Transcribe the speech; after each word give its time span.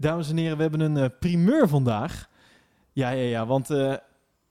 Dames 0.00 0.30
en 0.30 0.36
heren, 0.36 0.56
we 0.56 0.62
hebben 0.62 0.80
een 0.80 0.96
eh, 0.96 1.08
primeur 1.18 1.68
vandaag. 1.68 2.28
Ja, 2.92 3.10
ja, 3.10 3.22
ja, 3.22 3.46
want 3.46 3.70
eh, 3.70 3.94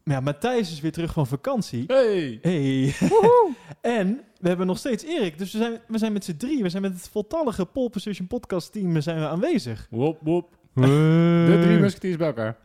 ja, 0.03 0.19
Matthijs 0.19 0.71
is 0.71 0.79
weer 0.79 0.91
terug 0.91 1.13
van 1.13 1.27
vakantie. 1.27 1.83
Hey! 1.87 2.39
Hey. 2.41 2.95
en 3.99 4.21
we 4.39 4.47
hebben 4.47 4.67
nog 4.67 4.77
steeds 4.77 5.03
Erik. 5.03 5.37
Dus 5.37 5.51
we 5.51 5.57
zijn, 5.57 5.79
we 5.87 5.97
zijn 5.97 6.13
met 6.13 6.23
z'n 6.23 6.37
drie. 6.37 6.63
We 6.63 6.69
zijn 6.69 6.81
met 6.81 6.93
het 6.93 7.09
voltallige 7.09 7.65
Pole 7.65 7.89
Position 7.89 8.27
podcast 8.27 8.71
team 8.71 9.01
zijn 9.01 9.19
we 9.19 9.27
aanwezig. 9.27 9.87
Wop, 9.89 10.19
wop. 10.21 10.57
De 10.73 11.59
drie 11.61 11.79
musketiers 11.79 12.17
bij 12.17 12.27
elkaar. 12.27 12.57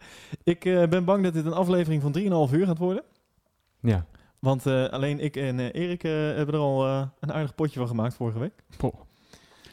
Ik 0.43 0.64
eh, 0.64 0.89
ben 0.89 1.05
bang 1.05 1.25
dat 1.25 1.32
dit 1.32 1.46
een 1.46 1.53
aflevering 1.53 2.03
van 2.03 2.48
3,5 2.48 2.55
uur 2.55 2.66
gaat 2.66 2.79
worden. 2.79 3.03
Ja. 3.80 4.07
Want 4.39 4.66
eh, 4.66 4.89
alleen 4.89 5.21
ik 5.21 5.37
en 5.37 5.59
Erik 5.59 6.03
hebben 6.03 6.55
er 6.55 6.61
al 6.61 6.87
een 7.21 7.32
aardig 7.32 7.55
potje 7.55 7.79
van 7.79 7.89
gemaakt 7.89 8.14
vorige 8.14 8.39
week. 8.39 8.64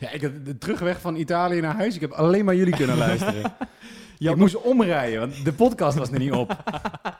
Ja, 0.02 0.10
ik 0.10 0.22
heb 0.22 0.46
de 0.46 0.58
terugweg 0.58 1.02
van 1.02 1.16
Italië 1.16 1.60
naar 1.60 1.76
huis. 1.76 1.96
Ik 1.96 2.02
heb 2.02 2.12
alleen 2.12 2.46
maar 2.46 2.56
jullie 2.56 2.76
kunnen 2.76 2.98
luisteren. 2.98 3.52
Ja, 4.18 4.32
ik 4.32 4.38
moest 4.38 4.62
omrijden, 4.62 5.20
want 5.20 5.46
de 5.46 5.54
podcast 5.54 5.98
was 5.98 6.10
er 6.12 6.20
niet 6.20 6.32
op. 6.32 6.56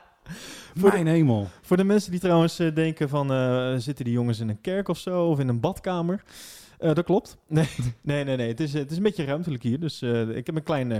Voor 0.78 0.90
de- 0.90 0.96
Mijn 0.96 1.06
hemel. 1.06 1.48
Voor 1.62 1.76
de 1.76 1.84
mensen 1.84 2.10
die 2.10 2.20
trouwens 2.20 2.58
eh, 2.58 2.74
denken 2.74 3.08
van... 3.08 3.32
eh, 3.32 3.74
zitten 3.76 4.04
die 4.04 4.14
jongens 4.14 4.38
in 4.40 4.48
een 4.48 4.60
kerk 4.60 4.88
of 4.88 4.98
zo? 4.98 5.26
Of 5.28 5.38
in 5.38 5.48
een 5.48 5.60
badkamer? 5.60 6.22
Eh, 6.78 6.94
dat 6.94 7.04
klopt. 7.04 7.36
Nee, 7.48 7.68
nee, 8.02 8.24
nee. 8.24 8.36
nee. 8.36 8.48
Het, 8.48 8.60
is, 8.60 8.72
het 8.72 8.90
is 8.90 8.96
een 8.96 9.02
beetje 9.02 9.24
ruimtelijk 9.24 9.62
hier. 9.62 9.80
Dus 9.80 10.02
eh, 10.02 10.28
ik 10.28 10.46
heb 10.46 10.56
een 10.56 10.62
klein 10.62 10.92
eh, 10.92 10.98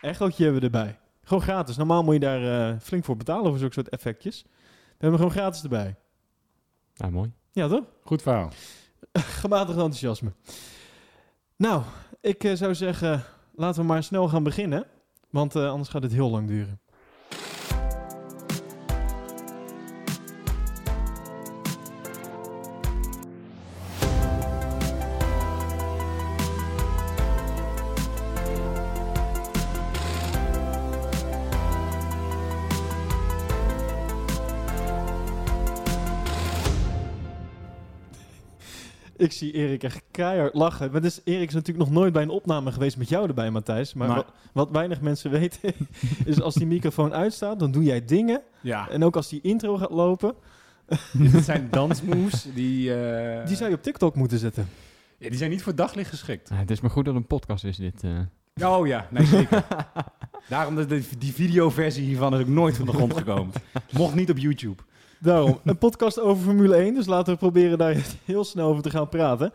echootje 0.00 0.42
hebben 0.44 0.60
we 0.60 0.66
erbij. 0.66 0.98
Gewoon 1.24 1.42
gratis. 1.42 1.76
Normaal 1.76 2.02
moet 2.04 2.14
je 2.14 2.20
daar 2.20 2.70
eh, 2.70 2.76
flink 2.80 3.04
voor 3.04 3.16
betalen 3.16 3.50
voor 3.50 3.58
zulke 3.58 3.74
soort 3.74 3.88
effectjes. 3.88 4.42
We 4.42 4.50
hebben 4.90 5.08
hem 5.20 5.28
gewoon 5.28 5.42
gratis 5.42 5.62
erbij. 5.62 5.94
Nou, 6.96 7.12
mooi. 7.12 7.32
Ja, 7.52 7.68
toch? 7.68 7.84
Goed 8.04 8.22
verhaal. 8.22 8.52
Gematigd 9.42 9.78
enthousiasme. 9.78 10.32
Nou, 11.56 11.82
ik 12.20 12.44
eh, 12.44 12.54
zou 12.54 12.74
zeggen... 12.74 13.24
Laten 13.54 13.80
we 13.80 13.86
maar 13.86 14.02
snel 14.02 14.28
gaan 14.28 14.42
beginnen. 14.42 14.86
Want 15.30 15.56
eh, 15.56 15.70
anders 15.70 15.88
gaat 15.88 16.02
het 16.02 16.12
heel 16.12 16.30
lang 16.30 16.48
duren. 16.48 16.80
Ik 39.20 39.32
zie 39.32 39.52
Erik 39.52 39.82
echt 39.82 40.02
keihard 40.10 40.54
lachen. 40.54 40.92
Maar 40.92 41.00
dus, 41.00 41.20
Erik 41.24 41.48
is 41.48 41.54
natuurlijk 41.54 41.88
nog 41.88 41.96
nooit 41.98 42.12
bij 42.12 42.22
een 42.22 42.28
opname 42.28 42.72
geweest 42.72 42.96
met 42.96 43.08
jou 43.08 43.28
erbij, 43.28 43.50
Matthijs. 43.50 43.94
Maar 43.94 44.08
wat, 44.14 44.26
wat 44.52 44.70
weinig 44.70 45.00
mensen 45.00 45.30
weten, 45.40 45.72
is 46.24 46.40
als 46.40 46.54
die 46.54 46.66
microfoon 46.66 47.14
uitstaat, 47.14 47.58
dan 47.58 47.70
doe 47.70 47.82
jij 47.82 48.04
dingen. 48.04 48.42
Ja, 48.60 48.88
En 48.88 49.04
ook 49.04 49.16
als 49.16 49.28
die 49.28 49.40
intro 49.42 49.76
gaat 49.76 49.90
lopen, 49.90 50.34
dit 51.12 51.44
zijn 51.44 51.68
dansmoves 51.70 52.46
die, 52.54 52.94
eh, 52.94 53.46
die 53.46 53.56
zou 53.56 53.70
je 53.70 53.76
op 53.76 53.82
TikTok 53.82 54.14
moeten 54.14 54.38
zetten. 54.38 54.68
ja, 55.18 55.28
die 55.28 55.38
zijn 55.38 55.50
niet 55.50 55.62
voor 55.62 55.74
daglicht 55.74 56.10
geschikt. 56.10 56.48
Ja, 56.48 56.56
het 56.56 56.70
is 56.70 56.80
maar 56.80 56.90
goed 56.90 57.04
dat 57.04 57.14
het 57.14 57.22
een 57.22 57.28
podcast 57.28 57.64
is, 57.64 57.76
dit. 57.76 58.02
eh. 58.04 58.68
Oh 58.68 58.86
ja, 58.86 59.06
nee 59.10 59.26
zeker. 59.26 59.64
Daarom 60.48 60.76
dat 60.76 60.88
die 61.18 61.32
videoversie 61.32 62.04
hiervan 62.04 62.34
is 62.34 62.40
ook 62.40 62.46
nooit 62.48 62.76
van 62.76 62.86
de 62.86 62.92
grond 62.92 63.16
gekomen. 63.16 63.54
Mocht 63.92 64.14
niet 64.14 64.30
op 64.30 64.38
YouTube. 64.38 64.82
Daarom, 65.20 65.60
een 65.64 65.78
podcast 65.78 66.20
over 66.20 66.42
Formule 66.44 66.76
1. 66.76 66.94
Dus 66.94 67.06
laten 67.06 67.32
we 67.32 67.38
proberen 67.38 67.78
daar 67.78 67.96
heel 68.24 68.44
snel 68.44 68.68
over 68.68 68.82
te 68.82 68.90
gaan 68.90 69.08
praten. 69.08 69.52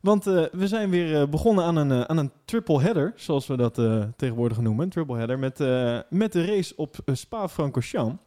Want 0.00 0.26
eh, 0.26 0.44
we 0.52 0.68
zijn 0.68 0.90
weer 0.90 1.20
eh, 1.20 1.28
begonnen 1.28 1.64
aan 1.64 1.76
een, 1.76 1.90
eh, 1.90 2.00
aan 2.00 2.16
een 2.16 2.30
triple 2.44 2.80
header, 2.80 3.12
zoals 3.16 3.46
we 3.46 3.56
dat 3.56 3.78
eh, 3.78 4.02
tegenwoordig 4.16 4.60
noemen. 4.60 4.84
Een 4.84 4.90
triple 4.90 5.16
header 5.16 5.38
met, 5.38 5.60
eh, 5.60 5.98
met 6.10 6.32
de 6.32 6.44
race 6.44 6.76
op 6.76 6.96
Spa-Francorchamps. 7.12 8.22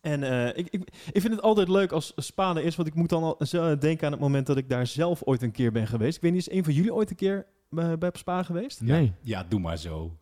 En 0.00 0.22
eh, 0.22 0.46
ik, 0.46 0.68
ik, 0.70 0.90
ik 1.12 1.20
vind 1.20 1.32
het 1.34 1.42
altijd 1.42 1.68
leuk 1.68 1.92
als 1.92 2.12
Spa 2.16 2.56
er 2.56 2.62
is, 2.64 2.76
want 2.76 2.88
ik 2.88 2.94
moet 2.94 3.08
dan 3.08 3.22
al 3.22 3.36
denken 3.78 4.06
aan 4.06 4.12
het 4.12 4.20
moment 4.20 4.46
dat 4.46 4.56
ik 4.56 4.68
daar 4.68 4.86
zelf 4.86 5.22
ooit 5.24 5.42
een 5.42 5.50
keer 5.52 5.72
ben 5.72 5.86
geweest. 5.86 6.16
Ik 6.16 6.22
weet 6.22 6.32
niet, 6.32 6.48
is 6.48 6.50
een 6.54 6.64
van 6.64 6.72
jullie 6.72 6.94
ooit 6.94 7.10
een 7.10 7.16
keer 7.16 7.46
bij 7.70 8.10
Spa 8.12 8.42
geweest? 8.42 8.80
Nee. 8.80 9.12
Ja, 9.20 9.44
doe 9.48 9.60
maar 9.60 9.76
zo. 9.76 10.16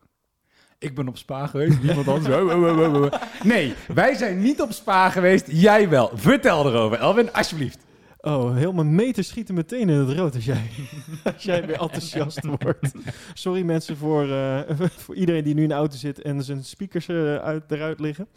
Ik 0.87 0.95
ben 0.95 1.09
op 1.09 1.17
Spa 1.17 1.47
geweest, 1.47 1.83
niemand 1.83 2.09
anders. 2.09 2.35
Oh, 2.35 2.47
oh, 2.47 2.63
oh, 2.63 2.95
oh, 2.95 3.03
oh. 3.03 3.13
Nee, 3.43 3.75
wij 3.95 4.15
zijn 4.15 4.43
niet 4.43 4.61
op 4.61 4.73
Spa 4.73 5.11
geweest, 5.11 5.47
jij 5.51 5.89
wel. 5.89 6.11
Vertel 6.15 6.67
erover, 6.69 6.99
Elvin, 6.99 7.33
alsjeblieft. 7.33 7.79
Oh, 8.21 8.57
heel 8.57 8.73
mijn 8.73 8.95
meter 8.95 9.25
schieten 9.25 9.55
meteen 9.55 9.89
in 9.89 9.99
het 9.99 10.19
rood 10.19 10.35
als 10.35 10.45
jij, 10.45 10.71
als 11.35 11.43
jij 11.43 11.67
weer 11.67 11.81
enthousiast 11.81 12.45
wordt. 12.45 12.93
Sorry 13.35 13.63
mensen 13.63 13.97
voor, 13.97 14.31
eh, 14.31 14.61
voor 15.05 15.15
iedereen 15.15 15.45
die 15.45 15.55
nu 15.55 15.63
in 15.63 15.69
de 15.69 15.75
auto 15.75 15.97
zit 15.97 16.23
en 16.23 16.43
zijn 16.43 16.65
speakers 16.65 17.09
eh, 17.09 17.37
uit, 17.37 17.63
eruit 17.69 18.01
liggen. 18.01 18.29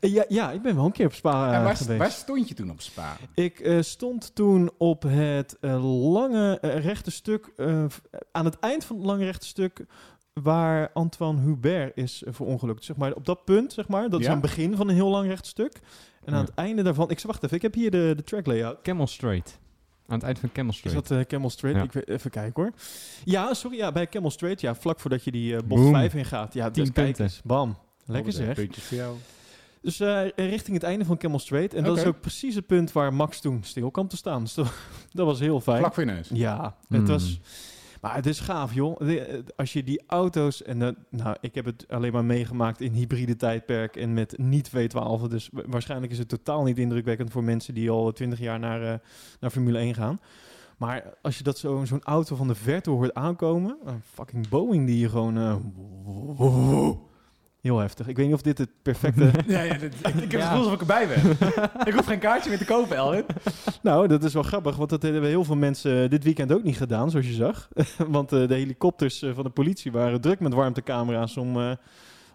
Eh, 0.00 0.12
ja, 0.12 0.24
ja, 0.28 0.50
ik 0.50 0.62
ben 0.62 0.74
wel 0.74 0.84
een 0.84 0.92
keer 0.92 1.06
op 1.06 1.14
Spa 1.14 1.52
en 1.54 1.62
waar, 1.62 1.76
geweest. 1.76 1.98
waar 1.98 2.10
stond 2.10 2.48
je 2.48 2.54
toen 2.54 2.70
op 2.70 2.80
Spa? 2.80 3.16
Ik 3.34 3.76
stond 3.80 4.34
toen 4.34 4.70
op 4.78 5.02
het 5.08 5.56
lange 5.82 6.58
rechte 6.60 7.10
stuk, 7.10 7.52
aan 8.32 8.44
het 8.44 8.58
eind 8.58 8.84
van 8.84 8.96
het 8.96 9.06
lange 9.06 9.24
rechte 9.24 9.46
stuk, 9.46 9.86
waar 10.32 10.90
Antoine 10.92 11.40
Hubert 11.40 11.96
is 11.96 12.22
uh, 12.22 12.32
verongelukt. 12.34 12.84
Zeg 12.84 12.96
maar, 12.96 13.12
op 13.12 13.24
dat 13.26 13.44
punt, 13.44 13.72
zeg 13.72 13.88
maar, 13.88 14.10
dat 14.10 14.20
is 14.20 14.26
aan 14.26 14.32
het 14.32 14.42
begin 14.42 14.76
van 14.76 14.88
een 14.88 14.94
heel 14.94 15.08
lang 15.10 15.28
recht 15.28 15.46
stuk. 15.46 15.80
En 16.24 16.32
aan 16.34 16.38
Ja. 16.40 16.44
het 16.44 16.54
einde 16.54 16.82
daarvan, 16.82 17.10
ik 17.10 17.20
wacht 17.20 17.42
even, 17.44 17.56
ik 17.56 17.62
heb 17.62 17.74
hier 17.74 17.90
de, 17.90 18.12
de 18.16 18.22
track 18.22 18.46
layout. 18.46 18.78
Camel 18.82 19.06
Straight. 19.06 19.58
Aan 20.06 20.14
het 20.18 20.22
eind 20.26 20.38
van 20.38 20.52
Camel 20.52 20.70
Is 20.72 20.76
Straight. 20.78 21.08
dat 21.08 21.18
eh, 21.18 21.24
Camel 21.24 21.50
Straight? 21.50 21.78
Ja. 21.80 21.84
Ik 21.86 21.92
weet, 21.92 22.08
even 22.08 22.30
kijken 22.30 22.62
hoor. 22.62 22.72
Ja, 23.24 23.54
sorry, 23.54 23.76
ja, 23.76 23.92
bij 23.92 24.08
Camel 24.08 24.30
Straight, 24.30 24.60
ja, 24.60 24.74
vlak 24.74 25.00
voordat 25.00 25.24
je 25.24 25.30
die 25.30 25.56
eh 25.56 25.62
bocht 25.66 25.82
Boom. 25.82 25.92
5 25.92 26.14
ingaat. 26.14 26.54
Ja, 26.54 26.70
Tien 26.70 26.84
dus 26.84 26.92
kijk 26.92 27.06
punten. 27.06 27.24
eens, 27.24 27.40
bam. 27.44 27.76
Lekker 28.06 28.32
Oh, 28.32 28.38
zeg. 28.38 28.54
Puntjes 28.54 28.84
voor 28.84 28.96
jou. 28.96 29.16
Dus 29.82 30.00
eh, 30.00 30.22
richting 30.36 30.76
het 30.76 30.82
einde 30.82 31.04
van 31.04 31.16
Camel 31.16 31.38
Straight. 31.38 31.74
En 31.74 31.84
dat 31.84 31.96
is 31.96 32.04
ook 32.04 32.20
precies 32.20 32.54
het 32.54 32.66
punt 32.66 32.92
waar 32.92 33.14
Max 33.14 33.40
toen 33.40 33.62
stil 33.62 33.90
kwam 33.90 34.08
te 34.08 34.16
staan. 34.16 34.42
Dus 34.42 34.54
dat, 34.54 34.72
dat 35.12 35.26
was 35.26 35.40
heel 35.40 35.60
fijn. 35.60 35.78
Vlak 35.78 35.94
voor 35.94 36.04
je 36.04 36.10
neus. 36.10 36.28
Ja, 36.32 36.76
het 36.88 37.00
Mm. 37.00 37.06
was... 37.06 37.40
Maar 38.02 38.14
het 38.14 38.26
is 38.26 38.40
gaaf, 38.40 38.74
joh. 38.74 39.00
Eh, 39.10 39.38
Als 39.56 39.72
je 39.72 39.84
die 39.84 40.02
auto's... 40.06 40.62
En 40.62 40.78
nou, 41.10 41.36
ik 41.40 41.54
heb 41.54 41.64
het 41.64 41.84
alleen 41.88 42.12
maar 42.12 42.24
meegemaakt 42.24 42.80
in 42.80 42.92
hybride 42.92 43.36
tijdperk 43.36 43.96
en 43.96 44.12
met 44.14 44.38
niet 44.38 44.68
V12. 44.70 45.28
Dus 45.28 45.48
wa- 45.52 45.62
waarschijnlijk 45.66 46.12
is 46.12 46.18
het 46.18 46.28
totaal 46.28 46.62
niet 46.62 46.78
indrukwekkend 46.78 47.30
voor 47.32 47.44
mensen 47.44 47.74
die 47.74 47.90
al 47.90 48.12
20 48.12 48.38
jaar 48.38 48.58
naar, 48.58 48.82
eh, 48.92 48.98
naar 49.40 49.50
Formule 49.50 49.78
1 49.78 49.94
gaan. 49.94 50.20
Maar 50.76 51.14
als 51.22 51.38
je 51.38 51.44
dat 51.44 51.58
zo, 51.58 51.84
zo'n 51.84 52.02
auto 52.04 52.36
van 52.36 52.48
de 52.48 52.54
verte 52.54 52.90
hoort 52.90 53.14
aankomen... 53.14 53.78
Een 53.84 54.00
fucking 54.12 54.48
Boeing 54.48 54.86
die 54.86 54.98
je 54.98 55.08
gewoon... 55.08 55.36
eh, 55.38 55.56
heel 57.62 57.78
heftig. 57.78 58.08
Ik 58.08 58.16
weet 58.16 58.26
niet 58.26 58.34
of 58.34 58.42
dit 58.42 58.58
het 58.58 58.68
perfecte... 58.82 59.30
Ja, 59.46 59.60
ja, 59.62 59.74
dit- 59.78 59.94
ik, 59.94 60.14
ik 60.14 60.20
heb 60.20 60.30
Ja. 60.30 60.38
het 60.38 60.46
gevoel 60.46 60.58
alsof 60.58 60.72
ik 60.72 60.80
erbij 60.80 61.06
ben. 61.08 61.30
ik 61.88 61.92
hoef 61.92 62.06
geen 62.06 62.18
kaartje 62.18 62.48
meer 62.50 62.58
te 62.58 62.64
kopen, 62.64 62.96
Elvin. 62.96 63.24
Nou, 63.82 64.08
dat 64.08 64.24
is 64.24 64.34
wel 64.34 64.42
grappig, 64.42 64.76
want 64.76 64.90
dat 64.90 65.02
hebben 65.02 65.24
heel 65.24 65.44
veel 65.44 65.56
mensen 65.56 66.10
dit 66.10 66.24
weekend 66.24 66.52
ook 66.52 66.62
niet 66.62 66.76
gedaan, 66.76 67.10
zoals 67.10 67.26
je 67.26 67.32
zag. 67.32 67.68
want 68.08 68.32
eh, 68.32 68.48
de 68.48 68.54
helikopters 68.54 69.22
eh, 69.22 69.30
van 69.34 69.44
de 69.44 69.50
politie 69.50 69.92
waren 69.92 70.20
druk 70.20 70.40
met 70.40 70.54
warmtecamera's 70.54 71.36
om, 71.36 71.56
eh, 71.60 71.70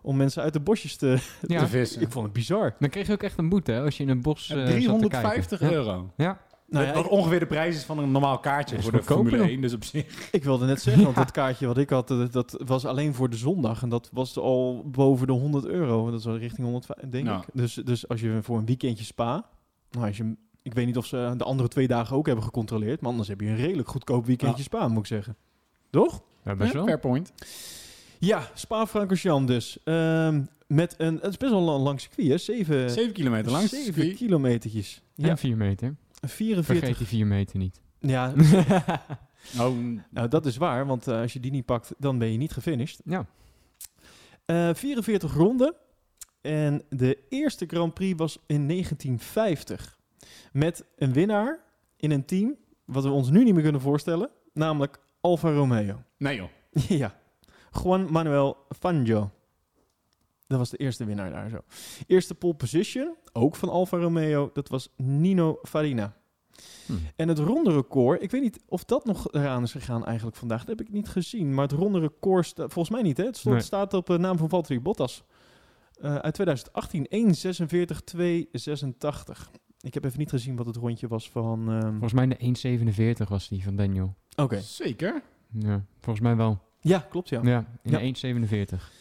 om 0.01 0.17
mensen 0.17 0.43
uit 0.43 0.53
de 0.53 0.59
bosjes 0.59 0.95
te... 0.95 1.17
Ja. 1.47 1.59
Te 1.59 1.67
vissen. 1.67 2.01
Ik 2.01 2.11
vond 2.11 2.25
het 2.25 2.33
bizar. 2.33 2.75
Dan 2.79 2.89
kreeg 2.89 3.07
je 3.07 3.13
ook 3.13 3.23
echt 3.23 3.37
een 3.37 3.49
boete 3.49 3.71
hè, 3.71 3.81
als 3.81 3.97
je 3.97 4.03
in 4.03 4.09
een 4.09 4.21
bos 4.21 4.49
eh, 4.49 4.57
zat 4.57 4.65
te 4.65 4.71
350 4.71 5.59
kijken. 5.59 5.77
euro. 5.77 6.11
Ja. 6.17 6.25
ja. 6.25 6.39
Nou 6.69 6.85
ja, 6.85 6.93
wat 6.93 7.07
ongeveer 7.07 7.39
de 7.39 7.45
prijs 7.47 7.75
is 7.75 7.83
van 7.83 7.97
een 7.99 8.11
normaal 8.11 8.39
kaartje 8.39 8.75
is 8.75 8.83
voor 8.83 8.91
de 8.91 9.03
Formule 9.03 9.37
nog. 9.37 9.47
1. 9.47 9.61
Dus 9.61 9.73
op 9.73 9.83
zich. 9.83 10.05
ik 10.31 10.43
wilde 10.43 10.65
net 10.65 10.81
zeggen, 10.81 11.03
want 11.03 11.15
dat 11.25 11.31
kaartje 11.31 11.67
wat 11.67 11.77
ik 11.77 11.89
had, 11.89 12.11
eh, 12.11 12.23
dat 12.31 12.61
was 12.65 12.85
alleen 12.85 13.13
voor 13.13 13.29
de 13.29 13.35
zondag. 13.37 13.81
En 13.81 13.89
dat 13.89 14.09
was 14.13 14.37
al 14.37 14.83
boven 14.89 15.27
de 15.27 15.33
100 15.33 15.65
euro. 15.65 16.11
Dat 16.11 16.23
was 16.23 16.37
richting 16.39 16.63
105, 16.65 16.97
denk 17.09 17.25
Ja. 17.27 17.37
ik. 17.37 17.43
Dus, 17.53 17.73
dus 17.73 18.07
als 18.07 18.21
je 18.21 18.39
voor 18.41 18.57
een 18.57 18.65
weekendje 18.65 19.03
spa... 19.05 19.45
Nou, 19.91 20.07
als 20.07 20.17
je, 20.17 20.35
ik 20.61 20.73
weet 20.73 20.85
niet 20.85 20.97
of 20.97 21.05
ze 21.05 21.33
de 21.37 21.43
andere 21.43 21.69
twee 21.69 21.87
dagen 21.87 22.15
ook 22.15 22.25
hebben 22.25 22.43
gecontroleerd. 22.45 23.01
Maar 23.01 23.09
anders 23.09 23.27
heb 23.29 23.41
je 23.41 23.47
een 23.47 23.55
redelijk 23.55 23.89
goedkoop 23.89 24.25
weekendje 24.25 24.57
Ja. 24.57 24.63
spa, 24.63 24.87
moet 24.87 24.99
ik 24.99 25.05
zeggen. 25.05 25.35
Toch? 25.89 26.21
Ja, 26.43 26.55
best 26.55 26.73
wel. 26.73 26.85
fair 26.85 26.99
point. 26.99 27.33
Ja, 28.19 28.49
Spa-Francorchamps 28.53 29.47
dus. 29.51 29.77
Ehm, 29.83 30.41
met 30.67 30.95
een, 30.97 31.15
het 31.15 31.29
is 31.29 31.37
best 31.37 31.51
wel 31.51 31.75
een 31.75 31.81
lang 31.81 31.99
circuit, 32.01 32.27
hè? 32.29 32.37
Zeven, 32.37 32.89
7 32.91 33.13
kilometer 33.13 33.51
lang. 33.51 33.69
zeven 33.69 33.93
circuit. 33.93 34.15
kilometertjes. 34.17 35.01
Ja, 35.15 35.29
En 35.29 35.37
4 35.37 35.57
meter. 35.57 35.95
44. 36.21 36.65
Vergeet 36.77 36.97
die 36.97 37.07
4 37.07 37.27
meter 37.27 37.57
niet. 37.57 37.81
Ja, 37.99 38.33
Oh, 39.59 39.77
nou, 40.09 40.27
dat 40.27 40.45
is 40.45 40.57
waar, 40.57 40.85
want 40.85 41.07
eh, 41.07 41.19
als 41.21 41.33
je 41.33 41.39
die 41.39 41.51
niet 41.51 41.65
pakt, 41.65 41.93
dan 41.97 42.17
ben 42.17 42.31
je 42.31 42.37
niet 42.37 42.51
gefinished. 42.51 43.01
Ja. 43.05 43.25
Eh 44.45 44.69
44 44.73 45.33
ronden. 45.33 45.75
En 46.41 46.83
de 46.89 47.17
eerste 47.29 47.65
Grand 47.65 47.93
Prix 47.93 48.17
was 48.17 48.37
in 48.45 48.67
1950. 48.67 49.99
Met 50.51 50.85
een 50.95 51.13
winnaar 51.13 51.59
in 51.97 52.11
een 52.11 52.25
team, 52.25 52.55
wat 52.85 53.03
we 53.03 53.09
ons 53.09 53.29
nu 53.29 53.43
niet 53.43 53.53
meer 53.53 53.63
kunnen 53.63 53.81
voorstellen, 53.81 54.29
namelijk 54.53 54.99
Alfa 55.21 55.51
Romeo. 55.51 56.01
nee 56.17 56.35
joh. 56.35 56.49
ja, 57.01 57.19
Juan 57.83 58.11
Manuel 58.11 58.57
Fangio. 58.79 59.31
Dat 60.47 60.57
was 60.57 60.69
de 60.69 60.77
eerste 60.77 61.05
winnaar 61.05 61.29
daar 61.31 61.49
zo. 61.49 61.57
Eerste 62.07 62.35
pole 62.35 62.53
position, 62.53 63.15
ook 63.33 63.55
van 63.55 63.69
Alfa 63.69 63.97
Romeo, 63.97 64.49
dat 64.53 64.69
was 64.69 64.89
Nino 64.97 65.59
Farina. 65.63 66.15
Hm. 66.85 66.93
En 67.15 67.27
het 67.27 67.39
ronde 67.39 67.71
record, 67.73 68.21
ik 68.23 68.31
weet 68.31 68.41
niet 68.41 68.59
of 68.65 68.83
dat 68.85 69.05
nog 69.05 69.33
eraan 69.33 69.63
is 69.63 69.71
gegaan 69.71 70.05
eigenlijk 70.05 70.37
vandaag. 70.37 70.59
Dat 70.65 70.77
heb 70.77 70.87
ik 70.87 70.93
niet 70.93 71.07
gezien. 71.07 71.53
Maar 71.53 71.63
het 71.67 71.77
ronde 71.77 71.99
record, 71.99 72.45
sta- 72.45 72.61
volgens 72.69 72.89
mij 72.89 73.01
niet 73.01 73.17
hè. 73.17 73.23
Het 73.25 73.37
stond, 73.37 73.55
Nee. 73.55 73.63
staat 73.63 73.93
op 73.93 74.05
de 74.05 74.17
naam 74.17 74.37
van 74.37 74.49
Valtteri 74.49 74.79
Bottas. 74.81 75.23
Eh, 76.01 76.15
uit 76.15 76.33
2018, 76.33 77.05
1.46, 77.09 78.01
2.86. 78.03 79.51
Ik 79.81 79.93
heb 79.93 80.03
even 80.05 80.19
niet 80.19 80.29
gezien 80.29 80.55
wat 80.55 80.65
het 80.65 80.75
rondje 80.75 81.07
was 81.07 81.29
van... 81.29 81.69
ehm, 81.71 81.89
Volgens 81.89 82.13
mij 82.13 82.27
de 82.27 82.37
1,47 83.23 83.27
was 83.29 83.47
die 83.47 83.63
van 83.63 83.75
Daniel. 83.75 84.15
Oké. 84.35 84.59
Zeker. 84.61 85.21
Ja, 85.51 85.85
volgens 85.99 86.25
mij 86.25 86.35
wel. 86.35 86.59
Ja, 86.81 86.99
klopt 86.99 87.29
ja. 87.29 87.41
Ja, 87.43 87.65
in 87.83 87.91
Ja. 87.91 87.97
de 87.97 88.03
1,47. 88.03 88.91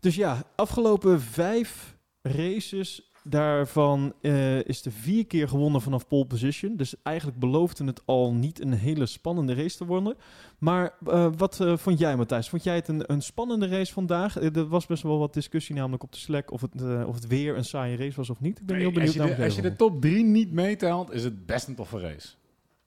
Dus 0.00 0.14
ja, 0.14 0.42
afgelopen 0.56 1.20
vijf 1.20 1.96
races, 2.22 3.10
daarvan 3.22 4.14
eh, 4.20 4.64
is 4.64 4.84
er 4.84 4.92
vier 4.92 5.26
keer 5.26 5.48
gewonnen 5.48 5.80
vanaf 5.80 6.06
pole 6.06 6.26
position. 6.26 6.76
Dus 6.76 6.94
eigenlijk 7.02 7.38
beloofde 7.38 7.84
het 7.84 8.02
al 8.04 8.32
niet 8.34 8.60
een 8.60 8.72
hele 8.72 9.06
spannende 9.06 9.54
race 9.54 9.76
te 9.76 9.84
worden. 9.84 10.16
Maar 10.58 10.94
eh, 11.06 11.28
wat 11.36 11.60
eh, 11.60 11.76
vond 11.76 11.98
jij, 11.98 12.16
Matthijs? 12.16 12.48
Vond 12.48 12.64
jij 12.64 12.74
het 12.74 12.88
een, 12.88 13.12
een 13.12 13.22
spannende 13.22 13.66
race 13.66 13.92
vandaag? 13.92 14.36
Er 14.36 14.68
was 14.68 14.86
best 14.86 15.02
wel 15.02 15.18
wat 15.18 15.34
discussie 15.34 15.74
namelijk 15.74 16.02
op 16.02 16.12
de 16.12 16.18
Slack 16.18 16.50
of 16.50 16.60
het, 16.60 17.04
of 17.06 17.14
het 17.14 17.26
weer 17.26 17.56
een 17.56 17.64
saaie 17.64 17.96
race 17.96 18.16
was 18.16 18.30
of 18.30 18.40
niet. 18.40 18.58
Ik 18.58 18.66
ben 18.66 18.76
heel 18.76 18.84
als, 18.84 18.94
benieuwd 18.94 19.12
je 19.12 19.18
naar 19.18 19.28
de, 19.28 19.34
wat 19.36 19.44
als 19.44 19.54
jij 19.54 19.64
je 19.64 19.70
de 19.70 19.76
top 19.76 20.00
3 20.00 20.24
niet 20.24 20.52
meetelt, 20.52 21.12
is 21.12 21.24
het 21.24 21.46
best 21.46 21.68
een 21.68 21.74
toffe 21.74 21.98
race. 21.98 22.28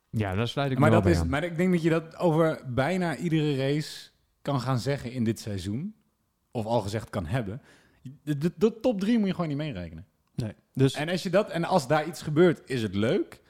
Ja, 0.10 0.36
daar 0.36 0.48
sluit 0.48 0.72
ik 0.72 0.80
Maar, 0.80 0.90
me 0.90 0.94
wel 0.96 1.04
dat 1.04 1.12
bij 1.12 1.20
is, 1.20 1.26
aan. 1.26 1.30
maar 1.30 1.44
ik 1.44 1.58
denk 1.58 1.72
dat 1.72 1.82
je 1.82 1.90
dat 1.90 2.18
over 2.18 2.62
bijna 2.68 3.18
iedere 3.18 3.56
race 3.56 4.10
kan 4.42 4.62
gaan 4.62 4.80
zeggen 4.80 5.12
in 5.12 5.24
dit 5.24 5.40
seizoen. 5.40 5.96
Of 6.52 6.66
al 6.66 6.82
gezegd 6.82 7.10
kan 7.10 7.26
hebben. 7.26 7.62
De, 8.24 8.38
de, 8.38 8.52
de 8.58 8.80
top 8.80 9.00
3 9.00 9.18
moet 9.18 9.28
je 9.28 9.34
gewoon 9.34 9.50
niet 9.50 9.58
meerekenen. 9.58 10.06
Nee. 10.36 10.54
Dus 10.74 10.94
En 10.94 11.10
als, 11.10 11.24
je 11.24 11.30
dat, 11.30 11.50
en 11.50 11.64
als 11.64 11.88
daar 11.88 12.08
iets 12.08 12.22
gebeurt, 12.22 12.62
is 12.66 12.82
het 12.82 12.96
leuk. 12.96 13.42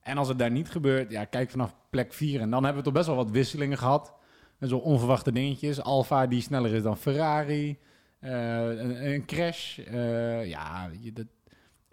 En 0.00 0.18
als 0.18 0.28
het 0.28 0.38
daar 0.38 0.50
niet 0.50 0.70
gebeurt, 0.70 1.10
ja, 1.10 1.24
kijk 1.24 1.50
vanaf 1.50 1.74
plek 1.90 2.12
4. 2.12 2.40
En 2.40 2.50
dan 2.50 2.64
hebben 2.64 2.82
we 2.82 2.88
toch 2.88 2.96
best 2.96 3.06
wel 3.06 3.16
wat 3.16 3.30
wisselingen 3.30 3.78
gehad. 3.78 4.14
En 4.58 4.68
zo 4.68 4.76
onverwachte 4.76 5.32
dingetjes. 5.32 5.82
Alfa 5.82 6.26
die 6.26 6.40
sneller 6.40 6.74
is 6.74 6.82
dan 6.82 6.96
Ferrari. 6.96 7.78
Eh, 8.18 8.68
een, 8.68 9.12
een 9.12 9.24
crash. 9.24 9.78
Eh, 9.78 10.46
ja, 10.46 10.90
je, 11.00 11.12
dat, 11.12 11.26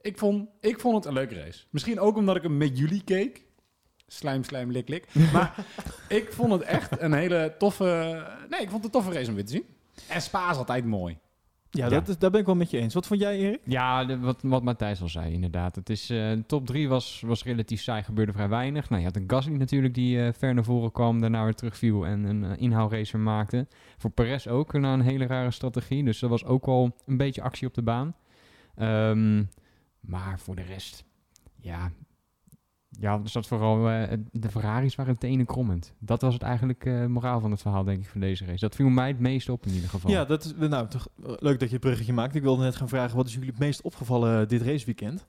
ik, 0.01 0.17
vond, 0.17 0.49
ik 0.59 0.79
vond 0.79 0.95
het 0.95 1.05
een 1.05 1.13
leuke 1.13 1.35
race. 1.35 1.63
Misschien 1.69 1.99
ook 1.99 2.17
omdat 2.17 2.35
ik 2.35 2.43
hem 2.43 2.57
met 2.57 2.77
jullie 2.77 3.03
keek. 3.03 3.43
Slijm, 4.07 4.43
slijm, 4.43 4.71
lik, 4.71 4.89
lik. 4.89 5.07
Maar 5.33 5.65
ik 6.09 6.33
vond 6.33 6.51
het 6.51 6.61
echt 6.61 7.01
een 7.01 7.13
hele 7.13 7.55
toffe... 7.57 8.23
Nee, 8.49 8.61
ik 8.61 8.69
vond 8.69 8.83
het 8.83 8.95
een 8.95 9.01
toffe 9.01 9.17
race 9.17 9.29
om 9.29 9.35
weer 9.35 9.45
te 9.45 9.51
zien. 9.51 9.65
En 10.09 10.21
Spa 10.21 10.51
is 10.51 10.57
altijd 10.57 10.85
mooi. 10.85 11.17
ja, 11.69 11.83
Ja. 11.85 11.89
Dat 11.89 12.07
is, 12.07 12.17
daar 12.17 12.31
ben 12.31 12.39
ik 12.39 12.45
wel 12.45 12.55
met 12.55 12.69
je 12.69 12.77
eens. 12.79 12.93
Wat 12.93 13.07
vond 13.07 13.19
jij, 13.19 13.37
Erik? 13.37 13.61
Ja, 13.65 14.05
de- 14.05 14.19
wat, 14.19 14.41
wat 14.41 14.63
Matthijs 14.63 15.01
al 15.01 15.07
zei, 15.09 15.33
inderdaad. 15.33 15.75
Het 15.75 15.89
is, 15.89 16.09
eh, 16.09 16.17
de 16.17 16.43
top 16.47 16.65
3 16.65 16.89
was, 16.89 17.21
was 17.25 17.43
relatief 17.43 17.81
saai, 17.81 18.03
gebeurde 18.03 18.31
vrij 18.31 18.49
weinig. 18.49 18.89
Nou, 18.89 19.01
je 19.01 19.07
had 19.07 19.15
een 19.15 19.29
Gasly 19.29 19.53
natuurlijk 19.55 19.93
die 19.93 20.25
eh, 20.25 20.33
ver 20.33 20.53
naar 20.53 20.63
voren 20.63 20.91
kwam, 20.91 21.21
daarna 21.21 21.43
weer 21.43 21.55
terugviel 21.55 22.05
en 22.05 22.23
een 22.23 22.43
uh, 22.43 22.51
inhaalracer 22.57 23.19
maakte. 23.19 23.67
Voor 23.97 24.09
Perez 24.11 24.47
ook 24.47 24.73
na 24.73 24.93
een 24.93 25.01
hele 25.01 25.25
rare 25.25 25.51
strategie. 25.51 26.03
Dus 26.03 26.21
er 26.21 26.29
was 26.29 26.45
ook 26.45 26.65
wel 26.65 26.95
een 27.05 27.17
beetje 27.17 27.41
actie 27.41 27.67
op 27.67 27.73
de 27.73 27.81
baan. 27.83 28.15
Ehm, 28.75 29.43
maar 29.99 30.39
voor 30.39 30.55
de 30.55 30.61
rest, 30.61 31.03
ja... 31.61 31.91
Ja, 32.99 33.13
er 33.23 33.29
zat 33.29 33.47
vooral... 33.47 33.89
eh, 33.89 34.17
de 34.31 34.49
Ferraris 34.49 34.95
waren 34.95 35.17
tenen 35.17 35.45
krommend. 35.45 35.93
Dat 35.99 36.21
was 36.21 36.33
het 36.33 36.43
eigenlijk 36.43 36.85
eh, 36.85 37.05
moraal 37.05 37.39
van 37.39 37.51
het 37.51 37.61
verhaal, 37.61 37.83
denk 37.83 37.99
ik, 37.99 38.07
van 38.09 38.19
deze 38.21 38.45
race. 38.45 38.59
Dat 38.59 38.75
viel 38.75 38.89
mij 38.89 39.07
het 39.07 39.19
meest 39.19 39.49
op 39.49 39.65
in 39.65 39.73
ieder 39.73 39.89
geval. 39.89 40.11
Ja, 40.11 40.25
dat 40.25 40.43
is 40.43 40.53
nou 40.69 40.87
toch 40.87 41.07
eh, 41.25 41.31
leuk 41.39 41.59
dat 41.59 41.67
je 41.69 41.75
het 41.75 41.83
bruggetje 41.83 42.13
maakt. 42.13 42.35
Ik 42.35 42.41
wilde 42.41 42.63
net 42.63 42.75
gaan 42.75 42.89
vragen, 42.89 43.15
wat 43.17 43.27
is 43.27 43.33
jullie 43.33 43.49
het 43.49 43.59
meest 43.59 43.81
opgevallen 43.81 44.41
eh, 44.41 44.47
dit 44.47 44.61
raceweekend? 44.61 45.25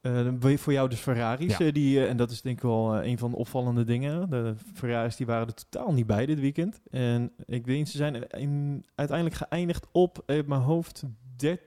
Eh, 0.00 0.28
voor 0.56 0.72
jou 0.72 0.88
dus 0.88 0.98
Ferraris, 1.00 1.56
Ja. 1.56 1.66
eh, 1.66 1.72
die, 1.72 1.98
eh, 2.04 2.10
en 2.10 2.16
dat 2.16 2.30
is 2.30 2.42
denk 2.42 2.56
ik 2.56 2.62
wel 2.62 2.94
eh, 2.94 3.10
een 3.10 3.18
van 3.18 3.30
de 3.30 3.36
opvallende 3.36 3.84
dingen. 3.84 4.30
De 4.30 4.54
Ferraris 4.74 5.16
die 5.16 5.26
waren 5.26 5.46
er 5.46 5.54
totaal 5.54 5.92
niet 5.92 6.06
bij 6.06 6.26
dit 6.26 6.40
weekend. 6.40 6.80
En 6.90 7.32
ik 7.46 7.66
weet, 7.66 7.88
ze 7.88 7.96
zijn 7.96 8.28
in, 8.28 8.84
uiteindelijk 8.94 9.36
geëindigd 9.36 9.86
op 9.92 10.22
uit 10.26 10.46
mijn 10.46 10.60
hoofd 10.60 11.02
13 11.36 11.58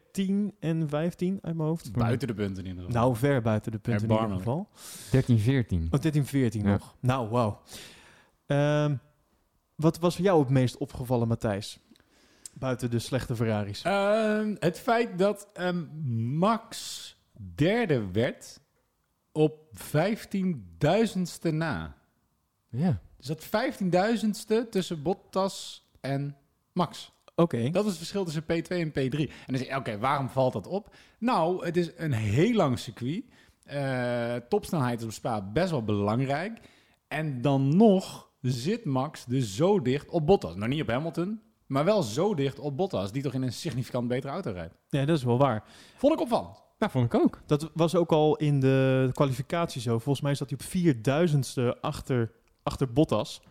en 0.60 0.90
15 0.90 1.40
uit 1.42 1.56
mijn 1.56 1.68
hoofd. 1.68 1.92
Buiten 1.92 2.28
de 2.28 2.34
punten 2.34 2.64
in 2.64 2.70
ieder 2.70 2.84
geval. 2.86 3.02
Nou, 3.02 3.16
ver 3.16 3.42
buiten 3.42 3.72
de 3.72 3.80
punten 3.80 4.10
in 4.10 4.22
ieder 4.22 4.38
geval. 4.38 4.68
13, 5.12 5.40
14. 5.40 5.88
Oh, 5.92 6.00
13, 6.00 6.26
14 6.26 6.62
Ja. 6.64 6.72
nog. 6.72 6.96
Nou, 7.00 7.30
wauw. 7.30 7.62
Ehm, 8.46 8.96
wat 9.76 10.00
was 10.00 10.16
voor 10.16 10.24
jou 10.26 10.40
het 10.40 10.50
meest 10.50 10.78
opgevallen, 10.78 11.28
Matthijs? 11.28 11.80
Buiten 12.54 12.92
de 12.92 13.00
slechte 13.00 13.36
Ferraris. 13.36 13.82
Ehm, 13.82 14.56
het 14.60 14.80
feit 14.80 15.18
dat 15.18 15.48
ehm, 15.54 15.84
Max 16.38 17.16
derde 17.56 18.12
werd 18.12 18.60
op 19.32 19.60
15.000ste 19.74 21.52
na. 21.54 21.96
Ja. 22.70 23.00
Dus 23.18 23.26
dat 23.26 23.46
15.000ste 23.46 24.70
tussen 24.70 25.02
Bottas 25.02 25.88
en 26.02 26.38
Max. 26.74 27.12
Oké. 27.42 27.70
Dat 27.70 27.84
is 27.84 27.90
het 27.90 27.98
verschil 27.98 28.24
tussen 28.24 28.44
P2 28.44 28.68
en 28.68 28.90
P3. 28.90 29.18
En 29.18 29.30
dan 29.46 29.58
zeg 29.58 29.68
je, 29.68 29.76
oké, 29.76 29.98
waarom 29.98 30.30
valt 30.30 30.54
dat 30.54 30.68
op? 30.68 30.96
Nou, 31.20 31.66
het 31.66 31.78
is 31.78 31.92
een 31.98 32.12
heel 32.12 32.54
lang 32.54 32.80
circuit. 32.80 33.24
Eh, 33.64 34.36
topsnelheid 34.50 35.00
is 35.00 35.06
op 35.06 35.12
Spa 35.12 35.42
best 35.42 35.72
wel 35.72 35.84
belangrijk. 35.84 36.60
En 37.08 37.42
dan 37.42 37.78
nog 37.78 38.30
zit 38.42 38.86
Max 38.86 39.26
dus 39.26 39.56
zo 39.56 39.82
dicht 39.82 40.10
op 40.10 40.26
Bottas. 40.26 40.56
Nou, 40.56 40.70
niet 40.70 40.82
op 40.82 40.88
Hamilton, 40.88 41.42
maar 41.66 41.86
wel 41.86 42.04
zo 42.04 42.34
dicht 42.34 42.60
op 42.60 42.78
Bottas, 42.78 43.12
die 43.12 43.22
toch 43.22 43.34
in 43.34 43.42
een 43.42 43.54
significant 43.54 44.08
betere 44.08 44.34
auto 44.34 44.52
rijdt. 44.52 44.76
Ja, 44.90 45.06
dat 45.06 45.18
is 45.18 45.24
wel 45.24 45.38
waar. 45.38 45.64
Vond 45.96 46.14
ik 46.14 46.22
opvallend. 46.22 46.64
Ja, 46.78 46.90
vond 46.90 47.14
ik 47.14 47.22
ook. 47.22 47.42
Dat 47.46 47.72
was 47.74 47.96
ook 47.96 48.12
al 48.12 48.36
in 48.36 48.60
de 48.60 49.10
kwalificatie 49.14 49.82
zo. 49.82 50.00
Volgens 50.00 50.22
mij 50.22 50.36
zat 50.36 50.50
hij 50.50 50.60
op 50.60 50.66
4000ste 50.66 51.80
achter, 51.82 52.32
achter 52.64 52.94
Bottas. 52.94 53.42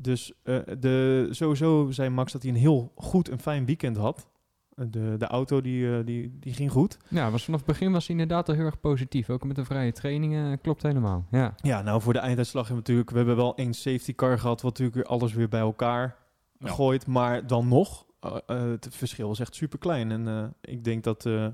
Dus 0.00 0.32
eh, 0.42 0.58
de, 0.78 1.26
sowieso 1.30 1.90
zei 1.90 2.08
Max 2.08 2.32
dat 2.32 2.42
hij 2.42 2.50
een 2.50 2.56
heel 2.56 2.92
goed 2.96 3.28
en 3.28 3.38
fijn 3.38 3.64
weekend 3.66 3.96
had. 3.96 4.28
Eh, 4.74 4.84
De, 4.90 5.14
de 5.18 5.26
auto 5.26 5.60
die, 5.60 5.96
eh, 5.98 6.04
die, 6.04 6.38
die 6.38 6.52
ging 6.52 6.70
goed. 6.70 6.98
Ja, 7.08 7.30
was 7.30 7.44
vanaf 7.44 7.60
het 7.60 7.68
begin 7.68 7.92
was 7.92 8.06
hij 8.06 8.16
inderdaad 8.16 8.48
al 8.48 8.54
heel 8.54 8.64
erg 8.64 8.80
positief. 8.80 9.30
Ook 9.30 9.44
met 9.44 9.56
de 9.56 9.64
vrije 9.64 9.92
trainingen 9.92 10.60
klopt 10.60 10.82
helemaal. 10.82 11.26
Ja. 11.30 11.54
Ja, 11.62 11.82
nou 11.82 12.00
voor 12.02 12.12
de 12.12 12.18
einduitslag 12.18 12.66
hebben 12.66 12.84
we 12.84 12.90
natuurlijk... 12.92 13.10
We 13.10 13.16
hebben 13.16 13.44
wel 13.44 13.56
één 13.56 13.74
safety 13.74 14.14
car 14.14 14.38
gehad, 14.38 14.60
wat 14.62 14.70
natuurlijk 14.70 14.96
weer 14.96 15.16
alles 15.16 15.32
weer 15.32 15.48
bij 15.48 15.60
elkaar 15.60 16.16
Ja. 16.58 16.68
gooit. 16.68 17.06
Maar 17.06 17.46
dan 17.46 17.68
nog, 17.68 18.06
het 18.46 18.88
verschil 18.90 19.30
is 19.30 19.40
echt 19.40 19.54
super 19.54 19.78
klein. 19.78 20.10
En 20.10 20.28
eh, 20.28 20.44
ik 20.60 20.84
denk 20.84 21.04
dat, 21.04 21.26
eh, 21.26 21.46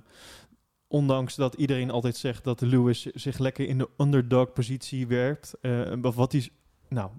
ondanks 0.89 1.35
dat 1.35 1.55
iedereen 1.55 1.91
altijd 1.91 2.17
zegt 2.17 2.45
dat 2.45 2.61
Lewis 2.61 3.03
zich 3.07 3.39
lekker 3.39 3.69
in 3.69 3.79
de 3.79 3.89
underdog-positie 3.99 5.07
werpt, 5.07 5.55
eh, 5.61 5.93
wat 6.01 6.33
hij, 6.33 6.49
nou, 6.89 7.11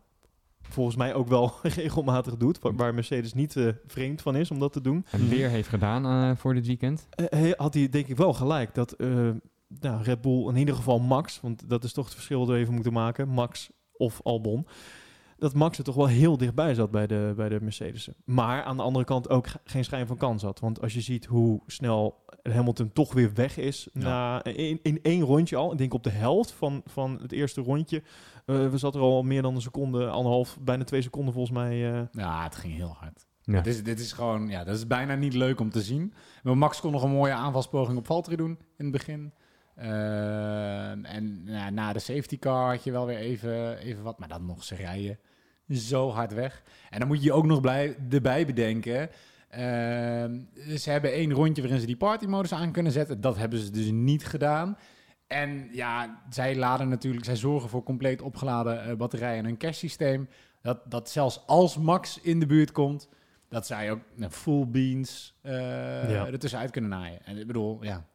volgens 0.70 0.96
mij 0.96 1.14
ook 1.14 1.28
wel 1.28 1.54
regelmatig 1.82 2.38
doet, 2.38 2.60
wa- 2.60 2.74
waar 2.74 2.94
Mercedes 2.94 3.34
niet 3.34 3.56
eh, 3.56 3.68
vreemd 3.88 4.22
van 4.22 4.36
is 4.36 4.52
om 4.52 4.60
dat 4.60 4.74
te 4.74 4.82
doen, 4.82 5.06
En 5.12 5.30
weer 5.30 5.50
heeft 5.50 5.70
gedaan 5.70 6.06
eh, 6.06 6.38
voor 6.38 6.54
dit 6.54 6.68
weekend. 6.68 7.08
eh, 7.10 7.26
hij- 7.30 7.54
had 7.58 7.74
hij 7.74 7.90
denk 7.90 8.08
ik 8.08 8.18
wel 8.18 8.34
gelijk 8.34 8.74
dat 8.76 8.92
eh, 8.92 9.30
nou, 9.80 10.04
Red 10.04 10.22
Bull, 10.22 10.48
in 10.48 10.56
ieder 10.56 10.76
geval 10.76 11.00
Max, 11.00 11.40
want 11.42 11.70
dat 11.70 11.84
is 11.84 11.94
toch 11.94 12.06
het 12.06 12.14
verschil 12.14 12.40
dat 12.46 12.56
we 12.56 12.62
even 12.62 12.74
moeten 12.74 12.94
maken, 12.94 13.28
Max 13.28 13.70
of 13.98 14.20
Albon, 14.24 14.68
dat 15.38 15.54
Max 15.54 15.78
er 15.78 15.84
toch 15.84 15.96
wel 15.96 16.08
heel 16.08 16.38
dichtbij 16.38 16.74
zat 16.74 16.92
bij 16.92 17.08
de, 17.08 17.34
bij 17.36 17.50
de 17.50 17.62
Mercedes. 17.62 18.10
Maar 18.26 18.64
aan 18.64 18.78
de 18.78 18.84
andere 18.84 19.06
kant 19.06 19.30
ook 19.30 19.48
ge- 19.48 19.60
geen 19.64 19.84
schijn 19.84 20.08
van 20.08 20.18
kans 20.18 20.42
had. 20.44 20.60
Want 20.60 20.82
als 20.82 20.94
je 20.94 21.02
ziet 21.02 21.26
hoe 21.26 21.62
snel 21.68 22.24
Hamilton 22.44 22.92
toch 22.94 23.14
weer 23.14 23.34
weg 23.34 23.58
is 23.58 23.88
Ja. 23.94 24.00
na, 24.04 24.44
in, 24.44 24.80
in 24.84 25.00
één 25.02 25.22
rondje 25.22 25.56
al, 25.56 25.72
ik 25.72 25.78
denk 25.78 25.94
op 25.94 26.04
de 26.04 26.10
helft 26.10 26.52
van, 26.52 26.82
van 26.86 27.20
het 27.22 27.32
eerste 27.32 27.62
rondje, 27.62 28.04
eh, 28.46 28.70
we 28.70 28.78
zat 28.78 28.96
er 28.96 29.02
al 29.02 29.24
meer 29.24 29.42
dan 29.42 29.56
een 29.56 29.62
seconde, 29.62 30.08
anderhalf, 30.10 30.58
bijna 30.62 30.84
twee 30.84 31.02
seconden 31.02 31.34
volgens 31.34 31.58
mij. 31.58 31.94
eh, 31.94 32.02
Ja, 32.12 32.44
het 32.44 32.56
ging 32.56 32.74
heel 32.76 32.96
hard. 33.00 33.26
Ja. 33.42 33.62
Dit, 33.62 33.74
is, 33.74 33.84
dit 33.84 34.00
is 34.00 34.12
gewoon, 34.12 34.48
ja, 34.48 34.64
dat 34.64 34.76
is 34.76 34.88
bijna 34.88 35.16
niet 35.16 35.34
leuk 35.34 35.60
om 35.60 35.70
te 35.70 35.82
zien. 35.82 36.14
Maar 36.44 36.58
Max 36.58 36.80
kon 36.82 36.92
nog 36.92 37.04
een 37.04 37.10
mooie 37.12 37.34
aanvalspoging 37.34 37.98
op 37.98 38.06
Valtteri 38.06 38.36
doen 38.36 38.58
in 38.78 38.84
het 38.86 38.92
begin. 38.92 39.34
Ehm, 39.76 41.06
en 41.06 41.42
ja, 41.46 41.70
na 41.70 41.94
de 41.94 42.00
safety 42.00 42.40
car 42.40 42.70
had 42.72 42.84
je 42.84 42.92
wel 42.92 43.06
weer 43.06 43.18
even, 43.18 43.78
even 43.78 44.04
wat, 44.04 44.20
maar 44.20 44.28
dan 44.28 44.46
nog 44.46 44.64
ze 44.64 44.76
rijden 44.76 45.20
zo 45.70 46.10
hard 46.10 46.34
weg. 46.34 46.64
En 46.90 47.00
dan 47.00 47.08
moet 47.08 47.24
je 47.24 47.34
ook 47.34 47.46
nog 47.46 47.62
blij, 47.62 47.96
erbij 48.10 48.46
bedenken. 48.46 49.10
ehm, 49.50 50.40
ze 50.78 50.90
hebben 50.90 51.12
één 51.14 51.34
rondje 51.34 51.62
waarin 51.62 51.80
ze 51.80 51.86
die 51.86 51.98
partymodus 51.98 52.54
aan 52.54 52.72
kunnen 52.72 52.92
zetten. 52.92 53.22
Dat 53.22 53.38
hebben 53.38 53.60
ze 53.60 53.72
dus 53.72 53.92
niet 53.92 54.26
gedaan. 54.26 54.78
En 55.28 55.68
ja, 55.72 56.22
zij 56.30 56.56
laden 56.56 56.90
natuurlijk, 56.90 57.26
zij 57.26 57.36
zorgen 57.36 57.70
voor 57.70 57.84
compleet 57.84 58.22
opgeladen 58.22 58.84
eh, 58.84 58.96
batterijen 58.96 59.38
en 59.44 59.50
een 59.50 59.58
cache 59.58 59.74
systeem. 59.74 60.30
Dat, 60.62 60.92
dat 60.92 61.10
zelfs 61.10 61.44
als 61.48 61.78
Max 61.78 62.20
in 62.22 62.40
de 62.40 62.46
buurt 62.46 62.72
komt, 62.72 63.10
dat 63.50 63.66
zij 63.66 63.92
ook 63.92 64.00
nou, 64.16 64.32
full 64.32 64.68
beans 64.68 65.40
eh 65.42 65.54
Ja. 66.12 66.28
er 66.28 66.40
tussenuit 66.40 66.72
kunnen 66.72 66.90
naaien. 66.90 67.26
En 67.26 67.38
ik 67.38 67.48
bedoel, 67.48 67.84
ja, 67.84 68.06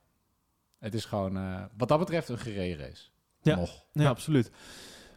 het 0.80 0.94
is 0.94 1.04
gewoon 1.04 1.37
eh, 1.37 1.64
wat 1.76 1.88
dat 1.88 1.99
betreft 1.99 2.28
een 2.28 2.38
gereden 2.38 2.78
race. 2.87 3.08
Ja. 3.42 3.56
Nog. 3.56 3.84
Ja, 3.92 4.08
absoluut. 4.08 4.50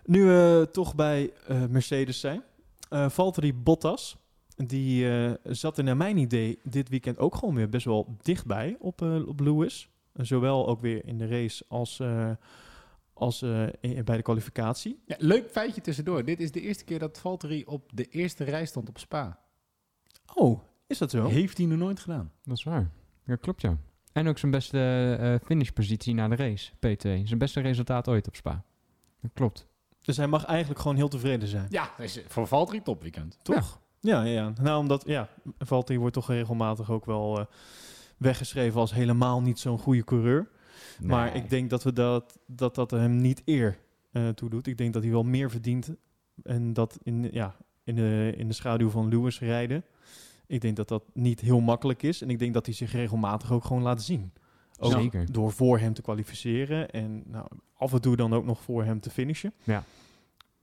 Nu 0.05 0.23
we 0.25 0.69
toch 0.71 0.95
bij 0.95 1.33
eh, 1.47 1.65
Mercedes 1.65 2.19
zijn. 2.19 2.43
eh 2.89 3.09
Valtteri 3.09 3.53
Bottas, 3.53 4.17
die 4.55 5.09
eh, 5.11 5.31
zat 5.43 5.77
er 5.77 5.83
naar 5.83 5.97
mijn 5.97 6.17
idee 6.17 6.59
dit 6.63 6.89
weekend 6.89 7.17
ook 7.17 7.35
gewoon 7.35 7.55
weer 7.55 7.69
best 7.69 7.85
wel 7.85 8.17
dichtbij 8.21 8.75
op, 8.79 9.01
eh, 9.01 9.27
op 9.27 9.39
Lewis. 9.39 9.89
Zowel 10.13 10.67
ook 10.67 10.81
weer 10.81 11.05
in 11.05 11.17
de 11.17 11.27
race 11.27 11.63
als, 11.67 11.99
eh, 11.99 12.31
als 13.13 13.41
eh, 13.41 13.67
in- 13.79 14.03
bij 14.03 14.17
de 14.17 14.21
kwalificatie. 14.23 14.99
Ja, 15.05 15.15
leuk 15.19 15.49
feitje 15.49 15.81
tussendoor. 15.81 16.23
Dit 16.25 16.39
is 16.39 16.51
de 16.51 16.61
eerste 16.61 16.83
keer 16.83 16.99
dat 16.99 17.19
Valtteri 17.19 17.63
op 17.65 17.89
de 17.93 18.05
eerste 18.07 18.43
rij 18.43 18.65
stond 18.65 18.89
op 18.89 18.97
Spa. 18.97 19.39
Oh, 20.35 20.59
is 20.87 20.97
dat 20.97 21.11
zo? 21.11 21.27
Heeft 21.27 21.57
hij 21.57 21.67
nog 21.67 21.77
nooit 21.77 21.99
gedaan. 21.99 22.31
Dat 22.43 22.57
is 22.57 22.63
waar. 22.63 22.89
Ja, 23.25 23.35
klopt 23.35 23.61
ja. 23.61 23.77
En 24.13 24.27
ook 24.27 24.37
zijn 24.37 24.51
beste 24.51 25.15
eh, 25.19 25.35
finishpositie 25.47 26.13
na 26.13 26.27
de 26.27 26.35
race, 26.35 26.71
P2. 26.71 27.23
Zijn 27.23 27.37
beste 27.37 27.59
resultaat 27.59 28.07
ooit 28.07 28.27
op 28.27 28.35
Spa. 28.35 28.63
Dat 29.21 29.31
klopt. 29.33 29.67
Dus 30.01 30.17
hij 30.17 30.27
mag 30.27 30.45
eigenlijk 30.45 30.79
gewoon 30.79 30.97
heel 30.97 31.07
tevreden 31.07 31.47
zijn. 31.47 31.67
Ja, 31.69 31.97
is 31.97 32.21
voor 32.27 32.47
Valtteri 32.47 32.81
topweekend. 32.81 33.37
Toch? 33.41 33.81
Ja, 33.99 34.23
ja, 34.23 34.31
ja. 34.31 34.53
Nou, 34.61 34.79
omdat, 34.79 35.03
ja, 35.05 35.29
Valtteri 35.57 35.99
wordt 35.99 36.13
toch 36.13 36.27
regelmatig 36.27 36.91
ook 36.91 37.05
wel 37.05 37.39
eh, 37.39 37.45
weggeschreven 38.17 38.79
als 38.79 38.93
helemaal 38.93 39.41
niet 39.41 39.59
zo'n 39.59 39.79
goede 39.79 40.03
coureur. 40.03 40.49
Maar 41.01 41.35
ik 41.35 41.49
denk 41.49 41.69
dat 41.69 41.83
we 41.83 41.93
dat, 41.93 42.39
dat, 42.47 42.75
dat 42.75 42.91
hem 42.91 43.17
niet 43.17 43.41
eer 43.45 43.77
eh 44.11 44.29
toedoet. 44.29 44.67
Ik 44.67 44.77
denk 44.77 44.93
dat 44.93 45.03
hij 45.03 45.11
wel 45.11 45.23
meer 45.23 45.49
verdient. 45.49 45.95
En 46.43 46.73
dat 46.73 46.99
in, 47.03 47.29
ja, 47.31 47.55
in, 47.83 47.95
de, 47.95 48.33
in 48.37 48.47
de 48.47 48.53
schaduw 48.53 48.89
van 48.89 49.07
Lewis 49.07 49.39
rijden. 49.39 49.83
Ik 50.53 50.61
denk 50.61 50.75
dat 50.75 50.87
dat 50.87 51.03
niet 51.13 51.39
heel 51.39 51.59
makkelijk 51.59 52.03
is. 52.03 52.21
En 52.21 52.29
ik 52.29 52.39
denk 52.39 52.53
dat 52.53 52.65
hij 52.65 52.75
zich 52.75 52.91
regelmatig 52.91 53.51
ook 53.51 53.63
gewoon 53.65 53.81
laat 53.81 54.03
zien. 54.03 54.31
Ook 54.79 54.91
Zeker. 54.91 55.31
door 55.31 55.51
voor 55.51 55.79
hem 55.79 55.93
te 55.93 56.01
kwalificeren. 56.01 56.89
En 56.89 57.23
nou, 57.25 57.47
af 57.77 57.93
en 57.93 58.01
toe 58.01 58.15
dan 58.15 58.33
ook 58.33 58.45
nog 58.45 58.61
voor 58.61 58.83
hem 58.83 58.99
te 58.99 59.09
finishen. 59.09 59.53
Ja. 59.63 59.83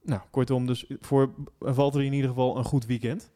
Nou, 0.02 0.20
kortom, 0.30 0.66
dus 0.66 0.90
voor 1.00 1.34
Valtteri 1.58 2.06
in 2.06 2.12
ieder 2.12 2.28
geval 2.28 2.56
een 2.56 2.64
goed 2.64 2.86
weekend. 2.86 3.30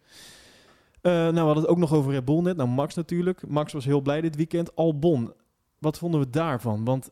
Eh, 1.00 1.12
nou, 1.12 1.32
we 1.32 1.40
hadden 1.40 1.62
het 1.62 1.68
ook 1.68 1.78
nog 1.78 1.92
over 1.92 2.12
Red 2.12 2.24
Bull 2.24 2.40
net. 2.40 2.56
Nou, 2.56 2.68
Max 2.68 2.94
natuurlijk. 2.94 3.46
Max 3.48 3.72
was 3.72 3.84
heel 3.84 4.00
blij 4.00 4.20
dit 4.20 4.36
weekend. 4.36 4.76
Albon, 4.76 5.32
wat 5.78 5.98
vonden 5.98 6.20
we 6.20 6.30
daarvan? 6.30 6.84
Want 6.84 7.10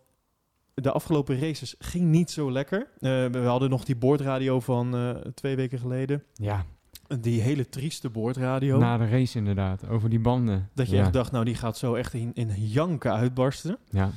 de 0.74 0.92
afgelopen 0.92 1.40
races 1.40 1.74
ging 1.78 2.04
niet 2.04 2.30
zo 2.30 2.52
lekker. 2.52 2.80
Eh, 2.80 3.26
we 3.26 3.38
hadden 3.38 3.70
nog 3.70 3.84
die 3.84 3.96
boordradio 3.96 4.60
van 4.60 4.94
eh, 4.94 5.10
twee 5.10 5.56
weken 5.56 5.78
geleden. 5.78 6.24
Ja, 6.34 6.64
Die 7.20 7.40
hele 7.40 7.68
trieste 7.68 8.10
boordradio. 8.10 8.78
na 8.78 8.96
de 8.98 9.08
race 9.08 9.38
inderdaad. 9.38 9.88
Over 9.88 10.08
die 10.10 10.20
banden. 10.20 10.70
dat 10.74 10.88
je 10.90 10.96
ja. 10.96 11.02
echt 11.02 11.12
dacht, 11.12 11.32
nou 11.32 11.44
die 11.44 11.54
gaat 11.54 11.76
zo 11.78 11.94
echt 11.94 12.14
in, 12.14 12.30
in 12.34 12.50
janken 12.56 13.12
uitbarsten. 13.12 13.78
Ja. 13.90 14.10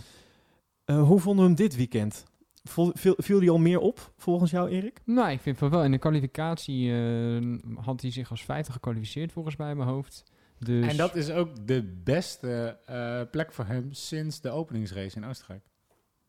Eh, 0.86 1.02
hoe 1.04 1.20
vonden 1.20 1.42
we 1.44 1.50
hem 1.50 1.58
dit 1.60 1.76
weekend? 1.76 2.26
Vol- 2.64 2.92
viel, 2.94 3.14
viel 3.18 3.40
die 3.40 3.50
al 3.50 3.58
meer 3.58 3.80
op, 3.80 4.12
volgens 4.18 4.52
jou 4.52 4.70
Erik? 4.70 5.02
Nou, 5.06 5.32
ik 5.32 5.40
vind 5.42 5.58
van 5.58 5.70
wel. 5.70 5.84
In 5.84 5.92
de 5.92 5.98
kwalificatie 5.98 6.92
eh, 6.94 7.58
had 7.84 8.02
hij 8.02 8.12
zich 8.12 8.30
als 8.32 8.44
vijfde 8.44 8.72
gekwalificeerd 8.72 9.32
volgens 9.32 9.56
mij 9.56 9.70
in 9.72 9.78
mijn 9.78 9.90
hoofd. 9.90 10.24
Dus 10.60 10.88
En 10.88 10.98
dat 10.98 11.16
is 11.16 11.30
ook 11.32 11.68
de 11.68 12.00
beste 12.04 12.78
eh, 12.86 13.22
plek 13.32 13.52
voor 13.54 13.66
hem 13.66 13.88
sinds 13.94 14.42
de 14.42 14.50
openingsrace 14.50 15.16
in 15.18 15.26
Oostenrijk. 15.26 15.64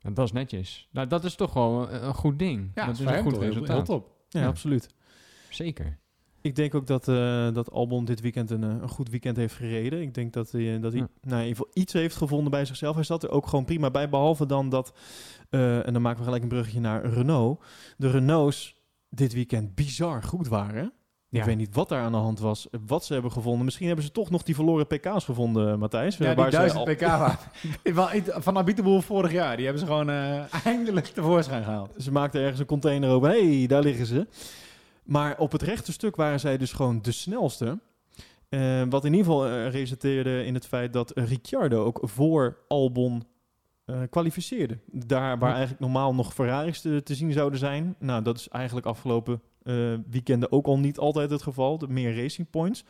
en 0.00 0.14
dat 0.14 0.26
is 0.26 0.32
netjes. 0.32 0.88
Nou, 0.92 1.06
dat 1.06 1.24
is 1.24 1.34
toch 1.34 1.52
wel 1.52 1.92
een, 1.92 2.04
een 2.04 2.14
goed 2.14 2.38
ding. 2.38 2.70
Ja, 2.74 2.86
dat 2.86 2.94
is 2.94 3.00
een 3.00 3.22
goed 3.22 3.36
resultaat. 3.38 3.76
Heel 3.76 3.84
top. 3.84 4.10
Ja, 4.28 4.40
Ja. 4.40 4.46
absoluut. 4.46 4.88
Zeker. 5.50 5.98
Ik 6.46 6.56
denk 6.56 6.74
ook 6.74 6.86
dat, 6.86 7.08
eh, 7.08 7.52
dat 7.52 7.70
Albon 7.70 8.04
dit 8.04 8.20
weekend 8.20 8.50
een, 8.50 8.62
eh, 8.64 8.68
een 8.80 8.88
goed 8.88 9.10
weekend 9.10 9.36
heeft 9.36 9.54
gereden. 9.54 10.00
Ik 10.00 10.14
denk 10.14 10.32
dat 10.32 10.50
hij, 10.50 10.74
eh, 10.74 10.82
dat 10.82 10.92
hij 10.92 11.00
Ja. 11.00 11.08
nou, 11.22 11.40
in 11.42 11.46
ieder 11.48 11.56
geval 11.64 11.82
iets 11.82 11.92
heeft 11.92 12.16
gevonden 12.16 12.50
bij 12.50 12.64
zichzelf. 12.64 12.94
Hij 12.94 13.04
zat 13.04 13.22
er 13.22 13.30
ook 13.30 13.46
gewoon 13.46 13.64
prima 13.64 13.90
bij, 13.90 14.08
behalve 14.08 14.46
dan 14.46 14.68
dat... 14.68 14.92
en 15.50 15.92
dan 15.92 16.02
maken 16.02 16.18
we 16.18 16.24
gelijk 16.24 16.42
een 16.42 16.48
bruggetje 16.48 16.80
naar 16.80 17.06
Renault. 17.06 17.64
De 17.96 18.10
Renaults 18.10 18.74
dit 19.08 19.32
weekend 19.32 19.74
bizar 19.74 20.22
goed 20.22 20.48
waren. 20.48 20.92
Ja. 21.28 21.38
Ik 21.40 21.44
weet 21.46 21.56
niet 21.56 21.74
wat 21.74 21.88
daar 21.88 22.02
aan 22.02 22.12
de 22.12 22.18
hand 22.18 22.38
was, 22.38 22.66
wat 22.86 23.04
ze 23.04 23.12
hebben 23.12 23.32
gevonden. 23.32 23.64
Misschien 23.64 23.86
hebben 23.86 24.04
ze 24.04 24.10
toch 24.12 24.30
nog 24.30 24.42
die 24.42 24.54
verloren 24.54 24.86
pk's 24.86 25.24
gevonden, 25.24 25.78
Matthijs. 25.78 26.16
Ja, 26.16 26.34
Waar 26.34 26.50
die 26.50 26.58
ze 26.68 26.74
1000 26.74 26.78
al- 26.88 26.94
pk 28.34 28.42
Van 28.44 28.56
Abiteboel 28.58 29.00
vorig 29.00 29.32
jaar. 29.32 29.56
Die 29.56 29.64
hebben 29.64 29.82
ze 29.82 29.88
gewoon 29.88 30.10
eindelijk 30.64 31.06
tevoorschijn 31.06 31.64
gehaald. 31.64 31.90
Ze 31.98 32.12
maakten 32.12 32.40
ergens 32.40 32.60
een 32.60 32.66
container 32.66 33.10
open. 33.10 33.30
Hé, 33.30 33.56
hey, 33.58 33.66
daar 33.66 33.82
liggen 33.82 34.06
ze. 34.06 34.26
Maar 35.06 35.38
op 35.38 35.52
het 35.52 35.62
rechte 35.62 35.92
stuk 35.92 36.16
waren 36.16 36.40
zij 36.40 36.56
dus 36.58 36.72
gewoon 36.72 37.02
de 37.02 37.12
snelste. 37.12 37.78
Eh, 38.48 38.82
wat 38.88 39.04
in 39.04 39.12
ieder 39.12 39.26
geval 39.26 39.46
eh, 39.48 39.70
resulteerde 39.70 40.44
in 40.44 40.54
het 40.54 40.66
feit 40.66 40.92
dat 40.92 41.12
Ricciardo 41.14 41.84
ook 41.84 42.00
voor 42.02 42.58
Albon 42.68 43.24
eh, 43.84 44.00
kwalificeerde. 44.10 44.78
Daar 44.92 45.38
waar 45.38 45.48
Ja. 45.48 45.54
eigenlijk 45.54 45.80
normaal 45.80 46.14
nog 46.14 46.34
Ferraris 46.34 46.80
te, 46.80 47.02
te 47.02 47.14
zien 47.14 47.32
zouden 47.32 47.58
zijn. 47.58 47.94
Nou, 47.98 48.22
dat 48.22 48.38
is 48.38 48.48
eigenlijk 48.48 48.86
afgelopen 48.86 49.40
weekenden 50.10 50.52
ook 50.52 50.66
al 50.66 50.78
niet 50.78 50.98
altijd 50.98 51.30
het 51.30 51.42
geval. 51.42 51.78
De 51.78 51.88
meer 51.88 52.16
racing 52.16 52.50
points. 52.50 52.84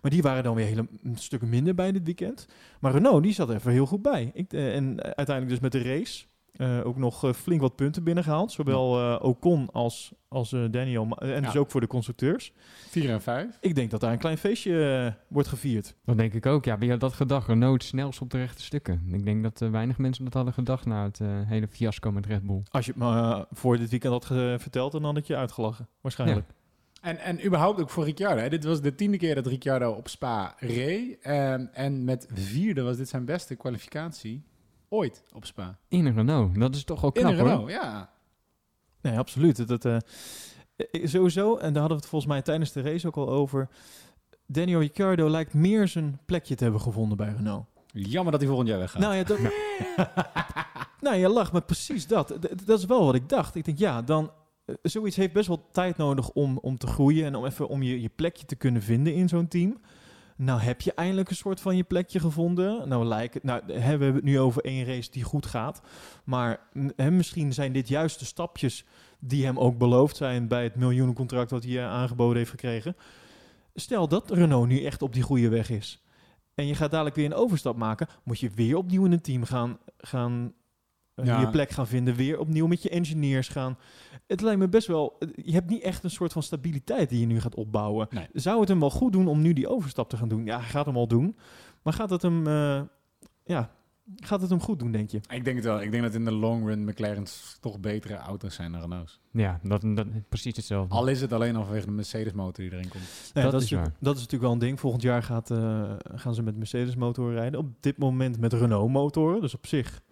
Maar 0.00 0.10
die 0.10 0.22
waren 0.22 0.42
dan 0.42 0.54
weer 0.54 0.66
hele, 0.66 0.88
een 1.02 1.16
stuk 1.16 1.42
minder 1.42 1.74
bij 1.74 1.92
dit 1.92 2.04
weekend. 2.04 2.46
Maar 2.80 2.92
Renault, 2.92 3.22
die 3.22 3.32
zat 3.32 3.48
er 3.48 3.54
even 3.54 3.72
heel 3.72 3.86
goed 3.86 4.02
bij. 4.02 4.30
Ik, 4.34 4.52
en 4.52 5.02
uiteindelijk 5.02 5.48
dus 5.48 5.60
met 5.60 5.72
de 5.72 5.82
race 5.82 6.24
eh, 6.56 6.86
ook 6.86 6.96
nog 6.96 7.24
eh, 7.24 7.32
flink 7.32 7.60
wat 7.60 7.76
punten 7.76 8.04
binnengehaald. 8.04 8.52
Zowel 8.52 9.00
eh, 9.00 9.24
Ocon 9.24 9.68
als, 9.72 10.12
als 10.28 10.52
eh, 10.52 10.64
Daniel. 10.70 11.16
En 11.18 11.42
dus 11.42 11.56
ook 11.56 11.70
voor 11.70 11.80
de 11.80 11.86
constructeurs. 11.86 12.52
4 12.88 13.10
en 13.10 13.22
5. 13.22 13.58
Ik 13.60 13.74
denk 13.74 13.90
dat 13.90 14.00
daar 14.00 14.12
een 14.12 14.18
klein 14.18 14.38
feestje 14.38 15.16
wordt 15.28 15.48
gevierd. 15.48 15.96
Dat 16.04 16.16
denk 16.16 16.34
ik 16.34 16.46
ook. 16.46 16.64
Ja, 16.64 16.78
wie 16.78 16.90
had 16.90 17.00
dat 17.00 17.12
gedacht? 17.12 17.48
Renault 17.48 17.84
snelst 17.84 18.20
op 18.20 18.30
de 18.30 18.38
rechte 18.38 18.62
stukken. 18.62 19.02
Ik 19.12 19.24
denk 19.24 19.42
dat 19.42 19.58
weinig 19.58 19.98
mensen 19.98 20.24
dat 20.24 20.34
hadden 20.34 20.52
gedacht 20.52 20.86
na 20.86 21.04
het 21.04 21.20
hele 21.46 21.68
fiasco 21.68 22.12
met 22.12 22.26
Red 22.26 22.42
Bull. 22.42 22.62
Als 22.70 22.86
je 22.86 22.90
het 22.90 23.00
me 23.00 23.46
voor 23.52 23.78
dit 23.78 23.90
weekend 23.90 24.12
had 24.12 24.26
verteld, 24.60 24.92
dan 24.92 25.04
had 25.04 25.16
ik 25.16 25.24
je 25.24 25.36
uitgelachen. 25.36 25.88
Waarschijnlijk. 26.00 26.46
En, 27.00 27.18
en 27.18 27.46
überhaupt 27.46 27.80
ook 27.80 27.90
voor 27.90 28.04
Ricciardo. 28.04 28.40
Hè. 28.40 28.48
Dit 28.48 28.64
was 28.64 28.80
de 28.80 28.94
tiende 28.94 29.16
keer 29.16 29.34
dat 29.34 29.46
Ricciardo 29.46 29.90
op 29.90 30.08
Spa 30.08 30.54
reed. 30.58 31.20
En, 31.20 31.70
en 31.72 32.04
met 32.04 32.26
vierde 32.32 32.82
was 32.82 32.96
dit 32.96 33.08
zijn 33.08 33.24
beste 33.24 33.54
kwalificatie 33.54 34.42
ooit 34.94 35.24
op 35.32 35.44
Spa. 35.44 35.78
In 35.88 36.06
een 36.06 36.14
Renault. 36.14 36.60
Dat 36.60 36.74
is 36.74 36.84
toch 36.84 37.04
ook 37.04 37.16
In 37.16 37.22
knap 37.22 37.32
een 37.32 37.38
hoor. 37.38 37.48
Renault, 37.48 37.70
ja. 37.70 38.10
Nee, 39.00 39.18
absoluut. 39.18 39.68
Dat, 39.68 39.84
eh, 39.84 39.96
eh, 40.76 41.06
sowieso, 41.06 41.56
en 41.56 41.72
daar 41.72 41.80
hadden 41.80 41.88
we 41.88 42.02
het 42.02 42.06
volgens 42.06 42.32
mij 42.32 42.42
tijdens 42.42 42.72
de 42.72 42.80
race 42.80 43.06
ook 43.06 43.16
al 43.16 43.28
over. 43.30 43.68
Daniel 44.46 44.80
Ricciardo 44.80 45.28
lijkt 45.28 45.54
meer 45.54 45.88
zijn 45.88 46.18
plekje 46.26 46.54
te 46.54 46.62
hebben 46.62 46.80
gevonden 46.80 47.16
bij 47.16 47.32
Renault. 47.36 47.66
Jammer 47.92 48.30
dat 48.32 48.40
hij 48.40 48.48
volgend 48.48 48.68
jaar 48.70 48.78
weggaat. 48.78 49.00
Nou 49.02 49.14
ja, 49.14 49.22
dat, 49.24 49.38
nou, 51.00 51.16
je 51.16 51.28
lacht, 51.28 51.52
maar 51.52 51.62
precies 51.62 52.06
dat. 52.06 52.26
D- 52.40 52.66
dat 52.66 52.78
is 52.78 52.84
wel 52.84 53.04
wat 53.04 53.14
ik 53.14 53.28
dacht. 53.28 53.54
Ik 53.54 53.64
denk, 53.64 53.78
ja, 53.78 54.02
dan... 54.02 54.30
eh, 54.64 54.74
zoiets 54.82 55.16
heeft 55.16 55.32
best 55.32 55.48
wel 55.48 55.68
tijd 55.72 55.96
nodig 55.96 56.30
om, 56.30 56.58
om 56.58 56.78
te 56.78 56.86
groeien... 56.86 57.24
en 57.26 57.34
om 57.34 57.44
even 57.44 57.68
om 57.68 57.82
je, 57.82 58.00
je 58.00 58.08
plekje 58.08 58.46
te 58.46 58.56
kunnen 58.56 58.82
vinden 58.82 59.14
in 59.14 59.28
zo'n 59.28 59.48
team. 59.48 59.80
Nou 60.36 60.60
heb 60.60 60.80
je 60.80 60.92
eindelijk 60.94 61.30
een 61.30 61.36
soort 61.36 61.60
van 61.60 61.76
je 61.76 61.82
plekje 61.82 62.20
gevonden. 62.20 62.88
Nou 62.88 63.04
lijkt. 63.04 63.42
Nou, 63.42 63.62
we 63.66 63.72
hebben 63.72 64.14
het 64.14 64.24
nu 64.24 64.40
over 64.40 64.64
één 64.64 64.84
race 64.84 65.10
die 65.10 65.22
goed 65.22 65.46
gaat. 65.46 65.82
Maar 66.24 66.60
misschien 66.96 67.52
zijn 67.52 67.72
dit 67.72 67.88
juist 67.88 68.18
de 68.18 68.24
stapjes... 68.24 68.84
die 69.18 69.44
hem 69.44 69.58
ook 69.58 69.78
beloofd 69.78 70.16
zijn 70.16 70.48
bij 70.48 70.62
het 70.62 70.74
miljoenencontract... 70.74 71.50
wat 71.50 71.64
hij 71.64 71.78
eh, 71.78 71.86
aangeboden 71.86 72.36
heeft 72.36 72.50
gekregen. 72.50 72.96
Stel 73.74 74.08
dat 74.08 74.30
Renault 74.30 74.68
nu 74.68 74.84
echt 74.84 75.02
op 75.02 75.12
die 75.12 75.22
goede 75.22 75.48
weg 75.48 75.70
is... 75.70 76.02
en 76.54 76.66
je 76.66 76.74
gaat 76.74 76.90
dadelijk 76.90 77.16
weer 77.16 77.24
een 77.24 77.34
overstap 77.34 77.76
maken... 77.76 78.08
moet 78.22 78.40
je 78.40 78.50
weer 78.54 78.76
opnieuw 78.76 79.04
in 79.04 79.12
een 79.12 79.20
team 79.20 79.44
gaan... 79.44 79.78
gaan 79.98 80.54
Ja. 81.22 81.40
je 81.40 81.48
plek 81.50 81.70
gaan 81.70 81.86
vinden, 81.86 82.14
weer 82.14 82.38
opnieuw 82.38 82.66
met 82.66 82.82
je 82.82 82.88
engineers 82.90 83.48
gaan. 83.48 83.78
Het 84.26 84.40
lijkt 84.40 84.58
me 84.60 84.68
best 84.68 84.86
wel... 84.86 85.18
Je 85.34 85.52
hebt 85.52 85.70
niet 85.70 85.82
echt 85.82 86.04
een 86.04 86.10
soort 86.10 86.32
van 86.32 86.42
stabiliteit 86.42 87.08
die 87.08 87.20
je 87.20 87.26
nu 87.26 87.40
gaat 87.40 87.54
opbouwen. 87.54 88.06
Nee. 88.10 88.26
Zou 88.32 88.60
het 88.60 88.68
hem 88.68 88.80
wel 88.80 88.90
goed 88.90 89.12
doen 89.12 89.26
om 89.26 89.40
nu 89.40 89.52
die 89.52 89.68
overstap 89.68 90.08
te 90.08 90.16
gaan 90.16 90.28
doen? 90.28 90.44
Ja, 90.44 90.58
hij 90.58 90.68
gaat 90.68 90.86
hem 90.86 90.96
al 90.96 91.08
doen. 91.08 91.36
Maar 91.82 91.92
gaat 91.92 92.10
het 92.10 92.22
hem... 92.22 92.46
eh, 92.46 92.80
ja, 93.44 93.70
gaat 94.16 94.40
het 94.40 94.50
hem 94.50 94.60
goed 94.60 94.78
doen, 94.78 94.92
denk 94.92 95.10
je? 95.10 95.20
Ik 95.28 95.44
denk 95.44 95.56
het 95.56 95.64
wel. 95.64 95.82
Ik 95.82 95.90
denk 95.90 96.02
dat 96.02 96.14
in 96.14 96.24
de 96.24 96.32
long 96.32 96.66
run 96.66 96.84
McLaren's 96.84 97.56
toch 97.60 97.80
betere 97.80 98.14
auto's 98.14 98.54
zijn 98.54 98.72
dan 98.72 98.80
Renault's. 98.80 99.20
Ja, 99.30 99.60
dat, 99.62 99.80
dat, 99.94 100.06
precies 100.28 100.56
hetzelfde. 100.56 100.94
Al 100.94 101.06
is 101.06 101.20
het 101.20 101.32
alleen 101.32 101.56
al 101.56 101.64
vanwege 101.64 101.86
de 101.86 101.92
Mercedes 101.92 102.32
motor 102.32 102.64
die 102.64 102.72
erin 102.72 102.88
komt. 102.88 103.04
Nee, 103.34 103.44
Dat 103.44 103.52
dat, 103.52 103.62
is 103.62 103.70
waar. 103.70 103.92
dat 104.00 104.14
is 104.14 104.20
natuurlijk 104.20 104.42
wel 104.42 104.52
een 104.52 104.58
ding. 104.58 104.80
Volgend 104.80 105.02
jaar 105.02 105.22
gaat, 105.22 105.50
eh, 105.50 105.92
gaan 106.14 106.34
ze 106.34 106.42
met 106.42 106.56
Mercedes 106.56 106.96
motoren 106.96 107.34
rijden. 107.34 107.60
Op 107.60 107.82
dit 107.82 107.98
moment 107.98 108.38
met 108.40 108.52
Renault 108.52 108.90
motoren. 108.90 109.40
Dus 109.40 109.54
op 109.54 109.66
zich... 109.66 110.02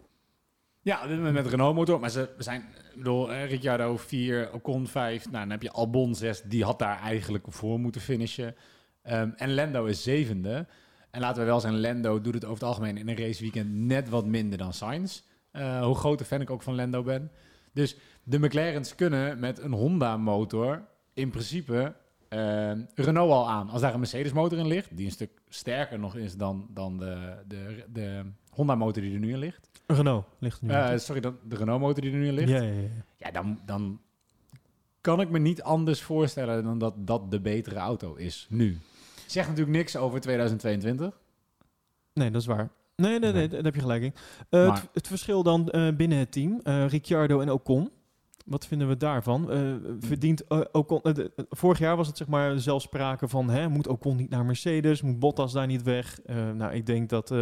Ja, 0.84 1.06
met 1.06 1.46
Renault 1.46 1.74
motor. 1.74 2.00
Maar 2.00 2.10
ze 2.10 2.28
zijn, 2.38 2.64
eh, 3.04 3.48
Ricciardo 3.48 3.96
4, 3.96 4.52
Ocon 4.52 4.86
5. 4.86 5.24
Nou, 5.24 5.38
dan 5.38 5.50
heb 5.50 5.62
je 5.62 5.70
Albon 5.70 6.14
6. 6.14 6.42
Die 6.42 6.64
had 6.64 6.78
daar 6.78 7.00
eigenlijk 7.00 7.44
voor 7.48 7.80
moeten 7.80 8.00
finishen. 8.00 8.54
Ehm, 9.02 9.30
en 9.36 9.54
Lando 9.54 9.84
is 9.84 10.02
zevende. 10.02 10.66
En 11.10 11.20
laten 11.20 11.42
we 11.42 11.48
wel 11.48 11.60
zijn, 11.60 11.80
Lando 11.80 12.20
doet 12.20 12.34
het 12.34 12.44
over 12.44 12.58
het 12.58 12.66
algemeen 12.68 12.96
in 12.96 13.08
een 13.08 13.16
raceweekend 13.16 13.72
net 13.74 14.08
wat 14.08 14.26
minder 14.26 14.58
dan 14.58 14.72
Sainz. 14.72 15.22
Eh, 15.50 15.84
hoe 15.84 15.94
grote 15.94 16.24
fan 16.24 16.40
ik 16.40 16.50
ook 16.50 16.62
van 16.62 16.74
Lando 16.74 17.02
ben. 17.02 17.30
Dus 17.72 17.96
de 18.22 18.38
McLaren's 18.38 18.94
kunnen 18.94 19.38
met 19.38 19.58
een 19.58 19.72
Honda 19.72 20.16
motor 20.16 20.84
in 21.14 21.30
principe 21.30 21.94
ehm, 22.28 22.80
Renault 22.94 23.32
al 23.32 23.48
aan. 23.48 23.68
Als 23.68 23.80
daar 23.80 23.92
een 23.92 23.98
Mercedes 23.98 24.32
motor 24.32 24.58
in 24.58 24.66
ligt, 24.66 24.96
die 24.96 25.06
een 25.06 25.12
stuk 25.12 25.42
sterker 25.48 25.98
nog 25.98 26.16
is 26.16 26.36
dan, 26.36 26.66
dan 26.70 26.98
de, 26.98 27.34
de, 27.46 27.84
de 27.92 28.24
Honda 28.52 28.74
motor 28.74 29.02
die 29.02 29.12
er 29.14 29.18
nu 29.20 29.32
in 29.32 29.38
ligt. 29.38 29.68
Renault 29.86 30.24
ligt 30.38 30.60
er 30.60 30.66
nu. 30.66 30.72
Eh, 30.72 30.98
sorry, 30.98 31.20
dan 31.20 31.36
de 31.48 31.56
Renault 31.56 31.80
motor 31.80 32.02
die 32.02 32.12
er 32.12 32.18
nu 32.18 32.26
in 32.26 32.32
ligt. 32.34 32.48
ja, 32.48 32.60
Ja, 32.62 32.72
ja, 32.72 32.88
ja. 33.16 33.30
dan, 33.30 33.60
dan 33.66 34.00
kan 35.00 35.20
ik 35.20 35.30
me 35.30 35.38
niet 35.38 35.62
anders 35.62 36.02
voorstellen 36.02 36.64
dan 36.64 36.78
dat 36.78 36.94
dat 36.98 37.30
de 37.30 37.40
betere 37.40 37.76
auto 37.76 38.14
is 38.14 38.46
nu. 38.50 38.78
Zegt 39.26 39.48
natuurlijk 39.48 39.76
niks 39.76 39.96
over 39.96 40.20
2022. 40.20 41.18
Nee, 42.12 42.30
dat 42.30 42.40
is 42.40 42.46
waar. 42.46 42.68
Nee, 42.96 43.18
nee, 43.18 43.32
nee, 43.32 43.48
daar 43.48 43.62
heb 43.62 43.74
je 43.74 43.80
gelijk 43.80 44.02
in. 44.02 44.14
Eh, 44.48 44.66
Maar- 44.66 44.76
het, 44.80 44.88
het 44.92 45.06
verschil 45.06 45.42
dan 45.42 45.68
eh, 45.70 45.88
binnen 45.96 46.18
het 46.18 46.32
team, 46.32 46.60
Ricciardo 46.88 47.40
en 47.40 47.50
Ocon. 47.50 47.90
Wat 48.44 48.66
vinden 48.66 48.88
we 48.88 48.96
daarvan? 48.96 49.46
Verdient 50.00 50.42
Ocon... 50.72 51.00
de- 51.02 51.30
vorig 51.50 51.78
jaar 51.78 51.96
was 51.96 52.06
het 52.06 52.16
zeg 52.16 52.26
maar 52.28 52.58
zelfs 52.58 52.84
sprake 52.84 53.28
van... 53.28 53.50
Hè, 53.50 53.68
moet 53.68 53.86
Ocon 53.88 54.16
niet 54.16 54.30
naar 54.30 54.44
Mercedes? 54.44 55.02
Moet 55.02 55.18
Bottas 55.18 55.52
daar 55.52 55.66
niet 55.66 55.82
weg? 55.82 56.18
Nou, 56.54 56.72
ik 56.72 56.86
denk 56.86 57.08
dat, 57.08 57.34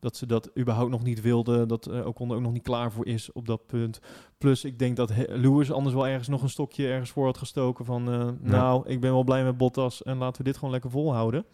dat 0.00 0.16
ze 0.16 0.26
dat 0.26 0.50
überhaupt 0.58 0.90
nog 0.90 1.02
niet 1.02 1.20
wilden. 1.20 1.68
Dat 1.68 1.86
eh, 1.86 2.06
Ocon 2.06 2.30
er 2.30 2.36
ook 2.36 2.42
nog 2.42 2.52
niet 2.52 2.62
klaar 2.62 2.92
voor 2.92 3.06
is 3.06 3.32
op 3.32 3.46
dat 3.46 3.66
punt. 3.66 4.00
Plus, 4.38 4.64
ik 4.64 4.78
denk 4.78 4.96
dat 4.96 5.12
Lewis 5.28 5.72
anders 5.72 5.94
wel 5.94 6.06
ergens 6.06 6.28
nog 6.28 6.42
een 6.42 6.48
stokje 6.48 6.88
ergens 6.88 7.10
voor 7.10 7.24
had 7.24 7.38
gestoken. 7.38 7.84
Van, 7.84 8.12
eh, 8.12 8.28
nou, 8.40 8.88
ik 8.88 9.00
ben 9.00 9.12
wel 9.12 9.24
blij 9.24 9.44
met 9.44 9.56
Bottas 9.56 10.02
en 10.02 10.16
laten 10.16 10.38
we 10.38 10.44
dit 10.44 10.54
gewoon 10.56 10.70
lekker 10.70 10.90
volhouden. 10.90 11.44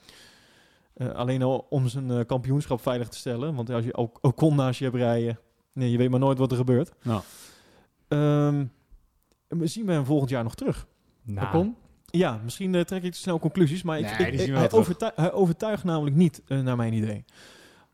Eh, 0.95 1.09
alleen 1.09 1.43
al 1.43 1.67
om 1.71 1.89
zijn 1.89 2.11
eh, 2.11 2.21
kampioenschap 2.27 2.81
veilig 2.81 3.09
te 3.09 3.17
stellen. 3.19 3.55
Want 3.55 3.71
als 3.71 3.85
je 3.85 3.95
ook 3.97 4.19
Ocon 4.21 4.57
naast 4.57 4.79
je 4.79 4.85
hebt 4.85 4.97
rijden... 4.97 5.39
Nee, 5.73 5.91
je 5.91 5.99
weet 5.99 6.11
maar 6.11 6.21
nooit 6.21 6.39
wat 6.39 6.51
er 6.51 6.57
gebeurt. 6.57 6.93
Nou. 7.03 7.23
We 9.49 9.67
zien 9.67 9.87
we 9.87 9.93
hem 9.93 10.05
volgend 10.05 10.31
jaar 10.31 10.43
nog 10.43 10.55
terug. 10.55 10.87
Nou, 11.23 11.47
Ocon? 11.49 11.77
Ja, 12.07 12.41
misschien 12.45 12.85
trek 12.85 13.03
ik 13.03 13.13
te 13.13 13.19
snel 13.19 13.39
conclusies, 13.39 13.83
maar 13.83 13.99
ik, 13.99 14.19
Nee, 14.19 14.31
ik- 14.33 14.51
we 14.53 14.59
hij, 14.59 14.73
overtuigt, 14.73 15.17
hij 15.17 15.33
overtuigt 15.33 15.85
namelijk 15.85 16.17
niet, 16.17 16.43
naar 16.47 16.77
mijn 16.77 16.93
idee. 16.93 17.25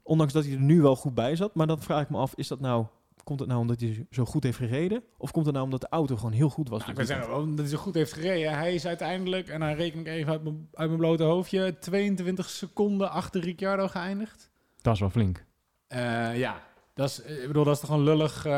Ondanks 0.03 0.33
dat 0.33 0.45
hij 0.45 0.53
er 0.53 0.61
nu 0.61 0.81
wel 0.81 0.97
goed 0.97 1.15
bij 1.15 1.37
zat, 1.37 1.55
maar 1.55 1.67
dan 1.67 1.83
vraag 1.83 2.03
ik 2.03 2.11
me 2.11 2.19
af, 2.19 2.33
is 2.35 2.49
dat 2.49 2.61
nou, 2.61 2.87
komt 3.25 3.39
het 3.41 3.49
nou 3.49 3.61
omdat 3.61 3.81
hij 3.81 4.07
zo 4.11 4.25
goed 4.25 4.43
heeft 4.43 4.57
gereden? 4.57 5.03
Of 5.19 5.31
komt 5.31 5.45
het 5.45 5.55
nou 5.55 5.67
omdat 5.67 5.81
de 5.81 5.89
auto 5.91 6.17
gewoon 6.17 6.33
heel 6.33 6.49
goed 6.49 6.69
was? 6.69 6.79
Nou, 6.79 6.91
ik 6.91 6.97
weekend? 6.97 7.19
zeggen, 7.19 7.43
omdat 7.43 7.59
hij 7.59 7.77
zo 7.77 7.83
goed 7.83 7.95
heeft 7.95 8.13
gereden. 8.13 8.59
Hij 8.59 8.75
is 8.75 8.87
uiteindelijk, 8.87 9.49
en 9.49 9.61
dan 9.61 9.73
reken 9.73 10.01
ik 10.01 10.07
even 10.07 10.33
uit 10.33 10.43
mijn, 10.43 10.69
uit 10.73 10.89
mijn 10.89 11.01
blote 11.01 11.23
hoofdje, 11.23 11.79
22 11.79 12.49
seconden 12.49 13.11
achter 13.11 13.41
Ricciardo 13.41 13.89
geëindigd. 13.89 14.51
dat 14.81 14.95
is 14.95 15.01
wel 15.01 15.11
flink. 15.11 15.45
Eh, 15.87 16.39
ja, 16.39 16.63
dat 16.95 17.09
is, 17.09 17.21
ik 17.21 17.47
bedoel, 17.47 17.65
dat 17.65 17.75
is 17.75 17.81
toch 17.81 17.91
een 17.91 18.03
lullig... 18.03 18.47
eh 18.47 18.53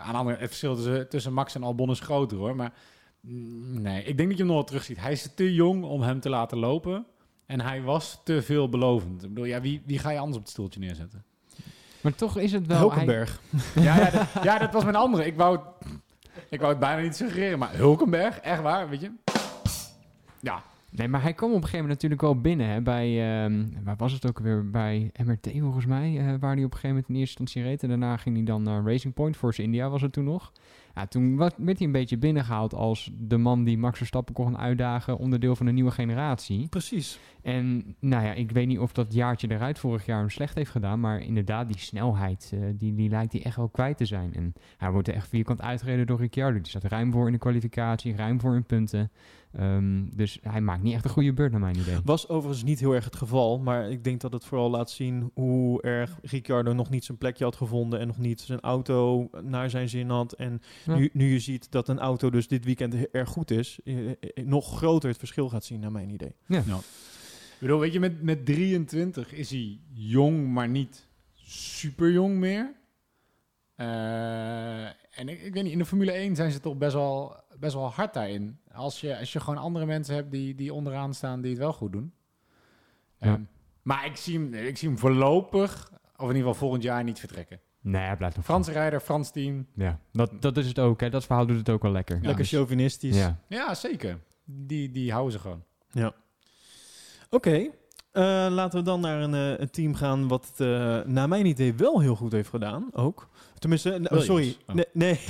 aan 0.00 0.12
de 0.12 0.18
andere, 0.18 0.36
het 0.36 0.48
verschil 0.48 0.74
tussen, 0.74 1.08
tussen 1.08 1.32
Max 1.32 1.54
en 1.54 1.62
Albon 1.62 1.90
is 1.90 2.00
groter 2.00 2.36
hoor. 2.38 2.56
Maar 2.56 2.72
mm, 3.20 3.82
nee, 3.82 4.04
ik 4.04 4.16
denk 4.16 4.28
dat 4.28 4.38
je 4.38 4.44
hem 4.44 4.46
nog 4.46 4.54
wel 4.54 4.64
terug 4.64 4.84
ziet. 4.84 5.00
Hij 5.00 5.12
is 5.12 5.34
te 5.34 5.54
jong 5.54 5.84
om 5.84 6.02
hem 6.02 6.20
te 6.20 6.28
laten 6.28 6.58
lopen. 6.58 7.06
En 7.46 7.60
hij 7.60 7.82
was 7.82 8.20
te 8.24 8.42
veelbelovend. 8.42 9.22
Ik 9.22 9.28
bedoel, 9.28 9.44
ja, 9.44 9.60
wie, 9.60 9.82
wie 9.86 9.98
ga 9.98 10.10
je 10.10 10.18
anders 10.18 10.36
op 10.36 10.42
het 10.42 10.50
stoeltje 10.52 10.80
neerzetten? 10.80 11.24
Maar 12.00 12.14
toch 12.14 12.38
is 12.38 12.52
het 12.52 12.66
wel... 12.66 12.76
hij- 12.76 12.86
Hulkenberg. 12.88 13.40
ja, 13.74 13.96
ja, 13.96 14.10
dat, 14.10 14.26
ja, 14.42 14.58
dat 14.58 14.72
was 14.72 14.84
mijn 14.84 14.96
andere. 14.96 15.26
Ik 15.26 15.36
wou, 15.36 15.58
het- 15.58 15.92
ik 16.48 16.58
wou 16.60 16.70
het 16.70 16.80
bijna 16.80 17.02
niet 17.02 17.16
suggereren, 17.16 17.58
maar 17.58 17.74
Hulkenberg, 17.76 18.38
echt 18.38 18.62
waar, 18.62 18.88
weet 18.88 19.00
je? 19.00 19.10
Ja, 20.40 20.62
Nee, 20.90 21.08
maar 21.08 21.22
hij 21.22 21.32
kwam 21.32 21.48
op 21.50 21.54
een 21.56 21.62
gegeven 21.62 21.80
moment 21.86 22.02
natuurlijk 22.02 22.20
wel 22.32 22.40
binnen. 22.40 22.66
Hè, 22.68 22.80
bij, 22.82 23.42
ehm, 23.44 23.64
waar 23.84 23.96
was 23.96 24.12
het 24.12 24.26
ook 24.28 24.38
weer? 24.38 24.70
Bij 24.70 25.10
MRT 25.24 25.48
volgens 25.58 25.86
mij. 25.86 26.18
eh, 26.18 26.24
waar 26.40 26.54
hij 26.54 26.64
op 26.64 26.72
een 26.72 26.78
gegeven 26.78 26.88
moment 26.88 27.08
in 27.08 27.14
eerste 27.14 27.40
instantie 27.40 27.62
reed. 27.70 27.82
En 27.82 27.88
daarna 27.88 28.16
ging 28.16 28.36
hij 28.36 28.44
dan 28.44 28.62
naar 28.62 28.84
Racing 28.84 29.14
Point. 29.14 29.36
Force 29.36 29.62
India 29.62 29.88
was 29.88 30.02
het 30.02 30.12
toen 30.12 30.24
nog. 30.24 30.52
Ja, 30.94 31.06
toen 31.06 31.36
werd 31.36 31.56
hij 31.56 31.74
een 31.78 31.92
beetje 31.92 32.18
binnengehaald 32.18 32.74
als 32.74 33.10
de 33.18 33.36
man 33.36 33.64
die 33.64 33.78
Max 33.78 33.96
Verstappen 33.96 34.34
kon 34.34 34.58
uitdagen. 34.58 35.18
Onderdeel 35.18 35.56
van 35.56 35.66
de 35.66 35.72
nieuwe 35.72 35.90
generatie. 35.90 36.68
Precies. 36.68 37.18
En 37.42 37.96
nou 38.00 38.24
ja, 38.24 38.32
ik 38.32 38.50
weet 38.50 38.66
niet 38.66 38.78
of 38.78 38.92
dat 38.92 39.12
jaartje 39.12 39.50
eruit 39.50 39.78
vorig 39.78 40.06
jaar 40.06 40.18
hem 40.18 40.30
slecht 40.30 40.54
heeft 40.54 40.70
gedaan. 40.70 41.00
Maar 41.00 41.20
inderdaad, 41.20 41.68
die 41.68 41.78
snelheid, 41.78 42.50
eh, 42.54 42.60
die, 42.74 42.94
die 42.94 43.08
lijkt 43.08 43.32
hij 43.32 43.44
echt 43.44 43.56
wel 43.56 43.68
kwijt 43.68 43.96
te 43.96 44.04
zijn. 44.04 44.34
En 44.34 44.52
hij 44.76 44.90
wordt 44.90 45.08
er 45.08 45.14
echt 45.14 45.28
vierkant 45.28 45.62
uitgereden 45.62 46.06
door 46.06 46.18
Ricciardo. 46.18 46.58
Die 46.58 46.68
staat 46.68 46.84
ruim 46.84 47.12
voor 47.12 47.26
in 47.26 47.32
de 47.32 47.38
kwalificatie, 47.38 48.16
ruim 48.16 48.40
voor 48.40 48.54
in 48.54 48.64
punten. 48.64 49.10
Ehm, 49.56 50.04
dus 50.14 50.38
hij 50.42 50.60
maakt 50.60 50.82
niet 50.82 50.94
echt 50.94 51.04
een 51.04 51.10
goede 51.10 51.32
beurt 51.32 51.50
naar 51.50 51.60
mijn 51.60 51.76
idee. 51.78 51.96
Was 52.04 52.28
overigens 52.28 52.64
niet 52.64 52.80
heel 52.80 52.92
erg 52.94 53.04
het 53.04 53.16
geval, 53.16 53.58
maar 53.58 53.90
ik 53.90 54.04
denk 54.04 54.20
dat 54.20 54.32
het 54.32 54.44
vooral 54.44 54.70
laat 54.70 54.90
zien 54.90 55.30
hoe 55.34 55.82
erg 55.82 56.18
Ricciardo 56.22 56.72
nog 56.72 56.90
niet 56.90 57.04
zijn 57.04 57.18
plekje 57.18 57.44
had 57.44 57.56
gevonden 57.56 58.00
en 58.00 58.06
nog 58.06 58.18
niet 58.18 58.40
zijn 58.40 58.60
auto 58.60 59.28
naar 59.42 59.70
zijn 59.70 59.88
zin 59.88 60.08
had. 60.10 60.32
En 60.32 60.60
Ja. 60.84 60.96
nu, 60.96 61.10
nu 61.12 61.32
je 61.32 61.38
ziet 61.38 61.70
dat 61.70 61.88
een 61.88 61.98
auto 61.98 62.30
dus 62.30 62.48
dit 62.48 62.64
weekend 62.64 63.10
erg 63.10 63.28
goed 63.28 63.50
is, 63.50 63.78
eh, 63.84 64.10
eh, 64.10 64.14
nog 64.44 64.76
groter 64.76 65.08
het 65.08 65.18
verschil 65.18 65.48
gaat 65.48 65.64
zien 65.64 65.80
naar 65.80 65.92
mijn 65.92 66.10
idee. 66.10 66.34
Ik 67.54 67.60
bedoel, 67.60 67.78
weet 67.78 67.92
je, 67.92 68.00
met, 68.00 68.22
met 68.22 68.46
23 68.46 69.32
is 69.32 69.50
hij 69.50 69.78
jong, 69.92 70.52
maar 70.52 70.68
niet 70.68 71.06
super 71.34 72.12
jong 72.12 72.36
meer. 72.36 72.72
Eh, 73.74 74.84
en 74.86 75.28
ik, 75.28 75.42
ik 75.42 75.54
weet 75.54 75.62
niet, 75.62 75.72
in 75.72 75.78
de 75.78 75.84
Formule 75.84 76.12
1 76.12 76.36
zijn 76.36 76.50
ze 76.50 76.60
toch 76.60 76.76
best 76.76 76.94
wel, 76.94 77.36
best 77.58 77.74
wel 77.74 77.90
hard 77.90 78.14
daarin. 78.14 78.58
Als 78.72 79.00
je, 79.00 79.18
als 79.18 79.32
je 79.32 79.40
gewoon 79.40 79.58
andere 79.58 79.86
mensen 79.86 80.14
hebt 80.14 80.30
die, 80.30 80.54
die 80.54 80.72
onderaan 80.74 81.14
staan 81.14 81.40
die 81.40 81.50
het 81.50 81.60
wel 81.60 81.72
goed 81.72 81.92
doen. 81.92 82.12
Ja. 83.18 83.26
Ehm, 83.32 83.42
maar 83.82 84.06
ik 84.06 84.16
zie, 84.16 84.38
hem, 84.38 84.54
ik 84.54 84.76
zie 84.76 84.88
hem 84.88 84.98
voorlopig, 84.98 85.90
of 85.92 86.20
in 86.20 86.26
ieder 86.26 86.36
geval 86.36 86.54
volgend 86.54 86.82
jaar, 86.82 87.04
niet 87.04 87.18
vertrekken. 87.18 87.60
Nee, 87.80 88.02
hij 88.02 88.16
blijft 88.16 88.36
nog 88.36 88.44
Franse 88.44 88.72
rijder, 88.72 89.00
Frans 89.00 89.30
team. 89.30 89.66
Ja, 89.74 89.98
dat, 90.12 90.42
dat 90.42 90.56
is 90.56 90.66
het 90.66 90.78
ook. 90.78 91.00
Hè. 91.00 91.10
Dat 91.10 91.24
verhaal 91.24 91.46
doet 91.46 91.56
het 91.56 91.68
ook 91.70 91.82
wel 91.82 91.92
lekker. 91.92 92.14
Lekker 92.16 92.36
Dus- 92.36 92.50
chauvinistisch. 92.50 93.16
Ja. 93.16 93.38
Ja, 93.48 93.74
zeker. 93.74 94.18
Die, 94.44 94.90
die 94.90 95.12
houden 95.12 95.32
ze 95.32 95.38
gewoon. 95.38 95.64
Oké, 97.30 97.50
eh, 97.50 97.68
laten 98.50 98.78
we 98.78 98.84
dan 98.84 99.00
naar 99.00 99.20
een, 99.22 99.34
eh, 99.34 99.58
een 99.58 99.70
team 99.70 99.94
gaan 99.94 100.28
wat 100.28 100.46
het 100.46 100.60
eh, 100.60 101.00
naar 101.06 101.28
mijn 101.28 101.46
idee 101.46 101.74
wel 101.74 102.00
heel 102.00 102.16
goed 102.16 102.32
heeft 102.32 102.48
gedaan. 102.48 102.88
Ook. 102.92 103.28
Tenminste, 103.58 103.92
eh, 103.92 104.20
sorry. 104.20 104.56
Oh. 104.66 104.74
Nee, 104.74 104.86
nee. 104.92 105.20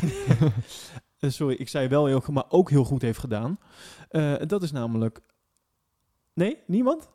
Eh, 1.19 1.31
sorry, 1.31 1.55
ik 1.55 1.69
zei 1.69 1.89
wel 1.89 2.07
heel 2.07 2.21
goed, 2.21 2.35
maar 2.35 2.45
ook 2.49 2.71
heel 2.71 2.85
goed 2.85 3.03
heeft 3.03 3.19
gedaan. 3.19 3.59
Eh, 4.09 4.35
dat 4.47 4.63
is 4.63 4.73
namelijk... 4.73 5.21
Nee, 6.35 6.59
niemand? 6.67 7.09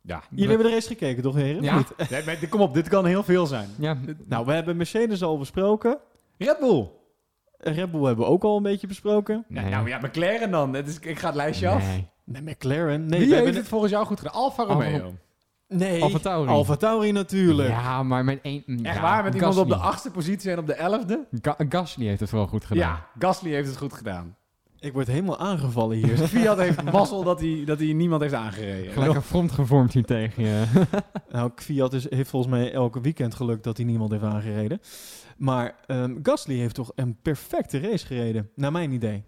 Ja. 0.00 0.22
Jullie 0.30 0.48
hebben 0.48 0.66
de 0.66 0.72
race 0.72 0.86
gekeken, 0.88 1.22
toch 1.22 1.34
heren? 1.34 1.62
Ja, 1.62 1.76
niet? 1.76 2.10
Nee, 2.10 2.24
maar 2.24 2.48
kom 2.48 2.60
op, 2.60 2.74
dit 2.74 2.88
kan 2.88 3.06
heel 3.06 3.22
veel 3.22 3.46
zijn. 3.46 3.68
Ja, 3.78 3.96
Nou, 4.26 4.46
we 4.46 4.52
hebben 4.52 4.76
Mercedes 4.76 5.22
al 5.22 5.38
besproken. 5.38 5.98
Red 6.38 6.58
Bull. 6.58 6.88
Red 7.56 7.90
Bull 7.90 8.04
hebben 8.04 8.24
we 8.24 8.30
ook 8.30 8.44
al 8.44 8.56
een 8.56 8.62
beetje 8.62 8.86
besproken. 8.86 9.44
Nee. 9.48 9.64
nou 9.70 9.88
ja, 9.88 9.98
McLaren 9.98 10.50
dan. 10.50 10.74
Het 10.74 10.88
is, 10.88 10.98
ik 10.98 11.18
ga 11.18 11.26
het 11.26 11.36
lijstje 11.36 11.68
af. 11.68 11.98
Nee. 12.32 12.42
Nee, 12.42 12.54
McLaren. 12.54 13.06
Nee, 13.06 13.08
Wie 13.08 13.18
we 13.18 13.24
heeft 13.24 13.34
hebben... 13.34 13.54
het 13.54 13.68
volgens 13.68 13.92
jou 13.92 14.06
goed 14.06 14.18
gedaan? 14.18 14.32
Alfa 14.34 14.62
Alfa 14.62 14.72
Romeo. 14.90 15.14
Nee, 15.68 16.02
Alfa 16.02 16.18
Tauri. 16.18 16.50
Alfa 16.50 16.76
Tauri 16.76 17.12
natuurlijk. 17.12 17.68
Ja, 17.68 18.02
maar 18.02 18.24
met 18.24 18.38
één... 18.42 18.62
Echt 18.82 18.96
ja, 18.96 19.02
waar? 19.02 19.24
Met 19.24 19.34
iemand 19.34 19.56
op 19.56 19.68
de 19.68 19.76
achtste 19.76 20.10
positie 20.10 20.50
en 20.50 20.58
op 20.58 20.66
de 20.66 20.72
elfde? 20.74 21.26
Ga- 21.42 21.56
Gasly 21.68 22.06
heeft 22.06 22.20
het 22.20 22.28
vooral 22.28 22.46
goed 22.48 22.64
gedaan. 22.64 22.88
Ja, 22.88 23.06
Gasly 23.18 23.50
heeft 23.50 23.68
het 23.68 23.76
goed 23.76 23.92
gedaan. 23.92 24.36
Ik 24.80 24.92
word 24.92 25.06
helemaal 25.06 25.38
aangevallen 25.38 25.96
hier. 25.96 26.18
Fiat 26.28 26.58
heeft 26.58 26.82
mazzel 26.82 27.22
dat 27.24 27.40
hij, 27.40 27.62
dat 27.64 27.78
hij 27.78 27.92
niemand 27.92 28.22
heeft 28.22 28.34
aangereden. 28.34 28.92
Gelijk 28.92 29.14
een 29.14 29.22
front 29.22 29.52
gevormd 29.52 29.92
hier 29.92 30.04
tegen 30.04 30.44
je. 30.44 30.64
Nou, 31.32 31.50
Fiat 31.54 31.92
is, 31.92 32.10
heeft 32.10 32.30
volgens 32.30 32.52
mij 32.52 32.72
elke 32.72 33.00
weekend 33.00 33.34
geluk 33.34 33.62
dat 33.62 33.76
hij 33.76 33.86
niemand 33.86 34.10
heeft 34.10 34.22
aangereden. 34.24 34.80
Maar 35.36 35.74
ehm, 35.86 36.16
Gasly 36.22 36.54
heeft 36.54 36.74
toch 36.74 36.92
een 36.94 37.16
perfecte 37.22 37.78
race 37.80 38.06
gereden, 38.06 38.50
naar 38.54 38.72
mijn 38.72 38.92
idee. 38.92 39.24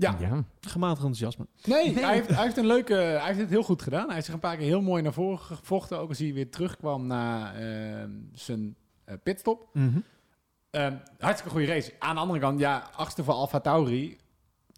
Ja. 0.00 0.16
ja. 0.20 0.44
Gematigd 0.60 0.96
enthousiasme. 1.06 1.46
Nee, 1.64 1.92
Hij, 1.98 2.12
heeft, 2.14 2.28
hij 2.28 2.44
heeft 2.44 2.56
een 2.56 2.66
leuke... 2.66 2.94
Hij 2.94 3.26
heeft 3.26 3.38
het 3.38 3.50
heel 3.50 3.62
goed 3.62 3.82
gedaan. 3.82 4.04
Hij 4.04 4.14
heeft 4.14 4.24
zich 4.24 4.34
een 4.34 4.40
paar 4.40 4.56
keer 4.56 4.66
heel 4.66 4.80
mooi 4.82 5.02
naar 5.02 5.12
voren 5.12 5.38
gevochten. 5.38 5.98
Ook 5.98 6.08
als 6.08 6.18
hij 6.18 6.32
weer 6.32 6.50
terugkwam 6.50 7.06
na 7.06 7.54
ehm, 7.54 8.10
zijn 8.32 8.76
eh, 9.04 9.14
pitstop. 9.22 9.68
Ehm, 10.70 10.94
hartstikke 11.18 11.50
goede 11.50 11.66
race. 11.66 11.92
Aan 11.98 12.14
de 12.14 12.20
andere 12.20 12.38
kant, 12.38 12.58
ja, 12.58 12.90
achtste 12.96 13.24
voor 13.24 13.34
Alfa 13.34 13.60
Tauri. 13.60 14.18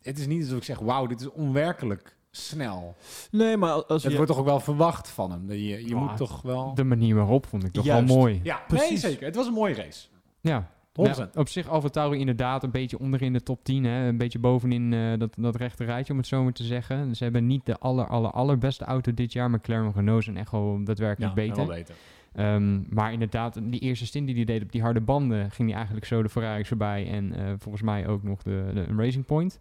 Het 0.02 0.18
is 0.18 0.26
niet 0.26 0.42
alsof 0.42 0.56
ik 0.56 0.64
zeg, 0.64 0.78
wauw, 0.78 1.06
dit 1.06 1.20
is 1.20 1.30
onwerkelijk 1.30 2.16
snel. 2.30 2.94
Nee, 3.30 3.56
maar 3.56 3.72
als 3.84 4.02
Het 4.02 4.10
je... 4.12 4.16
wordt 4.16 4.30
toch 4.32 4.40
ook 4.40 4.46
wel 4.46 4.60
verwacht 4.60 5.08
van 5.08 5.30
hem. 5.30 5.52
Je, 5.52 5.88
je 5.88 5.94
Ah, 5.94 6.00
moet 6.00 6.16
toch 6.16 6.42
wel... 6.42 6.74
De 6.74 6.84
manier 6.84 7.14
waarop 7.14 7.46
vond 7.46 7.64
ik 7.64 7.72
toch 7.72 7.84
Juist. 7.84 8.08
wel 8.08 8.16
mooi. 8.18 8.40
Ja, 8.42 8.62
Precies. 8.68 8.88
nee, 8.88 8.98
zeker. 8.98 9.26
Het 9.26 9.36
was 9.36 9.46
een 9.46 9.52
mooie 9.52 9.74
race. 9.74 10.06
Ja. 10.40 10.70
100%. 10.92 10.94
Ja, 10.94 11.30
op 11.34 11.48
zich 11.48 11.68
Alfa 11.68 11.88
Tauri 11.88 12.18
inderdaad 12.18 12.62
een 12.62 12.70
beetje 12.70 12.98
onderin 12.98 13.32
de 13.32 13.42
top 13.42 13.64
10. 13.64 13.84
Hè? 13.84 14.08
Een 14.08 14.16
beetje 14.16 14.38
bovenin 14.38 14.92
eh, 14.92 15.18
dat, 15.18 15.34
dat 15.38 15.56
rechte 15.56 15.84
rijtje, 15.84 16.12
om 16.12 16.18
het 16.18 16.28
zo 16.28 16.42
maar 16.42 16.52
te 16.52 16.64
zeggen. 16.64 17.16
Ze 17.16 17.24
hebben 17.24 17.46
niet 17.46 17.66
de 17.66 17.78
aller, 17.78 18.06
aller, 18.06 18.30
allerbeste 18.30 18.84
auto 18.84 19.14
dit 19.14 19.32
jaar. 19.32 19.50
Maar 19.50 19.58
McLaren 19.58 19.86
en 19.86 19.92
Renault 19.92 20.24
zijn 20.24 20.36
echt 20.36 20.50
wel 20.50 20.80
daadwerkelijk 20.84 21.34
beter. 21.34 21.56
wel 21.56 21.66
beter. 21.66 21.94
Ehm, 22.32 22.94
maar 22.94 23.12
inderdaad, 23.12 23.60
die 23.62 23.80
eerste 23.80 24.06
stint 24.06 24.26
die 24.26 24.36
hij 24.36 24.44
deed 24.44 24.62
op 24.62 24.72
die 24.72 24.82
harde 24.82 25.00
banden... 25.00 25.50
ging 25.50 25.68
hij 25.68 25.76
eigenlijk 25.76 26.06
zo 26.06 26.22
de 26.22 26.28
Ferraris 26.28 26.68
voorbij. 26.68 27.10
En 27.10 27.32
eh, 27.32 27.52
volgens 27.58 27.82
mij 27.82 28.06
ook 28.06 28.22
nog 28.22 28.42
de, 28.42 28.70
de 28.74 28.86
Racing 28.96 29.26
Point. 29.26 29.60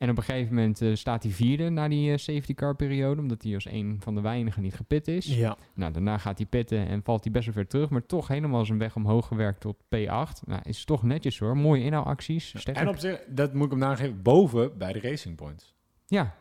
En 0.00 0.10
op 0.10 0.16
een 0.16 0.22
gegeven 0.22 0.54
moment 0.54 0.80
eh, 0.82 0.94
staat 0.94 1.22
hij 1.22 1.32
vierde 1.32 1.68
na 1.68 1.88
die 1.88 2.12
eh, 2.12 2.18
safety 2.18 2.54
car 2.54 2.76
periode... 2.76 3.20
omdat 3.20 3.42
hij 3.42 3.54
als 3.54 3.64
een 3.66 3.96
van 4.02 4.14
de 4.14 4.20
weinigen 4.20 4.62
niet 4.62 4.74
gepit 4.74 5.08
is. 5.08 5.26
Ja. 5.26 5.56
Nou, 5.74 5.92
daarna 5.92 6.18
gaat 6.18 6.38
hij 6.38 6.46
pitten 6.46 6.86
en 6.86 7.00
valt 7.04 7.22
hij 7.24 7.32
best 7.32 7.44
wel 7.44 7.54
ver 7.54 7.66
terug. 7.66 7.90
Maar 7.90 8.06
toch 8.06 8.28
helemaal 8.28 8.64
zijn 8.64 8.78
weg 8.78 8.96
omhoog 8.96 9.26
gewerkt 9.26 9.60
tot 9.60 9.76
P8. 9.84 10.44
Nou, 10.46 10.60
is 10.62 10.84
toch 10.84 11.02
netjes 11.02 11.38
hoor. 11.38 11.56
Mooie 11.56 11.84
inhoudacties. 11.84 12.54
sterk. 12.58 12.76
En 12.76 12.88
op 12.88 12.98
zich, 12.98 13.20
dat 13.28 13.54
moet 13.54 13.64
ik 13.64 13.70
hem 13.70 13.80
nageven, 13.80 14.22
boven 14.22 14.78
bij 14.78 14.92
de 14.92 15.00
Racing 15.00 15.36
Points. 15.36 15.74
Ja, 16.06 16.34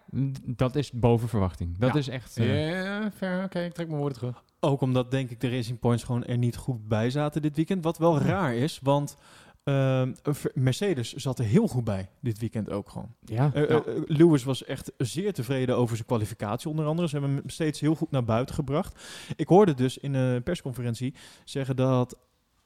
dat 0.46 0.76
is 0.76 0.92
boven 0.92 1.28
verwachting. 1.28 1.78
Dat 1.78 1.94
Ja. 1.94 2.00
is 2.00 2.08
echt... 2.08 2.38
eh, 2.38 2.70
Ja. 2.70 3.12
Oké, 3.44 3.60
ik 3.60 3.74
trek 3.74 3.88
mijn 3.88 4.00
woorden 4.00 4.18
terug. 4.18 4.44
Ook 4.60 4.82
omdat, 4.82 5.12
denk 5.12 5.30
ik, 5.30 5.40
de 5.42 5.50
Racing 5.50 5.80
Points 5.80 6.04
gewoon 6.04 6.24
er 6.26 6.38
niet 6.38 6.56
goed 6.56 6.88
bij 6.88 7.10
zaten 7.10 7.42
dit 7.42 7.56
weekend. 7.56 7.84
Wat 7.84 7.98
wel 7.98 8.20
raar 8.20 8.56
is, 8.56 8.80
want 8.84 9.18
Ehm, 9.64 10.14
Mercedes 10.54 11.14
zat 11.14 11.40
er 11.40 11.46
heel 11.46 11.68
goed 11.68 11.84
bij 11.84 12.10
dit 12.22 12.40
weekend 12.40 12.70
ook 12.70 12.90
gewoon. 12.90 13.16
Ja, 13.26 13.52
Eh, 13.54 13.70
ja. 13.70 13.84
eh, 13.84 14.02
Lewis 14.06 14.44
was 14.44 14.64
echt 14.64 14.92
zeer 14.98 15.34
tevreden 15.34 15.78
over 15.78 15.96
zijn 15.96 16.08
kwalificatie 16.08 16.70
onder 16.70 16.86
andere. 16.86 17.08
Ze 17.08 17.18
hebben 17.18 17.36
hem 17.36 17.50
steeds 17.50 17.80
heel 17.80 17.96
goed 17.96 18.12
naar 18.12 18.24
buiten 18.24 18.56
gebracht. 18.56 19.04
Ik 19.36 19.48
hoorde 19.48 19.74
dus 19.74 19.98
in 19.98 20.14
een 20.14 20.44
persconferentie 20.44 21.14
zeggen 21.44 21.76
dat 21.76 22.18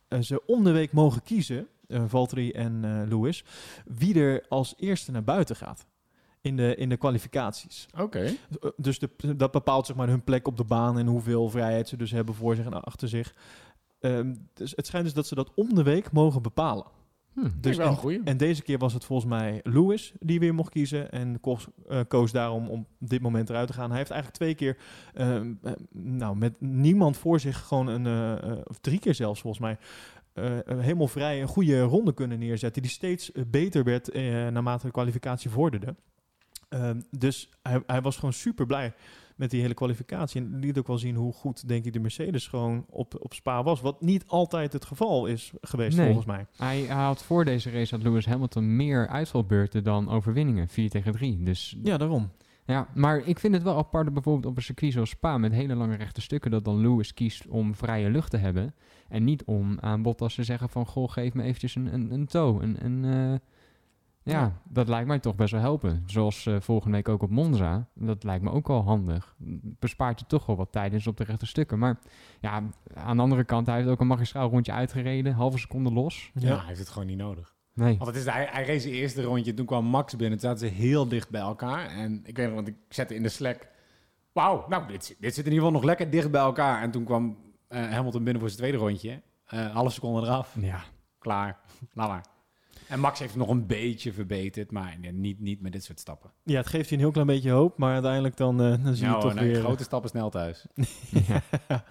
eh, 0.07 0.19
ze 0.19 0.45
om 0.45 0.63
de 0.63 0.71
week 0.71 0.91
mogen 0.91 1.23
kiezen, 1.23 1.67
Valtteri 2.07 2.51
en 2.51 3.05
Lewis, 3.07 3.43
wie 3.85 4.19
er 4.19 4.45
als 4.49 4.73
eerste 4.77 5.11
naar 5.11 5.23
buiten 5.23 5.55
gaat. 5.55 5.85
In 6.41 6.55
de, 6.55 6.75
in 6.75 6.89
de 6.89 6.97
kwalificaties. 6.97 7.85
Oké. 7.99 8.33
Dus 8.77 8.99
de, 8.99 9.35
dat 9.35 9.51
bepaalt 9.51 9.85
zeg 9.85 9.95
maar 9.95 10.07
hun 10.07 10.23
plek 10.23 10.47
op 10.47 10.57
de 10.57 10.63
baan 10.63 10.97
en 10.97 11.07
hoeveel 11.07 11.49
vrijheid 11.49 11.87
ze 11.87 11.97
dus 11.97 12.11
hebben 12.11 12.35
voor 12.35 12.55
zich 12.55 12.65
en 12.65 12.83
achter 12.83 13.07
zich. 13.07 13.35
Ehm, 14.03 14.33
dus 14.53 14.73
het 14.75 14.85
schijnt 14.85 15.05
dus 15.05 15.13
dat 15.13 15.27
ze 15.27 15.35
dat 15.35 15.51
om 15.55 15.73
de 15.73 15.83
week 15.83 16.11
mogen 16.11 16.41
bepalen. 16.41 16.85
Hm. 17.33 17.49
Dus 17.59 17.77
wel 17.77 18.11
en, 18.23 18.37
deze 18.37 18.61
keer 18.61 18.77
was 18.77 18.93
het 18.93 19.05
volgens 19.05 19.29
mij 19.29 19.59
Lewis 19.63 20.13
die 20.19 20.39
weer 20.39 20.53
mocht 20.53 20.69
kiezen. 20.69 21.11
En 21.11 21.39
koos, 21.39 21.67
eh, 21.87 21.99
koos 22.07 22.31
daarom 22.31 22.69
om 22.69 22.79
op 22.79 23.09
dit 23.09 23.21
moment 23.21 23.49
eruit 23.49 23.67
te 23.67 23.73
gaan. 23.73 23.89
Hij 23.89 23.97
heeft 23.97 24.11
eigenlijk 24.11 24.41
twee 24.41 24.55
keer, 24.55 24.77
ehm, 25.13 25.53
eh, 25.63 25.71
nou, 25.91 26.37
met 26.37 26.61
niemand 26.61 27.17
voor 27.17 27.39
zich 27.39 27.59
gewoon 27.59 27.87
een, 27.87 28.05
eh, 28.41 28.57
of 28.63 28.77
drie 28.77 28.99
keer 28.99 29.15
zelfs 29.15 29.41
volgens 29.41 29.61
mij, 29.61 29.77
helemaal 30.65 31.07
vrij 31.07 31.41
een 31.41 31.47
goede 31.47 31.81
ronde 31.81 32.13
kunnen 32.13 32.39
neerzetten. 32.39 32.81
Die 32.81 32.91
steeds 32.91 33.31
beter 33.47 33.83
werd 33.83 34.13
naarmate 34.13 34.85
de 34.85 34.91
kwalificatie 34.91 35.49
vorderde. 35.49 35.95
Ehm, 36.69 37.01
dus 37.09 37.49
hij, 37.61 37.83
hij 37.85 38.01
was 38.01 38.15
gewoon 38.15 38.33
super 38.33 38.65
blij 38.65 38.93
met 39.43 39.51
die 39.51 39.61
hele 39.61 39.73
kwalificatie. 39.73 40.41
En 40.41 40.59
liet 40.59 40.77
ook 40.77 40.87
wel 40.87 40.97
zien 40.97 41.15
hoe 41.15 41.33
goed, 41.33 41.67
denk 41.67 41.85
ik, 41.85 41.93
de 41.93 41.99
Mercedes 41.99 42.47
gewoon 42.47 42.85
op, 42.89 43.15
op 43.19 43.33
Spa 43.33 43.63
was. 43.63 43.81
Wat 43.81 44.01
niet 44.01 44.23
altijd 44.27 44.73
het 44.73 44.85
geval 44.85 45.25
is 45.25 45.51
geweest, 45.61 45.97
Nee. 45.97 46.05
volgens 46.05 46.25
mij. 46.25 46.45
Hij, 46.57 46.79
hij 46.79 47.03
had 47.03 47.23
voor 47.23 47.45
deze 47.45 47.71
race 47.71 47.95
had 47.95 48.03
Lewis 48.03 48.25
Hamilton 48.25 48.75
meer 48.75 49.07
uitvalbeurten 49.07 49.83
dan 49.83 50.09
overwinningen. 50.09 50.67
4 50.67 50.89
tegen 50.89 51.11
3. 51.11 51.43
Dus 51.43 51.77
Ja, 51.83 51.97
daarom. 51.97 52.31
Ja, 52.65 52.87
maar 52.95 53.21
ik 53.27 53.39
vind 53.39 53.53
het 53.53 53.63
wel 53.63 53.77
apart 53.77 54.13
bijvoorbeeld 54.13 54.45
op 54.45 54.57
een 54.57 54.63
circuit 54.63 54.93
zoals 54.93 55.09
Spa 55.09 55.37
met 55.37 55.51
hele 55.51 55.75
lange 55.75 55.95
rechte 55.95 56.21
stukken 56.21 56.51
dat 56.51 56.65
dan 56.65 56.81
Lewis 56.81 57.13
kiest 57.13 57.47
om 57.47 57.75
vrije 57.75 58.09
lucht 58.09 58.31
te 58.31 58.37
hebben 58.37 58.73
en 59.09 59.23
niet 59.23 59.43
om 59.43 59.77
aan 59.79 60.01
Bottas 60.01 60.35
te 60.35 60.43
zeggen 60.43 60.69
van 60.69 60.85
goh 60.85 61.09
geef 61.11 61.33
me 61.33 61.43
eventjes 61.43 61.75
een, 61.75 61.93
een, 61.93 62.11
een 62.11 62.25
toe. 62.25 62.61
Een, 62.63 62.85
een, 62.85 63.05
eh, 63.05 63.39
ja, 64.23 64.39
Ja. 64.39 64.51
dat 64.63 64.87
lijkt 64.87 65.07
mij 65.07 65.19
toch 65.19 65.35
best 65.35 65.51
wel 65.51 65.61
helpen. 65.61 66.03
Zoals 66.05 66.45
eh, 66.45 66.55
volgende 66.59 66.95
week 66.97 67.09
ook 67.09 67.21
op 67.21 67.29
Monza. 67.29 67.87
Dat 67.93 68.23
lijkt 68.23 68.43
me 68.43 68.51
ook 68.51 68.67
wel 68.67 68.83
handig. 68.83 69.35
Bespaart 69.79 70.19
je 70.19 70.25
toch 70.25 70.45
wel 70.45 70.55
wat 70.55 70.71
tijdens 70.71 71.07
op 71.07 71.17
de 71.17 71.23
rechte 71.23 71.45
stukken. 71.45 71.79
Maar 71.79 71.99
ja, 72.39 72.63
aan 72.93 73.15
de 73.17 73.21
andere 73.23 73.43
kant, 73.43 73.67
hij 73.67 73.75
heeft 73.75 73.89
ook 73.89 73.99
een 73.99 74.07
magistraal 74.07 74.49
rondje 74.49 74.71
uitgereden. 74.71 75.33
Halve 75.33 75.57
seconde 75.57 75.91
los. 75.91 76.31
Ja. 76.33 76.57
hij 76.57 76.65
heeft 76.67 76.79
het 76.79 76.89
gewoon 76.89 77.07
niet 77.07 77.17
nodig. 77.17 77.53
Nee. 77.73 77.97
Want 77.97 78.09
het 78.09 78.15
is, 78.19 78.25
hij, 78.31 78.47
hij 78.51 78.65
race 78.65 78.79
zijn 78.79 78.93
eerste 78.93 79.23
rondje, 79.23 79.53
toen 79.53 79.65
kwam 79.65 79.85
Max 79.85 80.15
binnen. 80.15 80.39
Toen 80.39 80.49
zaten 80.49 80.67
ze 80.67 80.73
heel 80.73 81.07
dicht 81.07 81.29
bij 81.29 81.41
elkaar. 81.41 81.85
En 81.87 82.21
ik 82.23 82.37
weet 82.37 82.45
nog, 82.45 82.55
want 82.55 82.67
ik 82.67 82.75
zette 82.89 83.15
in 83.15 83.23
de 83.23 83.29
Slack... 83.29 83.67
Wauw, 84.33 84.65
nou, 84.69 84.87
dit, 84.87 85.05
zit- 85.05 85.17
dit 85.19 85.33
zit 85.35 85.45
in 85.45 85.51
ieder 85.51 85.65
geval 85.65 85.79
nog 85.79 85.83
lekker 85.89 86.09
dicht 86.09 86.31
bij 86.31 86.41
elkaar. 86.41 86.81
En 86.81 86.91
toen 86.91 87.03
kwam 87.03 87.37
eh, 87.67 87.89
Hamilton 87.89 88.23
binnen 88.23 88.41
voor 88.41 88.49
zijn 88.49 88.61
tweede 88.61 88.77
rondje. 88.77 89.21
Eh 89.45 89.71
half 89.73 89.93
seconde 89.93 90.21
eraf. 90.27 90.55
Ja. 90.59 90.79
Klaar. 91.19 91.59
Laat 91.93 92.07
maar. 92.07 92.25
En 92.93 92.99
Max 92.99 93.19
heeft 93.19 93.33
het 93.33 93.41
nog 93.41 93.49
een 93.49 93.67
beetje 93.67 94.13
verbeterd, 94.13 94.71
maar 94.71 94.97
niet, 95.11 95.39
niet 95.39 95.61
met 95.61 95.71
dit 95.71 95.83
soort 95.83 95.99
stappen. 95.99 96.31
Ja, 96.43 96.57
het 96.57 96.67
geeft 96.67 96.89
je 96.89 96.95
een 96.95 97.01
heel 97.01 97.11
klein 97.11 97.27
beetje 97.27 97.51
hoop, 97.51 97.77
maar 97.77 97.93
uiteindelijk 97.93 98.37
dan, 98.37 98.61
eh, 98.61 98.83
dan 98.83 98.95
zie 98.95 99.07
je 99.07 99.17
toch 99.17 99.33
weer... 99.33 99.59
grote 99.59 99.83
stappen 99.83 100.09
snel 100.09 100.29
thuis. 100.29 100.65
ja. 101.27 101.41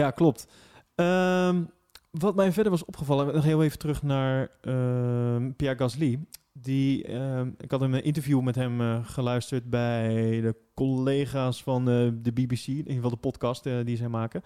ja, 0.00 0.10
klopt. 0.10 0.48
Ehm, 0.94 1.64
wat 2.10 2.34
mij 2.34 2.52
verder 2.52 2.72
was 2.72 2.84
opgevallen, 2.84 3.34
nog 3.34 3.44
heel 3.44 3.62
even 3.62 3.78
terug 3.78 4.02
naar 4.02 4.50
ehm, 4.60 5.52
Pierre 5.52 5.78
Gasly. 5.78 6.18
Die, 6.52 7.04
ehm, 7.04 7.50
ik 7.58 7.70
had 7.70 7.80
een 7.80 8.04
interview 8.04 8.40
met 8.40 8.54
hem 8.54 8.80
eh, 8.80 9.04
geluisterd 9.04 9.70
bij 9.70 10.40
de 10.40 10.56
collega's 10.74 11.62
van 11.62 11.88
eh, 11.88 12.08
de 12.14 12.32
BBC, 12.32 12.66
in 12.66 12.76
ieder 12.76 12.94
geval 12.94 13.10
de 13.10 13.16
podcast 13.16 13.64
die 13.84 13.96
zij 13.96 14.08
maken. 14.08 14.42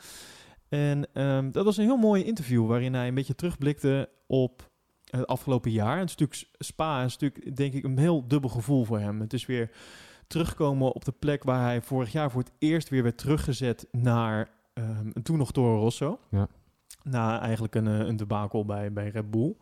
En 0.68 1.06
ehm, 1.12 1.50
dat 1.50 1.64
was 1.64 1.76
een 1.76 1.84
heel 1.84 1.96
mooi 1.96 2.24
interview 2.24 2.66
waarin 2.66 2.94
hij 2.94 3.08
een 3.08 3.14
beetje 3.14 3.34
terugblikte 3.34 4.08
op 4.26 4.69
het 5.10 5.26
afgelopen 5.26 5.70
jaar. 5.70 5.98
Het 5.98 6.10
stuk 6.10 6.46
Spa 6.58 7.04
is 7.04 7.16
natuurlijk, 7.18 7.56
denk 7.56 7.72
ik, 7.72 7.84
een 7.84 7.98
heel 7.98 8.28
dubbel 8.28 8.50
gevoel 8.50 8.84
voor 8.84 8.98
hem. 8.98 9.20
Het 9.20 9.32
is 9.32 9.46
weer 9.46 9.70
terugkomen 10.26 10.92
op 10.92 11.04
de 11.04 11.14
plek 11.18 11.44
waar 11.44 11.62
hij 11.62 11.82
vorig 11.82 12.12
jaar 12.12 12.30
voor 12.30 12.40
het 12.40 12.52
eerst 12.58 12.88
weer 12.88 13.02
werd 13.02 13.18
teruggezet 13.18 13.88
naar 13.90 14.50
ehm, 14.72 15.10
toen 15.22 15.38
nog 15.38 15.52
Toro 15.52 15.78
Rosso. 15.78 16.18
Ja. 16.30 16.48
Na 17.02 17.40
eigenlijk 17.40 17.74
een, 17.74 17.86
eh, 17.86 17.98
een 17.98 18.16
debakel 18.16 18.64
bij, 18.64 18.92
bij 18.92 19.08
Red 19.08 19.30
Bull. 19.30 19.56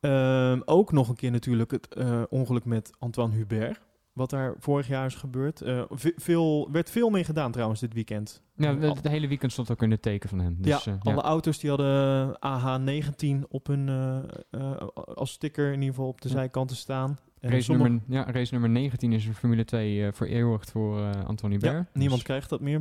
Ehm, 0.00 0.60
ook 0.64 0.92
nog 0.92 1.08
een 1.08 1.14
keer 1.16 1.30
natuurlijk 1.30 1.70
het 1.70 1.94
eh, 1.94 2.22
ongeluk 2.28 2.64
met 2.64 2.92
Antoine 2.98 3.34
Hubert. 3.34 3.80
Wat 4.12 4.30
daar 4.30 4.54
vorig 4.58 4.86
jaar 4.88 5.06
is 5.06 5.14
gebeurd. 5.14 5.60
Eh, 5.60 5.82
ve- 5.90 6.12
veel, 6.16 6.68
werd 6.72 6.90
veel 6.90 7.10
mee 7.10 7.24
gedaan 7.24 7.52
trouwens 7.52 7.80
dit 7.80 7.94
weekend. 7.94 8.42
Ja, 8.56 8.78
het 8.78 9.08
hele 9.08 9.28
weekend 9.28 9.52
stond 9.52 9.70
ook 9.70 9.82
in 9.82 9.90
het 9.90 10.02
teken 10.02 10.28
van 10.28 10.38
hem. 10.38 10.56
Dus, 10.60 10.84
ja, 10.84 10.92
eh, 10.92 11.12
alle 11.12 11.20
auto's 11.22 11.58
die 11.58 11.68
hadden 11.70 12.36
AH19 12.40 13.46
op 13.48 13.66
hun, 13.66 13.88
eh, 13.88 14.18
eh, 14.50 14.76
als 15.14 15.30
sticker 15.30 15.66
in 15.66 15.78
ieder 15.80 15.88
geval 15.94 16.08
op 16.08 16.20
de 16.20 16.28
Ja. 16.28 16.34
zijkanten 16.34 16.76
staan. 16.76 17.18
En 17.40 17.50
Race, 17.50 17.62
sommige- 17.62 17.88
nummer, 17.90 18.06
ja, 18.08 18.32
race 18.32 18.52
nummer 18.52 18.70
19 18.70 19.12
is 19.12 19.26
in 19.26 19.34
Formule 19.34 19.64
2 19.64 20.06
eh 20.06 20.12
vereeuwigd 20.12 20.70
voor 20.70 20.98
eh 21.00 21.24
Anthony 21.24 21.58
Berg. 21.58 21.72
Ja, 21.74 21.86
niemand 21.92 22.22
krijgt 22.22 22.48
dat 22.48 22.60
meer. 22.60 22.80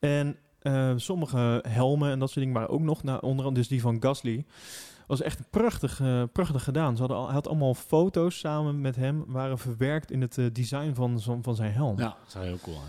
En 0.00 0.36
eh, 0.60 0.92
sommige 0.96 1.64
helmen 1.68 2.10
en 2.10 2.18
dat 2.18 2.28
soort 2.30 2.40
dingen 2.44 2.60
waren 2.60 2.74
ook 2.74 2.80
nog, 2.80 3.02
nou, 3.02 3.20
onder 3.22 3.44
andere 3.44 3.54
dus 3.54 3.68
die 3.68 3.80
van 3.80 4.02
Gasly, 4.02 4.44
was 5.10 5.22
echt 5.22 5.50
prachtig, 5.50 6.00
eh, 6.00 6.22
prachtig 6.32 6.64
gedaan. 6.64 6.94
Ze 6.94 7.00
hadden 7.00 7.18
al, 7.18 7.24
hij 7.24 7.34
had 7.34 7.48
allemaal 7.48 7.74
foto's 7.74 8.38
samen 8.38 8.80
met 8.80 8.96
hem, 8.96 9.24
waren 9.26 9.58
verwerkt 9.58 10.10
in 10.10 10.20
het 10.20 10.38
eh, 10.38 10.46
design 10.52 10.92
van, 10.94 11.20
van 11.42 11.54
zijn 11.54 11.72
helm. 11.72 11.98
Ja, 11.98 12.16
dat 12.24 12.42
is 12.42 12.48
heel 12.48 12.58
cool. 12.62 12.76
Hè? 12.76 12.88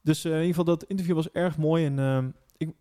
Dus 0.00 0.24
eh, 0.24 0.30
in 0.30 0.36
ieder 0.36 0.48
geval, 0.48 0.64
dat 0.64 0.84
interview 0.84 1.14
was 1.14 1.30
erg 1.30 1.56
mooi. 1.56 1.86
En 1.86 1.98
ehm, 1.98 2.30
ik, 2.56 2.72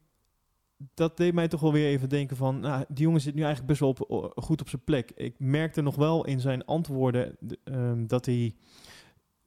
dat 0.94 1.18
deed 1.18 1.34
mij 1.34 1.48
toch 1.48 1.60
wel 1.60 1.72
weer 1.72 1.88
even 1.88 2.10
denken 2.10 2.38
van... 2.38 2.60
Nou, 2.60 2.86
die 2.88 3.04
jongen 3.04 3.22
zit 3.22 3.36
nu 3.36 3.44
eigenlijk 3.44 3.68
best 3.68 3.80
wel 3.80 3.90
op, 3.90 4.34
goed 4.36 4.62
op 4.62 4.70
zijn 4.70 4.84
plek. 4.84 5.12
Ik 5.16 5.36
merkte 5.38 5.82
nog 5.82 5.96
wel 5.96 6.26
in 6.26 6.40
zijn 6.40 6.66
antwoorden 6.66 7.38
ehm, 7.64 8.08
dat 8.08 8.26
hij... 8.26 8.56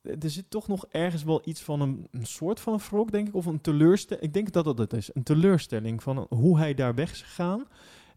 Er 0.03 0.31
zit 0.31 0.51
toch 0.51 0.68
nog 0.68 0.87
ergens 0.90 1.23
wel 1.23 1.42
iets 1.44 1.62
van 1.62 1.81
een, 1.81 2.09
een 2.11 2.27
soort 2.27 2.61
van 2.61 2.81
wrok, 2.90 3.12
denk 3.12 3.29
ik. 3.29 3.35
Of 3.35 3.47
een 3.47 3.61
teleurstelling. 3.61 4.27
Ik 4.27 4.35
denk 4.35 4.53
dat 4.53 4.64
dat 4.64 4.79
het 4.79 4.92
is. 4.92 5.11
Een 5.14 5.23
teleurstelling 5.23 6.03
van 6.03 6.27
hoe 6.29 6.59
hij 6.59 6.75
daar 6.75 6.94
weg 6.94 7.11
is 7.11 7.23
gegaan. 7.23 7.66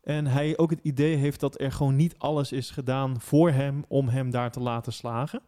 En 0.03 0.27
hij 0.27 0.57
ook 0.57 0.69
het 0.69 0.79
idee 0.81 1.15
heeft 1.15 1.39
dat 1.39 1.61
er 1.61 1.71
gewoon 1.71 1.95
niet 1.95 2.15
alles 2.17 2.51
is 2.51 2.71
gedaan 2.71 3.21
voor 3.21 3.51
hem... 3.51 3.85
om 3.87 4.07
hem 4.07 4.31
daar 4.31 4.51
te 4.51 4.59
laten 4.59 4.93
slagen. 4.93 5.41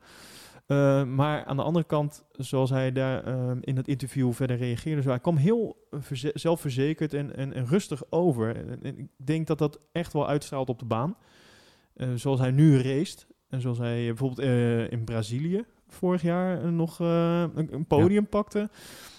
Uh, 0.68 1.04
maar 1.04 1.46
aan 1.46 1.56
de 1.56 1.64
andere 1.64 1.86
kant, 1.86 2.26
zoals 2.32 2.70
hij 2.70 2.92
daar 2.92 3.28
uh, 3.28 3.52
in 3.62 3.78
het 3.78 3.88
interview 3.88 4.34
verder 4.34 4.58
reageerde, 4.58 5.02
zo, 5.02 5.10
hij 5.10 5.20
kwam 5.20 5.36
heel 5.36 5.88
verze- 5.92 6.32
zelfverzekerd 6.34 7.14
en, 7.14 7.36
en, 7.36 7.66
rustig 7.66 8.04
over. 8.10 8.56
En, 8.56 8.84
ik 8.84 9.08
denk 9.16 9.48
dat 9.48 9.58
dat 9.58 9.80
echt 9.92 10.14
wel 10.14 10.28
uitstraalt 10.28 10.70
op 10.70 10.80
de 10.80 10.86
baan. 10.86 11.18
Uh, 11.96 12.08
zoals 12.16 12.40
hij 12.40 12.52
nu 12.52 12.82
race. 12.82 13.18
En 13.48 13.62
zoals 13.62 13.78
hij 13.78 14.06
bijvoorbeeld 14.06 14.48
uh, 14.48 14.92
in 14.92 15.04
Brazilië 15.04 15.66
vorig 15.90 16.22
jaar 16.22 16.72
nog 16.72 17.00
uh, 17.00 17.42
een, 17.42 17.74
een, 17.74 17.86
podium 17.86 18.22
ja. 18.22 18.30
pakte. 18.30 18.70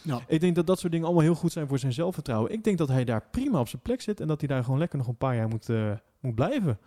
Ja. 0.03 0.21
Ik 0.27 0.41
denk 0.41 0.55
dat 0.55 0.67
dat 0.67 0.79
soort 0.79 0.93
dingen 0.93 1.07
allemaal 1.07 1.25
heel 1.25 1.35
goed 1.35 1.53
zijn 1.53 1.69
voor 1.69 1.79
zijn 1.79 1.93
zelfvertrouwen. 1.93 2.53
Ik 2.53 2.65
denk 2.65 2.79
dat 2.79 2.89
hij 2.89 3.05
daar 3.05 3.25
prima 3.31 3.61
op 3.61 3.69
zijn 3.69 3.83
plek 3.83 4.01
zit 4.01 4.21
en 4.21 4.27
dat 4.27 4.41
hij 4.41 4.49
daar 4.49 4.65
gewoon 4.65 4.79
lekker 4.79 4.99
nog 4.99 5.09
een 5.09 5.17
paar 5.17 5.37
jaar 5.37 5.49
moet, 5.49 5.69
uh, 5.69 5.93
moet 6.21 6.35
blijven. 6.35 6.79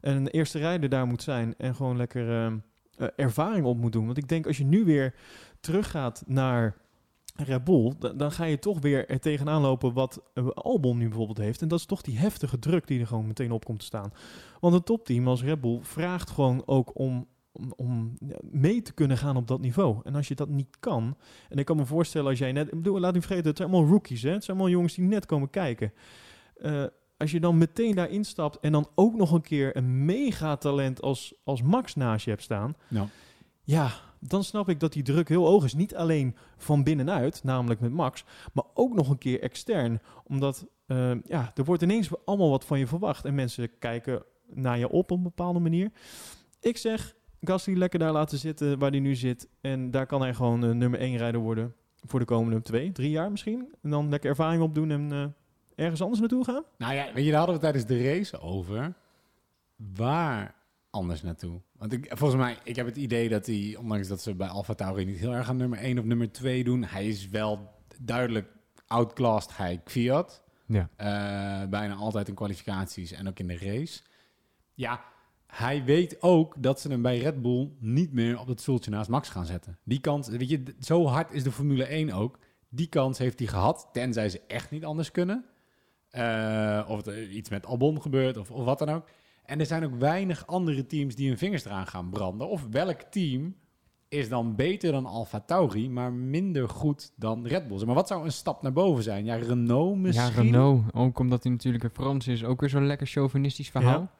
En 0.00 0.16
een 0.16 0.28
eerste 0.28 0.58
rijder 0.58 0.88
daar 0.88 1.06
moet 1.06 1.22
zijn 1.22 1.54
en 1.58 1.74
gewoon 1.74 1.96
lekker 1.96 2.52
uh, 2.98 3.08
ervaring 3.16 3.66
op 3.66 3.76
moet 3.76 3.92
doen. 3.92 4.06
Want 4.06 4.18
ik 4.18 4.28
denk 4.28 4.46
als 4.46 4.58
je 4.58 4.64
nu 4.64 4.84
weer 4.84 5.14
teruggaat 5.60 6.22
naar 6.26 6.76
Red 7.36 7.64
Bull, 7.64 7.92
dan, 8.16 8.32
ga 8.32 8.44
je 8.44 8.58
toch 8.58 8.80
weer 8.80 9.08
er 9.08 9.20
tegenaan 9.20 9.62
lopen 9.62 9.92
wat 9.92 10.22
Albon 10.54 10.98
nu 10.98 11.08
bijvoorbeeld 11.08 11.38
heeft. 11.38 11.62
En 11.62 11.68
dat 11.68 11.78
is 11.78 11.86
toch 11.86 12.02
die 12.02 12.18
heftige 12.18 12.58
druk 12.58 12.86
die 12.86 13.00
er 13.00 13.06
gewoon 13.06 13.26
meteen 13.26 13.52
op 13.52 13.64
komt 13.64 13.78
te 13.78 13.84
staan. 13.84 14.12
Want 14.60 14.74
een 14.74 14.82
topteam 14.82 15.28
als 15.28 15.42
Red 15.42 15.60
Bull 15.60 15.78
vraagt 15.82 16.30
gewoon 16.30 16.62
ook 16.66 16.98
om 16.98 17.26
om, 17.76 18.16
mee 18.40 18.82
te 18.82 18.92
kunnen 18.92 19.16
gaan 19.16 19.36
op 19.36 19.48
dat 19.48 19.60
niveau. 19.60 20.00
En 20.04 20.14
als 20.14 20.28
je 20.28 20.34
dat 20.34 20.48
niet 20.48 20.76
kan, 20.80 21.16
en 21.48 21.58
ik 21.58 21.64
kan 21.64 21.76
me 21.76 21.86
voorstellen 21.86 22.28
als 22.28 22.38
jij 22.38 22.52
net, 22.52 22.66
ik 22.66 22.74
bedoel, 22.74 23.00
laat 23.00 23.14
niet 23.14 23.26
vergeten, 23.26 23.48
het 23.48 23.56
zijn 23.56 23.70
allemaal 23.70 23.90
rookies, 23.90 24.22
hè? 24.22 24.30
Het 24.30 24.44
zijn 24.44 24.56
allemaal 24.56 24.74
jongens 24.74 24.94
die 24.94 25.04
net 25.04 25.26
komen 25.26 25.50
kijken. 25.50 25.92
Uh, 26.58 26.84
als 27.16 27.30
je 27.30 27.40
dan 27.40 27.58
meteen 27.58 27.94
daar 27.94 28.10
instapt 28.10 28.60
en 28.60 28.72
dan 28.72 28.88
ook 28.94 29.14
nog 29.14 29.32
een 29.32 29.42
keer 29.42 29.76
een 29.76 30.04
megatalent 30.04 31.02
als, 31.02 31.34
als 31.44 31.62
Max 31.62 31.94
naast 31.94 32.24
je 32.24 32.30
hebt 32.30 32.42
staan, 32.42 32.76
ja. 32.88 33.06
ja, 33.62 33.90
dan 34.20 34.44
snap 34.44 34.68
ik 34.68 34.80
dat 34.80 34.92
die 34.92 35.02
druk 35.02 35.28
heel 35.28 35.46
hoog 35.46 35.64
is. 35.64 35.74
Niet 35.74 35.94
alleen 35.94 36.36
van 36.56 36.82
binnenuit, 36.82 37.44
namelijk 37.44 37.80
met 37.80 37.92
Max, 37.92 38.24
maar 38.52 38.64
ook 38.74 38.94
nog 38.94 39.08
een 39.08 39.18
keer 39.18 39.40
extern. 39.40 40.00
Omdat 40.24 40.66
uh, 40.86 41.12
ja, 41.24 41.52
er 41.54 41.64
wordt 41.64 41.82
ineens 41.82 42.10
allemaal 42.24 42.50
wat 42.50 42.64
van 42.64 42.78
je 42.78 42.86
verwacht 42.86 43.24
en 43.24 43.34
mensen 43.34 43.78
kijken 43.78 44.22
naar 44.46 44.78
je 44.78 44.88
op 44.88 45.10
op 45.10 45.16
een 45.16 45.22
bepaalde 45.22 45.58
manier. 45.58 45.90
Ik 46.60 46.76
zeg, 46.76 47.14
Gasly 47.44 47.76
lekker 47.76 47.98
daar 47.98 48.12
laten 48.12 48.38
zitten 48.38 48.78
waar 48.78 48.90
hij 48.90 49.00
nu 49.00 49.14
zit. 49.14 49.48
En 49.60 49.90
daar 49.90 50.06
kan 50.06 50.20
hij 50.20 50.34
gewoon 50.34 50.64
uh, 50.64 50.70
nummer 50.70 51.00
1 51.00 51.16
rijder 51.16 51.40
worden 51.40 51.74
voor 52.02 52.18
de 52.18 52.24
komende 52.24 52.62
twee, 52.62 52.92
drie 52.92 53.10
jaar 53.10 53.30
misschien. 53.30 53.74
En 53.82 53.90
dan 53.90 54.08
lekker 54.08 54.30
ervaring 54.30 54.62
opdoen 54.62 54.90
en 54.90 55.12
uh, 55.12 55.24
ergens 55.74 56.00
anders 56.00 56.20
naartoe 56.20 56.44
gaan. 56.44 56.64
Nou 56.78 56.94
ja, 56.94 57.12
weet 57.12 57.24
je, 57.24 57.30
daar 57.30 57.38
hadden 57.38 57.56
we 57.56 57.62
tijdens 57.62 57.86
de 57.86 58.02
race 58.02 58.40
over. 58.40 58.94
waar 59.76 60.54
anders 60.90 61.22
naartoe? 61.22 61.60
Want 61.72 61.92
ik, 61.92 62.06
volgens 62.08 62.40
mij, 62.40 62.58
ik 62.64 62.76
heb 62.76 62.86
het 62.86 62.96
idee 62.96 63.28
dat 63.28 63.46
hij, 63.46 63.76
ondanks 63.78 64.08
dat 64.08 64.22
ze 64.22 64.34
bij 64.34 64.48
Alfa 64.48 64.74
Tauri 64.74 65.04
niet 65.04 65.18
heel 65.18 65.34
erg 65.34 65.48
aan 65.48 65.56
nummer 65.56 65.78
1 65.78 65.98
of 65.98 66.04
nummer 66.04 66.32
2 66.32 66.64
doen, 66.64 66.84
hij 66.84 67.06
is 67.06 67.28
wel 67.28 67.70
duidelijk 68.00 68.48
outclassed 68.86 69.56
hij 69.56 69.80
Fiat. 69.84 70.42
Ja. 70.66 70.88
Eh, 70.96 71.68
bijna 71.68 71.94
altijd 71.94 72.28
in 72.28 72.34
kwalificaties 72.34 73.12
en 73.12 73.28
ook 73.28 73.38
in 73.38 73.46
de 73.46 73.58
race. 73.58 74.00
Ja, 74.74 75.04
hij 75.52 75.84
weet 75.84 76.22
ook 76.22 76.54
dat 76.58 76.80
ze 76.80 76.88
hem 76.88 77.02
bij 77.02 77.18
Red 77.18 77.42
Bull 77.42 77.70
niet 77.78 78.12
meer 78.12 78.40
op 78.40 78.46
het 78.46 78.60
stoeltje 78.60 78.90
naast 78.90 79.10
Max 79.10 79.28
gaan 79.28 79.46
zetten. 79.46 79.78
Die 79.84 80.00
kans, 80.00 80.28
weet 80.28 80.48
je, 80.48 80.62
zo 80.80 81.06
hard 81.06 81.32
is 81.32 81.42
de 81.42 81.52
Formule 81.52 81.84
1 81.84 82.12
ook. 82.12 82.38
Die 82.68 82.86
kans 82.86 83.18
heeft 83.18 83.38
hij 83.38 83.48
gehad, 83.48 83.88
tenzij 83.92 84.28
ze 84.28 84.40
echt 84.46 84.70
niet 84.70 84.84
anders 84.84 85.10
kunnen. 85.10 85.44
Eh, 86.10 86.84
of 86.88 87.06
er 87.06 87.28
iets 87.28 87.50
met 87.50 87.66
Albon 87.66 88.02
gebeurt, 88.02 88.36
of, 88.36 88.50
of 88.50 88.64
wat 88.64 88.78
dan 88.78 88.88
ook. 88.88 89.08
En 89.44 89.60
er 89.60 89.66
zijn 89.66 89.84
ook 89.84 89.94
weinig 89.94 90.46
andere 90.46 90.86
teams 90.86 91.14
die 91.14 91.28
hun 91.28 91.38
vingers 91.38 91.64
eraan 91.64 91.86
gaan 91.86 92.10
branden. 92.10 92.48
Of 92.48 92.66
welk 92.70 93.00
team 93.00 93.54
is 94.08 94.28
dan 94.28 94.56
beter 94.56 94.92
dan 94.92 95.06
Alfa 95.06 95.40
Tauri, 95.40 95.90
maar 95.90 96.12
minder 96.12 96.68
goed 96.68 97.12
dan 97.16 97.46
Red 97.46 97.68
Bull? 97.68 97.84
Maar 97.84 97.94
wat 97.94 98.08
zou 98.08 98.24
een 98.24 98.32
stap 98.32 98.62
naar 98.62 98.72
boven 98.72 99.02
zijn? 99.02 99.24
Ja, 99.24 99.34
Renault 99.34 99.98
misschien? 99.98 100.34
Ja, 100.34 100.40
Renault. 100.42 100.82
Ook 100.92 101.18
omdat 101.18 101.42
hij 101.42 101.52
natuurlijk 101.52 101.84
een 101.84 101.90
Frans 101.90 102.28
is. 102.28 102.44
Ook 102.44 102.60
weer 102.60 102.70
zo'n 102.70 102.86
lekker 102.86 103.06
chauvinistisch 103.06 103.70
verhaal. 103.70 104.00
Ja, 104.00 104.10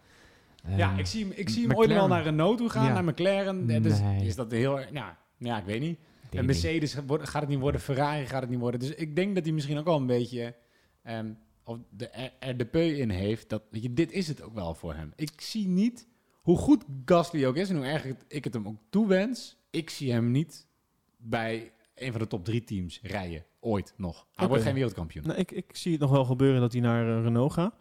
Eh, 0.62 0.98
ik 0.98 1.06
zie 1.06 1.24
hem, 1.24 1.32
ik 1.36 1.48
zie 1.48 1.66
hem 1.66 1.76
ooit 1.76 1.88
wel 1.88 2.08
naar 2.08 2.22
Renault 2.22 2.58
toe 2.58 2.68
gaan, 2.68 2.86
Ja. 2.86 2.92
naar 2.92 3.04
McLaren. 3.04 3.66
Ja, 3.68 3.80
dus 3.80 4.00
Nee. 4.00 4.26
is 4.26 4.34
dat 4.34 4.50
heel... 4.50 4.78
Ja, 4.92 5.18
ja, 5.38 5.58
ik 5.58 5.64
weet 5.64 5.80
niet. 5.80 5.98
En 6.30 6.44
Mercedes 6.44 6.94
gaat 7.08 7.40
het 7.40 7.48
niet 7.48 7.58
worden, 7.58 7.80
Ferrari 7.80 8.26
gaat 8.26 8.40
het 8.40 8.50
niet 8.50 8.58
worden. 8.60 8.80
Dus 8.80 8.94
ik 8.94 9.16
denk 9.16 9.34
dat 9.34 9.44
hij 9.44 9.52
misschien 9.52 9.78
ook 9.78 9.84
wel 9.84 9.96
een 9.96 10.06
beetje 10.06 10.54
ehm, 11.02 11.32
of 11.64 11.78
de, 11.90 12.08
er, 12.08 12.32
er 12.38 12.56
de 12.56 12.64
peu 12.66 12.96
in 12.96 13.10
heeft. 13.10 13.48
Dat, 13.48 13.62
weet 13.70 13.82
je, 13.82 13.92
dit 13.92 14.12
is 14.12 14.28
het 14.28 14.42
ook 14.42 14.54
wel 14.54 14.74
voor 14.74 14.94
hem. 14.94 15.12
Ik 15.16 15.40
zie 15.40 15.68
niet, 15.68 16.06
hoe 16.42 16.58
goed 16.58 16.84
Gasly 17.04 17.46
ook 17.46 17.56
is 17.56 17.70
en 17.70 17.76
hoe 17.76 17.84
erg 17.84 18.04
ik 18.28 18.44
het 18.44 18.54
hem 18.54 18.66
ook 18.68 18.76
toewens, 18.90 19.56
ik 19.70 19.90
zie 19.90 20.12
hem 20.12 20.30
niet 20.30 20.66
bij 21.16 21.72
een 21.94 22.10
van 22.12 22.20
de 22.20 22.26
top 22.26 22.44
drie 22.44 22.64
teams 22.64 23.00
rijden. 23.02 23.44
Ooit 23.60 23.94
nog. 23.96 24.26
Hij 24.34 24.48
wordt 24.48 24.62
geen 24.62 24.74
wereldkampioen. 24.74 25.26
Nou, 25.26 25.38
ik, 25.38 25.50
ik 25.50 25.76
zie 25.76 25.92
het 25.92 26.00
nog 26.00 26.10
wel 26.10 26.24
gebeuren 26.24 26.60
dat 26.60 26.72
hij 26.72 26.80
naar 26.80 27.16
eh, 27.16 27.22
Renault 27.22 27.52
gaat. 27.52 27.74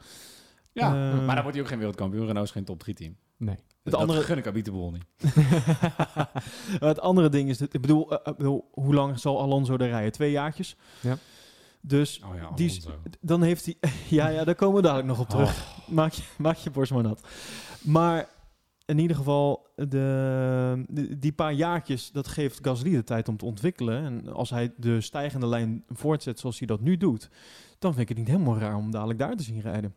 Ja, 0.74 0.88
Eh, 1.12 1.26
maar 1.26 1.26
dan 1.26 1.42
wordt 1.42 1.52
hij 1.52 1.62
ook 1.62 1.68
geen 1.68 1.78
wereldkampioen. 1.78 2.26
Renault 2.26 2.46
is 2.48 2.52
geen 2.52 2.64
top 2.66 2.80
drie 2.80 2.96
team. 2.96 3.16
Nee. 3.38 3.56
Het 3.56 3.94
andere- 3.94 3.98
andere 4.02 4.22
gun 4.22 4.38
ik 4.38 4.48
Abiteboel 4.48 4.92
niet. 4.92 5.06
Maar 6.80 6.90
het 6.94 7.00
andere 7.00 7.30
ding 7.30 7.50
is, 7.50 7.58
dat, 7.58 7.74
ik 7.74 7.82
bedoel, 7.82 8.12
eh, 8.12 8.32
ik 8.32 8.38
bedoel, 8.38 8.70
hoe 8.72 8.94
lang 8.94 9.20
zal 9.20 9.42
Alonso 9.42 9.74
er 9.78 9.88
rijden? 9.88 10.12
Twee 10.12 10.32
jaartjes. 10.32 10.76
Ja. 11.00 11.18
Dus 11.82 12.22
Oh 12.30 12.36
ja, 12.36 12.50
die, 12.56 12.82
dan 13.22 13.42
heeft 13.42 13.66
hij... 13.66 13.76
ja, 14.18 14.28
ja, 14.28 14.44
daar 14.44 14.56
komen 14.56 14.76
we 14.76 14.82
dadelijk 14.82 15.08
nog 15.08 15.20
op 15.20 15.30
terug. 15.30 15.78
Maak, 15.88 16.12
je, 16.14 16.24
maak 16.38 16.56
je 16.58 16.70
borst 16.72 16.92
maar 16.94 17.04
nat. 17.04 17.28
Maar 17.82 18.30
in 18.86 18.98
ieder 19.00 19.16
geval, 19.18 19.68
de, 19.76 20.84
de- 20.88 21.20
die 21.20 21.32
paar 21.34 21.54
jaartjes, 21.54 22.12
dat 22.12 22.28
geeft 22.28 22.60
Gasly 22.62 22.92
de 22.92 23.04
tijd 23.04 23.28
om 23.28 23.38
te 23.38 23.46
ontwikkelen. 23.46 24.04
En 24.04 24.34
als 24.34 24.50
hij 24.50 24.74
de 24.78 25.02
stijgende 25.02 25.48
lijn 25.48 25.84
voortzet 25.88 26.40
zoals 26.40 26.58
hij 26.58 26.68
dat 26.68 26.82
nu 26.82 26.98
doet, 26.98 27.30
dan 27.80 27.92
vind 27.94 28.02
ik 28.02 28.10
het 28.10 28.18
niet 28.18 28.28
helemaal 28.36 28.58
raar 28.58 28.76
om 28.76 28.92
dadelijk 28.92 29.20
daar 29.20 29.36
te 29.36 29.44
zien 29.44 29.60
rijden. 29.62 29.96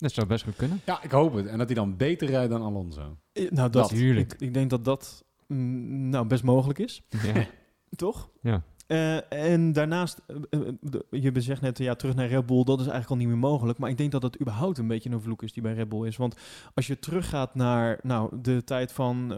Dat 0.00 0.12
zou 0.12 0.26
best 0.26 0.44
goed 0.44 0.56
kunnen. 0.56 0.80
Ja, 0.84 1.02
ik 1.02 1.10
hoop 1.10 1.34
het. 1.34 1.46
En 1.46 1.58
dat 1.58 1.66
hij 1.66 1.74
dan 1.74 1.96
beter 1.96 2.28
rijdt 2.28 2.50
dan 2.50 2.62
Alonso. 2.62 3.16
Eh, 3.32 3.42
Nou, 3.42 3.54
dat, 3.54 3.72
Dat, 3.72 3.88
tuurlijk. 3.88 4.32
Ik, 4.32 4.40
ik 4.40 4.54
denk 4.54 4.70
dat 4.70 4.84
dat 4.84 5.24
mm, 5.46 6.08
nou, 6.08 6.26
best 6.26 6.42
mogelijk 6.42 6.78
is. 6.78 7.02
Ja. 7.22 7.46
Toch? 7.96 8.30
Ja. 8.40 8.62
Eh, 8.90 9.32
en 9.52 9.72
daarnaast, 9.72 10.22
eh, 10.26 10.36
eh, 10.50 10.74
de- 10.80 11.04
je 11.10 11.40
zegt 11.40 11.60
net, 11.60 11.78
ja, 11.78 11.94
terug 11.94 12.14
naar 12.14 12.26
Red 12.26 12.46
Bull, 12.46 12.64
dat 12.64 12.80
is 12.80 12.86
eigenlijk 12.86 13.10
al 13.10 13.16
niet 13.16 13.26
meer 13.28 13.50
mogelijk. 13.50 13.78
Maar 13.78 13.90
ik 13.90 13.96
denk 13.96 14.12
dat 14.12 14.20
dat 14.20 14.40
überhaupt 14.40 14.78
een 14.78 14.88
beetje 14.88 15.10
een 15.10 15.20
vloek 15.20 15.42
is 15.42 15.52
die 15.52 15.62
bij 15.62 15.72
Red 15.72 15.88
Bull 15.88 16.06
is. 16.06 16.16
Want 16.16 16.36
als 16.74 16.86
je 16.86 16.98
teruggaat 16.98 17.54
naar 17.54 17.98
nou, 18.02 18.40
de 18.42 18.64
tijd 18.64 18.92
van 18.92 19.28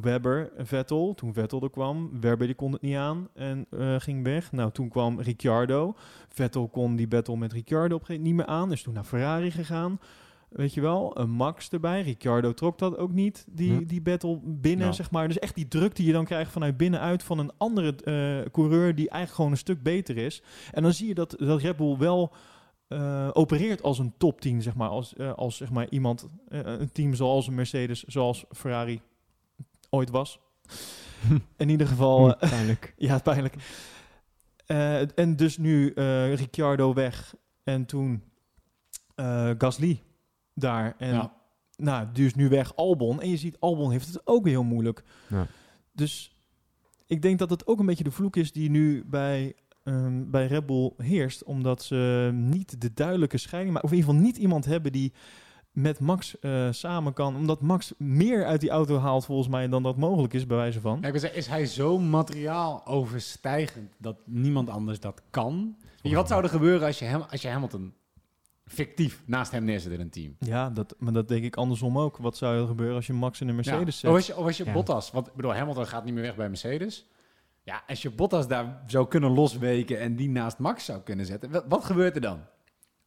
Webber, 0.00 0.52
Vettel, 0.58 1.14
toen 1.14 1.32
Vettel 1.32 1.62
er 1.62 1.70
kwam. 1.70 2.20
Webber 2.20 2.46
die 2.46 2.56
kon 2.56 2.72
het 2.72 2.82
niet 2.82 2.96
aan 2.96 3.28
en 3.34 3.66
ging 3.98 4.24
weg. 4.24 4.52
Nou, 4.52 4.70
toen 4.70 4.88
kwam 4.88 5.20
Ricciardo. 5.20 5.94
Vettel 6.28 6.68
kon 6.68 6.96
die 6.96 7.08
battle 7.08 7.36
met 7.36 7.52
Ricciardo 7.52 7.94
op 7.94 8.08
niet 8.08 8.34
meer 8.34 8.46
aan. 8.46 8.72
Is 8.72 8.82
toen 8.82 8.94
naar 8.94 9.04
Ferrari 9.04 9.50
gegaan. 9.50 9.98
Weet 10.54 10.74
je 10.74 10.80
wel, 10.80 11.18
een 11.18 11.30
Max 11.30 11.70
erbij. 11.70 12.02
Ricciardo 12.02 12.54
trok 12.54 12.78
dat 12.78 12.96
ook 12.96 13.12
niet, 13.12 13.46
die, 13.50 13.86
die 13.86 14.00
battle 14.02 14.40
binnen, 14.44 14.86
Ja. 14.86 14.92
zeg 14.92 15.10
maar. 15.10 15.28
Dus 15.28 15.38
echt 15.38 15.54
die 15.54 15.68
druk 15.68 15.96
die 15.96 16.06
je 16.06 16.12
dan 16.12 16.24
krijgt 16.24 16.52
vanuit 16.52 16.76
binnenuit 16.76 17.22
van 17.22 17.38
een 17.38 17.52
andere 17.56 17.94
eh, 17.96 18.50
coureur 18.50 18.94
die 18.94 19.08
eigenlijk 19.08 19.34
gewoon 19.34 19.50
een 19.50 19.56
stuk 19.56 19.82
beter 19.82 20.16
is. 20.16 20.42
En 20.72 20.82
dan 20.82 20.92
zie 20.92 21.08
je 21.08 21.14
dat, 21.14 21.34
dat 21.38 21.60
Red 21.60 21.76
Bull 21.76 21.96
wel 21.96 22.32
eh, 22.88 23.28
opereert 23.32 23.82
als 23.82 23.98
een 23.98 24.14
top 24.18 24.40
10, 24.40 24.62
zeg 24.62 24.74
maar. 24.74 24.88
Als, 24.88 25.14
eh, 25.16 25.32
als 25.32 25.56
zeg 25.56 25.70
maar 25.70 25.88
iemand, 25.88 26.28
een 26.48 26.92
team 26.92 27.14
zoals 27.14 27.46
een 27.46 27.54
Mercedes, 27.54 28.02
zoals 28.04 28.44
Ferrari 28.50 29.00
ooit 29.90 30.10
was. 30.10 30.38
In 31.56 31.68
ieder 31.68 31.86
geval, 31.86 32.36
eh, 32.36 32.50
Pijnlijk. 32.50 32.94
ja, 33.08 33.18
pijnlijk. 33.18 33.54
En 35.14 35.36
dus 35.36 35.58
nu 35.58 35.92
Ricciardo 36.34 36.94
weg 36.94 37.34
en 37.64 37.84
toen 37.86 38.22
Gasly 39.58 40.02
daar. 40.54 40.94
En 40.98 41.14
Ja. 41.14 41.32
nou, 41.76 42.06
dus 42.12 42.34
nu 42.34 42.48
weg 42.48 42.76
Albon. 42.76 43.20
En 43.20 43.28
je 43.30 43.36
ziet, 43.36 43.56
Albon 43.60 43.90
heeft 43.90 44.06
het 44.06 44.26
ook 44.26 44.46
heel 44.46 44.62
moeilijk. 44.64 45.02
Ja. 45.28 45.46
Dus 45.92 46.36
ik 47.06 47.22
denk 47.22 47.38
dat 47.38 47.50
het 47.50 47.66
ook 47.66 47.78
een 47.78 47.86
beetje 47.86 48.04
de 48.04 48.10
vloek 48.10 48.36
is 48.36 48.52
die 48.52 48.70
nu 48.70 49.04
bij, 49.06 49.54
ehm, 49.84 50.30
bij 50.30 50.46
Red 50.46 50.66
Bull 50.66 50.92
heerst. 50.96 51.44
Omdat 51.44 51.82
ze 51.82 52.30
niet 52.32 52.80
de 52.80 52.92
duidelijke 52.94 53.38
scheiding 53.38 53.72
maken. 53.72 53.88
Of 53.88 53.94
in 53.94 54.00
ieder 54.00 54.14
geval 54.14 54.26
niet 54.26 54.38
iemand 54.38 54.64
hebben 54.64 54.92
die 54.92 55.12
met 55.72 56.00
Max 56.00 56.38
eh, 56.38 56.68
samen 56.70 57.12
kan. 57.12 57.36
Omdat 57.36 57.60
Max 57.60 57.92
meer 57.98 58.44
uit 58.44 58.60
die 58.60 58.70
auto 58.70 58.98
haalt 58.98 59.24
volgens 59.24 59.48
mij 59.48 59.68
dan 59.68 59.82
dat 59.82 59.96
mogelijk 59.96 60.32
is 60.32 60.46
bij 60.46 60.56
wijze 60.56 60.80
van. 60.80 60.98
Ja, 61.00 61.06
ik 61.06 61.12
wil 61.12 61.20
zeggen, 61.20 61.38
is 61.38 61.46
hij 61.46 61.66
zo 61.66 61.98
materiaal 61.98 62.86
overstijgend 62.86 63.92
dat 63.98 64.16
niemand 64.26 64.68
anders 64.70 65.00
dat 65.00 65.22
kan? 65.30 65.76
Weet 65.80 66.12
je, 66.12 66.14
wat 66.14 66.28
zou 66.28 66.42
er 66.42 66.48
gebeuren 66.48 66.86
als 66.86 66.98
je, 66.98 67.04
hem, 67.04 67.20
als 67.20 67.42
je 67.42 67.48
Hamilton 67.48 67.94
fictief 68.66 69.22
naast 69.26 69.52
hem 69.52 69.64
neerzet 69.64 69.92
in 69.92 70.00
een 70.00 70.10
team? 70.10 70.36
Ja, 70.38 70.70
dat, 70.70 70.94
maar 70.98 71.12
dat 71.12 71.28
denk 71.28 71.44
ik 71.44 71.56
andersom 71.56 71.98
ook. 71.98 72.16
Wat 72.16 72.36
zou 72.36 72.60
er 72.60 72.66
gebeuren 72.66 72.96
als 72.96 73.06
je 73.06 73.12
Max 73.12 73.40
in 73.40 73.48
een 73.48 73.54
Mercedes 73.54 74.00
ja. 74.00 74.10
Of 74.10 74.14
zet? 74.14 74.26
als 74.26 74.26
je, 74.26 74.36
of 74.36 74.46
als 74.46 74.56
je 74.56 74.64
Ja. 74.64 74.72
Bottas, 74.72 75.10
want 75.10 75.26
ik 75.26 75.34
bedoel, 75.34 75.54
Hamilton 75.54 75.86
gaat 75.86 76.04
niet 76.04 76.14
meer 76.14 76.22
weg 76.22 76.36
bij 76.36 76.48
Mercedes. 76.48 77.08
Ja, 77.62 77.82
als 77.86 78.02
je 78.02 78.10
Bottas 78.10 78.48
daar 78.48 78.82
zou 78.86 79.08
kunnen 79.08 79.30
losweken 79.30 80.00
en 80.00 80.16
die 80.16 80.28
naast 80.28 80.58
Max 80.58 80.84
zou 80.84 81.00
kunnen 81.00 81.26
zetten, 81.26 81.50
wat, 81.50 81.64
wat 81.68 81.84
gebeurt 81.84 82.14
er 82.14 82.20
dan? 82.20 82.40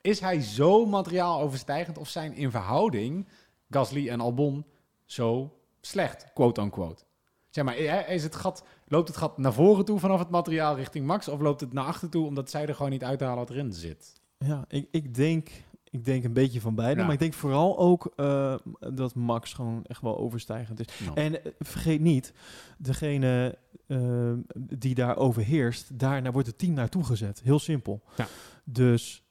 Is 0.02 0.20
hij 0.20 0.42
zo 0.42 0.86
materiaal 0.86 1.42
overstijgend 1.42 1.98
of 1.98 2.10
zijn 2.10 2.34
in 2.34 2.52
verhouding 2.52 3.28
Gasly 3.70 4.10
en 4.10 4.20
Albon 4.20 4.66
zo 5.06 5.58
slecht, 5.82 6.34
quote-unquote? 6.34 7.04
Zeg 7.50 7.66
maar, 7.66 7.78
is 8.08 8.24
het 8.24 8.36
gat, 8.36 8.64
loopt 8.88 9.08
het 9.08 9.18
gat 9.18 9.38
naar 9.38 9.54
voren 9.54 9.86
toe 9.86 10.00
vanaf 10.00 10.20
het 10.20 10.30
materiaal 10.30 10.76
richting 10.76 11.06
Max 11.06 11.28
of 11.28 11.40
loopt 11.40 11.62
het 11.62 11.74
naar 11.74 11.86
achter 11.86 12.10
toe 12.10 12.26
omdat 12.26 12.50
zij 12.50 12.68
er 12.68 12.76
gewoon 12.76 12.92
niet 12.92 13.04
uithalen 13.04 13.38
wat 13.38 13.50
erin 13.50 13.74
zit? 13.74 14.22
Ja, 14.38 14.66
ik, 14.68 14.88
ik, 14.92 15.16
denk, 15.16 15.50
ik 15.90 16.06
denk 16.06 16.24
een 16.24 16.34
beetje 16.34 16.62
van 16.62 16.76
beide. 16.76 17.00
Ja. 17.00 17.06
Maar 17.06 17.14
ik 17.14 17.20
denk 17.20 17.34
vooral 17.34 17.78
ook 17.78 18.14
eh, 18.16 18.56
dat 18.94 19.16
Max 19.16 19.54
gewoon 19.54 19.84
echt 19.86 20.02
wel 20.02 20.18
overstijgend 20.18 20.80
is. 20.80 20.88
En 21.14 21.44
eh, 21.44 21.52
vergeet 21.60 22.02
niet, 22.02 22.34
degene 22.78 23.58
eh, 23.88 24.34
die 24.56 24.96
daar 24.96 25.18
overheerst, 25.18 26.00
daar 26.00 26.32
wordt 26.32 26.48
het 26.48 26.58
team 26.58 26.74
naartoe 26.74 27.04
gezet. 27.04 27.42
Heel 27.44 27.60
simpel. 27.60 28.04
Ja. 28.16 28.28
Dus 28.64 29.26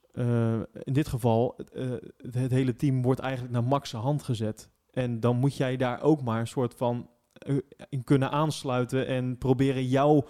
in 0.82 0.92
dit 0.92 1.08
geval, 1.08 1.54
het, 1.56 1.70
het 2.34 2.50
hele 2.50 2.76
team 2.76 3.02
wordt 3.02 3.20
eigenlijk 3.20 3.52
naar 3.52 3.64
Max' 3.64 3.92
hand 3.92 4.22
gezet. 4.22 4.70
En 4.92 5.20
dan 5.20 5.36
moet 5.36 5.56
jij 5.56 5.76
daar 5.76 6.02
ook 6.02 6.22
maar 6.22 6.40
een 6.40 6.46
soort 6.46 6.74
van 6.74 7.08
in 7.88 8.04
kunnen 8.04 8.30
aansluiten 8.30 9.06
en 9.06 9.38
proberen 9.38 9.86
jouw, 9.86 10.26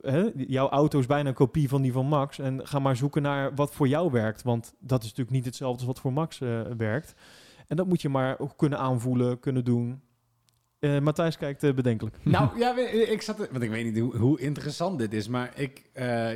hè, 0.00 0.30
jouw 0.34 0.68
auto 0.68 0.98
is 0.98 1.06
bijna 1.06 1.28
een 1.28 1.34
kopie 1.34 1.68
van 1.68 1.82
die 1.82 1.92
van 1.92 2.06
Max. 2.06 2.38
En 2.38 2.66
ga 2.66 2.78
maar 2.78 2.96
zoeken 2.96 3.22
naar 3.22 3.54
wat 3.54 3.74
voor 3.74 3.88
jou 3.88 4.10
werkt. 4.10 4.42
Want 4.42 4.74
dat 4.78 5.02
is 5.02 5.08
natuurlijk 5.08 5.36
niet 5.36 5.44
hetzelfde 5.44 5.78
als 5.78 5.86
wat 5.86 6.00
voor 6.00 6.12
Max 6.12 6.40
eh, 6.40 6.60
werkt. 6.76 7.14
En 7.66 7.76
dat 7.76 7.86
moet 7.86 8.02
je 8.02 8.08
maar 8.08 8.38
ook 8.38 8.52
kunnen 8.56 8.78
aanvoelen, 8.78 9.40
kunnen 9.40 9.64
doen. 9.64 10.00
Eh, 10.78 10.98
Matthijs 10.98 11.36
kijkt 11.36 11.62
eh, 11.62 11.74
bedenkelijk. 11.74 12.16
Nou 12.24 12.58
ja, 12.58 12.76
ik 13.08 13.22
zat, 13.22 13.36
want 13.36 13.62
ik 13.62 13.70
weet 13.70 13.84
niet 13.84 13.98
hoe, 13.98 14.16
hoe 14.16 14.40
interessant 14.40 14.98
dit 14.98 15.12
is, 15.12 15.28
maar 15.28 15.52
ik, 15.54 15.90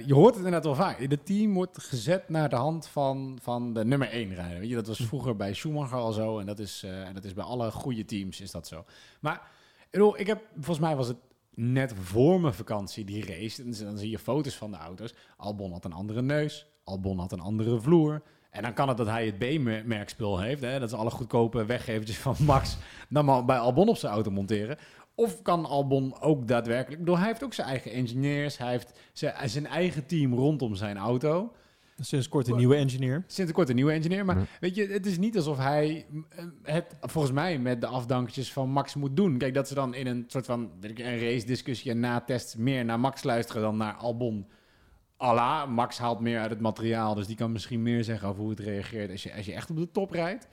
je 0.07 0.15
hoort 0.15 0.35
het 0.35 0.45
inderdaad 0.45 0.65
wel 0.65 0.75
vaak. 0.75 1.11
De 1.11 1.23
team 1.23 1.55
wordt 1.55 1.79
gezet 1.83 2.29
naar 2.29 2.49
de 2.49 2.57
hand 2.57 2.87
van, 2.87 3.39
van 3.43 3.73
de 3.73 3.85
nummer 3.85 4.09
1 4.09 4.35
rijder. 4.35 4.59
Weet 4.59 4.69
je, 4.69 4.75
dat 4.75 4.87
was 4.87 5.03
vroeger 5.07 5.37
bij 5.37 5.55
Schumacher 5.55 5.99
al 5.99 6.13
zo 6.13 6.39
en 6.39 6.47
dat 6.47 6.59
is, 6.59 6.83
en 6.83 7.15
dat 7.15 7.25
is 7.25 7.35
bij 7.35 7.45
alle 7.45 7.71
goede 7.71 8.05
teams 8.05 8.41
is 8.41 8.51
dat 8.51 8.67
zo. 8.67 8.85
Maar 9.21 9.43
ik, 9.81 9.91
bedoel, 9.91 10.19
ik 10.19 10.27
heb, 10.27 10.43
volgens 10.55 10.79
mij 10.79 10.97
was 10.97 11.09
het 11.09 11.19
net 11.55 11.93
voor 12.03 12.41
mijn 12.41 12.55
vakantie 12.55 13.05
die 13.05 13.27
race. 13.27 13.63
En 13.63 13.85
dan 13.85 13.99
zie 13.99 14.11
je 14.11 14.19
foto's 14.19 14.57
van 14.57 14.71
de 14.71 14.77
auto's. 14.77 15.15
Albon 15.37 15.73
had 15.73 15.85
een 15.85 15.93
andere 15.93 16.23
neus, 16.23 16.67
Albon 16.85 17.19
had 17.19 17.33
een 17.33 17.41
andere 17.41 17.81
vloer. 17.81 18.23
En 18.51 18.63
dan 18.63 18.75
kan 18.75 18.89
het 18.89 18.97
dat 18.97 19.07
hij 19.07 19.27
het 19.27 19.39
B-merkspul 19.39 20.41
heeft. 20.41 20.63
Hè? 20.63 20.79
Dat 20.79 20.89
is 20.89 20.95
alle 20.95 21.11
goedkope 21.11 21.65
weggevertjes 21.65 22.19
van 22.19 22.37
Max. 22.47 22.77
Dan 23.09 23.25
maar 23.25 23.45
bij 23.45 23.59
Albon 23.59 23.89
op 23.89 23.97
zijn 23.97 24.13
auto 24.13 24.31
monteren. 24.31 24.79
Of 25.15 25.43
kan 25.43 25.67
Albon 25.67 26.21
ook 26.21 26.49
daadwerkelijk... 26.49 27.09
Hij 27.09 27.27
heeft 27.27 27.45
ook 27.45 27.55
zijn 27.55 27.69
eigen 27.69 27.91
engineers. 27.91 28.59
Hij 28.59 28.71
heeft 28.71 28.93
zijn 29.45 29.67
eigen 29.67 30.07
team 30.07 30.35
rondom 30.35 30.75
zijn 30.75 30.97
auto. 30.97 31.53
Sinds 32.01 32.29
kort 32.29 32.49
een 32.49 32.57
nieuwe 32.57 32.77
engineer. 32.77 33.25
Sinds 33.27 33.53
kort 33.53 33.69
een 33.69 33.75
nieuwe 33.75 33.93
engineer. 33.93 34.25
Maar 34.25 34.39
Ja. 34.39 34.45
weet 34.61 34.75
je, 34.75 34.87
het 34.87 35.07
is 35.07 35.19
niet 35.19 35.37
alsof 35.37 35.59
hij 35.59 36.07
eh, 36.29 36.45
het 36.63 36.97
volgens 37.01 37.33
mij 37.35 37.59
met 37.59 37.81
de 37.81 37.87
afdankjes 37.87 38.53
van 38.53 38.71
Max 38.71 38.95
moet 38.95 39.17
doen. 39.17 39.39
Kijk, 39.39 39.55
dat 39.55 39.69
ze 39.69 39.75
dan 39.75 39.95
in 39.95 40.07
een 40.07 40.25
soort 40.27 40.47
van 40.47 40.71
weet 40.81 40.91
ik, 40.91 40.99
een 40.99 41.19
race 41.19 41.47
discussie 41.47 41.91
en 41.91 42.01
na 42.01 42.21
test 42.21 42.59
meer 42.59 42.85
naar 42.85 43.01
Max 43.01 43.23
luisteren 43.23 43.63
dan 43.63 43.77
naar 43.77 43.95
Albon. 43.95 44.47
Allah, 45.17 45.69
Max 45.69 45.99
haalt 45.99 46.21
meer 46.21 46.41
uit 46.41 46.51
het 46.51 46.61
materiaal, 46.61 47.15
dus 47.15 47.27
die 47.27 47.37
kan 47.37 47.53
misschien 47.53 47.83
meer 47.83 48.05
zeggen 48.05 48.29
over 48.29 48.41
hoe 48.41 48.51
het 48.51 48.61
reageert 48.61 49.11
als 49.11 49.23
je, 49.23 49.35
als 49.35 49.47
je 49.47 49.53
echt 49.53 49.71
op 49.71 49.77
de 49.77 49.91
top 49.91 50.11
rijdt. 50.11 50.49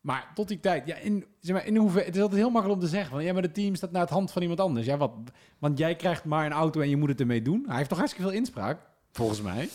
Maar 0.00 0.30
tot 0.34 0.48
die 0.48 0.60
tijd, 0.60 0.86
ja, 0.86 0.96
in, 0.96 1.24
zeg 1.40 1.56
maar, 1.56 1.66
in 1.66 1.76
hoeverre, 1.76 2.06
het 2.06 2.14
is 2.16 2.20
altijd 2.22 2.40
heel 2.40 2.50
makkelijk 2.50 2.80
om 2.80 2.86
te 2.86 2.90
zeggen 2.92 3.10
van, 3.10 3.24
ja, 3.24 3.32
maar 3.32 3.42
het 3.42 3.54
team 3.54 3.74
staat 3.74 3.90
naar 3.92 4.00
het 4.00 4.10
hand 4.10 4.32
van 4.32 4.42
iemand 4.42 4.60
anders. 4.60 4.86
Ja, 4.86 4.96
wat, 4.96 5.12
want 5.58 5.78
jij 5.78 5.96
krijgt 5.96 6.24
maar 6.24 6.46
een 6.46 6.52
auto 6.52 6.80
en 6.80 6.88
je 6.88 6.96
moet 6.96 7.08
het 7.08 7.20
ermee 7.20 7.42
doen. 7.42 7.64
Hij 7.66 7.76
heeft 7.76 7.88
toch 7.88 7.98
hartstikke 7.98 8.28
veel 8.28 8.38
inspraak, 8.38 8.78
volgens 9.12 9.42
mij. 9.42 9.68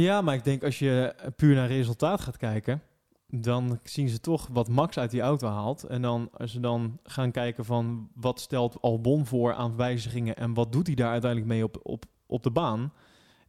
Ja, 0.00 0.20
maar 0.20 0.34
ik 0.34 0.44
denk 0.44 0.64
als 0.64 0.78
je 0.78 1.14
puur 1.36 1.54
naar 1.54 1.68
resultaat 1.68 2.20
gaat 2.20 2.36
kijken, 2.36 2.82
dan 3.26 3.78
zien 3.82 4.08
ze 4.08 4.20
toch 4.20 4.48
wat 4.52 4.68
Max 4.68 4.98
uit 4.98 5.10
die 5.10 5.20
auto 5.20 5.48
haalt. 5.48 5.82
En 5.82 6.02
dan 6.02 6.28
als 6.32 6.52
ze 6.52 6.60
dan 6.60 6.98
gaan 7.02 7.30
kijken 7.30 7.64
van 7.64 8.08
wat 8.14 8.40
stelt 8.40 8.80
Albon 8.80 9.26
voor 9.26 9.54
aan 9.54 9.76
wijzigingen 9.76 10.36
en 10.36 10.54
wat 10.54 10.72
doet 10.72 10.86
hij 10.86 10.96
daar 10.96 11.10
uiteindelijk 11.10 11.50
mee 11.50 11.64
op, 11.64 11.80
op, 11.82 12.04
op 12.26 12.42
de 12.42 12.50
baan. 12.50 12.92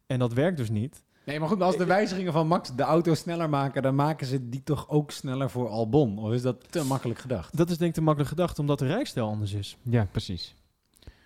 En 0.06 0.18
dat 0.18 0.32
werkt 0.32 0.56
dus 0.56 0.70
niet. 0.70 1.02
Nee, 1.24 1.38
maar 1.38 1.48
goed, 1.48 1.58
maar 1.58 1.66
als 1.66 1.76
de 1.76 1.84
wijzigingen 1.84 2.32
van 2.32 2.46
Max 2.46 2.74
de 2.76 2.82
auto 2.82 3.14
sneller 3.14 3.48
maken, 3.48 3.82
dan 3.82 3.94
maken 3.94 4.26
ze 4.26 4.48
die 4.48 4.62
toch 4.62 4.88
ook 4.88 5.10
sneller 5.10 5.50
voor 5.50 5.68
Albon? 5.68 6.18
Of 6.18 6.32
is 6.32 6.42
dat 6.42 6.72
te 6.72 6.84
makkelijk 6.84 7.20
gedacht? 7.20 7.56
Dat 7.56 7.70
is 7.70 7.76
denk 7.76 7.90
ik 7.90 7.96
te 7.96 8.02
makkelijk 8.02 8.30
gedacht, 8.30 8.58
omdat 8.58 8.78
de 8.78 8.86
rijstijl 8.86 9.26
anders 9.26 9.52
is. 9.52 9.76
Ja, 9.82 10.08
precies. 10.10 10.54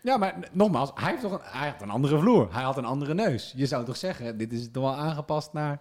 Ja, 0.04 0.16
maar 0.16 0.48
nogmaals, 0.52 0.90
hij 0.94 1.10
heeft 1.10 1.22
toch 1.22 1.32
een, 1.32 1.40
hij 1.42 1.68
had 1.68 1.82
een 1.82 1.90
andere 1.90 2.18
vloer. 2.18 2.48
Hij 2.52 2.62
had 2.62 2.76
een 2.76 2.84
andere 2.84 3.14
neus. 3.14 3.52
Je 3.56 3.66
zou 3.66 3.84
toch 3.84 3.96
zeggen, 3.96 4.38
dit 4.38 4.52
is 4.52 4.70
toch 4.70 4.82
wel 4.82 4.94
aangepast 4.94 5.52
naar 5.52 5.80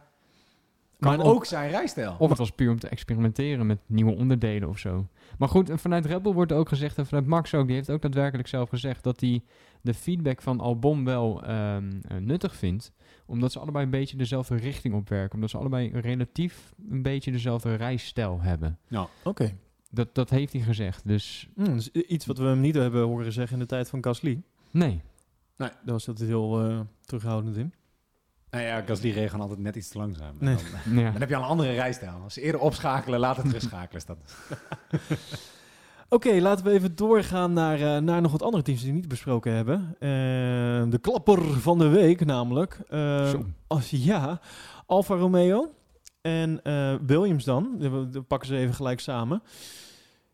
Maar 0.98 1.20
ook 1.20 1.46
zijn 1.46 1.70
rijstijl. 1.70 2.16
Of 2.20 2.30
het 2.30 2.38
was 2.38 2.52
puur 2.52 2.72
om 2.72 2.80
te 2.80 2.88
experimenteren 2.88 3.66
met 3.66 3.80
nieuwe 3.86 4.16
onderdelen 4.16 4.70
of 4.70 4.78
zo. 4.78 5.08
Maar 5.38 5.50
goed, 5.50 5.70
en 5.70 5.80
vanuit 5.80 6.06
Red 6.06 6.22
Bull 6.22 6.34
wordt 6.34 6.52
ook 6.52 6.70
gezegd, 6.70 6.98
en 6.98 7.06
vanuit 7.06 7.28
Max 7.28 7.54
ook, 7.54 7.68
die 7.68 7.76
heeft 7.76 7.90
ook 7.90 8.02
daadwerkelijk 8.02 8.48
zelf 8.48 8.70
gezegd 8.70 9.04
dat 9.04 9.20
hij 9.20 9.44
de 9.82 9.94
feedback 9.94 10.42
van 10.42 10.60
Albon 10.60 11.06
wel 11.06 11.44
ehm, 11.44 11.92
eh, 12.08 12.18
nuttig 12.18 12.56
vindt. 12.56 12.92
Omdat 13.26 13.52
ze 13.52 13.60
allebei 13.60 13.86
een 13.86 13.92
beetje 13.92 14.18
dezelfde 14.18 14.56
richting 14.56 14.94
opwerken. 14.94 15.36
Omdat 15.36 15.50
ze 15.50 15.58
allebei 15.58 16.00
relatief 16.00 16.74
een 16.90 17.02
beetje 17.02 17.32
dezelfde 17.32 17.76
rijstijl 17.76 18.42
hebben. 18.42 18.80
Oké. 19.24 19.54
Dat, 19.94 20.16
dat 20.16 20.30
heeft 20.30 20.54
hij 20.54 20.62
gezegd. 20.62 21.08
Dus 21.08 21.48
Hmm, 21.56 21.80
iets 21.94 22.26
wat 22.26 22.38
we 22.38 22.44
hem 22.46 22.60
niet 22.60 22.76
hebben 22.76 23.04
horen 23.04 23.32
zeggen 23.32 23.54
in 23.54 23.60
de 23.60 23.66
tijd 23.66 23.90
van 23.90 24.04
Gasly. 24.04 24.42
nee. 24.72 25.02
Daar 25.58 25.72
was 25.86 26.06
dat 26.06 26.20
heel 26.20 26.62
eh, 26.70 26.80
terughoudend 27.06 27.58
in. 27.58 27.74
Nou 28.50 28.64
ja, 28.66 28.82
Gasly 28.82 29.12
reed 29.12 29.30
gewoon 29.30 29.42
altijd 29.42 29.60
net 29.60 29.76
iets 29.76 29.88
te 29.90 29.98
langzaam. 29.98 30.36
Nee. 30.40 30.56
Dan, 30.86 30.94
Ja. 31.04 31.12
dan 31.12 31.20
heb 31.20 31.30
je 31.30 31.36
al 31.36 31.42
een 31.42 31.48
andere 31.48 31.72
rijstijl. 31.72 32.20
Als 32.24 32.34
ze 32.34 32.42
eerder 32.42 32.62
opschakelen, 32.62 33.20
later 33.20 33.44
terugschakelen. 33.44 33.96
Is 34.02 34.06
dat. 34.06 34.18
Oké, 36.10 36.40
laten 36.42 36.66
we 36.66 36.72
even 36.72 36.96
doorgaan 36.96 37.54
naar, 37.54 37.82
eh, 37.96 38.02
naar 38.02 38.22
nog 38.22 38.32
wat 38.32 38.42
andere 38.42 38.64
teams 38.64 38.82
die 38.82 38.90
we 38.92 38.98
niet 38.98 39.08
besproken 39.08 39.54
hebben. 39.54 39.96
Eh, 40.00 40.10
de 40.92 41.00
klapper 41.02 41.44
van 41.60 41.78
de 41.78 41.88
week 41.88 42.26
namelijk. 42.26 42.80
Eh, 42.90 43.34
als, 43.68 43.90
ja, 43.90 44.40
Alfa 44.86 45.16
Romeo 45.16 45.74
en 46.24 46.64
eh, 46.64 46.96
Williams 47.06 47.44
dan. 47.44 47.76
We, 47.80 48.22
pakken 48.22 48.48
ze 48.48 48.58
even 48.58 48.74
gelijk 48.76 49.00
samen. 49.00 49.44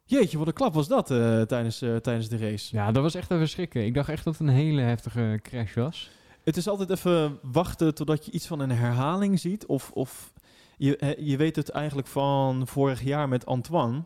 Jeetje, 0.05 0.37
wat 0.37 0.47
een 0.47 0.53
klap 0.53 0.73
was 0.73 0.87
dat 0.87 1.11
eh, 1.11 1.41
tijdens, 1.41 1.81
eh, 1.81 1.95
tijdens 1.95 2.27
de 2.29 2.37
race. 2.37 2.75
ja, 2.75 2.91
dat 2.91 3.03
was 3.03 3.15
echt 3.15 3.31
even 3.31 3.49
schrikken. 3.49 3.85
Ik 3.85 3.93
dacht 3.93 4.09
echt 4.09 4.23
dat 4.23 4.37
het 4.37 4.47
een 4.47 4.53
hele 4.53 4.81
heftige 4.81 5.39
crash 5.43 5.73
was. 5.73 6.09
Het 6.43 6.57
is 6.57 6.67
altijd 6.67 6.89
even 6.89 7.39
wachten 7.41 7.95
totdat 7.95 8.25
je 8.25 8.31
iets 8.31 8.47
van 8.47 8.59
een 8.59 8.71
herhaling 8.71 9.39
ziet. 9.39 9.65
Of, 9.65 9.91
of 9.91 10.33
je, 10.77 11.15
je 11.19 11.37
weet 11.37 11.55
het 11.55 11.69
eigenlijk 11.69 12.07
van 12.07 12.67
vorig 12.67 13.03
jaar 13.03 13.29
met 13.29 13.45
Antoine. 13.45 14.03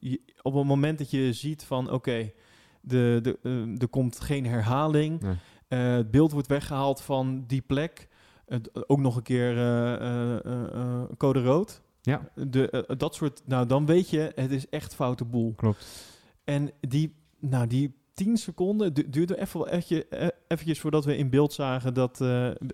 Je- 0.00 0.20
op 0.42 0.54
het 0.54 0.64
moment 0.64 0.98
dat 0.98 1.10
je 1.10 1.32
ziet 1.32 1.64
van 1.64 1.90
oké, 1.90 2.32
de, 2.80 3.18
de, 3.22 3.38
eh, 3.42 3.80
er 3.82 3.88
komt 3.88 4.20
geen 4.20 4.46
herhaling. 4.46 5.20
Nee. 5.20 5.34
Het 5.68 6.10
beeld 6.10 6.32
wordt 6.32 6.48
weggehaald 6.48 7.00
van 7.00 7.44
die 7.46 7.60
plek. 7.60 8.08
Het- 8.52 8.88
ook 8.88 8.98
nog 9.00 9.16
een 9.16 9.22
keer 9.22 9.56
eh, 9.56 9.94
eh, 9.94 10.74
eh, 10.74 11.02
code 11.16 11.42
rood. 11.42 11.82
Ja, 12.02 12.28
De, 12.34 12.94
dat 12.96 13.14
soort, 13.14 13.42
nou 13.46 13.66
dan 13.66 13.86
weet 13.86 14.10
je, 14.10 14.32
het 14.34 14.50
is 14.50 14.68
echt 14.68 14.94
foute 14.94 15.24
boel. 15.24 15.52
klopt. 15.56 16.06
En 16.44 16.70
die, 16.80 17.14
nou, 17.40 17.66
die 17.66 17.94
10 18.14 18.36
seconden 18.36 18.94
du- 18.94 19.08
duurde 19.10 19.40
even 19.40 19.58
wel 19.60 19.68
eventjes, 19.68 20.02
eventjes 20.48 20.80
voordat 20.80 21.04
we 21.04 21.16
in 21.16 21.30
beeld 21.30 21.52
zagen 21.52 21.94
dat 21.94 22.16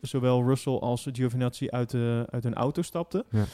zowel 0.01 0.43
Russell 0.47 0.73
als 0.79 1.09
Giovinazzi 1.13 1.69
uit, 1.71 1.91
de, 1.91 2.27
uit 2.31 2.45
een 2.45 2.55
auto 2.55 2.83
stapten. 2.83 3.25
Ja. 3.31 3.45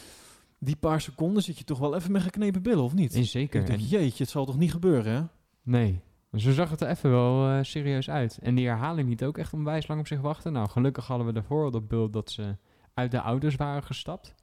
Die 0.58 0.76
paar 0.76 1.00
seconden 1.00 1.42
zit 1.42 1.58
je 1.58 1.64
toch 1.64 1.78
wel 1.78 1.94
even 1.94 2.12
met 2.12 2.22
geknepen 2.22 2.62
billen, 2.62 2.84
of 2.84 2.94
niet? 2.94 3.12
Zeker. 3.14 3.60
Ik 3.60 3.66
denk, 3.66 3.80
jeetje, 3.80 4.22
het 4.22 4.32
zal 4.32 4.44
toch 4.46 4.58
niet 4.58 4.70
gebeuren, 4.70 5.12
hè? 5.12 5.22
Nee. 5.62 6.00
Zo 6.36 6.52
zag 6.52 6.70
het 6.70 6.80
er 6.80 6.88
even 6.88 7.10
wel 7.10 7.48
eh, 7.48 7.58
serieus 7.62 8.10
uit. 8.10 8.38
En 8.42 8.54
die 8.54 8.66
herhaling 8.66 9.08
liet 9.08 9.24
ook 9.24 9.38
echt 9.38 9.52
onwijs 9.52 9.86
lang 9.86 10.00
op 10.00 10.06
zich 10.06 10.20
wachten. 10.20 10.52
Nou, 10.52 10.68
gelukkig 10.68 11.06
hadden 11.06 11.26
we 11.26 11.32
daarvoor 11.32 11.64
al 11.64 11.70
dat 11.70 11.88
beeld 11.88 12.12
dat 12.12 12.30
ze 12.30 12.56
uit 12.94 13.10
de 13.10 13.16
auto's 13.16 13.56
waren 13.56 13.82
gestapt. 13.82 14.34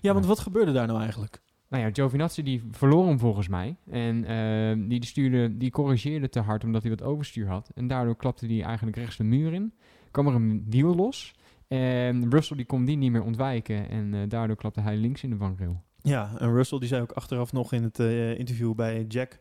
Ja, 0.00 0.12
want 0.12 0.26
wat 0.26 0.38
gebeurde 0.38 0.72
daar 0.72 0.86
nou 0.86 1.00
eigenlijk? 1.00 1.42
Nou 1.68 1.82
ja, 1.82 1.90
Giovinazzi 1.92 2.42
die 2.42 2.62
verloor 2.70 3.06
hem 3.06 3.18
volgens 3.18 3.48
mij. 3.48 3.76
En 3.90 4.24
eh, 4.24 4.88
die, 4.88 5.06
stuurde, 5.06 5.56
die 5.56 5.70
corrigeerde 5.70 6.28
te 6.28 6.40
hard 6.40 6.64
omdat 6.64 6.82
hij 6.82 6.90
wat 6.90 7.02
overstuur 7.02 7.48
had. 7.48 7.70
En 7.74 7.86
daardoor 7.86 8.16
klapte 8.16 8.46
hij 8.46 8.62
eigenlijk 8.62 8.96
rechts 8.96 9.16
de 9.16 9.24
muur 9.24 9.52
in. 9.52 9.74
Kwam 10.10 10.26
er 10.26 10.34
een 10.34 10.66
wiel 10.68 10.94
los. 10.94 11.34
En 11.68 12.30
Russell 12.30 12.56
die 12.56 12.66
kon 12.66 12.84
die 12.84 12.96
niet 12.96 13.10
meer 13.10 13.22
ontwijken. 13.22 13.88
En 13.88 14.14
eh, 14.14 14.20
daardoor 14.28 14.56
klapte 14.56 14.80
hij 14.80 14.96
links 14.96 15.22
in 15.22 15.30
de 15.30 15.36
vangrail. 15.36 15.82
Ja, 16.02 16.30
en 16.38 16.52
Russell 16.52 16.78
die 16.78 16.88
zei 16.88 17.02
ook 17.02 17.12
achteraf 17.12 17.52
nog 17.52 17.72
in 17.72 17.82
het 17.82 17.98
eh, 17.98 18.38
interview 18.38 18.74
bij 18.74 19.04
Jack... 19.08 19.38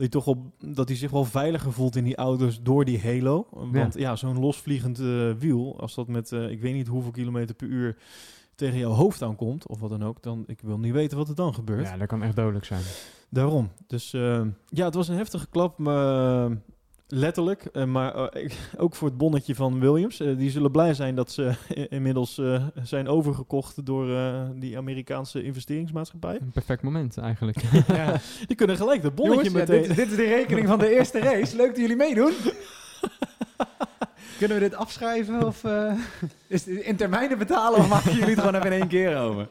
Dat 0.00 0.12
hij, 0.12 0.20
toch 0.20 0.36
op, 0.36 0.52
dat 0.74 0.88
hij 0.88 0.96
zich 0.96 1.10
wel 1.10 1.24
veiliger 1.24 1.72
voelt 1.72 1.96
in 1.96 2.04
die 2.04 2.16
auto's 2.16 2.62
door 2.62 2.84
die 2.84 3.00
halo. 3.00 3.46
Want 3.50 3.94
ja, 3.94 4.16
zo'n 4.16 4.38
losvliegend 4.38 4.98
eh, 4.98 5.32
wiel, 5.32 5.80
als 5.80 5.94
dat 5.94 6.08
met 6.08 6.32
eh, 6.32 6.50
ik 6.50 6.60
weet 6.60 6.74
niet 6.74 6.86
hoeveel 6.86 7.10
kilometer 7.10 7.54
per 7.54 7.68
uur 7.68 7.96
tegen 8.54 8.78
jouw 8.78 8.90
hoofd 8.90 9.22
aankomt, 9.22 9.66
of 9.66 9.80
wat 9.80 9.90
dan 9.90 10.02
ook, 10.02 10.22
dan 10.22 10.44
ik 10.46 10.60
wil 10.60 10.78
niet 10.78 10.92
weten 10.92 11.18
wat 11.18 11.28
er 11.28 11.34
dan 11.34 11.54
gebeurt. 11.54 11.86
Ja, 11.86 11.96
dat 11.96 12.08
kan 12.08 12.22
echt 12.22 12.36
dodelijk 12.36 12.64
zijn. 12.64 12.82
Daarom. 13.28 13.70
Dus 13.86 14.12
eh, 14.12 14.42
ja, 14.68 14.84
het 14.84 14.94
was 14.94 15.08
een 15.08 15.16
heftige 15.16 15.48
klap, 15.48 15.78
maar, 15.78 16.50
letterlijk. 17.12 17.64
Eh, 17.64 17.84
maar 17.84 18.14
eh, 18.14 18.50
ook 18.76 18.94
voor 18.94 19.08
het 19.08 19.16
bonnetje 19.16 19.54
van 19.54 19.80
Williams. 19.80 20.20
Eh, 20.20 20.36
die 20.36 20.50
zullen 20.50 20.70
blij 20.70 20.94
zijn 20.94 21.14
dat 21.14 21.30
ze 21.30 21.52
inmiddels 21.88 22.38
eh, 22.38 22.64
zijn 22.82 23.08
overgekocht 23.08 23.86
door 23.86 24.10
eh, 24.16 24.42
die 24.54 24.76
Amerikaanse 24.76 25.42
investeringsmaatschappij. 25.42 26.38
Een 26.40 26.52
perfect 26.52 26.82
moment 26.82 27.18
eigenlijk. 27.18 27.58
Ja. 27.88 28.20
Die 28.46 28.56
kunnen 28.56 28.76
gelijk 28.76 29.02
dat 29.02 29.14
bonnetje 29.14 29.50
Jongens, 29.50 29.68
ja, 29.68 29.74
meteen... 29.74 29.88
dit, 29.88 29.96
dit 29.96 30.10
is 30.10 30.16
de 30.16 30.24
rekening 30.24 30.68
van 30.68 30.78
de 30.78 30.90
eerste 30.96 31.18
race. 31.18 31.56
Leuk 31.56 31.68
dat 31.68 31.76
jullie 31.76 31.96
meedoen. 31.96 32.32
Kunnen 34.38 34.58
we 34.58 34.68
dit 34.68 34.74
afschrijven? 34.74 35.46
Of 35.46 35.64
eh, 35.64 35.92
is 36.46 36.64
het 36.66 36.76
in 36.80 36.96
termijnen 36.96 37.38
betalen? 37.38 37.78
Of 37.78 37.88
maken 37.88 38.12
jullie 38.12 38.30
het 38.30 38.38
gewoon 38.38 38.54
even 38.54 38.72
in 38.72 38.80
één 38.80 38.88
keer 38.88 39.18
over? 39.18 39.48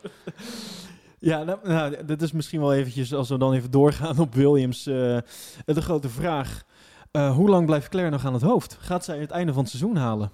Ja, 1.19 1.43
nou, 1.43 1.60
nou, 1.63 2.06
dit 2.06 2.22
is 2.22 2.32
misschien 2.32 2.60
wel 2.60 2.74
eventjes, 2.74 3.13
als 3.13 3.30
we 3.30 3.38
dan 3.38 3.54
even 3.54 3.72
doorgaan 3.72 4.19
op 4.19 4.34
Williams, 4.34 4.88
eh, 4.88 5.17
de 5.65 5.82
grote 5.82 6.10
vraag. 6.10 6.63
Eh, 7.12 7.36
hoe 7.36 7.50
lang 7.50 7.65
blijft 7.65 7.89
Claire 7.89 8.12
nog 8.12 8.26
aan 8.26 8.34
het 8.34 8.41
hoofd? 8.41 8.78
Gaat 8.80 9.06
zij 9.06 9.19
het 9.19 9.32
einde 9.32 9.54
van 9.54 9.62
het 9.62 9.72
seizoen 9.72 9.95
halen? 9.95 10.32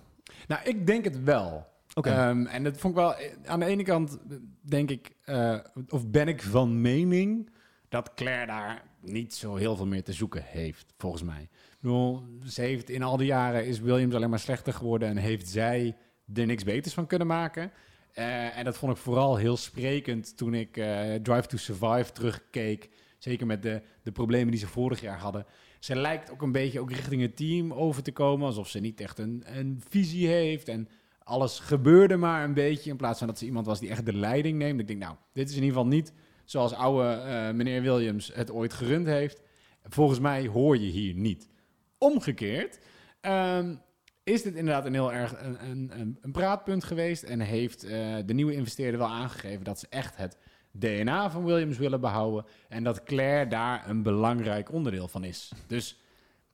Nou, 0.48 0.62
ik 0.64 0.88
denk 0.88 1.04
het 1.04 1.24
wel. 1.24 1.68
Oké. 1.94 2.10
Ehm, 2.10 2.46
en 2.46 2.64
dat 2.64 2.78
vond 2.78 2.94
ik 2.94 3.00
wel... 3.00 3.16
Aan 3.46 3.60
de 3.60 3.66
ene 3.66 3.84
kant 3.84 4.18
denk 4.62 4.90
ik... 4.90 5.12
eh, 5.24 5.58
of 5.90 6.08
ben 6.08 6.28
ik 6.28 6.42
van 6.42 6.82
mening... 6.82 7.50
dat 7.90 8.14
Claire 8.14 8.46
daar 8.46 8.84
niet 9.02 9.34
zo 9.34 9.56
heel 9.56 9.76
veel 9.76 9.86
meer 9.86 10.04
te 10.04 10.14
zoeken 10.14 10.44
heeft, 10.44 10.94
volgens 10.98 11.24
mij. 11.24 11.42
Ik 11.42 11.78
bedoel, 11.80 12.24
ze 12.46 12.62
heeft 12.62 12.90
in 12.90 13.04
al 13.04 13.18
die 13.18 13.28
jaren... 13.28 13.66
is 13.66 13.80
Williams 13.80 14.16
alleen 14.16 14.30
maar 14.30 14.40
slechter 14.40 14.74
geworden... 14.74 15.10
en 15.10 15.18
heeft 15.18 15.50
zij 15.50 15.98
er 16.34 16.46
niks 16.46 16.64
beters 16.64 16.94
van 16.94 17.08
kunnen 17.08 17.28
maken. 17.28 17.72
Eh, 18.14 18.58
en 18.58 18.64
dat 18.64 18.78
vond 18.78 18.92
ik 18.92 18.98
vooral 18.98 19.36
heel 19.36 19.58
sprekend... 19.58 20.38
toen 20.38 20.54
ik 20.54 20.78
eh, 20.78 21.14
Drive 21.14 21.48
to 21.48 21.58
Survive 21.58 22.12
terugkeek. 22.12 22.90
Zeker 23.18 23.46
met 23.46 23.64
de, 23.64 23.82
de 24.04 24.12
problemen 24.12 24.52
die 24.52 24.60
ze 24.60 24.68
vorig 24.68 25.02
jaar 25.02 25.20
hadden. 25.20 25.46
Ze 25.86 25.96
lijkt 25.96 26.32
ook 26.32 26.42
een 26.42 26.52
beetje 26.52 26.80
ook 26.80 26.92
richting 26.92 27.22
het 27.22 27.36
team 27.36 27.74
over 27.74 28.04
te 28.04 28.12
komen... 28.12 28.48
alsof 28.48 28.68
ze 28.68 28.80
niet 28.80 29.00
echt 29.00 29.20
een, 29.20 29.44
een 29.46 29.82
visie 29.90 30.28
heeft... 30.28 30.68
en 30.68 30.88
alles 31.24 31.60
gebeurde 31.60 32.18
maar 32.18 32.44
een 32.44 32.54
beetje 32.54 32.90
in 32.90 32.98
plaats 32.98 33.18
van 33.18 33.28
dat 33.28 33.38
ze 33.38 33.46
iemand 33.46 33.66
was 33.66 33.80
die 33.80 33.90
echt 33.90 34.06
de 34.06 34.14
leiding 34.14 34.58
neemt. 34.58 34.80
Ik 34.80 34.88
denk, 34.88 35.00
nou, 35.00 35.16
dit 35.34 35.50
is 35.50 35.56
in 35.56 35.64
ieder 35.64 35.78
geval 35.78 35.92
niet 35.92 36.14
zoals 36.46 36.74
oude 36.74 37.10
eh, 37.10 37.52
meneer 37.52 37.82
Williams 37.82 38.32
het 38.34 38.52
ooit 38.52 38.74
gerund 38.74 39.06
heeft. 39.06 39.42
Volgens 39.84 40.20
mij 40.20 40.48
hoor 40.48 40.78
je 40.78 40.90
hier 40.90 41.14
niet. 41.14 41.50
Omgekeerd 41.98 42.80
ehm, 43.22 43.76
is 44.24 44.42
dit 44.42 44.56
inderdaad 44.56 44.86
een 44.86 44.94
heel 44.94 45.14
erg 45.14 45.36
een, 45.42 45.70
een, 45.70 46.18
een, 46.22 46.32
praatpunt 46.32 46.84
geweest 46.84 47.24
en 47.24 47.40
heeft 47.40 47.84
eh, 47.84 48.16
de 48.26 48.34
nieuwe 48.34 48.54
investeerder 48.54 49.00
wel 49.00 49.10
aangegeven 49.10 49.64
dat 49.64 49.80
ze 49.80 49.88
echt 49.90 50.18
het 50.18 50.38
DNA 50.80 51.32
van 51.32 51.46
Williams 51.46 51.78
willen 51.78 52.02
behouden 52.02 52.46
en 52.70 52.84
dat 52.84 53.04
Claire 53.04 53.48
daar 53.50 53.90
een 53.90 54.04
belangrijk 54.04 54.72
onderdeel 54.72 55.08
van 55.08 55.24
is. 55.24 55.52
Dus 55.68 56.00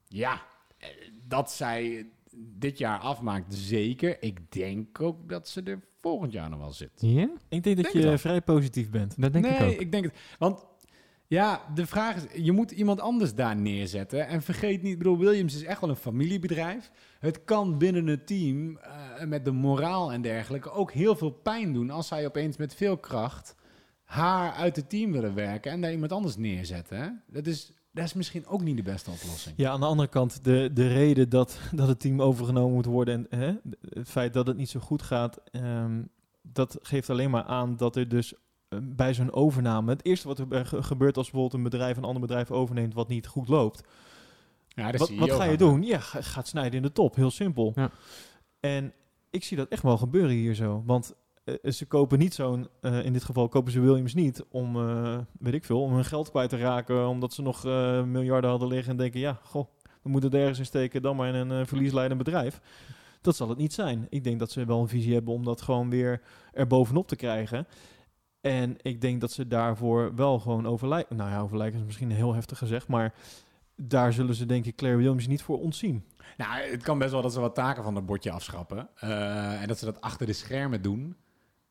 ja, 0.08 0.42
eh, 0.78 0.88
dat 1.28 1.52
zij 1.52 2.10
dit 2.36 2.78
jaar 2.78 3.00
afmaakt, 3.00 3.54
zeker. 3.54 4.24
Ik 4.24 4.52
denk 4.52 5.02
ook 5.02 5.30
dat 5.30 5.48
ze 5.48 5.62
er 5.64 5.80
volgend 6.00 6.32
jaar 6.32 6.50
nog 6.50 6.60
wel 6.60 6.72
zit. 6.72 6.92
Ja? 6.96 7.30
Ik 7.50 7.64
denk 7.64 7.76
dat 7.76 7.94
Denk 7.94 8.06
je 8.06 8.18
vrij 8.18 8.42
positief 8.42 8.90
bent. 8.90 9.22
Dat 9.22 9.34
denk 9.34 9.46
nee, 9.46 9.74
ik 9.76 9.82
ook. 9.82 9.92
denk 9.92 10.04
het. 10.04 10.16
Want 10.40 10.66
ja, 11.28 11.62
de 11.74 11.86
vraag 11.86 12.16
is, 12.16 12.44
je 12.44 12.52
moet 12.52 12.72
iemand 12.72 13.00
anders 13.00 13.36
daar 13.36 13.56
neerzetten. 13.56 14.28
En 14.28 14.42
vergeet 14.42 14.82
niet, 14.82 14.92
ik 14.92 14.98
bedoel, 14.98 15.18
Williams 15.18 15.56
is 15.56 15.64
echt 15.64 15.82
wel 15.82 15.90
een 15.90 15.96
familiebedrijf. 15.96 16.92
Het 17.20 17.44
kan 17.44 17.78
binnen 17.78 18.08
het 18.08 18.28
team, 18.28 18.78
eh, 18.78 19.26
met 19.26 19.46
de 19.46 19.52
moraal 19.52 20.12
en 20.12 20.22
dergelijke, 20.22 20.72
ook 20.72 20.92
heel 20.92 21.16
veel 21.16 21.32
pijn 21.32 21.74
doen 21.74 21.90
als 21.90 22.08
zij 22.08 22.26
opeens 22.26 22.58
met 22.58 22.76
veel 22.76 22.98
kracht 22.98 23.56
haar 24.12 24.52
uit 24.54 24.76
het 24.76 24.90
team 24.90 25.12
willen 25.12 25.34
werken 25.34 25.72
en 25.72 25.82
daar 25.82 25.92
iemand 25.92 26.12
anders 26.12 26.38
neerzetten. 26.38 26.98
Hè? 26.98 27.10
Dat, 27.28 27.46
is, 27.48 27.72
dat 27.92 28.04
is 28.06 28.14
misschien 28.14 28.48
ook 28.48 28.62
niet 28.62 28.78
de 28.78 28.84
beste 28.84 29.10
oplossing. 29.12 29.56
Ja, 29.58 29.72
aan 29.72 29.80
de 29.80 29.86
andere 29.86 30.10
kant, 30.10 30.44
de, 30.44 30.70
de 30.74 30.88
reden 30.88 31.30
dat, 31.30 31.60
dat 31.72 31.88
het 31.88 32.00
team 32.00 32.22
overgenomen 32.22 32.74
moet 32.74 32.86
worden 32.86 33.28
en 33.30 33.40
hè, 33.40 33.54
het 33.90 34.10
feit 34.10 34.34
dat 34.34 34.48
het 34.48 34.58
niet 34.58 34.70
zo 34.70 34.80
goed 34.80 35.02
gaat, 35.02 35.40
ehm, 35.52 36.02
dat 36.42 36.78
geeft 36.82 37.10
alleen 37.10 37.30
maar 37.30 37.44
aan 37.44 37.78
dat 37.78 37.96
er 37.96 38.08
dus 38.10 38.34
eh, 38.70 38.80
bij 38.82 39.14
zo'n 39.14 39.34
overname, 39.34 39.92
het 39.92 40.06
eerste 40.06 40.28
wat 40.28 40.40
er 40.40 40.66
ge- 40.66 40.84
gebeurt 40.84 41.18
als 41.18 41.26
bijvoorbeeld 41.32 41.54
een 41.64 41.70
bedrijf 41.70 41.98
een 41.98 42.04
ander 42.04 42.22
bedrijf 42.22 42.52
overneemt 42.52 42.94
wat 42.94 43.08
niet 43.08 43.28
goed 43.28 43.48
loopt, 43.48 43.82
Ja, 44.68 44.92
wat, 44.92 45.08
CEO 45.08 45.20
wat 45.20 45.32
ga 45.32 45.44
je 45.44 45.58
doen? 45.58 45.84
Ja, 45.84 46.00
ga- 46.00 46.22
gaat 46.22 46.48
snijden 46.48 46.74
in 46.74 46.82
de 46.82 46.92
top, 46.92 47.16
heel 47.16 47.32
simpel. 47.32 47.72
Ja. 47.76 47.92
En 48.60 48.94
ik 49.30 49.44
zie 49.44 49.58
dat 49.58 49.68
echt 49.68 49.84
wel 49.84 49.98
gebeuren 49.98 50.32
hier 50.36 50.56
zo, 50.56 50.84
want 50.86 51.14
eh, 51.44 51.72
ze 51.72 51.86
kopen 51.86 52.20
niet 52.20 52.34
zo'n, 52.34 52.68
eh, 52.82 53.06
in 53.06 53.14
dit 53.14 53.24
geval 53.24 53.48
kopen 53.48 53.72
ze 53.72 53.80
Williams 53.80 54.14
niet 54.14 54.44
om, 54.50 54.76
eh, 54.76 55.18
weet 55.40 55.54
ik 55.54 55.66
veel, 55.66 55.82
om 55.82 55.94
hun 55.94 56.06
geld 56.06 56.30
kwijt 56.30 56.50
te 56.50 56.58
raken, 56.58 57.08
omdat 57.08 57.34
ze 57.34 57.42
nog 57.42 57.66
eh, 57.66 58.04
miljarden 58.04 58.50
hadden 58.50 58.68
liggen 58.68 58.92
en 58.92 58.98
denken, 58.98 59.20
ja, 59.20 59.40
goh, 59.44 59.68
we 60.02 60.10
moeten 60.10 60.30
het 60.30 60.40
ergens 60.40 60.60
in 60.60 60.66
steken, 60.66 61.02
dan 61.02 61.16
maar 61.16 61.28
in 61.28 61.36
een 61.36 61.62
eh, 61.62 61.68
verliesleidend 61.68 62.24
bedrijf. 62.24 62.62
Dat 63.22 63.36
zal 63.36 63.50
het 63.50 63.58
niet 63.58 63.74
zijn. 63.74 64.08
Ik 64.10 64.24
denk 64.24 64.40
dat 64.40 64.52
ze 64.52 64.66
wel 64.66 64.82
een 64.82 64.88
visie 64.88 65.14
hebben 65.14 65.34
om 65.34 65.44
dat 65.44 65.62
gewoon 65.62 65.90
weer 65.90 66.22
er 66.54 66.68
bovenop 66.68 67.08
te 67.08 67.16
krijgen. 67.16 67.68
En 68.42 68.78
ik 68.82 69.02
denk 69.02 69.22
dat 69.22 69.32
ze 69.32 69.48
daarvoor 69.48 70.16
wel 70.16 70.40
gewoon 70.40 70.68
overlijken. 70.68 71.16
Nou 71.16 71.30
ja, 71.30 71.40
overlijken 71.40 71.80
is 71.80 71.86
misschien 71.86 72.12
heel 72.12 72.34
heftig 72.34 72.58
gezegd, 72.58 72.88
maar 72.88 73.14
daar 73.76 74.14
zullen 74.14 74.36
ze 74.36 74.46
denk 74.46 74.66
ik 74.66 74.76
Claire 74.76 75.00
Williams 75.00 75.28
niet 75.28 75.42
voor 75.42 75.60
ontzien. 75.60 76.06
Nou, 76.38 76.62
het 76.62 76.84
kan 76.84 77.00
best 77.00 77.12
wel 77.12 77.22
dat 77.22 77.34
ze 77.34 77.40
wat 77.40 77.56
taken 77.56 77.84
van 77.84 77.96
het 77.96 78.06
bordje 78.06 78.32
afschrappen. 78.32 78.90
Eh, 78.96 79.62
en 79.62 79.68
dat 79.68 79.80
ze 79.80 79.86
dat 79.86 80.02
achter 80.02 80.26
de 80.26 80.34
schermen 80.34 80.82
doen. 80.82 81.16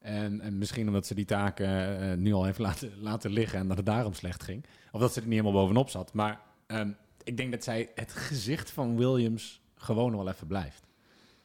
En, 0.00 0.40
en 0.40 0.58
misschien 0.58 0.86
omdat 0.86 1.06
ze 1.06 1.14
die 1.14 1.24
taken 1.24 2.00
eh, 2.00 2.16
nu 2.16 2.32
al 2.32 2.46
even 2.46 2.62
laten, 2.62 2.92
laten 3.00 3.30
liggen 3.30 3.58
en 3.58 3.68
dat 3.68 3.76
het 3.76 3.86
daarom 3.86 4.14
slecht 4.14 4.42
ging. 4.42 4.64
Of 4.92 5.00
dat 5.00 5.12
ze 5.12 5.20
er 5.20 5.26
niet 5.26 5.38
helemaal 5.38 5.60
bovenop 5.62 5.88
zat. 5.90 6.12
Maar 6.12 6.40
ehm, 6.66 6.90
ik 7.24 7.36
denk 7.36 7.50
dat 7.52 7.64
zij 7.64 7.90
het 7.94 8.12
gezicht 8.12 8.70
van 8.70 8.96
Williams 8.96 9.60
gewoon 9.74 10.16
wel 10.16 10.28
even 10.28 10.46
blijft. 10.46 10.88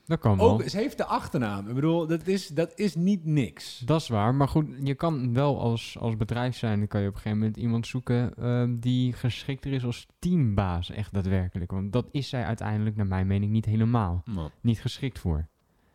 Dat 0.05 0.19
kan 0.19 0.37
wel. 0.37 0.49
Ook, 0.49 0.69
ze 0.69 0.77
heeft 0.77 0.97
de 0.97 1.05
achternaam. 1.05 1.67
Ik 1.67 1.75
bedoel, 1.75 2.07
dat 2.07 2.27
is, 2.27 2.47
dat 2.47 2.71
is 2.75 2.95
niet 2.95 3.25
niks. 3.25 3.79
Dat 3.79 4.01
is 4.01 4.07
waar, 4.07 4.35
maar 4.35 4.47
goed, 4.47 4.67
je 4.83 4.95
kan 4.95 5.33
wel 5.33 5.59
als, 5.59 5.97
als 5.99 6.17
bedrijf 6.17 6.57
zijn, 6.57 6.79
dan 6.79 6.87
kan 6.87 7.01
je 7.01 7.07
op 7.07 7.13
een 7.13 7.19
gegeven 7.19 7.39
moment 7.39 7.57
iemand 7.57 7.87
zoeken 7.87 8.33
ehm, 8.37 8.75
die 8.75 9.13
geschikter 9.13 9.71
is 9.73 9.85
als 9.85 10.07
teambaas, 10.19 10.89
echt 10.89 11.13
daadwerkelijk. 11.13 11.71
Want 11.71 11.93
dat 11.93 12.07
is 12.11 12.29
zij 12.29 12.43
uiteindelijk, 12.43 12.95
naar 12.95 13.07
mijn 13.07 13.27
mening, 13.27 13.51
niet 13.51 13.65
helemaal. 13.65 14.23
Niet 14.61 14.81
geschikt 14.81 15.19
voor. 15.19 15.47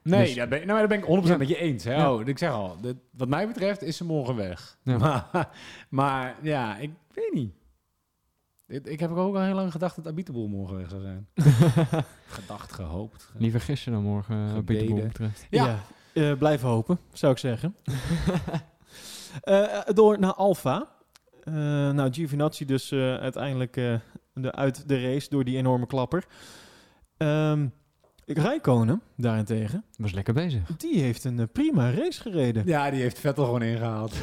Nee, 0.02 0.24
Dus- 0.24 0.34
daar, 0.34 0.48
ben, 0.48 0.66
nou, 0.66 0.78
daar 0.78 0.88
ben 0.88 0.98
ik 0.98 1.04
100% 1.04 1.28
Ja. 1.32 1.36
met 1.36 1.48
je 1.48 1.56
eens. 1.56 1.84
Hè? 1.84 1.94
Ja. 1.94 2.12
Oh, 2.14 2.26
ik 2.26 2.38
zeg 2.38 2.50
al, 2.50 2.76
dit- 2.80 2.96
wat 3.12 3.28
mij 3.28 3.46
betreft 3.46 3.82
is 3.82 3.96
ze 3.96 4.04
morgen 4.04 4.36
weg. 4.36 4.78
Ja. 4.82 4.96
Maar, 5.32 5.48
maar 5.88 6.34
ja, 6.42 6.76
ik 6.76 6.90
weet 7.14 7.32
niet. 7.32 7.52
Ik, 8.66 8.86
ik 8.86 9.00
heb 9.00 9.10
ook 9.10 9.34
al 9.36 9.42
heel 9.42 9.54
lang 9.54 9.72
gedacht 9.72 9.96
dat 9.96 10.06
Abiteboel 10.06 10.48
morgen 10.48 10.76
weg 10.76 10.88
zou 10.88 11.02
zijn. 11.02 11.28
gedacht, 12.26 12.72
gehoopt. 12.72 13.32
Liever 13.38 13.60
gisteren 13.60 14.02
dan 14.02 14.10
morgen, 14.12 14.36
uh, 14.68 15.02
betreft. 15.04 15.46
Ja. 15.50 15.64
Ja, 15.64 16.30
eh, 16.30 16.38
blijven 16.38 16.68
hopen, 16.68 16.98
zou 17.12 17.32
ik 17.32 17.38
zeggen. 17.38 17.76
Eh, 19.40 19.80
door 19.86 20.18
naar 20.18 20.34
Alfa. 20.34 20.88
Eh, 21.42 21.54
nou, 21.90 22.12
Giovinazzi 22.12 22.64
dus 22.64 22.90
eh, 22.90 23.16
uiteindelijk 23.16 23.76
eh, 23.76 23.94
de, 24.34 24.52
uit 24.52 24.88
de 24.88 25.00
race 25.02 25.28
door 25.30 25.44
die 25.44 25.56
enorme 25.56 25.86
klapper. 25.86 26.24
Ehm 27.16 27.66
Rijkonen, 28.26 29.02
daarentegen, 29.16 29.84
Was 29.96 30.12
lekker 30.12 30.34
bezig. 30.34 30.60
die 30.76 31.00
heeft 31.00 31.24
een 31.24 31.38
eh, 31.38 31.46
prima 31.52 31.90
race 31.90 32.20
gereden. 32.20 32.62
Ja, 32.66 32.90
die 32.90 33.00
heeft 33.00 33.18
Vettel 33.18 33.44
gewoon 33.44 33.62
ingehaald. 33.62 34.12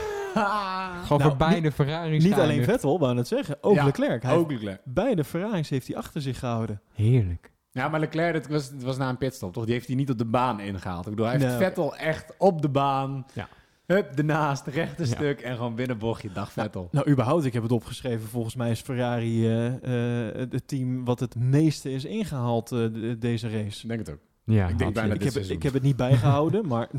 Gewoon 1.04 1.08
Nou, 1.08 1.22
voor 1.22 1.36
beide 1.48 1.72
Ferraris 1.72 2.24
Niet 2.24 2.34
alleen. 2.34 2.64
Vettel, 2.64 3.00
wou 3.00 3.18
het 3.18 3.28
zeggen. 3.28 3.58
Ook 3.62 3.76
Ja, 3.76 3.86
Leclerc. 3.86 4.24
Hij 4.24 4.36
Ook 4.36 4.52
Leclerc. 4.52 4.82
beide 4.84 5.24
Ferraris 5.24 5.70
heeft 5.70 5.88
hij 5.88 5.96
achter 5.98 6.22
zich 6.22 6.40
gehouden. 6.40 6.82
Heerlijk. 6.94 7.52
Ja, 7.72 7.88
maar 7.88 8.00
Leclerc, 8.00 8.34
dat 8.34 8.48
was, 8.48 8.72
dat 8.72 8.82
was 8.84 8.98
na 8.98 9.10
een 9.10 9.18
pitstop, 9.18 9.54
toch? 9.54 9.64
Die 9.66 9.74
heeft 9.74 9.88
hij 9.88 9.96
niet 9.96 10.10
op 10.10 10.18
de 10.18 10.26
baan 10.26 10.60
ingehaald. 10.60 11.04
Ik 11.06 11.10
bedoel, 11.10 11.26
hij 11.26 11.36
heeft 11.38 11.48
Nee. 11.48 11.58
Vettel 11.58 11.96
echt 11.96 12.34
op 12.38 12.62
de 12.62 12.70
baan. 12.70 13.26
Ja. 13.34 13.48
Hup, 13.88 14.18
ernaast, 14.18 14.68
rechte 14.68 15.04
Ja. 15.04 15.10
stuk 15.16 15.42
en 15.42 15.56
gewoon 15.56 15.76
binnenbochtje. 15.76 16.32
Dag 16.32 16.52
Vettel. 16.52 16.88
Nou, 16.92 17.10
überhaupt, 17.10 17.46
ik 17.46 17.54
heb 17.54 17.64
het 17.64 17.72
opgeschreven. 17.72 18.28
Volgens 18.30 18.56
mij 18.56 18.72
is 18.72 18.82
Ferrari 18.82 19.48
eh, 19.48 20.28
eh, 20.30 20.50
het 20.52 20.68
team 20.68 21.06
wat 21.06 21.20
het 21.20 21.36
meeste 21.36 21.92
is 21.92 22.06
ingehaald 22.06 22.72
eh, 22.72 22.78
de- 22.80 23.18
deze 23.20 23.50
race. 23.50 23.82
Ik 23.82 23.88
denk 23.88 24.00
het 24.00 24.10
ook. 24.10 24.20
Ja, 24.44 24.68
Ik 24.68 24.78
denk 24.78 24.94
bijna. 24.94 25.14
Ik 25.14 25.24
heb, 25.24 25.32
seizoen. 25.32 25.56
ik 25.56 25.64
heb 25.64 25.74
het 25.74 25.84
niet 25.84 25.96
bijgehouden, 25.96 26.68
maar... 26.74 26.90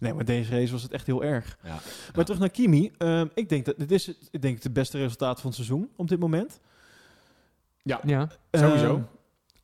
Nee, 0.00 0.14
maar 0.14 0.24
deze 0.24 0.50
race 0.50 0.72
was 0.72 0.82
het 0.82 0.92
echt 0.92 1.06
heel 1.06 1.24
erg. 1.24 1.58
Ja. 1.64 1.78
Maar 2.14 2.24
terug 2.24 2.40
naar 2.40 2.50
Kimi. 2.50 2.92
Ehm, 2.98 3.26
ik 3.34 3.48
denk 3.48 3.64
dat 3.64 3.78
dit 3.78 3.90
is 3.90 4.06
het, 4.06 4.16
ik 4.30 4.42
denk 4.42 4.62
het 4.62 4.72
beste 4.72 4.98
resultaat 4.98 5.36
van 5.40 5.46
het 5.46 5.54
seizoen 5.54 5.90
op 5.96 6.08
dit 6.08 6.18
moment. 6.18 6.60
Ja, 7.82 8.28
Sowieso. 8.50 8.94
Ehm, 8.94 9.02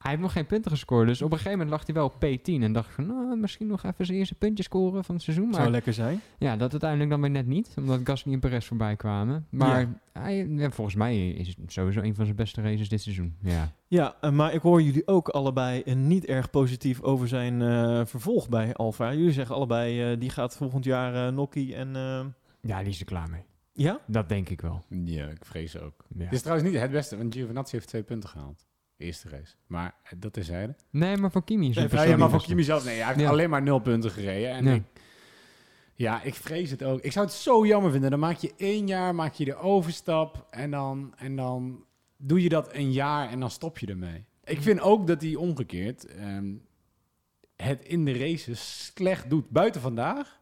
hij 0.04 0.12
heeft 0.12 0.22
nog 0.24 0.32
geen 0.32 0.46
punten 0.46 0.70
gescoord. 0.70 1.06
Dus 1.06 1.22
op 1.22 1.30
een 1.30 1.36
gegeven 1.38 1.58
moment 1.58 1.76
lag 1.76 1.86
hij 1.86 1.94
wel 1.94 2.04
op 2.06 2.14
P10. 2.14 2.62
En 2.62 2.72
dacht 2.72 2.88
ik 2.88 2.94
van, 2.94 3.06
nou, 3.06 3.36
misschien 3.36 3.66
nog 3.66 3.82
even 3.84 4.06
zijn 4.06 4.18
eerste 4.18 4.34
puntje 4.34 4.62
scoren 4.62 5.04
van 5.04 5.14
het 5.14 5.24
seizoen. 5.24 5.48
zou 5.50 5.62
Maar 5.62 5.70
lekker 5.70 5.92
zijn. 5.92 6.20
ja, 6.38 6.56
dat 6.56 6.70
uiteindelijk 6.70 7.10
dan 7.10 7.20
weer 7.20 7.30
net 7.30 7.46
niet. 7.46 7.74
Omdat 7.78 8.00
Gasly 8.04 8.32
en 8.32 8.40
Perez 8.40 8.66
voorbij 8.66 8.96
kwamen. 8.96 9.46
Maar 9.50 9.80
Ja. 9.80 10.00
hij, 10.12 10.46
ja, 10.48 10.70
volgens 10.70 10.96
mij 10.96 11.28
is 11.30 11.46
het 11.48 11.56
sowieso 11.66 12.00
een 12.00 12.14
van 12.14 12.24
zijn 12.24 12.36
beste 12.36 12.60
races 12.62 12.88
dit 12.88 13.00
seizoen. 13.02 13.36
Ja. 13.42 13.72
Ja, 13.88 14.16
eh, 14.20 14.30
maar 14.30 14.54
ik 14.54 14.60
hoor 14.60 14.82
jullie 14.82 15.06
ook 15.06 15.28
allebei 15.28 15.80
eh, 15.82 15.94
niet 15.94 16.24
erg 16.24 16.50
positief 16.50 17.02
over 17.02 17.28
zijn 17.28 17.62
eh, 17.62 18.00
vervolg 18.06 18.48
bij 18.48 18.74
Alfa. 18.74 19.12
Jullie 19.14 19.32
zeggen 19.32 19.54
allebei, 19.54 20.12
eh, 20.12 20.20
die 20.20 20.30
gaat 20.30 20.56
volgend 20.56 20.84
jaar 20.84 21.26
uh, 21.28 21.34
Nokkie 21.34 21.74
en... 21.74 21.96
eh, 21.96 22.24
ja, 22.60 22.78
die 22.80 22.88
is 22.92 22.98
er 23.00 23.06
klaar 23.06 23.30
mee. 23.30 23.42
ja? 23.72 24.00
Dat 24.06 24.28
denk 24.28 24.48
ik 24.48 24.60
wel. 24.60 24.84
Ja, 24.88 25.26
ik 25.26 25.44
vrees 25.44 25.78
ook. 25.80 26.04
Ja. 26.16 26.24
Het 26.24 26.32
is 26.32 26.40
trouwens 26.42 26.70
niet 26.70 26.80
het 26.80 26.90
beste, 26.90 27.16
want 27.16 27.34
Giovinazzi 27.34 27.76
heeft 27.76 27.88
twee 27.88 28.02
punten 28.02 28.28
gehaald. 28.28 28.66
Eerste 29.04 29.28
race. 29.28 29.54
Maar 29.66 29.94
eh, 30.02 30.12
dat 30.16 30.36
is 30.36 30.48
hij. 30.48 30.74
Nee, 30.90 31.16
maar 31.16 31.30
Kimi 31.44 31.68
Nee, 31.68 31.74
Ja, 31.74 32.16
maar 32.16 32.18
voor 32.18 32.30
beste. 32.30 32.48
Kimi 32.48 32.62
zelf, 32.62 32.84
nee, 32.84 32.96
hij 32.98 33.06
heeft 33.06 33.20
Ja. 33.20 33.28
alleen 33.28 33.50
maar 33.50 33.62
nul 33.62 33.78
punten 33.78 34.10
gereden. 34.10 34.50
En 34.50 34.64
Ja. 34.64 34.72
ik, 34.74 34.82
ja, 35.94 36.22
ik 36.22 36.34
vrees 36.34 36.70
het 36.70 36.82
ook. 36.82 37.00
Ik 37.00 37.12
zou 37.12 37.26
het 37.26 37.34
zo 37.34 37.66
jammer 37.66 37.90
vinden. 37.90 38.10
Dan 38.10 38.18
maak 38.18 38.36
je 38.36 38.52
één 38.56 38.86
jaar, 38.86 39.14
maak 39.14 39.32
je 39.34 39.44
de 39.44 39.56
overstap 39.56 40.46
en 40.50 40.70
dan, 40.70 41.12
en 41.16 41.36
dan 41.36 41.84
doe 42.16 42.42
je 42.42 42.48
dat 42.48 42.74
een 42.74 42.92
jaar 42.92 43.30
en 43.30 43.40
dan 43.40 43.50
stop 43.50 43.78
je 43.78 43.86
ermee. 43.86 44.24
Ik 44.44 44.62
vind 44.62 44.80
ook 44.80 45.06
dat 45.06 45.22
hij 45.22 45.34
omgekeerd 45.34 46.04
ehm, 46.06 46.52
het 47.56 47.84
in 47.84 48.04
de 48.04 48.18
races 48.18 48.84
slecht 48.94 49.30
doet. 49.30 49.50
Buiten 49.50 49.80
vandaag, 49.80 50.40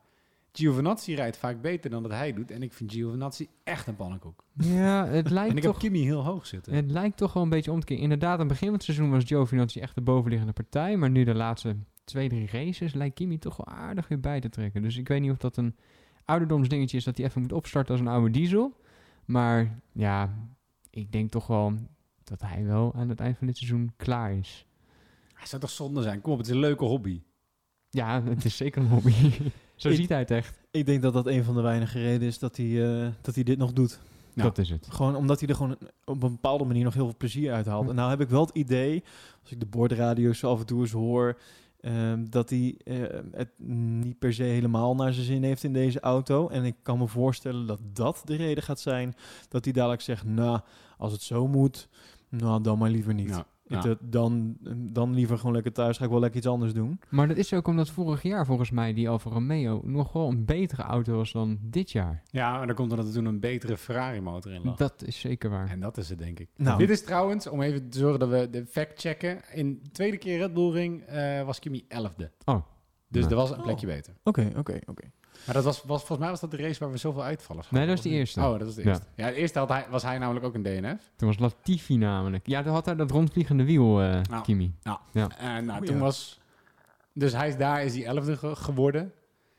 Giovinazzi 0.53 1.14
rijdt 1.14 1.36
vaak 1.36 1.61
beter 1.61 1.90
dan 1.90 2.03
dat 2.03 2.12
hij 2.12 2.32
doet. 2.32 2.50
En 2.50 2.62
ik 2.62 2.72
vind 2.72 2.92
Giovinazzi 2.92 3.48
echt 3.64 3.86
een 3.86 3.96
pannenkoek. 3.96 4.44
Ja, 4.55 5.07
het 5.07 5.26
En 5.26 5.32
lijkt 5.32 5.57
ik 5.57 5.62
toch... 5.62 5.72
heb 5.72 5.80
Kimi 5.80 6.05
heel 6.05 6.24
hoog 6.24 6.46
zitten. 6.46 6.74
Het 6.74 6.90
lijkt 6.90 7.16
toch 7.16 7.32
wel 7.32 7.42
een 7.42 7.48
beetje 7.48 7.72
om 7.72 7.80
te 7.80 7.86
keren. 7.86 8.03
Inderdaad, 8.03 8.32
aan 8.32 8.38
het 8.38 8.48
begin 8.48 8.66
van 8.66 8.76
het 8.76 8.84
seizoen 8.84 9.11
was 9.11 9.24
Giovinazzi 9.24 9.80
echt 9.80 9.94
de 9.94 10.00
bovenliggende 10.00 10.53
partij. 10.53 10.96
Maar 10.96 11.11
nu 11.11 11.24
de 11.24 11.34
laatste 11.34 11.76
twee, 12.05 12.28
drie 12.28 12.48
races 12.53 12.94
lijkt 12.94 13.14
Kimi 13.14 13.38
toch 13.38 13.57
wel 13.57 13.66
aardig 13.66 14.09
weer 14.09 14.20
bij 14.20 14.40
te 14.40 14.48
trekken. 14.48 14.82
Dus 14.82 14.96
ik 14.96 15.09
weet 15.09 15.20
niet 15.20 15.30
of 15.30 15.36
dat 15.36 15.57
een 15.57 15.76
ouderdomsdingetje 16.24 16.96
is 16.96 17.05
dat 17.05 17.16
hij 17.16 17.26
even 17.26 17.40
moet 17.40 17.53
opstarten 17.53 17.92
als 17.92 18.00
een 18.00 18.09
oude 18.09 18.30
diesel. 18.30 18.80
Maar 19.24 19.80
ja, 19.92 20.34
ik 20.90 21.12
denk 21.12 21.30
toch 21.30 21.46
wel 21.46 21.74
dat 22.24 22.40
hij 22.40 22.64
wel 22.64 22.94
aan 22.94 23.09
het 23.09 23.20
eind 23.20 23.38
van 23.38 23.46
dit 23.46 23.57
seizoen 23.57 23.92
klaar 23.96 24.32
is. 24.32 24.66
Hij 25.34 25.46
zou 25.46 25.61
toch 25.62 25.70
zonde 25.70 26.03
zijn? 26.03 26.20
Kom 26.20 26.32
op, 26.32 26.38
het 26.38 26.46
is 26.46 26.53
een 26.53 26.61
leuke 26.61 26.84
hobby. 26.84 27.22
Ja, 27.90 28.22
het 28.22 28.44
is 28.44 28.57
zeker 28.57 28.82
een 28.82 28.88
hobby. 28.88 29.12
Zo 29.82 29.88
Ik- 29.88 29.96
ziet 29.96 30.08
hij 30.08 30.18
het 30.18 30.30
echt. 30.30 30.58
Ik 30.70 30.86
denk 30.86 31.02
dat 31.02 31.12
dat 31.12 31.26
een 31.26 31.44
van 31.44 31.54
de 31.54 31.60
weinige 31.60 31.98
redenen 31.98 32.28
is 32.28 32.38
dat 32.38 32.56
hij, 32.56 33.02
eh, 33.04 33.08
dat 33.20 33.34
hij 33.34 33.44
dit 33.44 33.58
nog 33.58 33.72
doet. 33.72 34.00
Ja. 34.34 34.42
Dat 34.42 34.58
is 34.58 34.70
het. 34.70 34.86
Gewoon 34.90 35.16
omdat 35.16 35.40
hij 35.40 35.48
er 35.48 35.54
gewoon 35.54 35.76
op 36.04 36.22
een 36.22 36.30
bepaalde 36.30 36.64
manier 36.64 36.84
nog 36.84 36.94
heel 36.94 37.04
veel 37.04 37.16
plezier 37.16 37.52
uit 37.52 37.66
haalt. 37.66 37.82
Hm. 37.84 37.90
En 37.90 37.96
nou 37.96 38.10
heb 38.10 38.20
ik 38.20 38.28
wel 38.28 38.40
het 38.40 38.54
idee, 38.56 39.02
als 39.42 39.50
ik 39.52 39.60
de 39.60 39.66
boordradio's 39.66 40.38
zo 40.38 40.50
af 40.50 40.60
en 40.60 40.66
toe 40.66 40.80
eens 40.80 40.90
hoor, 40.92 41.38
ehm, 41.80 42.24
dat 42.30 42.50
hij 42.50 42.74
eh, 42.84 42.96
het 43.32 43.48
niet 43.66 44.18
per 44.18 44.34
se 44.34 44.42
helemaal 44.42 44.94
naar 44.94 45.12
zijn 45.12 45.26
zin 45.26 45.42
heeft 45.42 45.64
in 45.64 45.72
deze 45.72 46.00
auto. 46.00 46.48
En 46.48 46.64
ik 46.64 46.74
kan 46.82 46.98
me 46.98 47.06
voorstellen 47.06 47.66
dat 47.66 47.80
dat 47.92 48.22
de 48.24 48.36
reden 48.36 48.62
gaat 48.62 48.80
zijn 48.80 49.14
dat 49.48 49.64
hij 49.64 49.72
dadelijk 49.72 50.02
zegt, 50.02 50.24
nou, 50.24 50.60
als 50.98 51.12
het 51.12 51.22
zo 51.22 51.46
moet, 51.48 51.88
nou, 52.28 52.62
dan 52.62 52.78
maar 52.78 52.90
liever 52.90 53.14
niet. 53.14 53.28
Ja. 53.28 53.46
Ja. 53.72 53.80
Dat- 53.80 53.98
Dan, 54.00 54.56
dan 54.76 55.14
liever 55.14 55.38
gewoon 55.38 55.52
lekker 55.54 55.72
thuis. 55.72 55.96
Ga 55.98 56.04
ik 56.04 56.10
wel 56.10 56.20
lekker 56.20 56.38
iets 56.38 56.48
anders 56.48 56.72
doen. 56.72 57.00
Maar 57.08 57.28
dat 57.28 57.36
is 57.36 57.52
ook 57.54 57.66
omdat 57.66 57.90
vorig 57.90 58.22
jaar 58.22 58.46
volgens 58.46 58.70
mij 58.70 58.92
die 58.92 59.08
Alfa 59.08 59.30
Romeo 59.30 59.80
nog 59.84 60.12
wel 60.12 60.28
een 60.28 60.44
betere 60.44 60.82
auto 60.82 61.16
was 61.16 61.32
dan 61.32 61.58
dit 61.60 61.90
jaar. 61.90 62.22
Ja, 62.26 62.56
maar 62.56 62.66
dan 62.66 62.76
komt 62.76 62.90
omdat 62.90 63.06
er 63.06 63.12
toen 63.12 63.24
een 63.24 63.40
betere 63.40 63.76
Ferrari 63.76 64.20
motor 64.20 64.52
in 64.52 64.62
lag. 64.64 64.76
Dat 64.76 65.02
is 65.06 65.20
zeker 65.20 65.50
waar. 65.50 65.68
En 65.68 65.80
dat 65.80 65.96
is 65.96 66.08
het, 66.08 66.18
denk 66.18 66.38
ik. 66.38 66.48
Nou. 66.56 66.78
Dit 66.78 66.90
is 66.90 67.04
trouwens, 67.04 67.46
om 67.46 67.62
even 67.62 67.88
te 67.88 67.98
zorgen 67.98 68.18
dat 68.20 68.28
we 68.28 68.50
de 68.50 68.66
fact 68.66 69.00
checken. 69.00 69.40
In 69.52 69.80
de 69.82 69.90
tweede 69.90 70.16
keer 70.16 70.38
Red 70.38 70.54
Bull 70.54 70.70
Ring 70.72 71.02
eh, 71.02 71.42
was 71.42 71.58
Kimi 71.58 71.84
11e. 71.88 72.30
Oh. 72.44 72.62
Dus 73.08 73.20
Nou. 73.22 73.34
er 73.34 73.40
was 73.40 73.50
een 73.50 73.62
plekje 73.62 73.86
beter. 73.86 74.14
Oké, 74.24 74.50
oké, 74.56 74.78
oké. 74.86 75.02
Maar 75.47 75.55
dat 75.55 75.64
was, 75.64 75.82
was, 75.82 75.99
volgens 75.99 76.18
mij 76.18 76.28
was 76.28 76.40
dat 76.40 76.51
de 76.51 76.57
race 76.57 76.78
waar 76.78 76.90
we 76.90 76.97
zoveel 76.97 77.22
uitvallers 77.22 77.70
Nee, 77.70 77.86
dat 77.86 77.95
was 77.95 78.05
de 78.05 78.11
eerste. 78.11 78.40
Oh, 78.40 78.51
dat 78.51 78.62
was 78.62 78.74
de 78.74 78.82
Ja. 78.82 78.88
eerste. 78.88 79.05
Ja, 79.14 79.26
de 79.28 79.34
eerste 79.34 79.59
had 79.59 79.68
hij, 79.68 79.86
was 79.90 80.03
hij 80.03 80.18
namelijk 80.18 80.45
ook 80.47 80.55
een 80.55 80.62
DNF. 80.62 81.11
Toen 81.16 81.28
was 81.28 81.38
Latifi 81.38 81.97
namelijk. 81.97 82.47
Ja, 82.47 82.62
toen 82.62 82.72
had 82.72 82.84
hij 82.84 82.95
dat 82.95 83.11
rondvliegende 83.11 83.64
wiel, 83.64 84.03
eh 84.03 84.20
Nou. 84.30 84.43
Kimi. 84.43 84.74
En 85.38 85.64
nou, 85.64 85.84
toen 85.86 85.97
ja. 85.97 86.01
was... 86.03 86.40
Dus 87.14 87.32
hij 87.32 87.49
is 87.49 87.57
daar, 87.57 87.84
is 87.84 87.95
hij 87.97 88.14
11e 88.16 88.38
ge- 88.38 88.57
geworden. 88.57 89.12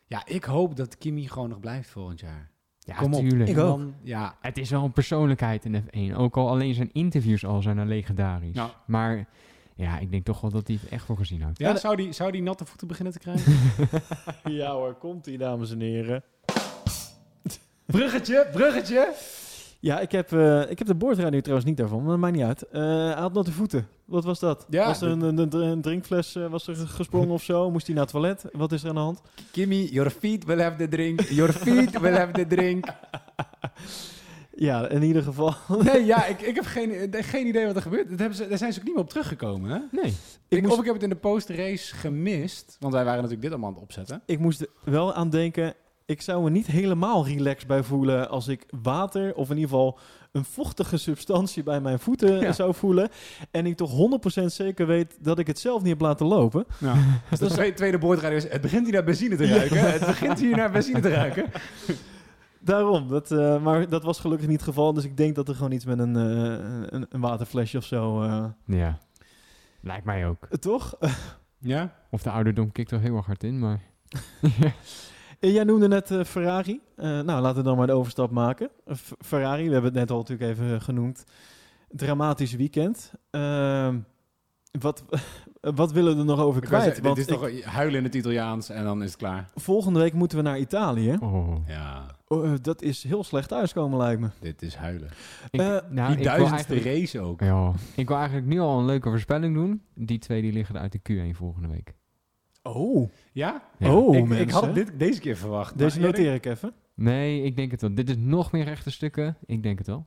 Ja, 0.08 0.22
ik 0.26 0.44
hoop 0.44 0.76
dat 0.76 0.98
Kimi 0.98 1.28
gewoon 1.28 1.50
nog 1.50 1.60
blijft 1.60 1.90
volgend 1.90 2.20
jaar. 2.20 2.50
Ja, 2.80 2.96
Kom 2.96 3.14
op. 3.14 3.20
tuurlijk. 3.20 3.50
Ik 3.50 3.56
En 3.58 3.64
ook. 3.64 3.82
ja, 4.02 4.36
Het 4.42 4.58
is 4.58 4.70
wel 4.70 4.84
een 4.84 4.92
persoonlijkheid 4.92 5.66
in 5.66 5.84
F1. 6.12 6.16
Ook 6.18 6.38
al 6.38 6.50
alleen 6.50 6.74
zijn 6.74 6.90
interviews 6.94 7.46
al 7.46 7.62
zijn 7.62 7.78
er 7.78 7.86
legendarisch. 7.86 8.56
Nou. 8.56 8.70
Maar 8.88 9.28
ja, 9.76 10.00
ik 10.00 10.12
denk 10.12 10.26
toch 10.26 10.42
wel 10.42 10.52
dat 10.52 10.68
hij 10.68 10.78
het 10.82 10.92
echt 10.92 11.06
voor 11.06 11.18
gezien 11.18 11.42
houdt. 11.42 11.60
ja 11.60 11.70
Ja, 11.70 11.78
zou, 11.78 11.96
die, 11.96 12.12
zou 12.12 12.32
die 12.32 12.42
natte 12.42 12.66
voeten 12.66 12.88
beginnen 12.88 13.14
te 13.14 13.20
krijgen? 13.20 13.54
Ja 14.60 14.72
hoor, 14.72 14.94
komt 14.94 15.28
ie, 15.28 15.38
dames 15.38 15.72
en 15.72 15.80
heren. 15.80 16.24
bruggetje, 17.86 18.48
bruggetje. 18.52 19.14
Ja, 19.84 20.00
ik 20.00 20.12
heb, 20.12 20.32
eh, 20.32 20.70
ik 20.70 20.78
heb 20.78 20.88
de 20.88 20.96
boordradio 20.96 21.40
trouwens 21.40 21.68
niet 21.68 21.78
daarvan, 21.78 22.00
maar 22.02 22.10
dat 22.10 22.20
maakt 22.20 22.36
niet 22.36 22.44
uit. 22.44 22.68
Eh, 22.70 22.82
hij 22.82 23.14
had 23.14 23.34
natte 23.34 23.52
voeten. 23.52 23.88
Wat 24.06 24.24
was 24.24 24.40
dat? 24.40 24.66
Ja, 24.70 24.86
was 24.86 25.02
er 25.02 25.10
een, 25.10 25.54
een, 25.54 25.82
drinkfles 25.82 26.36
eh, 26.36 26.48
was 26.48 26.68
er 26.68 26.76
gesprongen 26.76 27.30
of 27.30 27.44
zo? 27.44 27.72
Moest 27.72 27.86
hij 27.86 27.96
naar 27.96 28.04
het 28.04 28.14
toilet? 28.14 28.46
Wat 28.52 28.72
is 28.72 28.84
er 28.84 28.90
aan 28.90 28.96
de 28.96 29.02
hand? 29.02 29.22
Kimi, 29.52 29.92
your 29.92 30.10
feet 30.10 30.46
will 30.46 30.62
have 30.62 30.78
the 30.78 30.88
drink. 30.88 31.22
Your 31.22 31.54
feet 31.54 32.00
will 32.00 32.16
have 32.16 32.32
the 32.32 32.48
drink. 32.48 32.86
Ja, 34.56 34.88
in 34.90 35.04
ieder 35.04 35.24
geval. 35.24 35.54
Nee, 35.84 36.06
ja, 36.06 36.26
ik, 36.26 36.42
ik 36.42 36.56
heb 36.56 36.66
geen, 36.66 36.92
eh, 37.12 37.24
geen 37.24 37.48
idee 37.48 37.66
wat 37.66 37.76
er 37.76 37.82
gebeurt. 37.82 38.10
Dat 38.10 38.20
hebben 38.20 38.38
ze, 38.38 38.48
daar 38.48 38.58
zijn 38.58 38.74
ze 38.74 38.80
ook 38.80 38.86
niet 38.86 38.94
meer 38.94 39.04
op 39.04 39.10
teruggekomen, 39.10 39.70
hè? 39.70 39.80
Nee. 40.02 40.14
Ik, 40.48 40.62
moest- 40.62 40.74
Of 40.74 40.80
ik 40.80 40.86
heb 40.86 40.94
het 40.94 41.04
in 41.04 41.10
de 41.10 41.16
post-race 41.16 41.96
gemist. 41.96 42.78
Want 42.80 42.94
wij 42.94 43.04
waren 43.04 43.18
natuurlijk 43.22 43.42
dit 43.42 43.52
allemaal 43.52 43.70
aan 43.70 43.76
het 43.76 43.84
opzetten. 43.84 44.22
Ik 44.26 44.40
moest 44.40 44.62
er 44.62 44.68
wel 44.84 45.14
aan 45.14 45.30
denken, 45.30 45.74
ik 46.06 46.22
zou 46.22 46.44
me 46.44 46.50
niet 46.50 46.68
helemaal 46.68 47.26
relaxed 47.28 47.68
bij 47.68 47.84
voelen 47.84 48.30
als 48.30 48.48
ik 48.48 48.64
water 48.82 49.36
of 49.36 49.50
in 49.50 49.56
ieder 49.56 49.70
geval 49.70 50.00
een 50.32 50.46
vochtige 50.46 50.98
substantie 50.98 51.64
bij 51.64 51.82
mijn 51.82 52.00
voeten 52.00 52.40
Ja. 52.40 52.52
zou 52.52 52.74
voelen. 52.74 53.10
En 53.52 53.66
ik 53.66 53.76
toch 53.78 53.92
100% 54.42 54.44
zeker 54.46 54.88
weet 54.88 55.18
dat 55.20 55.40
ik 55.40 55.48
het 55.48 55.60
zelf 55.60 55.80
niet 55.82 55.90
heb 55.92 56.02
laten 56.02 56.26
lopen. 56.26 56.66
Ja. 56.78 56.96
Dus 57.40 57.40
de 57.40 57.74
tweede, 57.74 57.98
boordradio 57.98 58.38
is, 58.38 58.50
het 58.50 58.62
begint 58.62 58.84
hier 58.86 58.94
naar 58.94 59.04
benzine 59.04 59.36
te 59.36 59.46
ruiken. 59.48 59.92
Het 59.92 60.06
begint 60.06 60.40
hier 60.40 60.56
naar 60.56 60.72
benzine 60.72 61.00
te 61.00 61.10
ruiken. 61.10 61.46
Daarom, 62.64 63.08
dat, 63.08 63.32
eh, 63.32 63.64
maar 63.64 63.90
dat 63.90 64.04
was 64.04 64.20
gelukkig 64.20 64.48
niet 64.48 64.56
het 64.60 64.68
geval. 64.68 64.94
Dus 64.94 65.04
ik 65.04 65.18
denk 65.18 65.36
dat 65.36 65.48
er 65.50 65.56
gewoon 65.56 65.72
iets 65.72 65.86
met 65.86 66.00
een, 66.00 66.16
eh, 66.16 66.88
een, 66.90 67.06
een 67.10 67.22
waterflesje 67.22 67.78
of 67.78 67.86
zo... 67.86 68.22
eh, 68.24 68.46
Ja. 68.66 68.98
Lijkt 69.82 70.06
mij 70.06 70.28
ook. 70.28 70.48
toch? 70.60 70.94
Ja? 71.66 71.94
Of 72.10 72.22
de 72.24 72.30
ouderdom 72.32 72.72
kikt 72.72 72.92
er 72.92 73.00
heel 73.00 73.16
erg 73.16 73.26
hard 73.26 73.44
in, 73.44 73.60
maar... 73.60 73.80
Eh, 74.42 74.74
Jij 75.54 75.64
noemde 75.64 75.88
net 75.88 76.12
eh, 76.12 76.24
Ferrari. 76.24 76.82
Eh, 76.96 77.06
nou, 77.06 77.42
laten 77.42 77.58
we 77.58 77.64
dan 77.64 77.78
maar 77.78 77.88
de 77.88 77.94
overstap 77.94 78.32
maken. 78.32 78.70
F- 78.96 79.14
Ferrari, 79.20 79.66
we 79.68 79.74
hebben 79.74 79.92
het 79.92 80.00
net 80.00 80.12
al 80.12 80.18
natuurlijk 80.18 80.50
even 80.52 80.82
genoemd. 80.82 81.24
Dramatisch 81.90 82.54
weekend. 82.54 83.12
Ehm, 83.30 84.00
wat, 84.80 85.04
wat 85.76 85.92
willen 85.92 86.14
we 86.14 86.20
er 86.20 86.26
nog 86.26 86.40
over 86.40 86.62
kwijt? 86.62 86.84
zeggen, 86.84 87.04
Want 87.04 87.16
dit 87.16 87.28
is 87.30 87.34
ik- 87.34 87.40
toch 87.64 87.74
huilen 87.74 87.98
in 87.98 88.04
het 88.04 88.16
Italiaans 88.16 88.70
en 88.70 88.84
dan 88.84 89.04
is 89.04 89.10
het 89.10 89.18
klaar. 89.20 89.50
volgende 89.56 90.00
week 90.00 90.14
moeten 90.14 90.38
we 90.38 90.44
naar 90.44 90.60
Italië. 90.60 91.18
Oh. 91.20 91.68
Ja, 91.68 92.06
Oh, 92.28 92.46
eh, 92.46 92.54
dat 92.62 92.82
is 92.82 93.04
heel 93.04 93.24
slecht 93.24 93.50
thuiskomen, 93.50 93.98
lijkt 93.98 94.22
me. 94.22 94.28
dit 94.40 94.62
is 94.62 94.76
huilen. 94.76 95.10
Ik, 95.52 95.60
Eh, 95.60 95.78
nou, 95.90 96.16
Die 96.16 96.26
duizendste 96.26 96.80
race 96.82 97.20
ook. 97.20 97.40
Ja, 97.42 97.72
ik 97.96 98.08
wil 98.08 98.18
eigenlijk 98.18 98.48
nu 98.48 98.60
al 98.60 98.80
een 98.80 98.86
leuke 98.86 99.10
voorspelling 99.10 99.56
doen. 99.56 99.82
Die 99.96 100.20
twee 100.20 100.42
die 100.42 100.54
liggen 100.54 100.80
uit 100.80 100.92
de 100.92 101.00
Q1 101.32 101.36
volgende 101.38 101.68
week. 101.68 101.94
Oh, 102.64 103.10
Ja? 103.34 103.64
Ja. 103.78 103.94
oh 103.96 104.16
ik, 104.16 104.30
ik 104.30 104.50
had 104.50 104.76
dit, 104.76 104.92
deze 105.00 105.20
keer 105.20 105.38
verwacht. 105.38 105.78
Deze 105.78 106.00
noteer 106.00 106.34
ik 106.34 106.46
even. 106.46 106.74
Nee, 106.96 107.44
ik 107.44 107.56
denk 107.56 107.72
het 107.72 107.82
wel. 107.82 107.94
Dit 107.96 108.10
is 108.10 108.16
nog 108.18 108.52
meer 108.52 108.64
rechte 108.64 108.92
stukken. 108.92 109.38
Ik 109.46 109.64
denk 109.64 109.78
het 109.78 109.88
wel. 109.88 110.06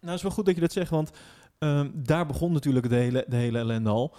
Nou, 0.00 0.06
het 0.06 0.14
is 0.16 0.22
wel 0.22 0.30
goed 0.30 0.46
dat 0.46 0.54
je 0.54 0.60
dat 0.60 0.72
zegt, 0.72 0.90
want 0.90 1.10
ehm, 1.58 1.90
daar 1.94 2.26
begon 2.26 2.52
natuurlijk 2.52 2.88
de 2.88 2.94
hele, 2.94 3.24
de 3.28 3.36
hele 3.36 3.58
ellende 3.58 3.90
al. 3.90 4.16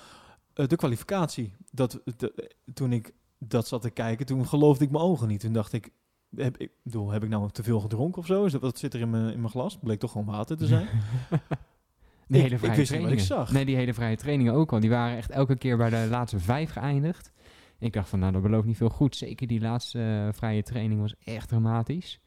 Eh, 0.53 0.67
de 0.67 0.75
kwalificatie. 0.75 1.53
Dat, 1.71 2.01
de- 2.17 2.51
toen 2.73 2.93
ik 2.93 3.13
dat 3.37 3.67
zat 3.67 3.81
te 3.81 3.89
kijken, 3.89 4.25
toen 4.25 4.47
geloofde 4.47 4.83
ik 4.85 4.91
mijn 4.91 5.03
ogen 5.03 5.27
niet. 5.27 5.39
Toen 5.39 5.53
dacht 5.53 5.73
ik, 5.73 5.89
heb 6.35 6.57
ik, 6.57 6.71
bedoel, 6.83 7.09
heb 7.11 7.23
ik 7.23 7.29
nou 7.29 7.49
te 7.51 7.63
veel 7.63 7.79
gedronken 7.79 8.21
of 8.21 8.25
zo? 8.27 8.45
Is 8.45 8.51
dat, 8.51 8.61
wat 8.61 8.77
zit 8.79 8.93
er 8.93 8.99
in 8.99 9.09
mijn, 9.09 9.33
in 9.33 9.39
mijn 9.39 9.51
glas? 9.51 9.77
Bleek 9.77 9.99
toch 9.99 10.11
gewoon 10.11 10.27
water 10.27 10.57
te 10.57 10.65
zijn. 10.67 10.87
De 11.29 11.37
Ik- 12.37 12.41
hele 12.41 12.53
ik 12.53 12.57
vrije 12.59 12.69
wat 12.71 12.77
ik 12.79 12.85
trainingen. 12.85 13.19
zag. 13.25 13.51
Nee, 13.51 13.65
die 13.65 13.75
hele 13.75 13.93
vrije 13.93 14.15
trainingen 14.17 14.53
ook 14.53 14.71
al. 14.73 14.79
Die 14.79 14.89
waren 14.89 15.17
echt 15.17 15.29
elke 15.31 15.55
keer 15.57 15.77
bij 15.77 15.89
de 15.89 16.07
laatste 16.09 16.39
vijf 16.39 16.71
geëindigd. 16.71 17.31
Ik 17.79 17.93
dacht 17.93 18.09
van, 18.09 18.19
nou, 18.19 18.31
dat 18.31 18.41
belooft 18.41 18.65
niet 18.67 18.77
veel 18.77 18.89
goed. 18.89 19.15
Zeker 19.15 19.47
die 19.47 19.59
laatste 19.61 19.99
eh, 20.27 20.33
vrije 20.37 20.63
training 20.63 21.01
was 21.01 21.13
echt 21.23 21.47
dramatisch. 21.49 22.19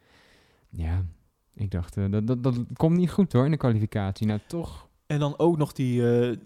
Ja, 0.69 1.05
ik 1.55 1.71
dacht, 1.71 1.97
eh, 1.97 2.05
dat, 2.11 2.27
dat, 2.27 2.43
dat 2.43 2.59
komt 2.77 2.97
niet 2.97 3.11
goed 3.11 3.33
hoor 3.33 3.45
in 3.45 3.51
de 3.51 3.57
kwalificatie. 3.57 4.27
Nou, 4.27 4.41
toch. 4.47 4.89
En 5.13 5.19
dan 5.19 5.39
ook 5.39 5.57
nog 5.57 5.73
die, 5.73 6.21
eh, 6.21 6.37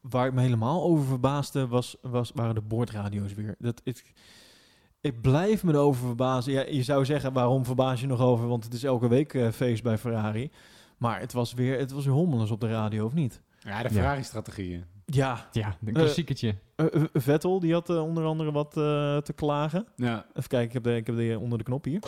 waar 0.00 0.26
ik 0.26 0.32
me 0.32 0.40
helemaal 0.40 0.82
over 0.82 1.06
verbaasde, 1.06 1.66
was, 1.66 1.96
was, 2.02 2.30
waren 2.34 2.54
de 2.54 2.60
boordradio's 2.60 3.34
weer. 3.34 3.54
Dat, 3.58 3.80
ik, 3.84 4.12
ik 5.00 5.20
blijf 5.20 5.64
me 5.64 5.72
erover 5.72 6.06
verbazen. 6.06 6.52
Ja, 6.52 6.64
je 6.68 6.82
zou 6.82 7.04
zeggen, 7.04 7.32
waarom 7.32 7.64
verbaas 7.64 8.00
je 8.00 8.06
nog 8.06 8.20
over? 8.20 8.48
Want 8.48 8.64
het 8.64 8.72
is 8.74 8.84
elke 8.84 9.08
week 9.08 9.34
eh, 9.34 9.50
feest 9.50 9.82
bij 9.82 9.98
Ferrari. 9.98 10.50
Maar 10.98 11.20
het 11.20 11.32
was 11.32 11.52
weer, 11.54 11.78
het 11.78 11.90
was 11.90 12.04
weer 12.04 12.14
hommelens 12.14 12.50
op 12.50 12.60
de 12.60 12.68
radio, 12.68 13.04
of 13.04 13.12
niet? 13.14 13.40
Ja, 13.58 13.82
de. 13.82 13.90
Ferrari-strategieën. 13.90 14.84
Ja, 15.06 15.48
Ja, 15.52 15.76
een 15.84 15.92
klassiekertje. 15.92 16.54
eh, 16.76 16.86
eh, 16.94 17.02
Vettel, 17.12 17.60
die 17.60 17.72
had 17.72 17.88
onder 17.88 18.24
andere 18.24 18.52
wat 18.52 18.76
eh, 18.76 19.16
te 19.16 19.32
klagen. 19.34 19.86
Ja. 19.96 20.26
Even 20.34 20.48
kijken, 20.48 20.66
ik 20.66 20.72
heb, 20.72 20.82
de, 20.82 20.96
ik 20.96 21.06
heb 21.06 21.16
de 21.16 21.38
onder 21.40 21.58
de 21.58 21.64
knop 21.64 21.84
hier. 21.84 22.00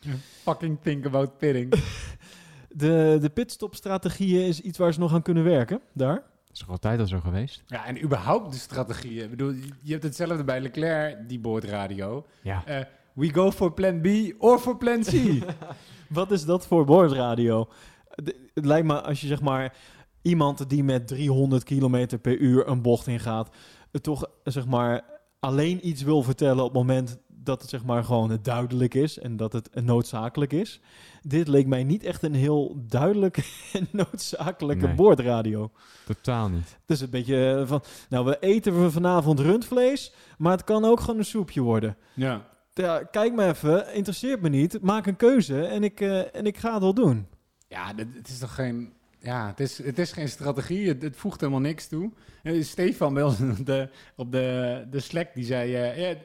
Fucking 0.44 0.78
think 0.82 1.06
about 1.06 1.38
pitting. 1.38 1.74
De, 2.68 3.18
de 3.20 3.28
pitstop-strategieën 3.30 4.46
is 4.46 4.60
iets 4.60 4.78
waar 4.78 4.92
ze 4.92 5.00
nog 5.00 5.12
aan 5.14 5.22
kunnen 5.22 5.44
werken, 5.44 5.80
daar. 5.92 6.14
Dat 6.14 6.52
is 6.52 6.58
toch 6.58 6.70
altijd 6.70 7.00
al 7.00 7.06
zo 7.06 7.20
geweest? 7.20 7.62
ja, 7.66 7.86
en 7.86 8.02
überhaupt 8.02 8.52
de 8.52 8.58
strategieën. 8.58 9.24
Ik 9.24 9.30
bedoel, 9.30 9.52
je 9.82 9.92
hebt 9.92 10.02
hetzelfde 10.02 10.44
bij 10.44 10.60
Leclerc, 10.60 11.28
die 11.28 11.38
boordradio. 11.38 12.26
Ja. 12.42 12.66
Eh, 12.66 12.80
we 13.12 13.32
go 13.32 13.52
for 13.52 13.72
plan 13.72 14.00
B 14.00 14.06
or 14.38 14.58
for 14.58 14.76
plan 14.76 15.02
C. 15.02 15.12
Wat 16.08 16.30
is 16.30 16.44
dat 16.44 16.66
voor 16.66 16.84
boordradio? 16.84 17.68
Het 18.54 18.64
lijkt 18.64 18.86
me 18.86 19.02
als 19.02 19.20
je 19.20 19.26
zeg 19.26 19.40
maar 19.40 19.74
iemand 20.22 20.70
die 20.70 20.84
met 20.84 21.08
300 21.08 21.64
km 21.64 22.18
per 22.22 22.38
uur 22.38 22.68
een 22.68 22.82
bocht 22.82 23.06
ingaat, 23.06 23.54
toch 24.00 24.30
zeg 24.44 24.66
maar 24.66 25.04
alleen 25.40 25.88
iets 25.88 26.02
wil 26.02 26.22
vertellen 26.22 26.64
op 26.64 26.74
het 26.74 26.78
moment 26.78 27.18
dat 27.46 27.60
het 27.60 27.70
zeg 27.70 27.84
maar 27.84 28.04
gewoon 28.04 28.38
duidelijk 28.42 28.94
is 28.94 29.18
en 29.18 29.36
dat 29.36 29.52
het 29.52 29.70
noodzakelijk 29.74 30.52
is. 30.52 30.80
Dit 31.22 31.48
leek 31.48 31.66
mij 31.66 31.84
niet 31.84 32.04
echt 32.04 32.22
een 32.22 32.34
heel 32.34 32.76
duidelijke 32.88 33.42
en 33.72 33.88
noodzakelijke 33.92 34.86
Nee. 34.86 34.94
boordradio. 34.94 35.70
Totaal 36.06 36.48
niet. 36.48 36.76
Het 36.80 36.90
is 36.96 37.00
een 37.00 37.10
beetje 37.10 37.54
eh, 37.60 37.66
van, 37.66 37.82
nou 38.08 38.24
we 38.24 38.36
eten 38.40 38.82
we 38.82 38.90
vanavond 38.90 39.40
rundvlees, 39.40 40.12
maar 40.38 40.52
het 40.52 40.64
kan 40.64 40.84
ook 40.84 41.00
gewoon 41.00 41.18
een 41.18 41.24
soepje 41.24 41.60
worden. 41.60 41.96
ja. 42.14 42.54
Ja, 42.74 43.02
kijk 43.04 43.34
me 43.34 43.46
even, 43.46 43.94
interesseert 43.94 44.40
me 44.40 44.48
niet, 44.48 44.80
maak 44.82 45.06
een 45.06 45.16
keuze 45.16 45.62
en 45.66 45.84
ik, 45.84 46.00
eh, 46.00 46.34
en 46.34 46.46
ik 46.46 46.56
ga 46.58 46.72
het 46.72 46.82
wel 46.82 46.94
doen. 46.94 47.26
Ja, 47.68 47.92
het 47.96 48.28
is 48.28 48.38
toch 48.38 48.54
geen... 48.54 48.92
Ja, 49.18 49.46
het 49.46 49.60
is, 49.60 49.78
het 49.82 49.98
is 49.98 50.12
geen 50.12 50.28
strategie. 50.28 50.88
Het, 50.88 51.02
het 51.02 51.16
voegt 51.16 51.40
helemaal 51.40 51.60
niks 51.60 51.88
toe. 51.88 52.10
Eh, 52.42 52.62
Stefan 52.62 53.14
bij 53.14 53.22
ons 53.22 53.40
op 53.58 53.66
de, 53.66 53.88
op 54.16 54.32
de, 54.32 54.84
de 54.90 55.00
Slack, 55.00 55.34
die 55.34 55.44
zei... 55.44 55.74
eh, 55.74 55.98
ja, 55.98 56.10
a- 56.10 56.16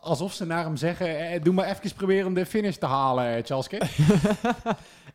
alsof 0.00 0.32
ze 0.32 0.46
naar 0.46 0.64
hem 0.64 0.76
zeggen... 0.76 1.18
eh, 1.30 1.42
doe 1.42 1.54
maar 1.54 1.68
even 1.68 1.94
proberen 1.94 2.26
om 2.26 2.34
de 2.34 2.46
finish 2.46 2.76
te 2.76 2.86
halen, 2.86 3.24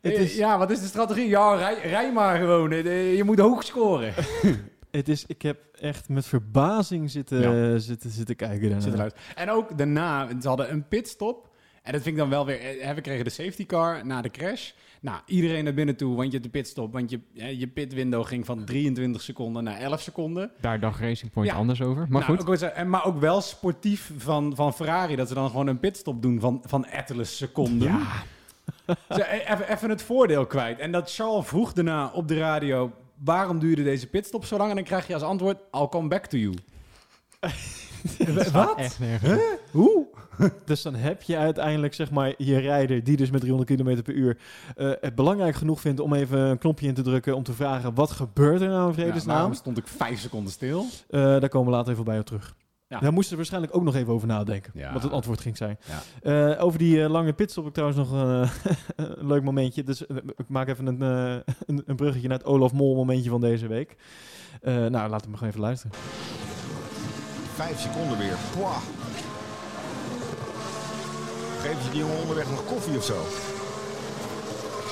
Eh, 0.01 0.11
is, 0.19 0.35
Ja, 0.35 0.57
wat 0.57 0.71
is 0.71 0.79
de 0.79 0.85
strategie? 0.87 1.27
Ja, 1.27 1.55
rij, 1.55 1.79
rij 1.81 2.11
maar 2.11 2.37
gewoon. 2.37 2.71
Eh, 2.71 3.15
Je 3.15 3.23
moet 3.23 3.39
hoog 3.39 3.63
scoren. 3.63 4.13
het 4.91 5.09
is, 5.09 5.25
ik 5.25 5.41
heb 5.41 5.57
echt 5.79 6.09
met 6.09 6.25
verbazing 6.25 7.11
zitten, 7.11 7.81
zitten, 7.81 8.09
zitten 8.09 8.35
kijken 8.35 8.61
daarna. 8.69 8.79
Zit 8.83 8.93
eruit. 8.93 9.15
En 9.35 9.49
ook 9.51 9.77
daarna, 9.77 10.27
ze 10.41 10.47
hadden 10.47 10.71
een 10.71 10.87
pitstop. 10.87 11.49
En 11.83 11.91
dat 11.93 12.01
vind 12.01 12.13
ik 12.15 12.21
dan 12.21 12.29
wel 12.29 12.45
weer... 12.45 12.79
eh, 12.79 12.93
We 12.93 13.01
kregen 13.01 13.23
de 13.23 13.29
safety 13.29 13.65
car 13.65 14.05
na 14.05 14.21
de 14.21 14.29
crash. 14.29 14.71
Nou, 15.01 15.19
iedereen 15.25 15.63
naar 15.63 15.73
binnen 15.73 15.95
toe, 15.95 16.15
want 16.15 16.25
je 16.25 16.31
hebt 16.31 16.43
de 16.43 16.49
pitstop. 16.59 16.93
Want 16.93 17.09
je, 17.09 17.19
je 17.57 17.67
pitwindow 17.67 18.25
ging 18.25 18.45
van 18.45 18.63
23 18.65 19.21
seconden 19.21 19.63
naar 19.63 19.77
11 19.79 20.01
seconden. 20.01 20.51
Daar 20.61 20.79
dacht 20.79 20.99
Racing 20.99 21.31
Point 21.31 21.49
Ja. 21.49 21.55
anders 21.55 21.81
over. 21.81 22.05
Maar 22.09 22.25
Nou, 22.27 22.39
goed. 22.43 22.61
en, 22.61 22.89
maar 22.89 23.05
ook 23.05 23.19
wel 23.19 23.41
sportief 23.41 24.11
van, 24.17 24.55
van 24.55 24.73
Ferrari. 24.73 25.15
Dat 25.15 25.27
ze 25.27 25.33
dan 25.33 25.49
gewoon 25.49 25.67
een 25.67 25.79
pitstop 25.79 26.21
doen 26.21 26.39
van, 26.39 26.61
van 26.65 26.85
ettelijke 26.85 27.31
seconden. 27.31 27.87
Ja, 27.87 27.99
Zo, 29.09 29.19
e- 29.19 29.43
even, 29.47 29.71
even 29.71 29.89
het 29.89 30.01
voordeel 30.01 30.45
kwijt. 30.45 30.79
En 30.79 30.91
dat 30.91 31.13
Charles 31.13 31.45
vroeg 31.47 31.73
daarna 31.73 32.11
op 32.13 32.27
de 32.27 32.37
radio... 32.37 32.91
waarom 33.23 33.59
duurde 33.59 33.83
deze 33.83 34.07
pitstop 34.07 34.45
zo 34.45 34.57
lang? 34.57 34.69
En 34.69 34.75
dan 34.75 34.85
krijg 34.85 35.07
je 35.07 35.13
als 35.13 35.23
antwoord... 35.23 35.57
I'll 35.71 35.87
come 35.89 36.07
back 36.07 36.25
to 36.25 36.37
you. 36.37 36.53
Wat? 38.51 38.77
Echt 38.77 38.99
nergens. 38.99 39.41
Hoe? 39.71 40.05
Dus 40.65 40.81
dan 40.81 40.95
heb 40.95 41.21
je 41.21 41.37
uiteindelijk 41.37 41.93
zeg 41.93 42.11
maar 42.11 42.33
je 42.37 42.57
rijder 42.57 43.03
die 43.03 43.17
dus 43.17 43.29
met 43.29 43.41
300 43.41 43.69
km 43.81 44.01
per 44.01 44.13
uur 44.13 44.37
eh, 44.75 44.91
het 45.01 45.15
belangrijk 45.15 45.55
genoeg 45.55 45.81
vindt 45.81 45.99
om 45.99 46.13
even 46.13 46.39
een 46.39 46.57
knopje 46.57 46.87
in 46.87 46.93
te 46.93 47.01
drukken 47.01 47.35
om 47.35 47.43
te 47.43 47.53
vragen 47.53 47.93
wat 47.93 48.11
gebeurt 48.11 48.61
er 48.61 48.67
nou 48.67 48.81
in 48.81 48.87
Ja, 48.87 48.93
vredesnaam. 48.93 49.35
waarom 49.35 49.53
stond 49.53 49.77
ik 49.77 49.87
vijf 49.87 50.19
seconden 50.19 50.51
stil? 50.51 50.85
Eh, 51.09 51.21
daar 51.21 51.49
komen 51.49 51.71
we 51.71 51.77
later 51.77 51.91
even 51.91 52.03
bij 52.03 52.19
op 52.19 52.25
terug. 52.25 52.55
Ja. 52.87 52.99
Daar 52.99 53.13
moesten 53.13 53.31
we 53.31 53.37
waarschijnlijk 53.37 53.75
ook 53.75 53.83
nog 53.83 53.95
even 53.95 54.13
over 54.13 54.27
nadenken. 54.27 54.71
Ja. 54.75 54.93
Wat 54.93 55.03
het 55.03 55.11
antwoord 55.11 55.41
ging 55.41 55.57
zijn. 55.57 55.77
Ja. 56.21 56.53
Eh, 56.55 56.63
over 56.63 56.79
die 56.79 57.09
lange 57.09 57.33
pitstop 57.33 57.63
heb 57.63 57.75
ik 57.77 57.83
trouwens 57.83 58.09
nog 58.09 58.21
een 58.95 59.27
leuk 59.27 59.43
momentje. 59.43 59.83
Dus 59.83 60.01
ik 60.35 60.47
maak 60.47 60.67
even 60.67 60.85
een, 60.87 61.01
een, 61.01 61.83
een 61.85 61.95
bruggetje 61.95 62.27
naar 62.27 62.37
het 62.37 62.47
Olaf 62.47 62.73
Mol 62.73 62.95
momentje 62.95 63.29
van 63.29 63.41
deze 63.41 63.67
week. 63.67 63.95
Nou, 64.61 64.89
laten 65.09 65.31
we 65.31 65.37
gewoon 65.37 65.49
even 65.49 65.61
luisteren. 65.61 65.97
Vijf 67.57 67.79
seconden 67.79 68.17
weer. 68.17 68.35
Pwah. 68.51 68.77
Geven 71.61 71.83
ze 71.83 71.89
die 71.89 71.99
jongen 71.99 72.17
onderweg 72.21 72.49
nog 72.49 72.65
koffie 72.65 72.97
of 72.97 73.03
zo? 73.03 73.13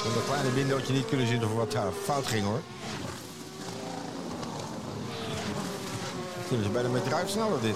Om 0.08 0.14
dat 0.14 0.24
kleine 0.28 0.52
windowtje 0.54 0.94
niet 0.94 1.06
kunnen 1.06 1.28
zien 1.28 1.44
of 1.44 1.50
er 1.50 1.56
wat 1.56 1.72
daar 1.72 1.92
fout 2.04 2.28
ging 2.28 2.46
hoor. 2.46 2.60
Kunnen 6.48 6.66
ze 6.66 6.72
bijna 6.72 6.90
met 6.90 7.04
druif 7.06 7.30
sneller 7.30 7.62
dit. 7.62 7.76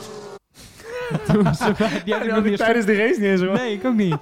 Toen 1.26 1.54
ze- 1.56 2.02
die 2.06 2.14
had 2.14 2.24
ik 2.24 2.30
nog 2.32 2.44
niet 2.44 2.52
eens 2.52 2.60
Tijdens 2.62 2.86
de 2.86 2.96
race 2.96 3.20
niet 3.20 3.30
eens 3.30 3.42
hoor. 3.42 3.54
Nee, 3.54 3.74
ik 3.74 3.86
ook 3.86 3.96
niet. 3.96 4.16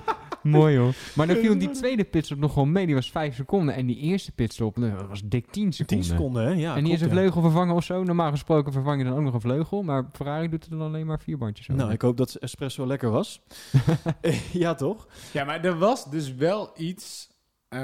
Mooi 0.49 0.77
hoor. 0.77 0.93
Maar 1.15 1.27
dan 1.27 1.35
viel 1.35 1.57
die 1.57 1.69
tweede 1.69 2.03
pitstop 2.03 2.37
nog 2.37 2.53
gewoon 2.53 2.71
mee. 2.71 2.85
Die 2.85 2.95
was 2.95 3.11
5 3.11 3.35
seconden. 3.35 3.75
En 3.75 3.85
die 3.85 3.97
eerste 3.97 4.31
pitstop 4.31 4.77
nou, 4.77 4.97
dat 4.97 5.07
was 5.07 5.21
dik 5.25 5.51
10 5.51 5.73
seconden. 5.73 6.05
10 6.05 6.15
seconden, 6.15 6.43
hè? 6.43 6.51
Ja, 6.51 6.75
en 6.75 6.83
die 6.83 6.93
is 6.93 7.01
een 7.01 7.09
vleugel 7.09 7.41
vervangen 7.41 7.75
of 7.75 7.83
zo. 7.83 8.03
Normaal 8.03 8.31
gesproken 8.31 8.73
vervang 8.73 8.97
je 9.01 9.07
dan 9.07 9.17
ook 9.17 9.23
nog 9.23 9.33
een 9.33 9.41
vleugel. 9.41 9.83
Maar 9.83 10.05
Ferrari 10.13 10.49
doet 10.49 10.63
er 10.63 10.69
dan 10.69 10.81
alleen 10.81 11.05
maar 11.05 11.19
vier 11.19 11.37
bandjes 11.37 11.69
over. 11.69 11.81
Nou, 11.81 11.93
ik 11.93 12.01
hoop 12.01 12.17
dat 12.17 12.35
espresso 12.35 12.87
lekker 12.87 13.09
was. 13.09 13.41
ja, 14.51 14.73
toch? 14.73 15.07
Ja, 15.33 15.43
maar 15.43 15.63
er 15.65 15.77
was 15.77 16.09
dus 16.09 16.35
wel 16.35 16.71
iets 16.75 17.29
eh, 17.69 17.79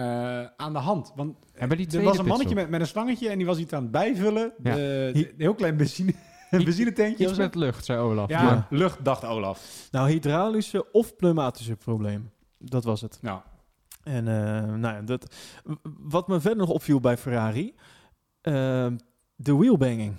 aan 0.58 0.74
de 0.74 0.80
hand. 0.80 1.12
Want 1.16 1.36
En 1.54 1.68
bij 1.68 1.78
die 1.78 1.98
er 1.98 2.04
was 2.04 2.18
een 2.18 2.26
mannetje 2.26 2.56
met, 2.56 2.70
met 2.70 2.82
een 2.82 2.88
slangetje 2.88 3.30
en 3.30 3.38
die 3.38 3.46
was 3.48 3.58
iets 3.58 3.74
aan 3.74 3.82
het 3.82 3.92
bijvullen. 3.92 4.54
Ja. 4.64 4.76
De, 4.76 5.34
heel 5.38 5.54
klein 5.54 5.78
benzine, 5.78 6.14
een 6.52 6.64
benzinetentje. 6.64 7.28
Iets 7.28 7.38
met 7.38 7.56
lucht, 7.56 7.86
zei 7.86 8.00
Olaf. 8.00 8.30
ja, 8.30 8.42
Ja. 8.42 8.68
lucht, 8.70 9.06
dacht 9.06 9.26
Olaf. 9.26 9.88
Nou, 9.92 10.10
hydraulische 10.10 10.92
of 10.92 11.16
pneumatische 11.16 11.76
probleem. 11.76 12.32
Dat 12.64 12.84
was 12.84 13.02
het. 13.02 13.18
Nou, 13.22 13.40
En 14.04 14.28
eh, 14.28 14.74
nou 14.74 14.96
ja, 14.96 15.02
dat, 15.02 15.36
wat 16.00 16.28
me 16.28 16.40
verder 16.40 16.60
nog 16.60 16.70
opviel 16.70 17.00
bij 17.00 17.18
Ferrari, 17.18 17.74
eh, 18.42 18.88
de 19.36 19.56
wheelbanging. 19.56 20.14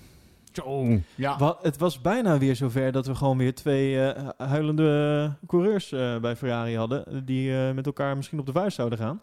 Ja. 1.14 1.38
Wa- 1.38 1.59
het 1.62 1.78
was 1.78 2.01
bijna 2.01 2.38
weer 2.38 2.57
zover 2.57 2.92
dat 2.92 3.07
we 3.07 3.14
gewoon 3.14 3.38
weer 3.38 3.55
twee 3.55 4.11
eh, 4.12 4.28
huilende 4.49 5.32
coureurs 5.47 5.92
eh, 5.92 6.18
bij 6.20 6.36
Ferrari 6.36 6.76
hadden, 6.76 7.24
die 7.26 7.53
met 7.72 7.86
elkaar 7.86 8.16
misschien 8.16 8.38
op 8.38 8.47
de 8.47 8.53
vuist 8.53 8.76
zouden 8.76 8.99
gaan. 8.99 9.20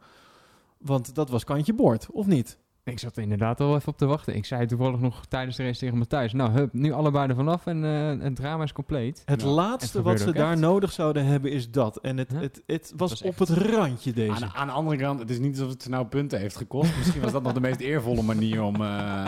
Want 0.77 1.15
dat 1.15 1.29
was 1.29 1.43
kantje 1.43 1.73
boord, 1.73 2.07
of 2.11 2.25
niet? 2.25 2.57
Ik 2.83 2.99
zat 2.99 3.15
er 3.15 3.23
inderdaad 3.23 3.59
al 3.59 3.75
even 3.75 3.87
op 3.87 3.97
te 3.97 4.05
wachten. 4.05 4.35
Ik 4.35 4.45
zei 4.45 4.65
toevallig 4.65 4.99
nog 4.99 5.25
tijdens 5.25 5.57
de 5.57 5.63
race 5.63 5.79
tegen 5.79 5.97
Matthijs. 5.97 6.33
Nou, 6.33 6.51
hup, 6.51 6.73
nu 6.73 6.91
allebei 6.91 7.29
er 7.29 7.35
vanaf 7.35 7.65
en 7.65 7.85
eh, 7.85 8.23
het 8.25 8.35
drama 8.35 8.63
is 8.63 8.71
compleet. 8.73 9.21
Het 9.25 9.41
laatste 9.41 9.97
het 9.97 10.05
wat 10.05 10.19
ze 10.19 10.31
daar 10.33 10.51
echt. 10.51 10.59
nodig 10.61 10.91
zouden 10.91 11.25
hebben 11.25 11.51
is 11.51 11.71
dat. 11.71 11.97
En 11.97 12.17
het, 12.17 12.31
het, 12.31 12.61
het 12.65 12.93
was, 12.95 13.09
was 13.09 13.21
op 13.21 13.27
echt- 13.29 13.39
het 13.39 13.49
randje 13.49 14.13
deze. 14.13 14.31
Aan, 14.45 14.51
aan 14.55 14.67
de 14.67 14.73
andere 14.73 14.97
kant, 14.97 15.19
het 15.19 15.29
is 15.29 15.39
niet 15.39 15.51
alsof 15.57 15.69
het 15.73 15.83
ze 15.83 15.89
nou 15.89 16.05
punten 16.05 16.39
heeft 16.39 16.55
gekost. 16.55 16.97
Misschien 16.97 17.21
was 17.21 17.31
dat 17.31 17.43
nog 17.43 17.53
de 17.53 17.59
meest 17.61 17.79
eervolle 17.79 18.21
manier 18.21 18.61
om 18.63 18.75
eh, 18.75 19.25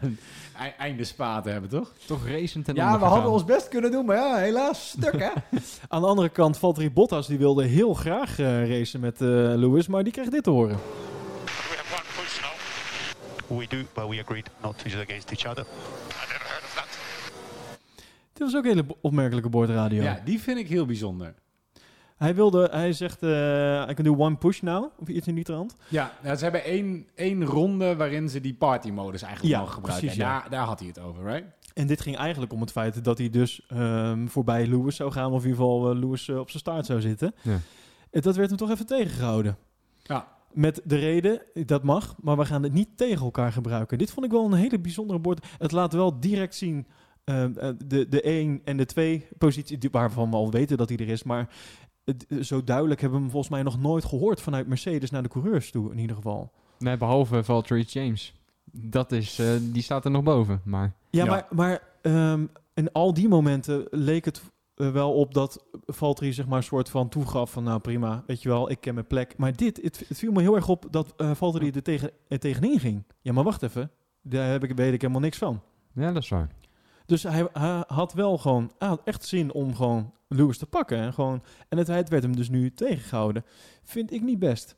een 0.00 0.18
ei- 0.58 0.72
einde 0.78 1.04
spa 1.04 1.40
te 1.40 1.50
hebben, 1.50 1.70
toch? 1.70 1.92
Toch 2.06 2.28
racend 2.28 2.64
ten 2.64 2.74
Ja, 2.74 2.98
we 2.98 3.04
hadden 3.04 3.30
ons 3.30 3.44
best 3.44 3.68
kunnen 3.68 3.90
doen, 3.90 4.04
maar 4.06 4.16
ja, 4.16 4.36
helaas 4.36 4.88
stuk, 4.88 5.18
hè? 5.18 5.30
Aan 5.88 6.00
de 6.00 6.06
andere 6.08 6.28
kant, 6.28 6.58
Valtteri 6.58 6.90
Bottas 6.90 7.26
die 7.26 7.38
wilde 7.38 7.64
heel 7.64 7.94
graag 7.94 8.38
eh, 8.38 8.68
racen 8.78 9.00
met 9.00 9.20
eh, 9.20 9.28
Lewis, 9.28 9.86
maar 9.86 10.04
die 10.04 10.12
kreeg 10.12 10.28
dit 10.28 10.42
te 10.42 10.50
horen. 10.50 10.76
We 10.76 11.52
have 11.76 11.94
one 11.94 12.02
push 12.22 12.40
now. 12.40 12.50
We 13.46 13.66
do, 13.68 13.76
but 13.94 14.08
we 14.08 14.18
agreed 14.20 14.50
not 14.62 14.78
to 14.78 14.84
use 14.86 14.96
it 14.96 15.02
against 15.02 15.30
each 15.30 15.46
other. 15.46 15.64
I 15.64 16.32
never 16.32 16.48
heard 16.48 16.62
of 16.62 16.74
that. 16.74 16.98
Dit 18.32 18.38
was 18.42 18.56
ook 18.56 18.64
een 18.64 18.70
hele 18.70 18.86
opmerkelijke 19.00 19.48
boordradio. 19.48 20.02
Ja, 20.02 20.20
die 20.24 20.40
vind 20.40 20.58
ik 20.58 20.68
heel 20.68 20.86
bijzonder. 20.86 21.34
Hij 22.16 22.34
wilde, 22.34 22.68
hij 22.70 22.92
zegt, 22.92 23.22
eh 23.22 23.86
I 23.90 23.94
can 23.94 24.04
do 24.04 24.16
one 24.16 24.36
push 24.36 24.60
now, 24.60 24.90
of 24.98 25.08
iets 25.08 25.26
in 25.26 25.34
die 25.34 25.44
trant. 25.44 25.76
Ja, 25.88 26.12
ja, 26.22 26.34
ze 26.36 26.42
hebben 26.42 26.64
één, 26.64 27.06
één 27.14 27.44
ronde 27.44 27.96
waarin 27.96 28.28
ze 28.28 28.40
die 28.40 28.54
party-modus 28.54 29.22
eigenlijk 29.22 29.54
Ja, 29.54 29.58
mogen 29.60 29.74
gebruiken. 29.74 30.06
precies, 30.06 30.22
en 30.24 30.28
ja. 30.32 30.40
daar, 30.40 30.50
daar 30.50 30.64
had 30.66 30.78
hij 30.78 30.88
het 30.88 30.98
over, 30.98 31.24
right? 31.24 31.44
En 31.74 31.86
dit 31.86 32.00
ging 32.00 32.16
eigenlijk 32.16 32.52
om 32.52 32.60
het 32.60 32.70
feit 32.72 33.04
dat 33.04 33.18
hij 33.18 33.30
dus 33.30 33.66
ehm, 33.68 34.26
voorbij 34.26 34.66
Lewis 34.66 34.96
zou 34.96 35.12
gaan, 35.12 35.32
of 35.32 35.42
in 35.44 35.48
ieder 35.48 35.64
geval 35.64 35.90
eh, 35.90 35.98
Lewis 35.98 36.28
eh, 36.28 36.38
op 36.38 36.48
zijn 36.50 36.60
staart 36.62 36.86
zou 36.86 37.00
zitten. 37.00 37.34
Ja. 37.42 37.58
En 38.10 38.20
dat 38.20 38.36
werd 38.36 38.48
hem 38.48 38.58
toch 38.58 38.70
even 38.70 38.86
tegengehouden. 38.86 39.56
Ja. 40.02 40.28
Met 40.52 40.80
de 40.84 40.96
reden, 40.96 41.42
dat 41.66 41.82
mag, 41.82 42.14
maar 42.22 42.36
we 42.36 42.44
gaan 42.44 42.62
het 42.62 42.72
niet 42.72 42.88
tegen 42.96 43.24
elkaar 43.24 43.52
gebruiken. 43.52 43.98
Dit 43.98 44.10
vond 44.10 44.26
ik 44.26 44.32
wel 44.32 44.44
een 44.44 44.52
hele 44.52 44.78
bijzondere 44.78 45.18
bord. 45.18 45.46
Het 45.58 45.72
laat 45.72 45.92
wel 45.92 46.20
direct 46.20 46.54
zien 46.54 46.86
ehm, 47.24 47.52
eh, 47.58 47.68
de, 47.86 48.08
de 48.08 48.20
1 48.22 48.60
en 48.64 48.76
de 48.76 48.84
2 48.86 49.26
positie, 49.38 49.78
waarvan 49.90 50.30
we 50.30 50.36
al 50.36 50.50
weten 50.50 50.76
dat 50.76 50.88
hij 50.88 50.98
er 50.98 51.08
is. 51.08 51.22
Maar 51.22 51.48
het- 52.04 52.26
zo 52.40 52.64
duidelijk 52.64 53.00
hebben 53.00 53.18
we 53.18 53.24
hem 53.24 53.32
volgens 53.34 53.52
mij 53.54 53.62
nog 53.62 53.78
nooit 53.80 54.04
gehoord 54.04 54.40
vanuit 54.40 54.66
Mercedes 54.66 55.10
naar 55.10 55.22
de 55.22 55.28
coureurs 55.28 55.70
toe, 55.70 55.92
in 55.92 55.98
ieder 55.98 56.16
geval. 56.16 56.52
Nee, 56.78 56.96
behalve 56.96 57.44
Valtteri 57.44 57.82
James. 57.82 58.34
Dat 58.72 59.12
is, 59.12 59.38
eh, 59.38 59.50
die 59.62 59.82
staat 59.82 60.04
er 60.04 60.10
nog 60.10 60.22
boven. 60.22 60.60
Maar 60.64 60.92
Ja, 61.10 61.24
Ja. 61.24 61.30
maar, 61.30 61.46
maar 61.50 61.82
ehm, 62.02 62.46
in 62.74 62.92
al 62.92 63.14
die 63.14 63.28
momenten 63.28 63.86
leek 63.90 64.24
het 64.24 64.42
eh, 64.76 64.90
wel 64.90 65.12
op 65.14 65.34
dat 65.34 65.64
Valtteri 65.86 66.32
zeg 66.32 66.46
maar 66.46 66.56
een 66.56 66.62
soort 66.62 66.88
van 66.88 67.08
toegaf 67.08 67.50
van 67.50 67.64
nou 67.64 67.80
prima, 67.80 68.24
weet 68.26 68.42
je 68.42 68.48
wel, 68.48 68.70
ik 68.70 68.80
ken 68.80 68.94
mijn 68.94 69.06
plek. 69.06 69.36
Maar 69.36 69.56
dit, 69.56 69.82
het, 69.82 70.04
het 70.08 70.18
viel 70.18 70.32
me 70.32 70.40
heel 70.40 70.54
erg 70.54 70.68
op 70.68 70.86
dat 70.90 71.14
eh 71.16 71.34
Valtteri 71.34 71.70
er, 71.70 71.82
tegen, 71.82 72.10
er 72.28 72.38
tegenin 72.38 72.80
ging. 72.80 73.04
Ja, 73.20 73.32
maar 73.32 73.44
wacht 73.44 73.62
even, 73.62 73.90
daar 74.22 74.50
heb 74.50 74.64
ik, 74.64 74.76
weet 74.76 74.92
ik 74.92 75.00
helemaal 75.00 75.22
niks 75.22 75.38
van. 75.38 75.62
ja, 75.94 76.12
dat 76.12 76.22
is 76.22 76.28
waar. 76.28 76.50
Dus 77.06 77.22
hij, 77.22 77.48
hij 77.52 77.84
had 77.86 78.12
wel 78.12 78.38
gewoon 78.38 78.72
hij 78.78 78.88
had 78.88 79.02
echt 79.04 79.24
zin 79.24 79.52
om 79.52 79.74
gewoon 79.74 80.12
Lewis 80.28 80.58
te 80.58 80.66
pakken. 80.66 80.98
En, 80.98 81.12
gewoon, 81.12 81.42
en 81.68 81.78
het, 81.78 81.86
het 81.86 82.08
werd 82.08 82.22
hem 82.22 82.36
dus 82.36 82.48
nu 82.48 82.72
tegengehouden. 82.74 83.44
Vind 83.82 84.12
ik 84.12 84.22
niet 84.22 84.38
best. 84.38 84.76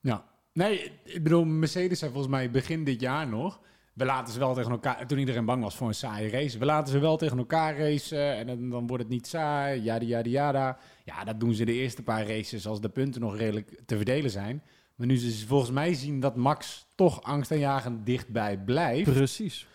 Ja. 0.00 0.24
Nee, 0.52 0.92
ik 1.04 1.22
bedoel, 1.22 1.44
Mercedes 1.44 1.98
zei 1.98 2.10
volgens 2.12 2.32
mij 2.32 2.50
begin 2.50 2.84
dit 2.84 3.00
jaar 3.00 3.28
nog... 3.28 3.60
We 3.94 4.04
laten 4.04 4.32
ze 4.32 4.38
wel 4.38 4.54
tegen 4.54 4.70
elkaar... 4.70 5.06
Toen 5.06 5.18
iedereen 5.18 5.44
bang 5.44 5.62
was 5.62 5.76
voor 5.76 5.88
een 5.88 5.94
saaie 5.94 6.30
race. 6.30 6.58
We 6.58 6.64
laten 6.64 6.92
ze 6.92 6.98
wel 6.98 7.16
tegen 7.16 7.38
elkaar 7.38 7.78
racen. 7.78 8.36
En 8.36 8.46
dan, 8.46 8.70
dan 8.70 8.86
wordt 8.86 9.02
het 9.02 9.12
niet 9.12 9.26
saai. 9.26 9.82
Yada, 9.82 10.04
yada, 10.04 10.30
yada. 10.30 10.78
Ja, 11.04 11.24
dat 11.24 11.40
doen 11.40 11.54
ze 11.54 11.64
de 11.64 11.72
eerste 11.72 12.02
paar 12.02 12.26
races 12.28 12.66
als 12.66 12.80
de 12.80 12.88
punten 12.88 13.20
nog 13.20 13.36
redelijk 13.36 13.80
te 13.86 13.96
verdelen 13.96 14.30
zijn. 14.30 14.62
Maar 14.94 15.06
nu 15.06 15.16
ze 15.16 15.46
volgens 15.46 15.70
mij 15.70 15.94
zien 15.94 16.20
dat 16.20 16.36
Max 16.36 16.86
toch 16.94 17.22
angstaanjagend 17.22 18.06
dichtbij 18.06 18.58
blijft... 18.58 19.12
Precies. 19.12 19.66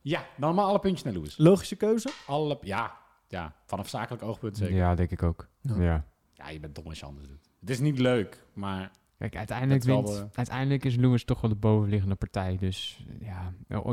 Ja, 0.00 0.26
dan 0.36 0.54
maar 0.54 0.64
alle 0.64 0.78
puntjes 0.78 1.02
naar 1.02 1.12
Lewis. 1.12 1.36
Logische 1.36 1.76
keuze? 1.76 2.10
Alle, 2.26 2.58
ja, 2.60 2.96
ja, 3.28 3.54
vanaf 3.64 3.88
zakelijk 3.88 4.22
oogpunt 4.22 4.56
zeker. 4.56 4.74
Ja, 4.74 4.88
Ja, 4.88 4.94
denk 4.94 5.10
ik 5.10 5.22
ook. 5.22 5.48
Ja. 5.60 6.04
Ja. 6.34 6.48
je 6.48 6.60
bent 6.60 6.74
dom 6.74 6.86
als 6.86 6.98
je 6.98 7.06
anders 7.06 7.28
doet. 7.28 7.50
Het 7.60 7.70
is 7.70 7.80
niet 7.80 7.98
leuk, 7.98 8.44
maar 8.52 8.90
Kijk, 9.22 9.36
uiteindelijk, 9.36 9.84
Dat 9.86 9.96
is 10.04 10.10
wel 10.10 10.18
wint, 10.20 10.36
uiteindelijk 10.36 10.84
is 10.84 10.96
Lewis 10.96 11.24
toch 11.24 11.40
wel 11.40 11.50
de 11.50 11.56
bovenliggende 11.56 12.14
partij. 12.14 12.56
Dus 12.60 13.04
ja, 13.20 13.52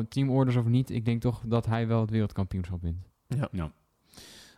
teamorders 0.09 0.55
of 0.57 0.65
niet, 0.65 0.89
ik 0.89 1.05
denk 1.05 1.21
toch 1.21 1.41
dat 1.45 1.65
hij 1.65 1.87
wel 1.87 2.01
het 2.01 2.09
wereldkampioenschap 2.09 2.81
wint. 2.81 3.07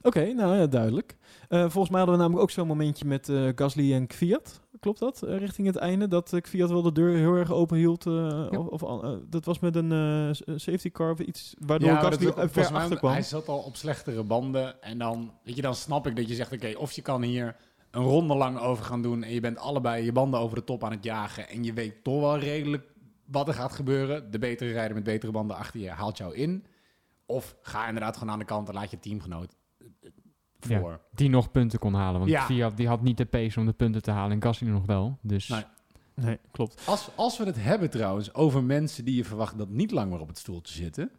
Oké, 0.03 0.33
nou 0.33 0.57
ja, 0.57 0.67
duidelijk. 0.67 1.17
Eh, 1.49 1.59
volgens 1.59 1.89
mij 1.89 1.97
hadden 1.97 2.15
we 2.15 2.21
namelijk 2.21 2.43
ook 2.43 2.51
zo'n 2.51 2.67
momentje 2.67 3.05
met 3.05 3.29
eh, 3.29 3.47
Gasly 3.55 3.93
en 3.93 4.07
Kvyat. 4.07 4.61
Klopt 4.79 4.99
dat? 4.99 5.21
Eh, 5.23 5.37
richting 5.37 5.67
het 5.67 5.75
einde. 5.75 6.07
Dat 6.07 6.33
uh, 6.33 6.41
Kvyat 6.41 6.69
wel 6.69 6.81
de 6.81 6.91
deur 6.91 7.15
heel 7.17 7.35
erg 7.35 7.51
open 7.51 7.77
hield. 7.77 8.05
eh, 8.05 8.13
Ja. 8.13 8.47
of, 8.59 8.83
of, 8.83 9.03
eh, 9.03 9.11
dat 9.29 9.45
was 9.45 9.59
met 9.59 9.75
een 9.75 9.91
eh, 9.91 10.55
safety 10.57 10.91
car 10.91 11.11
of 11.11 11.19
iets. 11.19 11.53
Waardoor 11.59 11.89
Ja, 11.89 11.99
Gasly 11.99 12.25
dat 12.25 12.35
eh, 12.35 12.41
ver 12.41 12.49
volgens 12.49 12.73
mij, 12.73 12.81
achter 12.81 12.97
kwam. 12.97 13.11
Hij 13.11 13.21
zat 13.21 13.47
al 13.47 13.59
op 13.59 13.75
slechtere 13.75 14.23
banden. 14.23 14.81
En 14.81 14.97
dan, 14.97 15.31
weet 15.43 15.55
je, 15.55 15.61
dan 15.61 15.75
snap 15.75 16.07
ik 16.07 16.15
dat 16.15 16.27
je 16.27 16.35
zegt: 16.35 16.51
oké, 16.53 16.73
of 16.77 16.91
je 16.91 17.01
kan 17.01 17.21
hier 17.21 17.55
een 17.91 18.03
ronde 18.03 18.35
lang 18.35 18.59
over 18.59 18.83
gaan 18.83 19.01
doen. 19.01 19.23
En 19.23 19.33
je 19.33 19.39
bent 19.39 19.57
allebei 19.57 20.03
je 20.05 20.11
banden 20.11 20.39
over 20.39 20.55
de 20.57 20.63
top 20.63 20.83
aan 20.83 20.91
het 20.91 21.03
jagen. 21.03 21.49
En 21.49 21.63
je 21.63 21.73
weet 21.73 22.03
toch 22.03 22.19
wel 22.21 22.37
redelijk 22.39 22.89
wat 23.25 23.47
er 23.47 23.53
gaat 23.53 23.71
gebeuren. 23.71 24.31
De 24.31 24.39
betere 24.39 24.71
rijder 24.71 24.95
met 24.95 25.03
betere 25.03 25.31
banden 25.31 25.55
achter 25.57 25.79
je 25.79 25.89
haalt 25.89 26.17
jou 26.17 26.35
in. 26.35 26.65
Of 27.25 27.55
ga 27.61 27.87
inderdaad 27.87 28.17
gewoon 28.17 28.33
aan 28.33 28.39
de 28.39 28.45
kant 28.45 28.67
en 28.67 28.73
laat 28.73 28.91
je 28.91 28.99
teamgenoot 28.99 29.55
eh, 29.79 29.87
Ja. 30.59 30.79
voor. 30.79 30.99
Die 31.11 31.29
nog 31.29 31.51
punten 31.51 31.79
kon 31.79 31.93
halen. 31.93 32.19
Want 32.19 32.31
Ja. 32.31 32.45
Fiat 32.45 32.77
die 32.77 32.87
had 32.87 33.01
niet 33.01 33.17
de 33.17 33.25
pace 33.25 33.59
om 33.59 33.65
de 33.65 33.73
punten 33.73 34.01
te 34.01 34.11
halen. 34.11 34.31
En 34.31 34.41
Gasly 34.43 34.67
nog 34.67 34.85
wel. 34.85 35.17
Dus 35.21 35.47
Nee. 35.47 35.63
Nee, 36.15 36.39
klopt. 36.51 36.81
Als, 36.85 37.09
als 37.15 37.37
we 37.37 37.45
het 37.45 37.63
hebben 37.63 37.89
trouwens 37.89 38.33
over 38.33 38.63
mensen 38.63 39.05
die 39.05 39.15
je 39.15 39.25
verwacht 39.25 39.57
dat 39.57 39.69
niet 39.69 39.91
lang 39.91 40.11
meer 40.11 40.19
op 40.19 40.27
het 40.27 40.37
stoeltje 40.37 40.73
zitten. 40.75 41.11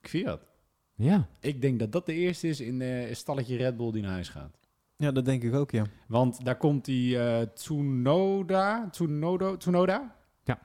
Fiat. 0.00 0.46
ja. 0.94 1.28
Ik 1.40 1.60
denk 1.60 1.78
dat 1.78 1.92
dat 1.92 2.06
de 2.06 2.12
eerste 2.14 2.48
is 2.48 2.60
in 2.60 2.80
eh, 2.80 3.08
een 3.08 3.16
stalletje 3.16 3.56
Red 3.56 3.76
Bull 3.76 3.92
die 3.92 4.02
naar 4.02 4.10
huis 4.12 4.28
gaat. 4.28 4.56
Ja, 4.96 5.12
dat 5.12 5.24
denk 5.24 5.42
ik 5.42 5.54
ook, 5.54 5.70
ja. 5.70 5.84
Want 6.08 6.44
daar 6.44 6.56
komt 6.56 6.84
die 6.84 7.18
eh 7.18 7.46
Tsunoda, 7.54 8.88
Tsunodo, 8.90 9.56
Tsunoda? 9.56 10.16
Ja. 10.44 10.58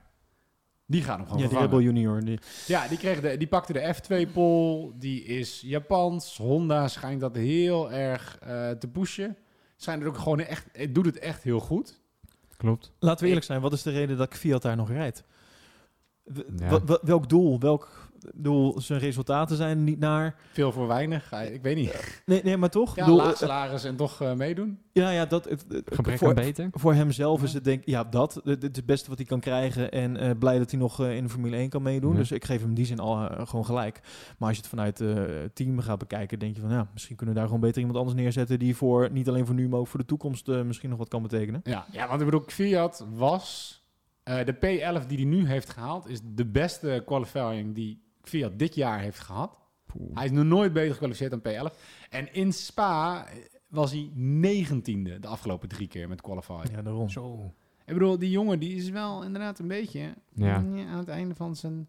Die 0.86 1.02
gaat 1.04 1.18
hem 1.18 1.26
gewoon 1.26 1.42
Ja, 1.42 1.48
die 1.48 1.58
vervangen. 1.58 1.80
Rebel 1.80 1.94
Junior. 1.94 2.24
Die, 2.24 2.40
Ja, 2.68 2.88
die, 2.88 2.98
kreeg 2.98 3.22
de, 3.22 3.38
die 3.38 3.48
pakte 3.48 3.74
de 3.74 3.96
F2-pol. 3.96 4.94
Die 4.98 5.24
is 5.24 5.62
Japans. 5.62 6.38
Honda 6.38 6.88
schijnt 6.88 7.22
dat 7.22 7.36
heel 7.36 7.92
erg 7.92 8.38
eh, 8.40 8.70
te 8.70 8.88
pushen. 8.88 9.38
Schijnt 9.76 10.02
het 10.04 10.10
ook 10.12 10.18
gewoon 10.18 10.40
echt... 10.40 10.68
Het 10.72 10.96
doet 10.96 11.06
het 11.06 11.20
echt 11.20 11.44
heel 11.44 11.60
goed. 11.60 12.00
Klopt. 12.58 12.92
Laten 13.00 13.22
we 13.22 13.28
eerlijk 13.28 13.46
zijn, 13.46 13.62
wat 13.62 13.74
is 13.74 13.82
de 13.84 13.92
reden 13.92 14.18
dat 14.18 14.34
Fiat 14.34 14.62
daar 14.62 14.76
nog 14.76 14.90
rijdt? 14.90 15.24
Ja. 16.58 16.82
welk 17.02 17.30
doel? 17.30 17.60
Welk 17.60 18.09
doel? 18.36 18.82
Zijn 18.82 19.00
resultaten 19.00 19.56
zijn 19.56 19.84
niet 19.84 20.00
naar. 20.00 20.36
Veel 20.52 20.72
voor 20.72 20.88
weinig. 20.88 21.32
Ik 21.52 21.62
weet 21.62 21.76
niet. 21.76 22.22
Nee, 22.26 22.42
nee 22.44 22.58
maar 22.58 22.70
toch? 22.70 22.96
Ja, 22.96 23.06
Doel- 23.06 23.16
laag 23.18 23.32
eh, 23.32 23.38
salaris 23.38 23.84
en 23.84 23.96
toch 23.96 24.22
eh, 24.22 24.34
meedoen. 24.34 24.80
ja, 24.92 25.10
ja, 25.10 25.26
dat. 25.26 25.46
het- 25.50 25.66
het- 25.70 25.90
Gebrek 25.96 26.18
voor, 26.18 26.28
aan 26.28 26.36
beter. 26.36 26.68
voor 26.72 26.94
hemzelf 26.94 27.44
is 27.44 27.54
het 27.54 27.64
denk 27.64 27.86
ja, 27.86 28.04
dat. 28.04 28.34
Het 28.34 28.46
het 28.46 28.64
is 28.64 28.70
het 28.76 28.86
beste 28.86 29.10
wat 29.10 29.18
hij 29.18 29.28
kan 29.28 29.40
krijgen. 29.40 29.92
En 29.92 30.18
eh, 30.18 30.30
blij 30.40 30.58
dat 30.58 30.72
hij 30.72 30.80
nog 30.80 31.02
eh, 31.02 31.16
in 31.16 31.24
de 31.24 31.30
Formule 31.30 31.56
1 31.56 31.70
kan 31.70 31.82
meedoen. 31.82 32.12
Ja. 32.12 32.18
Dus 32.18 32.32
ik 32.32 32.46
geef 32.46 32.60
hem 32.60 32.70
in 32.70 32.76
die 32.76 32.86
zin 32.86 33.00
al 33.00 33.30
eh, 33.30 33.48
gewoon 33.48 33.66
gelijk. 33.66 34.00
Maar 34.38 34.48
als 34.48 34.58
je 34.58 34.62
het 34.62 34.70
vanuit 34.72 35.02
eh, 35.02 35.14
het 35.16 35.56
team 35.56 35.80
gaat 35.80 36.00
bekijken, 36.00 36.40
denk 36.40 36.56
je 36.56 36.62
van 36.62 36.72
ja, 36.72 36.88
misschien 36.94 37.16
kunnen 37.16 37.36
we 37.36 37.40
daar 37.42 37.50
gewoon 37.50 37.64
beter 37.66 37.80
iemand 37.82 37.98
anders 38.00 38.18
neerzetten. 38.18 38.60
Die 38.60 38.76
voor 38.76 39.10
niet 39.12 39.28
alleen 39.30 39.46
voor 39.46 39.56
nu, 39.56 39.70
maar 39.70 39.80
ook 39.80 39.88
voor 39.88 40.00
de 40.00 40.06
toekomst 40.06 40.48
eh, 40.50 40.62
misschien 40.62 40.90
nog 40.90 40.98
wat 41.00 41.08
kan 41.08 41.22
betekenen. 41.22 41.62
Ja, 41.64 41.86
ja 41.92 42.08
want 42.08 42.20
ik 42.20 42.26
bedoel, 42.26 42.44
Fiat 42.48 43.06
was... 43.14 43.78
eh, 44.24 44.46
de 44.46 44.54
P11 44.56 45.08
die 45.08 45.18
hij 45.18 45.26
nu 45.26 45.48
heeft 45.48 45.70
gehaald... 45.70 46.08
is 46.10 46.20
de 46.24 46.46
beste 46.46 47.04
qualifying 47.06 47.76
die 47.76 48.04
Fiat 48.30 48.60
dit 48.60 48.76
jaar 48.76 49.00
heeft 49.00 49.20
gehad. 49.20 49.60
Hij 50.14 50.26
is 50.26 50.32
nog 50.32 50.46
nooit 50.46 50.74
beter 50.74 50.92
gekwalificeerd 50.92 51.32
dan 51.32 51.72
P11. 51.72 51.76
En 52.10 52.34
in 52.34 52.54
Spa 52.54 53.26
eh, 53.28 53.36
was 53.68 53.92
hij 53.92 54.10
negentiende 54.14 55.20
de 55.20 55.28
afgelopen 55.28 55.70
drie 55.70 55.88
keer 55.88 56.08
met 56.10 56.22
qualifying. 56.22 56.70
Ja, 56.72 56.82
daarom. 56.82 57.10
Zo. 57.10 57.54
Ik 57.86 57.94
bedoel, 57.94 58.20
die 58.20 58.30
jongen 58.30 58.60
die 58.60 58.76
is 58.76 58.90
wel 58.90 59.24
inderdaad 59.24 59.60
een 59.60 59.68
beetje 59.68 60.14
Ja. 60.34 60.56
aan 60.56 60.98
het 60.98 61.08
einde 61.08 61.36
van 61.36 61.56
zijn... 61.56 61.88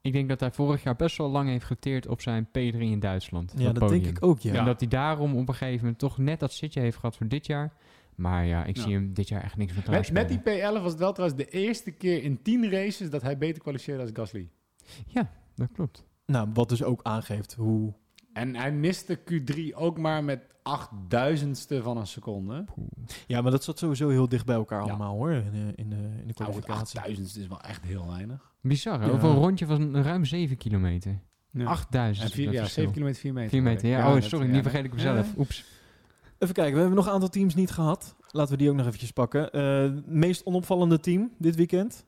Ik 0.00 0.12
denk 0.12 0.28
dat 0.28 0.40
hij 0.40 0.50
vorig 0.52 0.82
jaar 0.82 0.96
best 0.96 1.16
wel 1.16 1.28
lang 1.30 1.48
heeft 1.48 1.64
geteerd 1.64 2.06
op 2.06 2.20
zijn 2.20 2.46
P3 2.48 2.52
in 2.78 3.00
Duitsland. 3.00 3.52
Ja, 3.56 3.72
dat 3.72 3.88
denk 3.88 4.06
ik 4.06 4.24
ook, 4.24 4.40
ja. 4.40 4.54
En 4.54 4.64
dat 4.64 4.80
hij 4.80 4.88
daarom 4.88 5.36
op 5.36 5.48
een 5.48 5.54
gegeven 5.54 5.80
moment 5.80 5.98
toch 5.98 6.18
net 6.18 6.40
dat 6.40 6.52
zitje 6.52 6.80
heeft 6.80 6.96
gehad 6.96 7.16
voor 7.16 7.28
dit 7.28 7.46
jaar. 7.46 7.72
Maar 8.14 8.46
ja, 8.46 8.64
ik 8.64 8.76
Ja. 8.76 8.82
zie 8.82 8.94
hem 8.94 9.14
dit 9.14 9.28
jaar 9.28 9.42
echt 9.42 9.56
niks 9.56 9.72
meer 9.72 9.82
Met, 9.90 10.12
met 10.12 10.28
die 10.28 10.40
klaarspelen. 10.40 10.80
P11 10.80 10.82
was 10.82 10.90
het 10.90 11.00
wel 11.00 11.12
trouwens 11.12 11.44
de 11.44 11.48
eerste 11.50 11.90
keer 11.90 12.22
in 12.22 12.42
tien 12.42 12.70
races 12.70 13.10
dat 13.10 13.22
hij 13.22 13.38
beter 13.38 13.62
kwalificeerde 13.62 14.02
als 14.02 14.10
Gasly. 14.14 14.48
Dat 15.54 15.68
klopt. 15.72 16.04
Nou, 16.26 16.48
wat 16.54 16.68
dus 16.68 16.82
ook 16.82 17.00
aangeeft 17.02 17.54
hoe... 17.54 17.92
En 18.32 18.54
hij 18.56 18.72
miste 18.72 19.18
Q3 19.18 19.74
ook 19.74 19.98
maar 19.98 20.24
met 20.24 20.40
achtduizendste 20.62 21.82
van 21.82 21.96
een 21.96 22.06
seconde. 22.06 22.64
Ja, 23.26 23.40
maar 23.42 23.50
dat 23.50 23.64
zat 23.64 23.78
sowieso 23.78 24.08
heel 24.08 24.28
dicht 24.28 24.46
bij 24.46 24.54
elkaar 24.54 24.82
Ja. 24.82 24.88
allemaal 24.88 25.14
hoor, 25.16 25.30
in, 25.32 25.50
de- 25.52 25.72
in, 25.76 25.90
de, 25.90 25.96
in 25.96 26.10
de 26.10 26.22
Nou, 26.22 26.32
kwalificatie. 26.34 26.98
achtduizendste 26.98 27.40
is 27.40 27.46
wel 27.46 27.60
echt 27.60 27.84
heel 27.84 28.06
weinig. 28.08 28.52
Bizar, 28.60 29.00
hè? 29.00 29.06
Ja. 29.06 29.12
Over 29.12 29.28
een 29.28 29.34
rondje 29.36 29.66
van 29.66 29.96
ruim 29.96 30.24
7 30.24 30.56
kilometer. 30.56 31.20
Ja. 31.50 31.64
8000. 31.64 32.26
En 32.26 32.32
vier, 32.34 32.44
dat 32.44 32.54
ja, 32.54 32.60
verschil. 32.60 32.82
7 32.82 32.92
kilometer, 32.94 33.20
4 33.20 33.32
meter. 33.32 33.50
4 33.50 33.62
meter, 33.62 33.88
ja. 33.88 34.14
oh, 34.14 34.20
sorry, 34.20 34.46
ja, 34.46 34.52
die 34.52 34.62
vergeet 34.62 34.84
ik 34.84 34.92
mezelf. 34.94 35.26
Ja. 35.26 35.32
Oeps. 35.38 35.64
Even 36.38 36.54
kijken, 36.54 36.72
we 36.74 36.78
hebben 36.80 36.96
nog 36.96 37.06
een 37.06 37.12
aantal 37.12 37.28
teams 37.28 37.54
niet 37.54 37.70
gehad. 37.70 38.16
Laten 38.30 38.52
we 38.52 38.58
die 38.58 38.70
ook 38.70 38.76
nog 38.76 38.86
eventjes 38.86 39.10
pakken. 39.10 39.52
Eh, 39.52 39.90
meest 40.06 40.44
onopvallende 40.44 41.00
team 41.00 41.30
dit 41.38 41.56
weekend? 41.56 42.06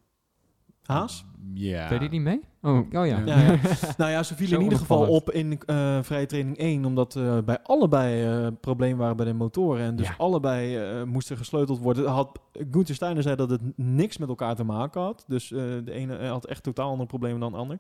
Haas? 0.87 1.25
Ja. 1.55 1.89
Deed 1.89 1.99
hij 1.99 2.09
niet 2.09 2.21
mee? 2.21 2.41
Oh, 2.63 2.77
oh 2.77 2.87
ja. 2.91 3.03
Ja. 3.03 3.19
Ja, 3.25 3.41
ja. 3.41 3.59
nou 3.97 4.11
ja, 4.11 4.23
ze 4.23 4.35
vielen 4.35 4.57
in 4.59 4.63
ieder 4.63 4.79
geval 4.79 5.07
op 5.09 5.31
in 5.31 5.61
eh, 5.67 5.99
vrije 6.03 6.27
training 6.27 6.57
1, 6.59 6.85
omdat 6.85 7.17
eh, 7.17 7.39
bij 7.45 7.59
allebei 7.63 8.25
eh 8.25 8.53
problemen 8.61 8.99
waren 8.99 9.17
bij 9.17 9.27
de 9.27 9.33
motoren. 9.33 9.85
En 9.85 9.97
dus 9.97 10.07
Ja. 10.07 10.15
allebei 10.19 10.77
eh, 10.77 11.03
moesten 11.03 11.37
gesleuteld 11.37 11.79
worden. 11.79 12.07
Had, 12.07 12.39
Gunther 12.71 12.95
Steiner 12.95 13.23
zei 13.23 13.37
dat 13.37 13.51
het 13.51 13.61
niks 13.77 14.19
met 14.19 14.29
elkaar 14.29 14.55
te 14.55 14.65
maken 14.65 15.01
had. 15.01 15.25
Dus 15.29 15.53
eh, 15.53 15.59
de 15.85 15.93
ene 15.93 16.27
had 16.27 16.47
echt 16.47 16.63
totaal 16.63 16.91
andere 16.91 17.09
problemen 17.09 17.41
dan 17.41 17.53
de 17.53 17.59
ander. 17.59 17.79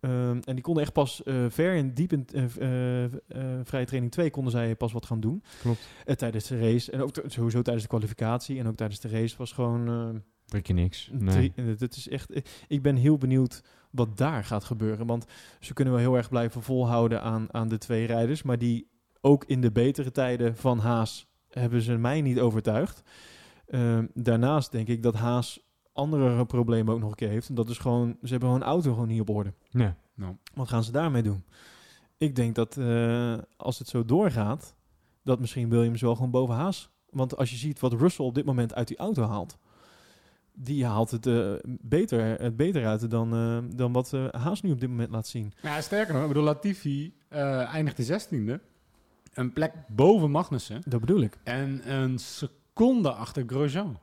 Ehm, 0.00 0.38
en 0.44 0.54
die 0.54 0.60
konden 0.60 0.82
echt 0.82 0.92
pas 0.92 1.22
eh, 1.22 1.34
ver 1.48 1.76
en 1.76 1.94
diep 1.94 2.12
in 2.12 2.26
eh, 2.32 2.44
eh, 2.60 3.04
eh, 3.04 3.10
vrije 3.64 3.84
training 3.86 4.12
2 4.12 4.30
konden 4.30 4.52
zij 4.52 4.76
pas 4.76 4.92
wat 4.92 5.06
gaan 5.06 5.20
doen. 5.20 5.42
Klopt. 5.60 5.88
Eh, 6.04 6.14
tijdens 6.14 6.46
de 6.46 6.58
race. 6.58 6.90
En 6.90 7.02
ook 7.02 7.10
sowieso 7.26 7.62
tijdens 7.62 7.84
de 7.84 7.90
kwalificatie. 7.90 8.58
En 8.58 8.66
ook 8.66 8.76
tijdens 8.76 9.00
de 9.00 9.08
race 9.08 9.36
was 9.38 9.52
gewoon... 9.52 10.22
Druk 10.48 10.66
je 10.66 10.72
niks. 10.72 11.10
Nee. 11.12 11.52
Drie- 11.52 11.88
is 11.88 12.08
echt, 12.08 12.42
ik 12.68 12.82
ben 12.82 12.96
heel 12.96 13.18
benieuwd 13.18 13.62
wat 13.90 14.16
daar 14.16 14.44
gaat 14.44 14.64
gebeuren. 14.64 15.06
Want 15.06 15.26
ze 15.60 15.72
kunnen 15.74 15.94
wel 15.94 16.02
heel 16.02 16.16
erg 16.16 16.28
blijven 16.28 16.62
volhouden 16.62 17.22
aan, 17.22 17.52
aan 17.52 17.68
de 17.68 17.78
twee 17.78 18.06
rijders. 18.06 18.42
Maar 18.42 18.58
die 18.58 18.88
ook 19.20 19.44
in 19.44 19.60
de 19.60 19.72
betere 19.72 20.10
tijden 20.10 20.56
van 20.56 20.78
Haas 20.78 21.26
hebben 21.48 21.82
ze 21.82 21.96
mij 21.96 22.20
niet 22.20 22.40
overtuigd. 22.40 23.02
Ehm, 23.66 24.06
daarnaast 24.14 24.72
denk 24.72 24.88
ik 24.88 25.02
dat 25.02 25.14
Haas 25.14 25.60
andere 25.92 26.46
problemen 26.46 26.94
ook 26.94 27.00
nog 27.00 27.10
een 27.10 27.16
keer 27.16 27.28
heeft. 27.28 27.48
En 27.48 27.54
dat 27.54 27.68
is 27.68 27.78
gewoon, 27.78 28.16
ze 28.22 28.30
hebben 28.30 28.50
hun 28.50 28.62
auto 28.62 28.92
gewoon 28.92 29.08
niet 29.08 29.20
op 29.20 29.30
orde. 29.30 29.54
Ja. 29.70 29.96
Wat 30.54 30.68
gaan 30.68 30.84
ze 30.84 30.92
daarmee 30.92 31.22
doen? 31.22 31.44
Ik 32.16 32.36
denk 32.36 32.54
dat 32.54 32.76
eh, 32.76 33.38
als 33.56 33.78
het 33.78 33.88
zo 33.88 34.04
doorgaat, 34.04 34.74
dat 35.22 35.40
misschien 35.40 35.68
Williams 35.68 36.00
wel 36.00 36.14
gewoon 36.14 36.30
boven 36.30 36.54
Haas. 36.54 36.90
Want 37.10 37.36
als 37.36 37.50
je 37.50 37.56
ziet 37.56 37.80
wat 37.80 37.92
Russell 37.92 38.24
op 38.24 38.34
dit 38.34 38.44
moment 38.44 38.74
uit 38.74 38.88
die 38.88 38.96
auto 38.96 39.22
haalt, 39.22 39.58
die 40.60 40.86
haalt 40.86 41.10
het, 41.10 41.26
eh, 41.26 41.52
beter, 41.64 42.40
het 42.40 42.56
beter 42.56 42.86
uit 42.86 43.10
dan, 43.10 43.34
eh, 43.34 43.76
dan 43.76 43.92
wat 43.92 44.12
eh, 44.12 44.28
Haas 44.30 44.62
nu 44.62 44.70
op 44.70 44.80
dit 44.80 44.88
moment 44.88 45.10
laat 45.10 45.26
zien. 45.26 45.52
Ja, 45.62 45.80
sterker 45.80 46.12
nog, 46.12 46.22
ik 46.22 46.28
bedoel, 46.28 46.42
Latifi 46.42 47.14
eh 47.28 47.74
eindigde 47.74 48.02
16e. 48.04 48.60
Een 49.34 49.52
plek 49.52 49.72
boven 49.88 50.30
Magnussen. 50.30 50.82
Dat 50.86 51.00
bedoel 51.00 51.20
ik. 51.20 51.38
En 51.42 51.92
een 51.92 52.18
seconde 52.18 53.12
achter 53.12 53.44
Grosjean. 53.46 53.98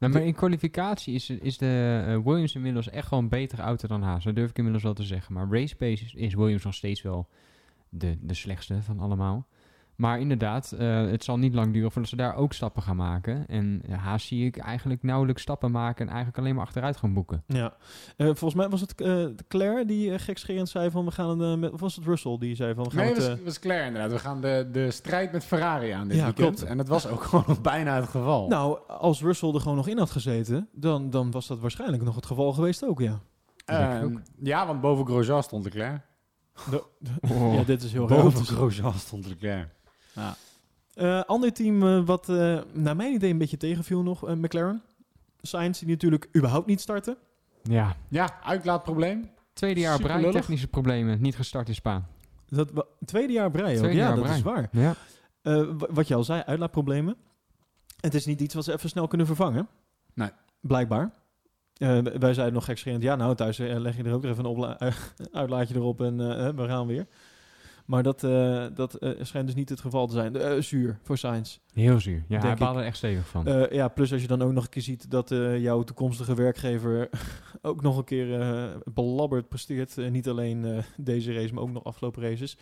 Nou, 0.00 0.12
maar 0.12 0.22
in 0.22 0.34
kwalificatie 0.34 1.14
is, 1.14 1.30
is 1.30 1.58
de 1.58 2.20
Williams 2.24 2.54
inmiddels 2.54 2.90
echt 2.90 3.06
gewoon 3.06 3.22
een 3.22 3.30
betere 3.30 3.62
auto 3.62 3.88
dan 3.88 4.02
Haas. 4.02 4.24
Dat 4.24 4.34
durf 4.34 4.50
ik 4.50 4.56
inmiddels 4.56 4.84
wel 4.84 4.94
te 4.94 5.02
zeggen. 5.02 5.34
Maar 5.34 5.48
race 5.50 5.76
pace 5.76 6.04
is, 6.04 6.14
is 6.14 6.34
Williams 6.34 6.64
nog 6.64 6.74
steeds 6.74 7.02
wel 7.02 7.28
de, 7.88 8.18
de 8.20 8.34
slechtste 8.34 8.82
van 8.82 9.00
allemaal. 9.00 9.46
Maar 9.98 10.20
inderdaad, 10.20 10.72
eh, 10.72 11.06
het 11.06 11.24
zal 11.24 11.38
niet 11.38 11.54
lang 11.54 11.72
duren 11.72 11.90
voordat 11.92 12.10
ze 12.10 12.16
daar 12.16 12.34
ook 12.34 12.52
stappen 12.52 12.82
gaan 12.82 12.96
maken. 12.96 13.46
En 13.48 13.82
eh, 13.88 13.98
Haas 13.98 14.26
zie 14.26 14.46
ik 14.46 14.56
eigenlijk 14.56 15.02
nauwelijks 15.02 15.42
stappen 15.42 15.70
maken 15.70 16.04
en 16.06 16.08
eigenlijk 16.12 16.38
alleen 16.38 16.54
maar 16.54 16.64
achteruit 16.64 16.96
gaan 16.96 17.12
boeken. 17.14 17.42
Ja. 17.46 17.74
Eh, 18.16 18.26
volgens 18.26 18.54
mij 18.54 18.68
was 18.68 18.80
het 18.80 18.94
eh, 19.00 19.24
Claire 19.48 19.84
die 19.84 20.10
uh, 20.10 20.18
gekscherend 20.18 20.68
zei 20.68 20.90
van 20.90 21.04
we 21.04 21.10
gaan 21.10 21.58
met, 21.60 21.72
of 21.72 21.80
was 21.80 21.96
het 21.96 22.04
Russell 22.04 22.36
die 22.38 22.54
zei 22.54 22.74
van 22.74 22.84
we 22.84 22.90
gaan 22.90 23.04
Nee, 23.04 23.14
het... 23.14 23.28
was, 23.28 23.42
was 23.44 23.58
klaar 23.58 23.86
inderdaad. 23.86 24.10
We 24.10 24.18
gaan 24.18 24.40
de, 24.40 24.68
de 24.72 24.90
strijd 24.90 25.32
met 25.32 25.44
Ferrari 25.44 25.90
aan 25.90 26.08
dit 26.08 26.16
Ja, 26.16 26.24
weekend. 26.24 26.56
klopt. 26.56 26.70
En 26.70 26.76
dat 26.76 26.88
was 26.88 27.06
ook 27.06 27.22
gewoon 27.28 27.44
nog 27.46 27.60
bijna 27.60 27.94
het 27.96 28.08
geval. 28.08 28.48
nou, 28.48 28.78
als 28.88 29.20
Russell 29.22 29.54
er 29.54 29.60
gewoon 29.60 29.76
nog 29.76 29.88
in 29.88 29.98
had 29.98 30.10
gezeten, 30.10 30.68
dan, 30.72 31.10
dan 31.10 31.30
was 31.30 31.46
dat 31.46 31.58
waarschijnlijk 31.58 32.02
nog 32.02 32.14
het 32.14 32.26
geval 32.26 32.52
geweest 32.52 32.84
ook, 32.86 33.00
ja. 33.00 33.20
Ehm, 33.64 34.16
ja, 34.42 34.66
want 34.66 34.80
boven 34.80 35.06
Grosjean 35.06 35.42
stond 35.42 35.64
Leclerc. 35.64 36.00
Oh. 37.20 37.54
Ja, 37.54 37.62
dit 37.64 37.82
is 37.82 37.92
heel 37.92 38.08
raar. 38.08 38.22
Boven. 38.22 38.44
Grosjean 38.46 38.94
stond 38.94 39.26
Leclerc. 39.26 39.68
Eh, 40.94 41.22
ander 41.22 41.52
team 41.52 41.82
eh, 41.82 42.04
wat 42.06 42.28
eh, 42.28 42.58
naar 42.72 42.96
mijn 42.96 43.14
idee 43.14 43.30
een 43.30 43.38
beetje 43.38 43.56
tegenviel 43.56 44.02
nog, 44.02 44.34
McLaren. 44.34 44.82
Sainz 45.40 45.78
die 45.78 45.88
natuurlijk 45.88 46.28
überhaupt 46.36 46.66
niet 46.66 46.80
starten. 46.80 47.16
Ja, 47.62 47.96
Ja, 48.08 48.42
uitlaatprobleem. 48.42 49.30
tweede 49.52 49.80
jaar 49.80 49.96
lullig. 50.20 50.34
technische 50.34 50.68
problemen, 50.68 51.20
niet 51.20 51.36
gestart 51.36 51.68
in 51.68 51.74
Spa. 51.74 52.02
Dat, 52.48 52.70
tweede 53.04 53.32
jaar 53.32 53.50
ook. 53.50 53.78
Tweede 53.78 53.96
Ja, 53.96 54.02
jaar 54.08 54.18
op 54.18 54.24
dat 54.26 54.34
is 54.36 54.42
waar. 54.42 54.68
Ja. 54.72 54.94
Eh, 55.42 55.54
wa- 55.78 55.88
wat 55.90 56.08
je 56.08 56.14
al 56.14 56.24
zei, 56.24 56.42
uitlaatproblemen. 56.46 57.16
Het 58.00 58.14
is 58.14 58.26
niet 58.26 58.40
iets 58.40 58.54
wat 58.54 58.64
ze 58.64 58.72
even 58.72 58.88
snel 58.88 59.06
kunnen 59.06 59.26
vervangen. 59.26 59.68
Nee. 60.14 60.30
Blijkbaar. 60.60 61.10
Eh, 61.76 61.98
wij 61.98 62.34
zeiden 62.34 62.52
nog 62.54 62.64
gekscherend, 62.64 63.02
ja 63.02 63.16
nou 63.16 63.34
thuis 63.34 63.58
leg 63.58 63.96
je 63.96 64.02
er 64.02 64.12
ook 64.12 64.22
weer 64.22 64.30
even 64.30 64.44
een 64.44 64.94
uitlaatje 65.32 65.74
erop 65.74 66.00
en 66.00 66.16
we 66.56 66.66
gaan 66.66 66.86
weer. 66.86 67.06
Maar 67.88 68.02
dat, 68.02 68.24
eh, 68.24 68.66
dat 68.74 68.94
eh, 68.94 69.10
schijnt 69.20 69.46
dus 69.46 69.56
niet 69.56 69.68
het 69.68 69.80
geval 69.80 70.06
te 70.06 70.12
zijn. 70.12 70.36
Eh, 70.36 70.60
zuur 70.60 70.98
voor 71.02 71.18
Sainz. 71.18 71.58
Heel 71.72 72.00
zuur. 72.00 72.24
Ja, 72.28 72.40
hij 72.40 72.54
baalde 72.54 72.80
er 72.80 72.86
echt 72.86 72.96
stevig 72.96 73.26
van. 73.26 73.68
Ja, 73.70 73.88
plus 73.88 74.12
als 74.12 74.20
je 74.22 74.26
dan 74.26 74.42
ook 74.42 74.52
nog 74.52 74.64
een 74.64 74.70
keer 74.70 74.82
ziet 74.82 75.10
dat 75.10 75.28
jouw 75.58 75.82
toekomstige 75.82 76.34
werkgever 76.34 77.08
ook 77.62 77.82
nog 77.82 77.96
een 77.96 78.04
keer 78.04 78.82
belabberd 78.84 79.48
presteert. 79.48 79.96
Niet 80.10 80.28
alleen 80.28 80.82
deze 80.96 81.32
race, 81.32 81.54
maar 81.54 81.62
ook 81.62 81.72
nog 81.72 81.84
afgelopen 81.84 82.22
races. 82.22 82.56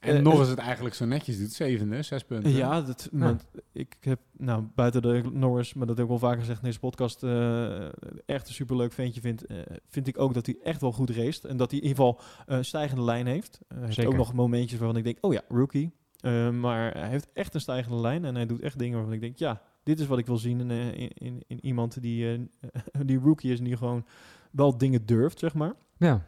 En 0.00 0.16
Eh, 0.16 0.22
nog 0.22 0.32
eh, 0.32 0.38
eens 0.38 0.48
het 0.48 0.58
eigenlijk 0.58 0.94
zo 0.94 1.04
netjes 1.04 1.38
doet. 1.38 1.52
Zevende, 1.52 2.02
zes 2.02 2.24
punten. 2.24 2.50
Ja, 2.50 2.80
dat, 2.80 3.08
maar 3.12 3.36
ik 3.72 3.96
heb 4.00 4.20
nou, 4.36 4.64
buiten 4.74 5.02
de 5.02 5.22
Norris, 5.32 5.74
maar 5.74 5.86
dat 5.86 5.96
heb 5.96 6.04
ik 6.04 6.10
wel 6.10 6.20
vaker 6.20 6.40
gezegd 6.40 6.58
in 6.58 6.64
deze 6.66 6.78
podcast, 6.78 7.22
eh, 7.22 7.84
echt 8.26 8.48
een 8.48 8.54
superleuk 8.54 8.92
ventje 8.92 9.20
vind, 9.20 9.46
eh, 9.46 9.56
vind 9.88 10.06
ik 10.06 10.18
ook 10.18 10.34
dat 10.34 10.46
hij 10.46 10.56
echt 10.62 10.80
wel 10.80 10.92
goed 10.92 11.10
race. 11.10 11.48
En 11.48 11.56
dat 11.56 11.70
hij 11.70 11.80
in 11.80 11.86
ieder 11.86 12.04
geval 12.04 12.20
een 12.46 12.64
stijgende 12.64 13.02
lijn 13.02 13.26
heeft. 13.26 13.60
Hij 13.68 13.82
heeft 13.82 13.94
Zeker. 13.94 14.10
ook 14.10 14.16
nog 14.16 14.32
momentjes 14.32 14.78
waarvan 14.78 14.96
ik 14.98 15.04
denk, 15.04 15.18
oh 15.20 15.32
ja, 15.32 15.42
rookie. 15.48 15.92
Eh, 16.20 16.50
maar 16.50 16.92
hij 16.92 17.08
heeft 17.08 17.28
echt 17.32 17.54
een 17.54 17.60
stijgende 17.60 17.98
lijn 17.98 18.24
en 18.24 18.34
hij 18.34 18.46
doet 18.46 18.60
echt 18.60 18.78
dingen 18.78 18.94
waarvan 18.96 19.14
ik 19.14 19.20
denk, 19.20 19.38
ja, 19.38 19.62
dit 19.82 20.00
is 20.00 20.06
wat 20.06 20.18
ik 20.18 20.26
wil 20.26 20.36
zien 20.36 20.60
in, 20.60 20.70
in, 20.70 21.10
in, 21.14 21.42
in 21.46 21.64
iemand 21.64 22.02
die, 22.02 22.32
eh, 22.32 23.00
die 23.06 23.18
rookie 23.18 23.52
is 23.52 23.58
en 23.58 23.64
die 23.64 23.76
gewoon 23.76 24.04
wel 24.50 24.78
dingen 24.78 25.06
durft, 25.06 25.38
zeg 25.38 25.54
maar. 25.54 25.74
Ja. 25.96 26.24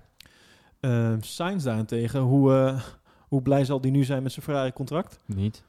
Eh 0.80 1.14
Sainz 1.20 1.64
daarentegen, 1.64 2.20
hoe, 2.20 2.54
eh, 2.54 2.82
hoe 3.30 3.42
blij 3.42 3.64
zal 3.64 3.80
die 3.80 3.90
nu 3.90 4.04
zijn 4.04 4.22
met 4.22 4.32
zijn 4.32 4.44
Ferrari-contract? 4.44 5.18
Niet. 5.26 5.64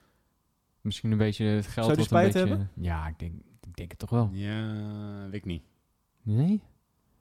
Misschien 0.81 1.11
een 1.11 1.17
beetje 1.17 1.45
het 1.45 1.67
geld 1.67 1.85
Zou 1.85 1.97
die 1.97 1.97
een 1.97 2.29
spijt 2.29 2.49
beetje... 2.49 2.67
Ja, 2.73 3.07
ik 3.07 3.19
denk, 3.19 3.33
ik 3.67 3.75
denk 3.75 3.89
het 3.89 3.99
toch 3.99 4.09
wel. 4.09 4.29
Ja, 4.31 4.73
weet 5.23 5.33
ik 5.33 5.45
niet. 5.45 5.63
Nee? 6.21 6.61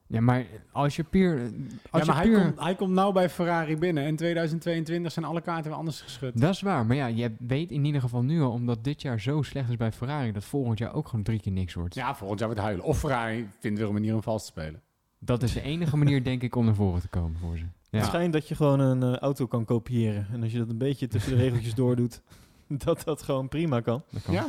Ja, 0.06 0.20
maar 0.20 0.46
als 0.72 0.96
je 0.96 1.04
puur... 1.04 1.52
Als 1.90 2.06
Ja, 2.06 2.12
je 2.22 2.30
hij, 2.30 2.42
komt, 2.42 2.60
hij 2.60 2.74
komt 2.74 2.92
nou 2.92 3.12
bij 3.12 3.30
Ferrari 3.30 3.76
binnen. 3.76 4.06
In 4.06 4.16
2022 4.16 5.12
zijn 5.12 5.24
alle 5.24 5.40
kaarten 5.40 5.70
weer 5.70 5.78
anders 5.78 6.00
geschud. 6.00 6.40
Dat 6.40 6.54
is 6.54 6.60
waar. 6.60 6.86
Maar 6.86 6.96
ja, 6.96 7.06
je 7.06 7.32
weet 7.38 7.70
in 7.70 7.84
ieder 7.84 8.00
geval 8.00 8.22
nu 8.22 8.40
al, 8.42 8.50
omdat 8.50 8.84
dit 8.84 9.02
jaar 9.02 9.20
zo 9.20 9.42
slecht 9.42 9.68
is 9.68 9.76
bij 9.76 9.92
Ferrari, 9.92 10.32
dat 10.32 10.44
volgend 10.44 10.78
jaar 10.78 10.94
ook 10.94 11.08
gewoon 11.08 11.24
drie 11.24 11.40
keer 11.40 11.52
niks 11.52 11.74
wordt. 11.74 11.94
Ja, 11.94 12.14
volgend 12.14 12.38
jaar 12.38 12.48
wordt 12.48 12.64
huilen. 12.64 12.84
Of 12.84 12.98
Ferrari 12.98 13.48
vindt 13.58 13.78
weer 13.78 13.88
een 13.88 13.94
manier 13.94 14.14
om 14.14 14.22
vals 14.22 14.42
te 14.42 14.48
spelen. 14.48 14.80
Dat 15.18 15.42
is 15.42 15.52
de 15.52 15.62
enige 15.62 15.96
manier, 15.96 16.24
denk 16.30 16.42
ik, 16.42 16.56
om 16.56 16.64
naar 16.64 16.74
voren 16.74 17.00
te 17.00 17.08
komen 17.08 17.40
voor 17.40 17.56
ze. 17.58 17.64
Ja. 17.90 17.98
Het 17.98 18.06
schijnt 18.06 18.32
dat 18.32 18.48
je 18.48 18.54
gewoon 18.54 18.80
een 18.80 19.02
eh, 19.02 19.16
auto 19.18 19.46
kan 19.46 19.64
kopiëren. 19.64 20.26
En 20.32 20.42
als 20.42 20.52
je 20.52 20.58
dat 20.58 20.68
een 20.68 20.78
beetje 20.78 21.06
tussen 21.06 21.32
de 21.36 21.42
regeltjes 21.44 21.74
doordoet, 21.74 22.22
dat 22.84 23.02
dat 23.04 23.22
gewoon 23.22 23.48
prima 23.48 23.80
kan. 23.80 24.02
Dat 24.10 24.22
kan. 24.22 24.34
Ja. 24.34 24.46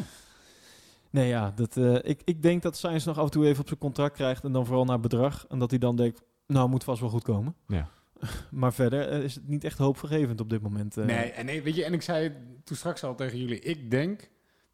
Nee, 1.09 1.27
ja, 1.27 1.51
dat, 1.55 1.77
eh, 1.77 1.95
ik, 2.01 2.21
ik 2.25 2.41
denk 2.41 2.61
dat 2.61 2.77
Sainz 2.77 3.05
nog 3.05 3.17
af 3.17 3.25
en 3.25 3.31
toe 3.31 3.45
even 3.45 3.61
op 3.61 3.67
zijn 3.67 3.79
contract 3.79 4.15
krijgt 4.15 4.43
en 4.43 4.51
dan 4.51 4.65
vooral 4.65 4.85
naar 4.85 4.99
bedrag. 4.99 5.45
En 5.49 5.59
dat 5.59 5.69
hij 5.69 5.79
dan 5.79 5.95
denkt, 5.95 6.21
nou, 6.47 6.69
moet 6.69 6.83
vast 6.83 7.01
wel 7.01 7.09
goed 7.09 7.23
komen. 7.23 7.55
Ja. 7.67 7.89
Maar 8.51 8.73
verder 8.73 9.07
eh, 9.09 9.23
is 9.23 9.35
het 9.35 9.47
niet 9.47 9.63
echt 9.63 9.77
hoopvergevend 9.77 10.41
op 10.41 10.49
dit 10.49 10.61
moment. 10.61 10.97
eh. 10.97 11.05
Nee, 11.05 11.31
en 11.31 11.45
nee, 11.45 11.61
weet 11.61 11.75
je, 11.75 11.83
en 11.85 11.93
ik 11.93 12.01
zei 12.01 12.31
toen 12.63 12.77
straks 12.77 13.03
al 13.03 13.15
tegen 13.15 13.37
jullie. 13.39 13.59
Ik 13.59 13.91
denk 13.91 14.29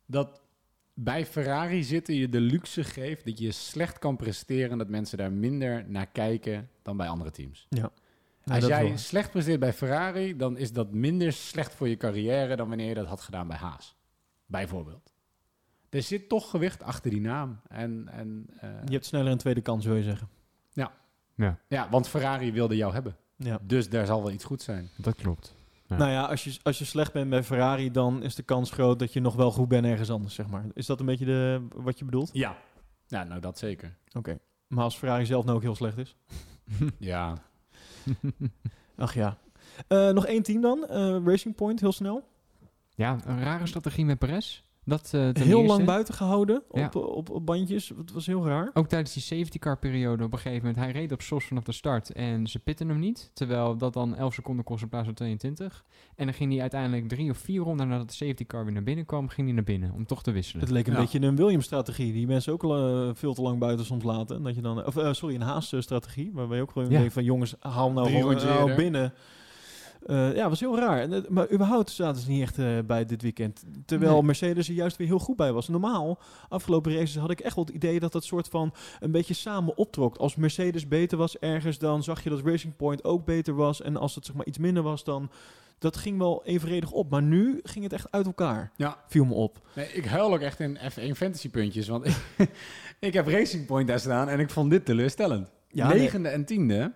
dat 0.06 0.42
bij 0.94 1.26
Ferrari 1.26 1.84
zitten 1.84 2.16
je 2.16 2.30
de 2.30 2.40
luxe 2.42 2.84
geeft 2.84 3.26
dat 3.26 3.40
je 3.40 3.52
slecht 3.52 4.00
kan 4.00 4.16
presteren 4.16 4.72
en 4.72 4.78
dat 4.78 4.90
mensen 4.90 5.18
daar 5.18 5.32
minder 5.32 5.86
naar 5.88 6.08
kijken 6.08 6.70
dan 6.82 6.98
bij 6.98 7.08
andere 7.08 7.32
teams. 7.32 7.68
Nee, 7.70 7.84
Als 8.52 8.66
jij 8.66 8.88
wel. 8.88 8.98
slecht 8.98 9.32
presteert 9.32 9.60
bij 9.60 9.74
Ferrari, 9.74 10.36
dan 10.36 10.58
is 10.58 10.74
dat 10.74 10.92
minder 10.92 11.34
slecht 11.34 11.74
voor 11.74 11.88
je 11.88 11.98
carrière 11.98 12.56
dan 12.56 12.68
wanneer 12.68 12.88
je 12.88 12.94
dat 12.94 13.06
had 13.08 13.22
gedaan 13.22 13.48
bij 13.48 13.58
Haas. 13.58 13.96
Bijvoorbeeld. 14.46 15.14
Er 15.90 16.02
zit 16.02 16.30
toch 16.30 16.50
gewicht 16.50 16.84
achter 16.84 17.12
die 17.12 17.22
naam. 17.22 17.60
En, 17.68 18.08
en, 18.12 18.48
eh, 18.60 18.70
Je 18.86 18.94
hebt 18.94 19.06
sneller 19.06 19.32
een 19.32 19.38
tweede 19.38 19.62
kans, 19.62 19.86
wil 19.86 19.96
je 19.96 20.04
zeggen. 20.04 20.30
Ja, 21.38 21.60
ja, 21.68 21.90
want 21.90 22.08
Ferrari 22.08 22.52
wilde 22.52 22.76
jou 22.76 22.94
hebben. 22.94 23.16
Ja. 23.36 23.60
Dus 23.62 23.90
daar 23.90 24.06
zal 24.06 24.24
wel 24.24 24.32
iets 24.32 24.44
goed 24.44 24.62
zijn. 24.62 24.90
dat 24.98 25.16
klopt. 25.16 25.56
Ja. 25.88 25.98
Nou 25.98 26.12
ja, 26.12 26.26
als 26.26 26.44
je, 26.44 26.60
als 26.64 26.78
je 26.78 26.86
slecht 26.86 27.14
bent 27.14 27.30
bij 27.30 27.44
Ferrari, 27.44 27.92
dan 27.92 28.24
is 28.24 28.36
de 28.36 28.44
kans 28.44 28.72
groot 28.72 29.00
dat 29.00 29.14
je 29.14 29.20
nog 29.20 29.36
wel 29.36 29.52
goed 29.52 29.68
bent 29.68 29.86
ergens 29.86 30.10
anders, 30.10 30.36
zeg 30.36 30.48
maar. 30.48 30.66
Is 30.74 30.86
dat 30.86 31.00
een 31.00 31.06
beetje 31.06 31.26
de, 31.26 31.68
wat 31.76 32.00
je 32.00 32.06
bedoelt? 32.06 32.30
Ja. 32.34 32.58
Ja, 33.08 33.24
nou 33.24 33.42
dat 33.42 33.58
zeker. 33.58 33.98
Oké. 34.14 34.40
Maar 34.68 34.84
als 34.84 34.98
Ferrari 34.98 35.26
zelf 35.26 35.46
nou 35.46 35.58
ook 35.58 35.64
heel 35.64 35.76
slecht 35.76 35.98
is? 35.98 36.16
Ja. 37.00 37.38
Ach 38.96 39.14
ja. 39.14 39.38
Eh, 39.88 40.10
nog 40.10 40.26
één 40.26 40.44
team 40.44 40.62
dan. 40.62 40.88
Eh, 40.88 41.18
Racing 41.26 41.56
Point, 41.56 41.80
heel 41.80 41.92
snel. 41.92 42.28
Ja, 42.96 43.18
een 43.26 43.44
rare 43.44 43.66
strategie 43.66 44.06
met 44.06 44.20
Perez. 44.20 44.64
Dat 44.88 45.10
eh, 45.14 45.22
heel 45.22 45.32
eerste. 45.34 45.64
lang 45.66 45.86
buiten 45.86 46.14
gehouden 46.14 46.64
op, 46.70 46.78
Ja. 46.78 46.90
op, 46.94 47.30
op, 47.30 47.46
bandjes. 47.46 47.90
Het 47.98 48.12
was 48.14 48.26
heel 48.26 48.46
raar. 48.46 48.70
Ook 48.74 48.88
tijdens 48.88 49.14
die 49.14 49.22
safety 49.24 49.60
car 49.60 49.78
periode 49.78 50.24
op 50.24 50.32
een 50.34 50.40
gegeven 50.40 50.68
moment. 50.68 50.84
Hij 50.84 50.92
reed 50.92 51.12
op 51.12 51.22
SOS 51.22 51.46
vanaf 51.46 51.64
de 51.64 51.72
start 51.72 52.12
en 52.12 52.48
ze 52.48 52.60
pitten 52.60 52.88
hem 52.90 53.00
niet. 53.00 53.32
Terwijl 53.34 53.78
dat 53.78 53.94
dan 53.94 54.16
11 54.16 54.34
seconden 54.34 54.66
kost 54.66 54.82
in 54.84 54.90
plaats 54.90 55.06
van 55.06 55.14
22. 55.14 55.86
En 56.16 56.26
dan 56.26 56.34
ging 56.34 56.52
hij 56.52 56.62
uiteindelijk 56.62 57.08
drie 57.08 57.30
of 57.30 57.38
vier 57.38 57.62
ronden 57.62 57.88
nadat 57.88 58.08
de 58.10 58.14
safety 58.16 58.46
car 58.46 58.64
weer 58.64 58.74
naar 58.74 58.84
binnen 58.84 59.06
kwam, 59.06 59.28
ging 59.28 59.48
hij 59.48 59.56
naar 59.56 59.66
binnen 59.66 59.92
om 59.94 60.06
toch 60.06 60.24
te 60.24 60.32
wisselen. 60.32 60.62
Het 60.64 60.72
leek 60.74 60.88
een 60.88 60.94
Ja. 60.94 61.00
beetje 61.00 61.22
een 61.22 61.36
Williams-strategie. 61.36 62.14
Die 62.14 62.28
mensen 62.28 62.54
ook 62.54 62.64
al 62.64 63.08
eh, 63.08 63.10
veel 63.16 63.34
te 63.34 63.42
lang 63.42 63.60
buiten 63.60 63.86
soms 63.86 64.04
laten. 64.04 64.36
En 64.36 64.44
Dat 64.44 64.56
je 64.56 64.62
dan, 64.62 64.86
of, 64.86 64.98
eh, 64.98 65.14
sorry, 65.14 65.36
een 65.36 65.42
Haas-strategie. 65.42 66.32
Waarbij 66.34 66.58
je 66.58 66.64
ook 66.64 66.72
gewoon 66.72 66.90
Ja. 66.90 66.98
denkt 67.00 67.14
van 67.14 67.24
jongens, 67.24 67.56
haal 67.60 67.92
nou 67.92 68.08
Drie 68.08 68.20
gewoon 68.20 68.36
nou 68.36 68.76
binnen. 68.76 69.14
Eh, 70.06 70.36
ja, 70.36 70.50
was 70.50 70.60
heel 70.60 70.80
raar. 70.80 71.00
En, 71.00 71.26
maar 71.30 71.52
überhaupt 71.52 71.90
zaten 71.92 72.22
ze 72.22 72.30
niet 72.30 72.42
echt 72.42 72.58
eh, 72.58 72.80
bij 72.86 73.06
dit 73.06 73.22
weekend. 73.22 73.64
Terwijl 73.86 74.14
Nee. 74.14 74.24
Mercedes 74.24 74.68
er 74.68 74.74
juist 74.74 74.98
weer 74.98 75.08
heel 75.08 75.20
goed 75.20 75.36
bij 75.36 75.52
was. 75.52 75.68
Normaal, 75.68 76.20
afgelopen 76.50 76.94
races 76.94 77.16
had 77.18 77.32
ik 77.32 77.40
echt 77.40 77.56
wel 77.56 77.66
het 77.66 77.74
idee 77.74 78.00
dat 78.00 78.12
dat 78.12 78.24
soort 78.24 78.48
van 78.48 78.74
een 79.00 79.12
beetje 79.12 79.34
samen 79.34 79.78
optrok. 79.78 80.16
Als 80.18 80.36
Mercedes 80.36 80.88
beter 80.88 81.18
was 81.18 81.38
ergens, 81.40 81.78
dan 81.78 82.04
zag 82.04 82.24
je 82.24 82.30
dat 82.30 82.42
Racing 82.46 82.76
Point 82.76 83.04
ook 83.04 83.26
beter 83.26 83.56
was. 83.56 83.82
En 83.82 83.98
als 83.98 84.16
het 84.16 84.26
zeg 84.26 84.36
maar 84.36 84.46
iets 84.46 84.58
minder 84.58 84.84
was, 84.84 85.04
dan... 85.04 85.30
Dat 85.80 85.98
ging 85.98 86.18
wel 86.18 86.42
evenredig 86.46 86.92
op. 86.92 87.10
Maar 87.10 87.22
nu 87.22 87.60
ging 87.64 87.84
het 87.84 87.94
echt 87.94 88.12
uit 88.12 88.26
elkaar. 88.26 88.72
Ja. 88.76 88.98
Viel 89.08 89.26
me 89.26 89.34
op. 89.34 89.68
Nee, 89.74 89.88
ik 89.94 90.06
huil 90.06 90.34
ook 90.34 90.40
echt 90.40 90.60
in 90.60 90.78
F1 90.78 91.12
fantasy 91.16 91.50
puntjes. 91.50 91.88
Want 91.88 92.06
ik, 92.06 92.16
ik 93.00 93.14
heb 93.14 93.28
Racing 93.28 93.66
Point 93.66 93.88
daar 93.88 94.00
staan 94.00 94.30
en 94.30 94.40
ik 94.40 94.50
vond 94.50 94.70
dit 94.70 94.86
teleurstellend. 94.86 95.50
Ja, 95.70 95.88
nee. 95.88 96.00
Negende 96.00 96.30
en 96.30 96.46
tiende. 96.46 96.92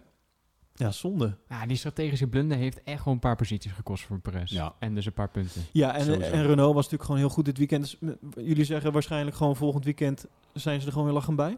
Ja, 0.81 0.91
zonde. 0.91 1.37
Ja, 1.49 1.65
die 1.65 1.77
strategische 1.77 2.27
blunder 2.27 2.57
heeft 2.57 2.83
echt 2.83 2.97
gewoon 2.97 3.13
een 3.13 3.19
paar 3.19 3.35
posities 3.35 3.71
gekost 3.71 4.03
voor 4.03 4.19
Perez. 4.19 4.51
Ja. 4.51 4.75
En 4.79 4.95
dus 4.95 5.05
een 5.05 5.13
paar 5.13 5.29
punten. 5.29 5.61
Ja, 5.71 5.95
en, 5.95 6.03
Sowieso. 6.05 6.31
en 6.31 6.45
Renault 6.47 6.73
was 6.73 6.83
natuurlijk 6.83 7.03
gewoon 7.03 7.19
heel 7.19 7.29
goed 7.29 7.45
dit 7.45 7.57
weekend. 7.57 7.97
Dus, 7.99 8.15
jullie 8.35 8.63
zeggen 8.65 8.91
waarschijnlijk 8.91 9.35
gewoon 9.35 9.55
volgend 9.55 9.83
weekend 9.85 10.25
zijn 10.53 10.79
ze 10.79 10.85
er 10.85 10.91
gewoon 10.91 11.07
weer 11.07 11.15
lachend 11.17 11.35
bij. 11.35 11.57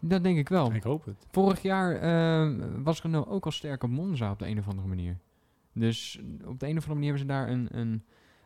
Dat 0.00 0.22
denk 0.22 0.38
ik 0.38 0.48
wel. 0.48 0.72
Ik 0.72 0.82
hoop 0.82 1.04
het. 1.04 1.26
Vorig 1.30 1.62
jaar 1.62 1.96
eh, 1.96 2.54
was 2.82 3.02
Renault 3.02 3.28
ook 3.28 3.44
al 3.44 3.50
sterk 3.50 3.82
op 3.82 3.90
Monza 3.90 4.30
op 4.30 4.38
de 4.38 4.46
een 4.46 4.58
of 4.58 4.68
andere 4.68 4.88
manier. 4.88 5.18
Dus 5.74 6.18
op 6.44 6.60
de 6.60 6.66
een 6.68 6.76
of 6.76 6.88
andere 6.88 6.94
manier 6.94 7.14
hebben 7.16 7.18
ze 7.20 7.26
daar 7.26 7.48
een, 7.48 7.68
een, 7.70 8.02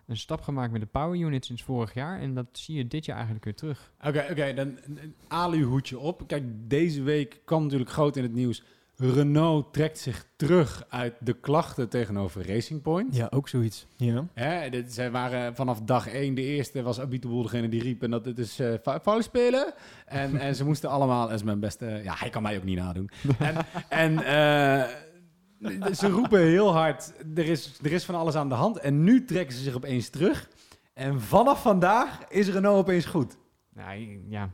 een 0.06 0.16
stap 0.16 0.40
gemaakt 0.40 0.72
met 0.72 0.80
de 0.80 0.86
power 0.86 1.18
unit 1.18 1.44
sinds 1.44 1.62
vorig 1.62 1.94
jaar. 1.94 2.20
En 2.20 2.34
dat 2.34 2.46
zie 2.52 2.76
je 2.76 2.86
dit 2.86 3.04
jaar 3.04 3.14
eigenlijk 3.16 3.44
weer 3.44 3.54
terug. 3.54 3.92
Oké, 4.04 4.26
oké, 4.30 4.54
dan 4.54 4.66
een- 4.66 4.98
een 5.02 5.14
aluhoedje 5.28 5.98
op. 5.98 6.22
Kijk, 6.26 6.44
deze 6.68 7.02
week 7.02 7.40
kwam 7.44 7.62
natuurlijk 7.62 7.90
groot 7.90 8.16
in 8.16 8.22
het 8.22 8.32
nieuws. 8.32 8.62
Renault 8.98 9.72
trekt 9.72 9.98
zich 9.98 10.26
terug 10.36 10.84
uit 10.88 11.14
de 11.20 11.32
klachten 11.40 11.88
tegenover 11.88 12.48
Racing 12.48 12.82
Point. 12.82 13.16
Ja, 13.16 13.26
ook 13.30 13.48
zoiets. 13.48 13.86
Ja. 13.96 14.26
Hè, 14.34 14.70
dit, 14.70 14.92
zij 14.92 15.10
waren 15.10 15.54
vanaf 15.54 15.80
dag 15.80 16.08
één 16.08 16.34
de 16.34 16.42
eerste, 16.42 16.82
was 16.82 17.00
Abiteboel 17.00 17.42
degene 17.42 17.68
die 17.68 17.82
riep 17.82 18.02
en 18.02 18.10
dat 18.10 18.24
het 18.24 18.38
is 18.38 18.58
eh 18.60 18.72
fou- 18.82 19.00
fout 19.00 19.24
spelen. 19.24 19.74
En, 20.06 20.36
en 20.36 20.54
ze 20.56 20.64
moesten 20.64 20.90
allemaal, 20.90 21.26
dat 21.26 21.36
is 21.36 21.42
mijn 21.42 21.60
beste, 21.60 22.00
ja, 22.04 22.14
hij 22.16 22.30
kan 22.30 22.42
mij 22.42 22.56
ook 22.56 22.64
niet 22.64 22.78
nadoen. 22.78 23.10
En, 23.38 23.56
en 23.88 24.18
eh, 24.24 25.92
ze 25.94 26.08
roepen 26.08 26.40
heel 26.40 26.72
hard, 26.72 27.12
er 27.34 27.46
is, 27.48 27.78
er 27.82 27.92
is 27.92 28.04
van 28.04 28.14
alles 28.14 28.34
aan 28.34 28.48
de 28.48 28.54
hand. 28.54 28.78
En 28.78 29.04
nu 29.04 29.24
trekken 29.24 29.56
ze 29.56 29.62
zich 29.62 29.74
opeens 29.74 30.08
terug. 30.08 30.48
En 30.94 31.20
vanaf 31.20 31.62
vandaag 31.62 32.18
is 32.28 32.48
Renault 32.48 32.78
opeens 32.78 33.04
goed. 33.04 33.36
Nee, 33.74 34.24
ja. 34.28 34.50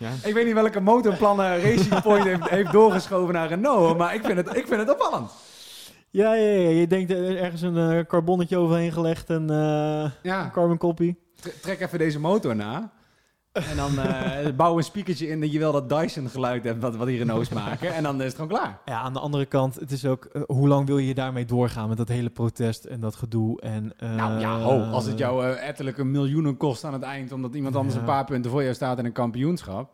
Ja. 0.00 0.10
Ik 0.24 0.34
weet 0.34 0.44
niet 0.44 0.54
welke 0.54 0.80
motorplannen 0.80 1.60
Racing 1.62 2.02
Point 2.02 2.24
heeft, 2.24 2.48
heeft 2.48 2.72
doorgeschoven 2.72 3.34
naar 3.34 3.48
Renault, 3.48 3.96
maar 3.98 4.14
ik 4.14 4.24
vind 4.24 4.36
het, 4.36 4.56
ik 4.56 4.66
vind 4.66 4.80
het 4.80 4.90
opvallend. 4.90 5.30
Ja, 6.10 6.34
ja, 6.34 6.42
ja, 6.58 6.68
je 6.70 6.86
denkt 6.86 7.10
eh, 7.10 7.42
ergens 7.42 7.62
een 7.62 7.76
eh, 7.76 8.04
carbonnetje 8.06 8.56
overheen 8.58 8.92
gelegd 8.92 9.30
en 9.30 9.50
eh, 9.50 10.10
een 10.44 10.50
carbon 10.50 10.78
copy. 10.78 11.14
tre- 11.40 11.52
trek 11.62 11.80
even 11.80 11.98
deze 11.98 12.20
motor 12.20 12.56
na. 12.56 12.90
En 13.52 13.76
dan 13.76 13.98
eh, 13.98 14.50
bouw 14.56 14.76
een 14.76 14.82
speakertje 14.84 15.28
in 15.28 15.40
dat 15.40 15.52
je 15.52 15.58
wel 15.58 15.72
dat 15.72 15.88
Dyson 15.88 16.28
geluid 16.28 16.64
hebt 16.64 16.82
wat, 16.82 16.96
wat 16.96 17.06
die 17.06 17.18
Renaults 17.18 17.48
maken. 17.48 17.94
En 17.94 18.02
dan 18.02 18.18
is 18.18 18.24
het 18.24 18.34
gewoon 18.34 18.48
klaar. 18.50 18.80
Ja, 18.84 19.00
aan 19.00 19.12
de 19.12 19.18
andere 19.18 19.46
kant, 19.46 19.74
het 19.74 19.90
is 19.90 20.04
ook, 20.06 20.24
eh, 20.24 20.42
hoe 20.46 20.68
lang 20.68 20.86
wil 20.86 20.98
je 20.98 21.14
daarmee 21.14 21.44
doorgaan 21.44 21.88
met 21.88 21.96
dat 21.96 22.08
hele 22.08 22.30
protest 22.30 22.84
en 22.84 23.00
dat 23.00 23.14
gedoe? 23.14 23.60
En, 23.60 23.92
eh, 23.96 24.14
nou 24.14 24.40
ja, 24.40 24.58
ho, 24.60 24.80
als 24.82 25.04
het 25.06 25.18
jou 25.18 25.44
eh, 25.44 25.68
ettelijke 25.68 26.04
miljoenen 26.04 26.56
kost 26.56 26.84
aan 26.84 26.92
het 26.92 27.02
eind, 27.02 27.32
omdat 27.32 27.54
iemand 27.54 27.76
anders 27.76 27.94
Ja. 27.94 28.00
een 28.00 28.06
paar 28.06 28.24
punten 28.24 28.50
voor 28.50 28.62
jou 28.62 28.74
staat 28.74 28.98
in 28.98 29.04
een 29.04 29.12
kampioenschap. 29.12 29.90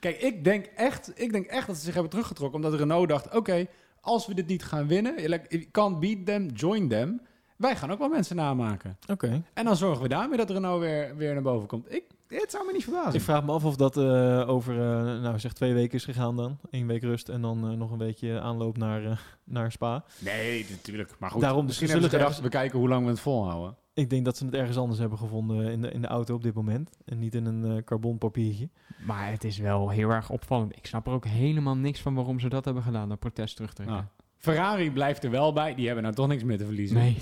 Kijk, 0.00 0.20
ik 0.20 0.44
denk 0.44 0.64
echt, 0.66 1.12
ik 1.14 1.32
denk 1.32 1.46
echt 1.46 1.66
dat 1.66 1.76
ze 1.76 1.82
zich 1.82 1.92
hebben 1.92 2.10
teruggetrokken, 2.10 2.56
omdat 2.64 2.78
Renault 2.78 3.08
dacht, 3.08 3.34
oké, 3.36 3.66
als 4.00 4.26
we 4.26 4.34
dit 4.34 4.46
niet 4.46 4.64
gaan 4.64 4.86
winnen, 4.86 5.14
like, 5.16 5.70
can't 5.70 6.00
beat 6.00 6.26
them, 6.26 6.46
join 6.46 6.88
them. 6.88 7.20
Wij 7.56 7.76
gaan 7.76 7.90
ook 7.90 7.98
wel 7.98 8.08
mensen 8.08 8.36
namaken. 8.36 8.98
Oké. 9.06 9.42
En 9.54 9.64
dan 9.64 9.76
zorgen 9.76 10.02
we 10.02 10.08
daarmee 10.08 10.36
dat 10.38 10.50
Renault 10.50 10.80
weer, 10.80 11.16
weer 11.16 11.32
naar 11.34 11.42
boven 11.42 11.68
komt. 11.68 11.92
Ik, 11.94 12.04
het 12.28 12.50
zou 12.50 12.66
me 12.66 12.72
niet 12.72 12.84
verbazen. 12.84 13.14
Ik 13.14 13.20
vraag 13.20 13.44
me 13.44 13.52
af 13.52 13.64
of 13.64 13.76
dat 13.76 13.96
eh, 13.96 14.48
over, 14.48 14.74
eh, 14.74 15.20
nou 15.20 15.38
zeg 15.38 15.52
twee 15.52 15.74
weken 15.74 15.94
is 15.98 16.04
gegaan 16.04 16.36
dan. 16.36 16.58
Eén 16.70 16.86
week 16.86 17.02
rust 17.02 17.28
en 17.28 17.42
dan 17.42 17.70
eh, 17.70 17.76
nog 17.76 17.90
een 17.90 17.98
weekje 17.98 18.40
aanloop 18.40 18.76
naar, 18.76 19.04
eh, 19.04 19.18
naar 19.44 19.72
Spa. 19.72 20.04
Nee, 20.18 20.66
natuurlijk. 20.70 21.14
Maar 21.18 21.30
goed, 21.30 21.40
Daarom, 21.40 21.64
misschien 21.64 21.86
ze 21.86 21.92
hebben 21.92 22.10
ze 22.10 22.16
zullen 22.16 22.32
gedacht, 22.34 22.52
we 22.52 22.58
kijken 22.58 22.78
hoe 22.78 22.88
lang 22.88 23.04
we 23.04 23.10
het 23.10 23.20
volhouden. 23.20 23.76
Ik 23.94 24.10
denk 24.10 24.24
dat 24.24 24.36
ze 24.36 24.44
het 24.44 24.54
ergens 24.54 24.76
anders 24.76 24.98
hebben 25.00 25.18
gevonden 25.18 25.70
in 25.72 25.82
de, 25.82 25.90
in 25.90 26.00
de 26.02 26.08
auto 26.08 26.34
op 26.34 26.42
dit 26.42 26.54
moment. 26.54 26.90
En 27.04 27.18
niet 27.18 27.34
in 27.34 27.44
een 27.46 27.76
eh 27.76 27.84
carbonpapiertje. 27.84 28.68
Maar 29.06 29.30
het 29.30 29.44
is 29.44 29.58
wel 29.58 29.88
heel 29.88 30.10
erg 30.10 30.30
opvallend. 30.30 30.76
Ik 30.76 30.86
snap 30.86 31.06
er 31.06 31.12
ook 31.12 31.24
helemaal 31.24 31.76
niks 31.76 32.00
van 32.00 32.14
waarom 32.14 32.40
ze 32.40 32.48
dat 32.48 32.64
hebben 32.64 32.82
gedaan. 32.82 33.08
Dat 33.08 33.18
protest 33.18 33.56
terugtrekken. 33.56 34.10
Ferrari 34.36 34.90
blijft 34.92 35.24
er 35.24 35.30
wel 35.30 35.52
bij. 35.52 35.74
Die 35.74 35.86
hebben 35.86 36.02
nou 36.04 36.14
toch 36.14 36.28
niks 36.28 36.44
meer 36.44 36.58
te 36.58 36.64
verliezen. 36.64 36.96
Nee. 36.96 37.16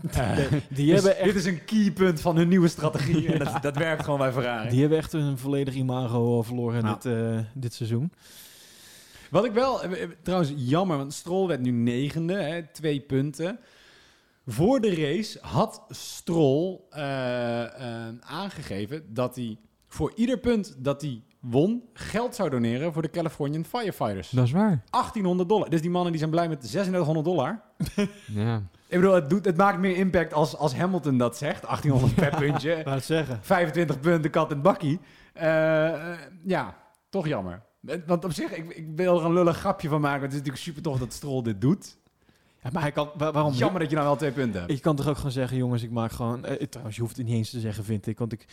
Die, 0.68 0.86
dus 0.86 0.94
hebben 0.94 1.16
echt, 1.16 1.24
Dit 1.24 1.34
is 1.34 1.44
een 1.44 1.64
keypunt 1.64 2.20
van 2.20 2.36
hun 2.36 2.48
nieuwe 2.48 2.68
strategie. 2.68 3.32
en 3.32 3.38
dat, 3.38 3.62
dat 3.62 3.76
werkt 3.76 4.04
gewoon 4.04 4.18
bij 4.18 4.32
Ferrari. 4.32 4.68
die 4.68 4.80
hebben 4.80 4.98
echt 4.98 5.12
een 5.12 5.38
volledig 5.38 5.74
imago 5.74 6.42
verloren 6.42 6.82
Nou. 6.82 6.94
dit, 7.00 7.12
eh, 7.12 7.38
dit 7.54 7.74
seizoen. 7.74 8.12
Wat 9.30 9.44
ik 9.44 9.52
wel, 9.52 9.82
eh, 9.82 10.02
eh, 10.02 10.10
trouwens 10.22 10.52
jammer, 10.56 10.96
want 10.96 11.14
Stroll 11.14 11.46
werd 11.46 11.60
nu 11.60 11.70
negende, 11.70 12.34
hè, 12.34 12.62
twee 12.72 13.00
punten. 13.00 13.58
Voor 14.46 14.80
de 14.80 14.94
race 14.94 15.38
had 15.40 15.82
Stroll 15.88 16.78
aangegeven 18.20 19.02
dat 19.14 19.36
hij 19.36 19.58
voor 19.88 20.12
ieder 20.14 20.38
punt 20.38 20.74
dat 20.78 21.00
hij 21.00 21.22
won, 21.40 21.82
geld 21.92 22.34
zou 22.34 22.50
doneren 22.50 22.92
voor 22.92 23.02
de 23.02 23.10
Californian 23.10 23.64
Firefighters. 23.64 24.30
Dat 24.30 24.44
is 24.44 24.52
waar. 24.52 24.82
1800 24.90 25.48
dollar. 25.48 25.70
Dus 25.70 25.80
die 25.80 25.90
mannen 25.90 26.10
die 26.10 26.18
zijn 26.18 26.30
blij 26.30 26.48
met 26.48 26.60
3600 26.60 27.24
dollar. 27.26 27.62
Ja. 28.26 28.62
Ik 28.88 29.00
bedoel, 29.00 29.14
het, 29.14 29.30
doet, 29.30 29.44
het 29.44 29.56
maakt 29.56 29.78
meer 29.78 29.96
impact 29.96 30.32
als, 30.32 30.56
als 30.56 30.74
Hamilton 30.76 31.18
dat 31.18 31.36
zegt. 31.36 31.62
1800 31.62 32.14
per 32.14 32.36
puntje. 32.46 32.82
Laat 32.84 32.94
het 32.94 33.04
zeggen. 33.04 33.38
25 33.42 34.00
punten, 34.00 34.30
kat 34.30 34.50
en 34.50 34.62
bakkie. 34.62 35.00
Eh, 35.32 35.88
eh, 36.12 36.18
ja, 36.44 36.76
toch 37.08 37.26
jammer. 37.28 37.62
Eh, 37.86 37.96
Want 38.06 38.24
op 38.24 38.32
zich, 38.32 38.52
ik, 38.56 38.74
ik 38.74 38.86
wil 38.96 39.18
er 39.18 39.24
een 39.26 39.32
lullig 39.32 39.56
grapje 39.58 39.88
van 39.88 40.00
maken. 40.00 40.20
Het 40.22 40.30
is 40.32 40.36
natuurlijk 40.38 40.64
super 40.64 40.82
tof 40.82 40.98
dat 40.98 41.12
Stroll 41.12 41.42
dit 41.42 41.60
doet. 41.60 41.96
Ja, 42.62 42.70
maar 42.72 42.82
hij 42.82 42.92
kan... 42.92 43.10
wa- 43.16 43.32
waarom? 43.32 43.52
Jammer 43.52 43.80
dat 43.80 43.88
je 43.90 43.96
nou 43.96 44.08
wel 44.08 44.16
twee 44.16 44.32
punten 44.32 44.60
hebt. 44.60 44.72
Je 44.72 44.80
kan 44.80 44.96
toch 44.96 45.08
ook 45.08 45.16
gewoon 45.16 45.30
zeggen, 45.32 45.56
jongens, 45.56 45.82
ik 45.82 45.90
maak 45.90 46.12
gewoon... 46.12 46.44
eh, 46.44 46.66
trouwens, 46.66 46.96
je 46.96 47.02
hoeft 47.02 47.16
het 47.16 47.26
niet 47.26 47.34
eens 47.34 47.50
te 47.50 47.60
zeggen, 47.60 47.84
vind 47.84 48.06
ik. 48.06 48.18
Want 48.18 48.32
ik, 48.32 48.46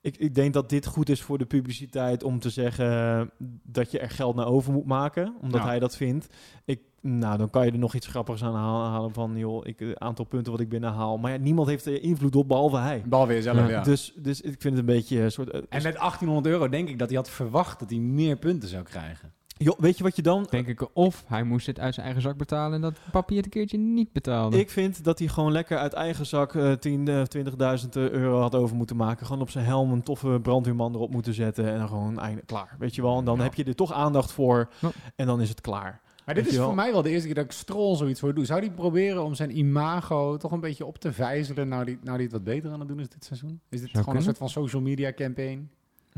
ik, 0.00 0.16
ik 0.16 0.34
denk 0.34 0.52
dat 0.54 0.68
dit 0.68 0.86
goed 0.86 1.08
is 1.08 1.22
voor 1.22 1.38
de 1.38 1.46
publiciteit 1.46 2.22
om 2.22 2.38
te 2.38 2.50
zeggen 2.50 3.30
dat 3.62 3.90
je 3.90 3.98
er 3.98 4.10
geld 4.10 4.34
naar 4.36 4.46
over 4.46 4.72
moet 4.72 4.86
maken. 4.86 5.34
Omdat 5.40 5.60
Ja. 5.60 5.66
hij 5.66 5.78
dat 5.78 5.96
vindt. 5.96 6.26
Ik, 6.64 6.80
nou, 7.06 7.38
dan 7.38 7.50
kan 7.50 7.64
je 7.66 7.72
er 7.72 7.78
nog 7.78 7.94
iets 7.94 8.06
grappigs 8.06 8.42
aan 8.44 8.54
halen, 8.54 9.12
van, 9.12 9.36
joh, 9.36 9.66
ik, 9.66 9.78
het 9.78 9.98
aantal 9.98 10.24
punten 10.24 10.52
wat 10.52 10.60
ik 10.60 10.68
binnenhaal. 10.68 11.18
Maar 11.18 11.32
ja, 11.32 11.38
niemand 11.38 11.68
heeft 11.68 11.86
er 11.86 12.02
invloed 12.02 12.36
op, 12.36 12.48
behalve 12.48 12.76
hij. 12.76 13.02
Bal 13.06 13.26
weer 13.26 13.42
zelf, 13.42 13.56
Ja. 13.56 13.68
ja. 13.68 13.82
Dus, 13.82 14.12
dus 14.16 14.40
ik 14.40 14.54
vind 14.58 14.76
het 14.76 14.78
een 14.88 14.94
beetje 14.94 15.20
een 15.20 15.32
soort... 15.32 15.50
eh, 15.50 15.56
En 15.68 15.82
met 15.82 15.94
1800 15.96 16.46
euro 16.46 16.68
denk 16.68 16.88
ik 16.88 16.98
dat 16.98 17.08
hij 17.08 17.16
had 17.16 17.30
verwacht 17.30 17.78
dat 17.78 17.90
hij 17.90 17.98
meer 17.98 18.36
punten 18.36 18.68
zou 18.68 18.82
krijgen. 18.82 19.32
joh, 19.58 19.78
weet 19.78 19.96
je 19.98 20.02
wat 20.04 20.16
je 20.16 20.22
dan... 20.22 20.46
Denk 20.50 20.66
ik, 20.66 20.88
of 20.96 21.24
hij 21.26 21.42
moest 21.44 21.66
het 21.66 21.78
uit 21.80 21.94
zijn 21.94 22.06
eigen 22.06 22.24
zak 22.24 22.36
betalen 22.36 22.74
en 22.74 22.80
dat 22.80 22.94
papier 23.10 23.36
het 23.36 23.44
een 23.44 23.50
keertje 23.50 23.78
niet 23.78 24.12
betaalde. 24.12 24.58
Ik 24.58 24.70
vind 24.70 25.04
dat 25.04 25.18
hij 25.18 25.28
gewoon 25.28 25.52
lekker 25.52 25.78
uit 25.78 25.92
eigen 25.92 26.26
zak 26.26 26.54
eh 26.54 26.72
10, 26.72 27.08
eh, 27.08 27.22
20.000 27.22 27.88
euro 27.96 28.40
had 28.40 28.54
over 28.54 28.76
moeten 28.76 28.96
maken. 28.96 29.26
Gewoon 29.26 29.42
op 29.42 29.50
zijn 29.50 29.64
helm 29.64 29.92
een 29.92 30.02
toffe 30.02 30.38
brandweerman 30.42 30.94
erop 30.94 31.10
moeten 31.10 31.34
zetten. 31.34 31.72
En 31.72 31.78
dan 31.78 31.88
gewoon 31.88 32.18
einde, 32.18 32.42
klaar. 32.46 32.76
Weet 32.78 32.94
je 32.94 33.02
wel? 33.02 33.18
En 33.18 33.24
dan 33.24 33.36
Ja. 33.36 33.42
heb 33.42 33.54
je 33.54 33.64
er 33.64 33.74
toch 33.74 33.92
aandacht 33.92 34.32
voor. 34.32 34.68
Ja. 34.80 34.90
En 35.16 35.26
dan 35.26 35.40
is 35.40 35.48
het 35.48 35.60
klaar. 35.60 36.00
Maar 36.26 36.34
dit 36.34 36.46
is 36.46 36.56
voor 36.56 36.74
mij 36.74 36.92
wel 36.92 37.02
de 37.02 37.10
eerste 37.10 37.26
keer 37.26 37.34
dat 37.34 37.44
ik 37.44 37.52
Stroll 37.52 37.96
zoiets 37.96 38.20
voor 38.20 38.34
doe. 38.34 38.44
Zou 38.44 38.60
hij 38.60 38.70
proberen 38.70 39.24
om 39.24 39.34
zijn 39.34 39.58
imago 39.58 40.36
toch 40.36 40.52
een 40.52 40.60
beetje 40.60 40.86
op 40.86 40.98
te 40.98 41.12
vijzelen... 41.12 41.68
nou 41.68 41.84
die, 41.84 41.98
nou 42.02 42.16
die 42.16 42.26
het 42.26 42.32
wat 42.34 42.44
beter 42.44 42.70
aan 42.70 42.78
het 42.80 42.88
doen 42.88 43.00
is 43.00 43.08
dit 43.08 43.24
seizoen? 43.24 43.60
Is 43.68 43.80
dit 43.80 43.88
gewoon 43.90 44.04
kunnen. 44.04 44.16
een 44.16 44.22
soort 44.28 44.38
van 44.38 44.48
social 44.48 44.82
media 44.82 45.12
campaign? 45.12 45.70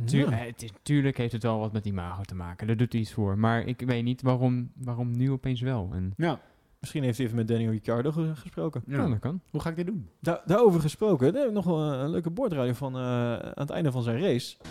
Tuur- 0.04 0.30
Ja. 0.30 0.38
eh, 0.38 0.46
het 0.46 0.62
is, 0.62 0.70
tuurlijk 0.82 1.16
heeft 1.16 1.32
het 1.32 1.42
wel 1.42 1.58
wat 1.58 1.72
met 1.72 1.86
imago 1.86 2.22
te 2.22 2.34
maken. 2.34 2.66
Daar 2.66 2.76
doet 2.76 2.92
hij 2.92 3.00
iets 3.00 3.12
voor. 3.12 3.38
Maar 3.38 3.66
ik 3.66 3.80
weet 3.80 4.04
niet 4.04 4.22
waarom, 4.22 4.70
waarom 4.76 5.16
nu 5.16 5.30
opeens 5.30 5.60
wel. 5.60 5.90
En, 5.92 6.12
Ja. 6.16 6.40
Misschien 6.80 7.02
heeft 7.02 7.16
hij 7.16 7.26
even 7.26 7.38
met 7.38 7.48
Daniel 7.48 7.70
Ricciardo 7.70 8.12
ge- 8.12 8.32
gesproken. 8.36 8.82
ja. 8.86 9.08
dat 9.08 9.18
kan. 9.18 9.40
Hoe 9.50 9.60
ga 9.60 9.70
ik 9.70 9.76
dit 9.76 9.86
doen? 9.86 10.08
Da- 10.20 10.42
daarover 10.46 10.80
gesproken. 10.80 11.26
Daar 11.32 11.40
heb 11.40 11.48
ik 11.50 11.56
nog 11.56 11.64
wel 11.64 11.78
een 11.92 12.10
leuke 12.10 12.30
boordradio 12.30 12.72
van 12.72 12.94
eh, 12.94 13.00
aan 13.36 13.52
het 13.54 13.70
einde 13.70 13.92
van 13.92 14.02
zijn 14.02 14.20
race. 14.20 14.56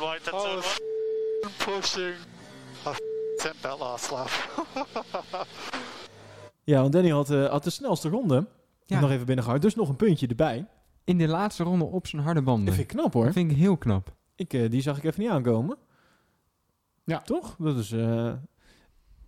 Run 0.00 0.18
that's. 0.22 0.80
Pushing. 1.64 2.14
Lap. 4.10 4.30
Ja, 6.64 6.80
want 6.80 6.92
Daniel 6.92 7.16
had, 7.16 7.30
eh, 7.30 7.50
had 7.50 7.64
de 7.64 7.70
snelste 7.70 8.08
ronde. 8.08 8.46
Ja. 8.84 9.00
Nog 9.00 9.10
even 9.10 9.26
binnengehaald. 9.26 9.62
Dus 9.62 9.74
nog 9.74 9.88
een 9.88 9.96
puntje 9.96 10.26
erbij. 10.26 10.66
In 11.04 11.18
de 11.18 11.28
laatste 11.28 11.62
ronde 11.62 11.84
op 11.84 12.06
zijn 12.06 12.22
harde 12.22 12.42
banden. 12.42 12.64
Dat 12.64 12.74
vind 12.74 12.90
ik 12.90 12.96
knap 12.96 13.12
hoor. 13.12 13.24
Dat 13.24 13.32
vind 13.32 13.50
ik 13.50 13.56
heel 13.56 13.76
knap. 13.76 14.12
Ik, 14.34 14.52
eh, 14.52 14.70
die 14.70 14.82
zag 14.82 14.96
ik 14.96 15.04
even 15.04 15.20
niet 15.22 15.30
aankomen. 15.30 15.76
Ja. 17.04 17.18
Toch? 17.18 17.56
Dat 17.58 17.76
is... 17.76 17.92
eh 17.92 18.32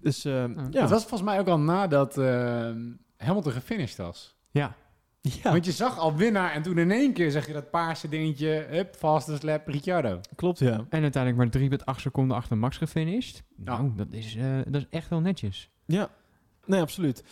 dus, 0.00 0.22
ja. 0.22 0.48
Het 0.70 0.90
was 0.90 1.00
volgens 1.00 1.22
mij 1.22 1.38
ook 1.38 1.48
al 1.48 1.58
nadat 1.58 2.18
uh, 2.18 2.70
Hamilton 3.16 3.52
gefinished 3.52 3.96
was. 3.96 4.36
Ja. 4.50 4.74
Ja, 5.42 5.50
Want 5.52 5.64
je 5.64 5.72
zag 5.72 5.98
al 5.98 6.16
winnaar 6.16 6.52
en 6.52 6.62
toen 6.62 6.78
in 6.78 6.90
één 6.90 7.12
keer 7.12 7.30
zeg 7.30 7.46
je 7.46 7.52
dat 7.52 7.70
paarse 7.70 8.08
dingetje... 8.08 8.66
Hup, 8.70 8.94
fastest 8.96 9.42
lap, 9.42 9.68
Ricciardo. 9.68 10.20
klopt 10.34 10.58
ja. 10.58 10.86
En 10.88 11.02
uiteindelijk 11.02 11.54
maar 11.54 11.94
3,8 11.96 12.00
seconden 12.00 12.36
achter 12.36 12.58
Max 12.58 12.76
gefinished. 12.76 13.42
Ja. 13.56 13.64
Nou, 13.64 13.92
dat 13.96 14.06
is, 14.10 14.36
eh, 14.36 14.44
dat 14.66 14.80
is 14.80 14.86
echt 14.90 15.08
wel 15.08 15.20
netjes. 15.20 15.70
Ja, 15.86 16.10
nee, 16.64 16.80
absoluut. 16.80 17.24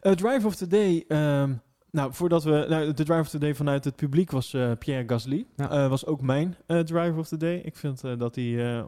Eh 0.00 0.12
Drive 0.12 0.46
of 0.46 0.54
the 0.56 0.66
Day. 0.66 1.04
ehm, 1.08 1.52
nou, 1.90 2.14
voordat 2.14 2.44
we. 2.44 2.66
Nou, 2.68 2.92
de 2.92 3.04
Drive 3.04 3.20
of 3.20 3.28
the 3.28 3.38
Day 3.38 3.54
vanuit 3.54 3.84
het 3.84 3.96
publiek 3.96 4.30
was 4.30 4.54
eh, 4.54 4.70
Pierre 4.78 5.04
Gasly. 5.08 5.46
Ja. 5.56 5.70
Eh, 5.70 5.88
was 5.88 6.06
ook 6.06 6.20
mijn 6.20 6.56
eh 6.66 6.78
Drive 6.80 7.18
of 7.18 7.28
the 7.28 7.36
Day. 7.36 7.56
Ik 7.56 7.76
vind 7.76 8.04
eh, 8.04 8.18
dat 8.18 8.34
hij. 8.34 8.76
eh, 8.78 8.84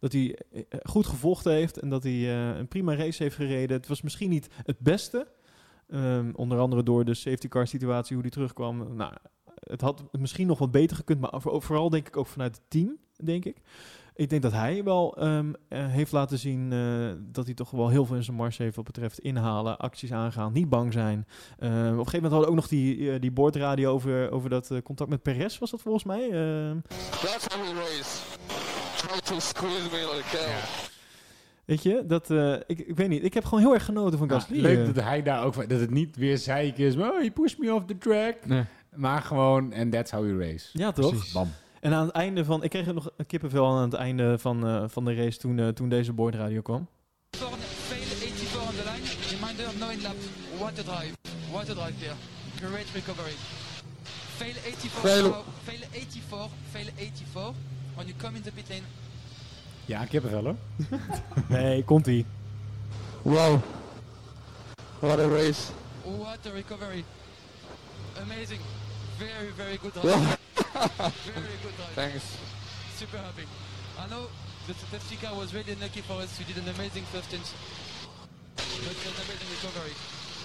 dat 0.00 0.12
hij 0.12 0.38
goed 0.82 1.06
gevochten 1.06 1.52
heeft 1.52 1.78
en 1.78 1.88
dat 1.88 2.02
hij 2.02 2.12
eh, 2.12 2.56
een 2.58 2.68
prima 2.68 2.94
race 2.96 3.22
heeft 3.22 3.36
gereden. 3.36 3.76
Het 3.76 3.88
was 3.88 4.02
misschien 4.02 4.30
niet 4.30 4.48
het 4.64 4.78
beste. 4.78 5.26
Ehm, 5.88 6.30
onder 6.34 6.58
andere 6.58 6.82
door 6.82 7.04
de 7.04 7.14
safety 7.14 7.48
car 7.48 7.66
situatie, 7.66 8.14
hoe 8.14 8.22
die 8.22 8.32
terugkwam. 8.32 8.96
Nou, 8.96 9.12
het 9.54 9.80
had 9.80 10.04
misschien 10.12 10.46
nog 10.46 10.58
wat 10.58 10.70
beter 10.70 10.96
gekund, 10.96 11.20
maar 11.20 11.30
voor- 11.40 11.62
vooral 11.62 11.90
denk 11.90 12.06
ik 12.06 12.16
ook 12.16 12.26
vanuit 12.26 12.56
het 12.56 12.64
team, 12.70 12.96
denk 13.24 13.44
ik. 13.44 13.56
Ik 14.16 14.30
denk 14.30 14.42
dat 14.42 14.52
hij 14.52 14.84
wel 14.84 15.16
ehm, 15.16 15.52
eh, 15.68 15.86
heeft 15.86 16.12
laten 16.12 16.38
zien 16.38 16.72
eh, 16.72 17.12
dat 17.32 17.44
hij 17.44 17.54
toch 17.54 17.70
wel 17.70 17.88
heel 17.88 18.04
veel 18.06 18.16
in 18.16 18.22
zijn 18.24 18.36
mars 18.36 18.56
heeft 18.58 18.76
wat 18.76 18.84
betreft 18.84 19.18
inhalen, 19.18 19.76
acties 19.78 20.12
aangaan, 20.12 20.52
niet 20.52 20.68
bang 20.68 20.92
zijn. 20.92 21.26
Eh, 21.58 21.68
op 21.68 21.72
een 21.74 21.82
gegeven 21.82 21.98
moment 22.12 22.20
hadden 22.32 22.40
we 22.40 22.46
ook 22.46 22.54
nog 22.54 22.68
die, 22.68 23.12
eh, 23.12 23.20
die 23.20 23.32
boordradio 23.32 23.92
over, 23.92 24.30
over 24.30 24.50
dat 24.50 24.70
contact 24.84 25.10
met 25.10 25.22
Perez, 25.22 25.58
was 25.58 25.70
dat 25.70 25.80
volgens 25.80 26.04
mij? 26.04 26.22
Ehm, 26.30 26.78
That's 27.10 27.46
how 27.54 27.62
we 27.62 27.74
race. 27.74 28.20
Try 28.96 29.20
to 29.20 29.38
squeeze 29.40 29.90
me 29.90 30.12
like 30.16 30.36
hell. 30.36 30.92
Weet 31.66 31.82
je, 31.82 32.04
dat, 32.06 32.30
eh, 32.30 32.52
ik, 32.66 32.78
ik 32.78 32.96
weet 32.96 33.08
niet. 33.08 33.24
Ik 33.24 33.34
heb 33.34 33.44
gewoon 33.44 33.60
heel 33.60 33.74
erg 33.74 33.84
genoten 33.84 34.18
van 34.18 34.28
Ja, 34.28 34.34
Gasly. 34.34 34.60
leuk 34.60 34.78
eh. 34.88 34.94
dat 34.94 35.04
hij 35.04 35.22
daar 35.22 35.44
ook... 35.44 35.54
van- 35.54 35.66
Dat 35.68 35.80
het 35.80 35.90
niet 35.90 36.16
weer 36.16 36.38
zeik 36.38 36.78
is. 36.78 36.96
Oh, 36.96 37.20
he 37.20 37.30
pushed 37.30 37.58
me 37.58 37.74
off 37.74 37.84
the 37.86 37.98
track. 37.98 38.46
Nee. 38.46 38.64
Maar 38.94 39.22
gewoon, 39.22 39.74
and 39.74 39.92
that's 39.92 40.10
how 40.10 40.24
you 40.26 40.38
race. 40.38 40.68
ja, 40.72 40.92
toch? 40.92 41.10
Precies. 41.10 41.32
Bam. 41.32 41.48
En 41.80 41.92
aan 41.92 42.04
het 42.06 42.14
einde 42.14 42.44
van... 42.44 42.62
Ik 42.62 42.70
kreeg 42.70 42.86
er 42.86 42.94
nog 42.94 43.10
een 43.16 43.26
kippenvel 43.26 43.66
aan 43.66 43.82
het 43.82 43.94
einde 43.94 44.38
van, 44.38 44.66
eh, 44.66 44.84
van 44.86 45.04
de 45.04 45.14
race 45.14 45.38
toen, 45.38 45.58
eh, 45.58 45.68
toen 45.68 45.88
deze 45.88 46.12
boordradio 46.12 46.60
kwam. 46.62 46.88
Fail 47.30 48.00
84 48.02 48.60
on 48.60 48.74
the 48.74 48.82
line. 48.90 49.38
Reminder, 49.40 49.66
no 49.78 49.88
in 49.88 50.02
lap. 50.02 50.14
What 50.58 50.78
a 50.78 50.82
drive. 50.82 51.12
What 51.50 51.70
a 51.70 51.74
drive 51.74 51.98
there. 51.98 52.14
Great 52.70 52.86
recovery. 52.94 53.32
Fail 54.36 54.54
84. 54.64 55.10
Fail. 55.10 55.44
Fail 55.62 55.80
84. 55.90 56.48
Fail 56.70 56.86
84. 56.96 57.52
When 57.94 58.06
you 58.06 58.16
come 58.18 58.36
in 58.36 58.42
the 58.42 58.52
pit 58.52 58.64
lane. 58.68 58.82
Ja, 59.86 60.06
kippenvel 60.06 60.44
hoor. 60.44 60.56
Nee, 61.48 61.84
komt-ie. 61.84 62.26
Wow. 63.22 63.60
What 65.00 65.18
a 65.18 65.28
race. 65.28 65.70
What 66.02 66.46
a 66.46 66.50
recovery. 66.50 67.04
Amazing. 68.22 68.60
Very, 69.18 69.50
very 69.56 69.78
good 69.82 69.92
drive. 69.92 70.04
very 71.24 71.56
good 71.62 71.76
drive. 71.76 71.94
Thanks. 71.94 72.24
Super 72.96 73.18
happy. 73.18 73.46
I 73.98 74.08
know 74.08 74.26
the 74.66 74.74
safety 74.74 75.16
car 75.16 75.34
was 75.36 75.52
really 75.54 75.74
lucky 75.80 76.00
for 76.00 76.14
us. 76.22 76.38
You 76.38 76.46
did 76.46 76.62
an 76.62 76.68
amazing 76.74 77.04
first 77.12 77.28
stint. 77.28 77.54
But 78.56 78.96
an 79.06 79.14
amazing 79.24 79.50
recovery. 79.50 79.94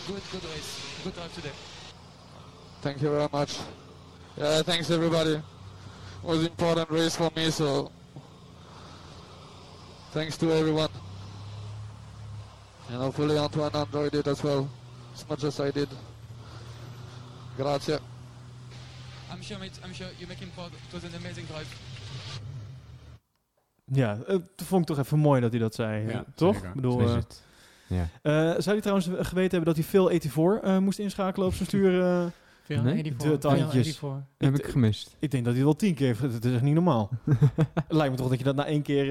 Good, 0.07 0.23
good 0.31 0.43
race. 0.51 0.71
Good 1.03 1.15
drive 1.15 1.33
today. 1.33 1.55
Thank 2.81 3.01
you 3.01 3.09
very 3.09 3.29
much. 3.31 3.57
Yeah, 4.37 4.61
thanks 4.63 4.89
everybody. 4.91 5.35
It 5.35 5.43
was 6.23 6.39
an 6.39 6.47
important 6.47 6.89
race 6.89 7.15
for 7.15 7.31
me, 7.35 7.51
so 7.51 7.91
thanks 10.13 10.37
to 10.37 10.51
everyone. 10.51 10.89
And 12.91 12.97
hopefully 13.01 13.37
Antoine 13.37 13.71
enjoyed 13.73 14.13
it 14.13 14.27
as 14.27 14.41
well, 14.41 14.67
as 15.13 15.25
much 15.27 15.43
as 15.43 15.59
I 15.59 15.71
did. 15.71 15.87
Grazie. 17.57 17.97
I'm 19.33 19.41
sure, 19.43 19.59
mate. 19.59 19.79
I'm 19.85 19.93
sure 19.93 20.07
you 20.17 20.27
make 20.27 20.39
him 20.39 20.49
proud. 20.55 20.71
It 20.71 20.93
was 20.93 21.03
an 21.03 21.15
amazing 21.19 21.47
drive. 21.47 21.75
Ja, 23.85 24.17
eh, 24.27 24.37
dat 24.55 24.67
vond 24.67 24.81
ik 24.89 24.95
toch 24.95 25.05
even 25.05 25.19
mooi 25.19 25.41
dat 25.41 25.51
hij 25.51 25.59
dat 25.59 25.75
zei. 25.75 26.05
Ja, 26.07 26.11
eh, 26.11 26.19
toch? 26.35 26.53
zeker. 26.53 26.69
Ik 26.69 26.75
bedoel, 26.75 26.99
eh, 27.01 27.13
het. 27.15 27.43
Ja. 27.87 28.07
eh, 28.21 28.31
zou 28.33 28.69
hij 28.69 28.81
trouwens 28.81 29.07
geweten 29.07 29.35
hebben 29.57 29.63
dat 29.65 29.75
hij 29.75 29.83
veel 29.83 30.07
84 30.07 30.61
eh, 30.61 30.77
moest 30.77 30.99
inschakelen 30.99 31.47
op 31.47 31.53
zijn 31.53 31.67
stuur? 31.67 32.01
eh? 32.01 32.25
Veel 32.63 32.81
Nee? 32.81 32.93
84. 32.93 33.31
De 33.31 33.37
tandjes. 33.37 33.97
Veel 33.97 34.09
84. 34.09 34.23
heb 34.37 34.55
ik- 34.65 34.71
gemist. 34.71 35.15
ik 35.19 35.31
denk 35.31 35.43
dat 35.45 35.53
hij 35.53 35.63
het 35.63 35.71
wel 35.71 35.75
tien 35.79 35.93
keer 35.95 36.07
heeft. 36.07 36.21
Dat 36.21 36.43
is 36.45 36.53
echt 36.53 36.61
niet 36.63 36.73
normaal. 36.73 37.09
Lijkt 37.87 38.11
me 38.11 38.17
toch 38.17 38.29
dat 38.29 38.37
je 38.37 38.43
dat 38.43 38.55
na 38.55 38.65
één 38.65 38.81
keer... 38.81 39.05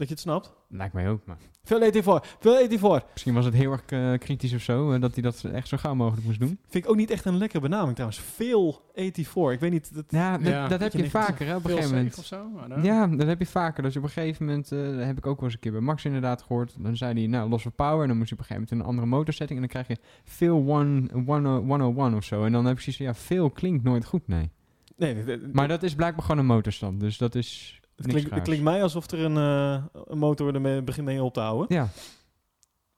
dat 0.00 0.08
je 0.08 0.14
het 0.14 0.22
snapt? 0.22 0.52
Lijkt 0.68 0.94
mij 0.94 1.08
ook, 1.08 1.20
maar 1.24 1.36
Veel 1.64 1.78
84, 1.78 2.36
veel 2.40 2.56
84. 2.56 3.10
misschien 3.12 3.34
was 3.34 3.44
het 3.44 3.54
heel 3.54 3.72
erg 3.72 3.82
eh, 3.86 4.12
kritisch 4.18 4.54
of 4.54 4.60
zo, 4.60 4.92
eh, 4.92 5.00
dat 5.00 5.14
hij 5.14 5.22
dat 5.22 5.44
echt 5.44 5.68
zo 5.68 5.76
gauw 5.76 5.94
mogelijk 5.94 6.26
moest 6.26 6.38
doen. 6.38 6.58
Vind 6.68 6.84
ik 6.84 6.90
ook 6.90 6.96
niet 6.96 7.10
echt 7.10 7.24
een 7.24 7.36
lekkere 7.36 7.60
benaming 7.60 7.92
trouwens. 7.92 8.20
Veel 8.20 8.90
84. 8.94 9.52
Ik 9.52 9.60
weet 9.60 9.70
niet... 9.70 9.94
Dat, 9.94 10.04
Ja, 10.08 10.38
dat, 10.38 10.46
Ja. 10.46 10.68
dat 10.68 10.80
heb 10.80 10.92
je 10.92 11.10
vaker 11.10 11.46
hè, 11.46 11.56
op 11.56 11.64
een 11.64 11.70
gegeven 11.70 11.96
moment. 11.96 12.18
of 12.18 12.24
zo? 12.24 12.46
Ja, 12.82 13.06
dat 13.06 13.26
heb 13.26 13.38
je 13.38 13.46
vaker. 13.46 13.82
Dus 13.82 13.96
op 13.96 14.02
een 14.02 14.08
gegeven 14.08 14.46
moment, 14.46 14.72
eh, 14.72 14.78
dat 14.78 15.04
heb 15.04 15.18
ik 15.18 15.26
ook 15.26 15.36
wel 15.36 15.44
eens 15.44 15.54
een 15.54 15.60
keer 15.60 15.72
bij 15.72 15.80
Max 15.80 16.04
inderdaad 16.04 16.42
gehoord. 16.42 16.74
Dan 16.78 16.96
zei 16.96 17.14
hij, 17.14 17.26
nou, 17.26 17.48
los 17.48 17.62
van 17.62 17.72
power. 17.72 18.02
En 18.02 18.08
dan 18.08 18.16
moest 18.16 18.30
hij 18.30 18.38
op 18.38 18.44
een 18.44 18.50
gegeven 18.50 18.68
moment 18.70 18.80
een 18.80 18.94
andere 18.94 19.16
motorsetting. 19.16 19.60
En 19.62 19.68
dan 19.70 19.82
krijg 19.84 20.00
je 20.00 20.06
veel 20.24 20.68
one, 20.68 21.08
one, 21.26 21.48
101 21.48 22.14
of 22.14 22.24
zo. 22.24 22.44
En 22.44 22.52
dan 22.52 22.64
heb 22.64 22.76
je 22.76 22.82
zoiets 22.82 23.02
van, 23.02 23.06
ja, 23.06 23.14
veel 23.14 23.50
klinkt 23.50 23.84
nooit 23.84 24.04
goed, 24.04 24.28
nee. 24.28 24.50
nee, 24.96 25.38
Maar 25.52 25.68
dat 25.68 25.82
is 25.82 25.94
blijkbaar 25.94 26.24
gewoon 26.24 26.40
een 26.40 26.46
motorstand. 26.46 27.00
Dus 27.00 27.18
dat 27.18 27.34
is 27.34 27.79
het, 28.02 28.12
klinkt, 28.12 28.30
het 28.30 28.42
klinkt 28.42 28.64
mij 28.64 28.82
alsof 28.82 29.10
er 29.10 29.18
een, 29.18 29.36
eh, 29.36 29.84
een 30.04 30.18
motor 30.18 30.54
ermee 30.54 30.82
begint 30.82 31.06
mee 31.06 31.22
op 31.22 31.32
te 31.32 31.40
houden. 31.40 31.76
Ja, 31.76 31.88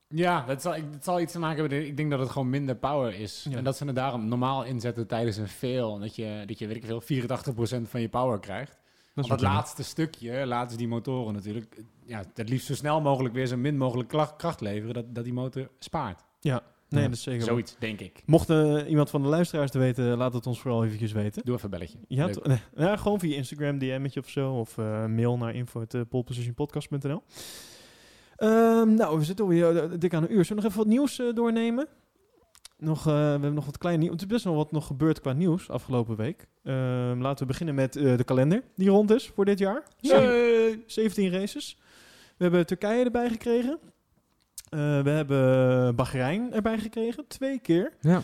Ja, 0.09 0.44
dat 0.46 0.62
zal, 0.62 0.72
dat 0.72 1.05
zal 1.05 1.20
iets 1.20 1.32
te 1.32 1.38
maken 1.38 1.61
hebben. 1.61 1.86
Ik 1.86 1.96
denk 1.96 2.11
dat 2.11 2.20
het 2.20 2.30
gewoon 2.30 2.50
minder 2.50 2.76
power 2.76 3.20
is. 3.20 3.46
Ja. 3.50 3.57
En 3.57 3.64
dat 3.64 3.76
ze 3.76 3.84
het 3.84 3.94
daarom 3.94 4.28
normaal 4.28 4.64
inzetten 4.64 5.07
tijdens 5.07 5.36
een 5.36 5.48
fail. 5.48 5.98
Dat 5.98 6.16
je, 6.16 6.42
dat 6.46 6.59
je 6.59 6.66
weet 6.66 6.76
ik 6.76 6.84
veel, 6.84 7.03
84% 7.03 7.88
van 7.88 8.00
je 8.00 8.09
power 8.09 8.40
krijgt. 8.40 8.78
dat 9.14 9.40
laatste 9.40 9.82
stukje, 9.82 10.46
laten 10.46 10.70
ze 10.70 10.76
die 10.76 10.88
motoren 10.88 11.34
natuurlijk... 11.34 11.82
Ja, 12.05 12.22
het 12.34 12.48
liefst 12.48 12.66
zo 12.66 12.74
snel 12.74 13.00
mogelijk 13.00 13.34
weer 13.34 13.46
zo 13.46 13.57
min 13.57 13.76
mogelijk 13.76 14.09
kracht 14.36 14.61
leveren. 14.61 14.94
Dat, 14.94 15.14
dat 15.14 15.24
die 15.24 15.32
motor 15.32 15.70
spaart. 15.78 16.24
Ja, 16.40 16.62
Nee, 16.93 17.05
dat 17.05 17.12
is 17.12 17.22
zeker. 17.22 17.43
Zoiets, 17.43 17.76
denk 17.78 18.01
ik. 18.01 18.22
Mocht 18.26 18.51
eh, 18.51 18.78
iemand 18.88 19.11
van 19.11 19.22
de 19.22 19.28
luisteraars 19.28 19.70
te 19.70 19.78
weten, 19.78 20.16
laat 20.16 20.32
het 20.34 20.47
ons 20.47 20.61
vooral 20.61 20.84
eventjes 20.84 21.12
weten. 21.12 21.43
Doe 21.45 21.55
even 21.55 21.64
een 21.72 21.78
belletje. 21.78 21.99
Ja, 22.09 22.28
nee, 22.43 22.59
ja, 22.76 22.97
gewoon 22.97 23.18
via 23.20 23.36
Instagram, 23.36 23.78
DM'tje 23.78 24.20
of 24.20 24.28
zo. 24.28 24.53
Of 24.53 24.78
eh, 24.78 25.07
mail 25.07 25.36
naar 25.36 25.55
info.polepositionpodcast.nl 25.55 27.22
Ehm 28.36 28.95
nou, 28.95 29.18
we 29.18 29.24
zitten 29.24 29.45
alweer 29.45 29.76
eh, 29.76 29.90
dik 29.99 30.14
aan 30.14 30.22
een 30.22 30.32
uur. 30.32 30.45
Zullen 30.45 30.62
we 30.62 30.68
nog 30.68 30.72
even 30.72 30.78
wat 30.78 30.86
nieuws 30.99 31.18
eh, 31.18 31.26
doornemen? 31.34 31.86
Nog, 32.78 32.99
eh, 32.99 33.12
we 33.12 33.18
hebben 33.18 33.55
nog 33.55 33.64
wat 33.64 33.78
klein 33.78 33.99
nieuws. 33.99 34.12
Het 34.12 34.20
is 34.20 34.26
best 34.26 34.45
wel 34.45 34.55
wat 34.55 34.72
nog 34.72 34.86
gebeurd 34.86 35.20
qua 35.20 35.32
nieuws 35.32 35.68
afgelopen 35.70 36.16
week. 36.16 36.47
Ehm, 36.64 37.20
laten 37.20 37.38
we 37.38 37.47
beginnen 37.53 37.74
met 37.74 37.97
eh, 37.97 38.16
de 38.16 38.24
kalender 38.24 38.62
die 38.76 38.88
rond 38.88 39.11
is 39.11 39.30
voor 39.34 39.45
dit 39.45 39.59
jaar. 39.59 39.82
Zeven- 40.01 40.82
17 40.86 41.30
races. 41.30 41.76
We 42.36 42.45
hebben 42.45 42.66
Turkije 42.66 43.05
erbij 43.05 43.28
gekregen. 43.28 43.78
Eh, 44.73 44.79
we 45.03 45.11
hebben 45.11 45.95
Bahrein 45.97 46.53
erbij 46.53 46.79
gekregen, 46.79 47.25
twee 47.29 47.59
keer. 47.61 47.93
Ja. 48.01 48.23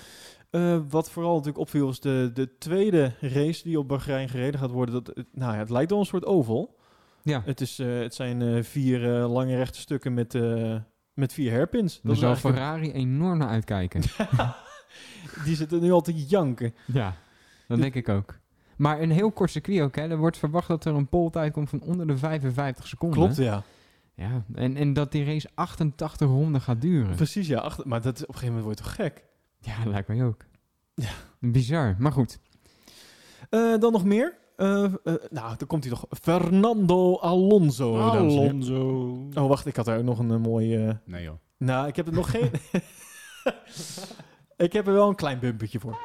Eh, 0.51 0.79
wat 0.89 1.11
vooral 1.11 1.33
natuurlijk 1.33 1.59
opviel 1.59 1.89
is 1.89 2.01
de, 2.01 2.31
de 2.35 2.59
tweede 2.59 3.13
race 3.21 3.63
die 3.63 3.79
op 3.79 3.89
Bahrein 3.89 4.29
gereden 4.29 4.61
gaat 4.61 4.71
worden. 4.71 4.95
Dat, 5.05 5.17
het- 5.17 5.27
nou 5.33 5.53
ja, 5.53 5.59
het 5.59 5.71
lijkt 5.71 5.91
wel 5.91 6.01
een 6.01 6.07
soort 6.07 6.25
oval. 6.25 6.77
Ja, 7.23 7.43
Het, 7.45 7.61
is, 7.61 7.79
eh, 7.79 7.99
het 7.99 8.15
zijn 8.15 8.65
vier 8.65 9.01
lange 9.09 9.57
rechte 9.57 9.81
stukken 9.81 10.15
met, 10.15 10.33
met 11.15 11.33
vier 11.33 11.51
hairpins. 11.53 12.01
Daar 12.03 12.13
eigenlijk- 12.33 12.57
Ferrari 12.57 12.93
enorm 12.93 13.39
naar 13.39 13.49
uitkijken. 13.49 14.01
die 15.45 15.57
zitten 15.57 15.81
nu 15.81 15.91
al 15.93 16.01
te 16.01 16.15
janken. 16.27 16.75
ja, 16.87 17.15
dat 17.67 17.79
denk 17.81 17.95
ik 17.95 18.09
ook. 18.09 18.35
Maar 18.77 19.01
een 19.01 19.11
heel 19.11 19.31
kort 19.33 19.51
circuit 19.51 19.81
ook, 19.81 19.97
hè. 19.97 20.09
Er 20.09 20.17
wordt 20.17 20.39
verwacht 20.39 20.69
dat 20.69 20.85
er 20.85 20.95
een 20.95 21.09
poltijd 21.09 21.53
komt 21.53 21.69
van 21.69 21.81
onder 21.81 22.07
de 22.07 22.17
55 22.17 22.87
seconden. 22.87 23.19
Klopt, 23.19 23.37
ja. 23.37 23.63
Ja, 24.19 24.45
en, 24.55 24.77
en 24.77 24.93
dat 24.93 25.13
die 25.13 25.25
race 25.25 25.49
88 25.55 26.29
ronden 26.29 26.61
gaat 26.61 26.81
duren. 26.81 27.17
Precies, 27.17 27.47
ja. 27.47 27.73
Maar 27.85 28.03
dat 28.03 28.17
is, 28.17 28.23
op 28.23 28.29
een 28.29 28.35
gegeven 28.35 28.55
moment 28.57 28.65
wordt 28.65 28.79
het 28.79 28.89
toch 28.89 29.07
gek. 29.07 29.25
Ja, 29.61 29.85
dat 29.85 29.93
lijkt 29.93 30.09
mij 30.09 30.25
ook. 30.25 30.45
Ja. 30.95 31.11
Bizar, 31.41 31.97
maar 31.99 32.13
goed. 32.13 32.39
Eh, 33.51 33.79
dan 33.79 33.93
nog 33.93 34.05
meer. 34.05 34.37
Eh, 34.57 34.85
eh, 34.85 34.91
nou, 35.31 35.57
dan 35.57 35.67
komt 35.67 35.85
hij 35.85 35.93
nog. 35.93 36.07
Fernando 36.23 37.17
Alonso. 37.19 37.99
Alonso. 37.99 39.01
Oh, 39.35 39.49
wacht. 39.49 39.67
Ik 39.67 39.77
had 39.77 39.85
daar 39.85 39.99
ook 39.99 40.05
nog 40.05 40.19
een 40.19 40.41
mooie... 40.41 40.87
eh, 40.87 40.95
Nee 41.05 41.23
joh. 41.23 41.35
Nou, 41.59 41.89
ik 41.89 41.97
heb 41.97 42.07
er 42.07 42.13
nog 42.13 42.31
geen. 42.31 42.51
ik 44.67 44.73
heb 44.73 44.87
er 44.87 44.93
wel 44.93 45.09
een 45.09 45.15
klein 45.15 45.39
bumpertje 45.39 45.81
voor. 45.81 45.99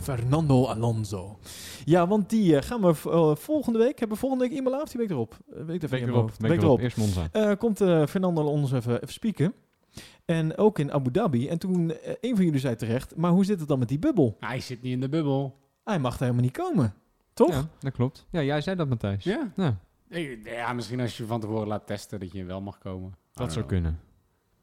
Fernando 0.00 0.66
Alonso. 0.66 1.38
Ja, 1.84 2.06
want 2.06 2.30
die 2.30 2.56
eh, 2.56 2.62
gaan 2.62 2.80
we 2.80 2.88
eh, 3.10 3.34
volgende 3.36 3.78
week. 3.78 3.98
Hebben 3.98 4.16
we 4.16 4.22
volgende 4.22 4.48
week 4.48 4.58
Imola 4.58 4.80
of 4.80 4.88
die 4.88 5.00
week 5.00 5.10
erop? 5.10 5.38
Eh, 5.48 5.56
even 5.56 5.66
Week 5.66 5.82
in 5.82 5.90
mijn 5.90 6.08
erop, 6.08 6.32
week 6.38 6.62
erop. 6.62 6.80
Eerst 6.80 6.96
Monza. 6.96 7.28
Eh, 7.32 7.56
komt 7.58 7.80
eh, 7.80 8.06
Fernando 8.06 8.40
Alonso 8.40 8.76
even, 8.76 8.94
even 8.94 9.12
spieken. 9.12 9.54
En 10.24 10.56
ook 10.56 10.78
in 10.78 10.92
Abu 10.92 11.10
Dhabi. 11.10 11.48
En 11.48 11.58
toen, 11.58 11.92
een 12.20 12.36
van 12.36 12.44
jullie 12.44 12.60
zei 12.60 12.76
terecht, 12.76 13.16
maar 13.16 13.30
hoe 13.30 13.44
zit 13.44 13.58
het 13.58 13.68
dan 13.68 13.78
met 13.78 13.88
die 13.88 13.98
bubbel? 13.98 14.36
Hij 14.40 14.60
zit 14.60 14.82
niet 14.82 14.92
in 14.92 15.00
de 15.00 15.08
bubbel. 15.08 15.58
Hij 15.84 15.98
mag 15.98 16.14
er 16.14 16.20
helemaal 16.20 16.42
niet 16.42 16.56
komen. 16.56 16.94
Toch? 17.34 17.50
Ja, 17.50 17.68
dat 17.78 17.92
klopt. 17.92 18.26
Ja, 18.30 18.42
jij 18.42 18.60
zei 18.60 18.76
dat, 18.76 18.88
Matthijs. 18.88 19.24
Ja. 19.24 19.52
Ja, 20.44 20.72
misschien 20.72 21.00
als 21.00 21.16
je 21.16 21.26
van 21.26 21.40
tevoren 21.40 21.68
laat 21.68 21.86
testen 21.86 22.20
dat 22.20 22.32
je 22.32 22.44
wel 22.44 22.60
mag 22.60 22.78
komen. 22.78 23.14
Dat 23.34 23.52
zou 23.52 23.66
know. 23.66 23.68
kunnen. 23.68 24.00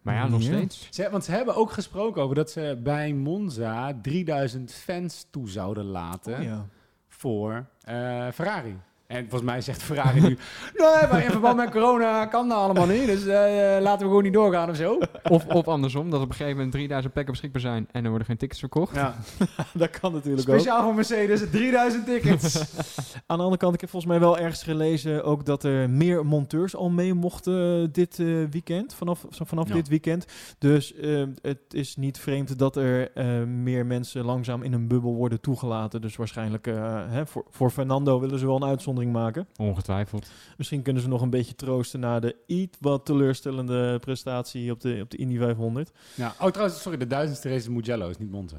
Maar 0.07 0.15
ja, 0.15 0.27
nog 0.27 0.41
Ja. 0.41 0.47
steeds. 0.47 0.87
Ze, 0.91 1.09
want 1.09 1.23
ze 1.25 1.31
hebben 1.31 1.55
ook 1.55 1.71
gesproken 1.71 2.21
over 2.21 2.35
dat 2.35 2.51
ze 2.51 2.79
bij 2.83 3.13
Monza 3.13 3.99
3000 4.01 4.73
fans 4.73 5.27
toe 5.31 5.49
zouden 5.49 5.83
laten 5.85 6.33
Oh, 6.37 6.43
ja. 6.43 6.65
voor 7.07 7.65
eh, 7.81 8.27
Ferrari. 8.33 8.77
En 9.07 9.19
volgens 9.29 9.51
mij 9.51 9.61
zegt 9.61 9.83
Ferrari 9.83 10.21
nu... 10.21 10.27
Nee, 10.77 11.07
maar 11.11 11.23
in 11.23 11.31
verband 11.31 11.55
met 11.57 11.69
corona 11.69 12.25
kan 12.25 12.49
dat 12.49 12.57
allemaal 12.57 12.85
niet. 12.87 13.05
Dus 13.05 13.25
eh, 13.25 13.77
laten 13.79 13.99
we 13.99 14.05
gewoon 14.07 14.23
niet 14.23 14.33
doorgaan 14.33 14.69
of 14.69 14.75
zo. 14.75 14.97
Of, 15.23 15.45
of 15.45 15.67
andersom, 15.67 16.09
dat 16.09 16.21
op 16.21 16.29
een 16.29 16.35
gegeven 16.35 16.55
moment 16.55 16.71
3000 16.71 17.13
plekken 17.13 17.33
beschikbaar 17.33 17.61
zijn 17.61 17.87
en 17.91 18.03
er 18.03 18.09
worden 18.09 18.27
geen 18.27 18.37
tickets 18.37 18.59
verkocht. 18.59 18.95
Ja. 18.95 19.15
dat 19.73 19.99
kan 19.99 20.11
natuurlijk 20.13 20.49
ook. 20.49 20.55
Speciaal 20.55 20.83
voor 20.83 20.95
Mercedes, 20.95 21.49
3000 21.51 22.05
tickets. 22.05 22.55
Aan 23.25 23.37
de 23.37 23.43
andere 23.43 23.57
kant, 23.57 23.73
ik 23.73 23.81
heb 23.81 23.89
volgens 23.89 24.11
mij 24.11 24.21
wel 24.21 24.37
ergens 24.37 24.63
gelezen 24.63 25.23
ook 25.23 25.45
dat 25.45 25.63
er 25.63 25.89
meer 25.89 26.25
monteurs 26.25 26.75
al 26.75 26.89
mee 26.89 27.13
mochten 27.13 27.91
dit 27.91 28.19
eh, 28.19 28.27
weekend, 28.49 28.93
vanaf, 28.93 29.25
vanaf 29.29 29.67
Ja. 29.67 29.73
dit 29.73 29.87
weekend. 29.87 30.25
Dus 30.57 30.93
eh, 30.95 31.23
het 31.41 31.59
is 31.69 31.95
niet 31.95 32.19
vreemd 32.19 32.59
dat 32.59 32.75
er 32.75 33.11
eh, 33.11 33.43
meer 33.43 33.85
mensen 33.85 34.25
langzaam 34.25 34.63
in 34.63 34.73
een 34.73 34.87
bubbel 34.87 35.15
worden 35.15 35.41
toegelaten. 35.41 36.01
Dus 36.01 36.15
waarschijnlijk 36.15 36.67
eh, 36.67 37.01
hè, 37.07 37.25
voor, 37.25 37.45
voor 37.49 37.69
Fernando 37.69 38.19
willen 38.19 38.39
ze 38.39 38.45
wel 38.45 38.55
een 38.55 38.63
uitzondering 38.63 38.95
maken. 39.05 39.47
Ongetwijfeld. 39.57 40.27
Misschien 40.57 40.81
kunnen 40.81 41.01
ze 41.01 41.07
nog 41.07 41.21
een 41.21 41.29
beetje 41.29 41.55
troosten 41.55 41.99
na 41.99 42.19
de 42.19 42.35
iets 42.45 42.77
wat 42.81 43.05
teleurstellende 43.05 43.99
prestatie 43.99 44.71
op 44.71 44.81
de, 44.81 44.99
op 45.03 45.09
de 45.09 45.17
Indy 45.17 45.37
500. 45.37 45.91
ja. 46.15 46.35
Oh, 46.41 46.47
trouwens, 46.47 46.81
sorry, 46.81 46.97
de 46.97 47.07
duizendste 47.07 47.47
race 47.49 47.59
is 47.61 47.69
Mugello, 47.69 48.09
is 48.09 48.17
niet 48.17 48.31
Monza. 48.31 48.57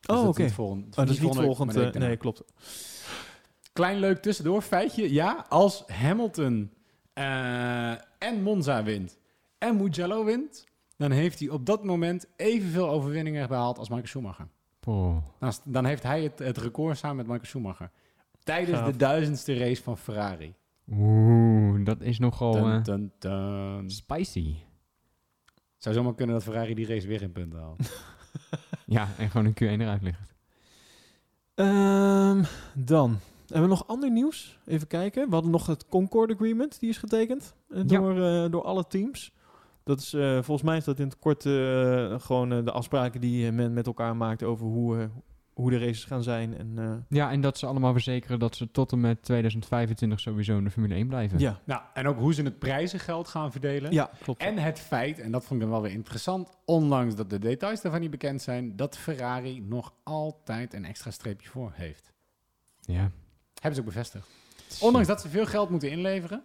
Dus 0.00 0.16
oh, 0.16 0.26
oké. 0.28 0.48
Volgend, 0.50 0.84
Oh, 0.86 0.94
dat 0.96 1.08
is 1.08 1.20
niet 1.20 1.34
volgend. 1.34 1.76
eh, 1.76 1.90
nee, 1.92 2.16
klopt. 2.16 2.42
Klein 3.72 3.98
leuk 3.98 4.18
tussendoor, 4.22 4.62
feitje. 4.62 5.12
Ja, 5.12 5.46
als 5.48 5.84
Hamilton 5.86 6.70
eh, 7.12 7.90
en 8.18 8.42
Monza 8.42 8.82
wint 8.82 9.18
en 9.58 9.76
Mugello 9.76 10.24
wint, 10.24 10.64
dan 10.96 11.10
heeft 11.10 11.38
hij 11.38 11.48
op 11.48 11.66
dat 11.66 11.84
moment 11.84 12.26
evenveel 12.36 12.88
overwinningen 12.88 13.48
behaald 13.48 13.78
als 13.78 13.88
Michael 13.88 14.08
Schumacher. 14.08 14.48
Is- 15.40 15.60
dan 15.64 15.84
heeft 15.84 16.02
hij 16.02 16.22
het, 16.22 16.38
het 16.38 16.58
record 16.58 16.98
samen 16.98 17.16
met 17.16 17.26
Michael 17.26 17.46
Schumacher. 17.46 17.90
Tijdens 18.48 18.78
Gaaf. 18.78 18.90
de 18.90 18.96
duizendste 18.96 19.58
race 19.58 19.82
van 19.82 19.98
Ferrari. 19.98 20.54
Oeh, 20.90 21.84
dat 21.84 22.00
is 22.00 22.18
nogal 22.18 22.52
Dun, 22.52 22.72
eh, 22.72 22.82
dun, 22.84 23.12
dun. 23.18 23.90
spicy. 23.90 24.54
Zou 25.76 25.94
zomaar 25.94 26.14
kunnen 26.14 26.34
dat 26.34 26.44
Ferrari 26.44 26.74
die 26.74 26.86
race 26.86 27.06
weer 27.06 27.22
in 27.22 27.32
punten 27.32 27.58
haalt. 27.58 27.78
Ja, 28.86 29.08
en 29.18 29.30
gewoon 29.30 29.46
een 29.46 29.54
Q1 29.54 29.80
eruit 29.80 30.02
ligt. 30.02 30.34
Ehm, 31.54 32.42
dan 32.74 33.18
hebben 33.46 33.62
we 33.62 33.74
nog 33.76 33.86
ander 33.86 34.10
nieuws. 34.10 34.58
Even 34.66 34.86
kijken. 34.86 35.26
We 35.28 35.32
hadden 35.34 35.50
nog 35.50 35.66
het 35.66 35.86
Concord 35.88 36.32
Agreement. 36.32 36.80
Die 36.80 36.88
is 36.88 36.98
getekend 36.98 37.54
eh, 37.68 37.76
Ja. 37.78 37.82
door, 37.84 38.22
eh, 38.22 38.50
door 38.50 38.62
alle 38.62 38.86
teams. 38.86 39.32
Dat 39.84 40.00
is, 40.00 40.12
eh, 40.12 40.32
volgens 40.32 40.62
mij 40.62 40.76
is 40.76 40.84
dat 40.84 40.98
in 40.98 41.04
het 41.06 41.18
kort 41.18 41.46
eh, 41.46 42.20
gewoon 42.20 42.52
eh, 42.52 42.64
de 42.64 42.72
afspraken 42.72 43.20
die 43.20 43.46
eh, 43.46 43.52
men 43.52 43.72
met 43.72 43.86
elkaar 43.86 44.16
maakt 44.16 44.42
over 44.42 44.66
hoe, 44.66 44.98
eh, 44.98 45.04
hoe 45.58 45.70
de 45.70 45.78
races 45.78 46.04
gaan 46.04 46.22
zijn. 46.22 46.56
En, 46.58 46.72
eh, 46.76 46.92
Ja, 47.08 47.30
en 47.30 47.40
dat 47.40 47.58
ze 47.58 47.66
allemaal 47.66 47.92
verzekeren 47.92 48.38
dat 48.38 48.56
ze 48.56 48.70
tot 48.70 48.92
en 48.92 49.00
met 49.00 49.22
2025 49.22 50.20
sowieso 50.20 50.56
in 50.58 50.64
de 50.64 50.70
Formule 50.70 50.94
1 50.94 51.08
blijven. 51.08 51.38
ja. 51.38 51.60
nou, 51.64 51.82
en 51.94 52.06
ook 52.06 52.18
hoe 52.18 52.34
ze 52.34 52.42
het 52.42 52.58
prijzengeld 52.58 53.28
gaan 53.28 53.52
verdelen. 53.52 53.92
ja, 53.92 54.10
klopt. 54.22 54.40
En 54.40 54.58
het 54.58 54.78
feit, 54.78 55.18
en 55.18 55.30
dat 55.30 55.44
vond 55.44 55.54
ik 55.54 55.60
dan 55.60 55.70
wel 55.70 55.82
weer 55.82 55.92
interessant, 55.92 56.50
ondanks 56.64 57.14
dat 57.14 57.30
de 57.30 57.38
details 57.38 57.80
daarvan 57.80 58.00
niet 58.00 58.10
bekend 58.10 58.42
zijn, 58.42 58.76
dat 58.76 58.96
Ferrari 58.96 59.60
nog 59.60 59.94
altijd 60.02 60.74
een 60.74 60.84
extra 60.84 61.10
streepje 61.10 61.48
voor 61.48 61.72
heeft. 61.74 62.12
Ja. 62.80 63.10
Hebben 63.54 63.74
ze 63.74 63.80
ook 63.80 63.86
bevestigd. 63.86 64.28
Ondanks 64.80 65.08
dat 65.08 65.20
ze 65.20 65.28
veel 65.28 65.46
geld 65.46 65.70
moeten 65.70 65.90
inleveren. 65.90 66.42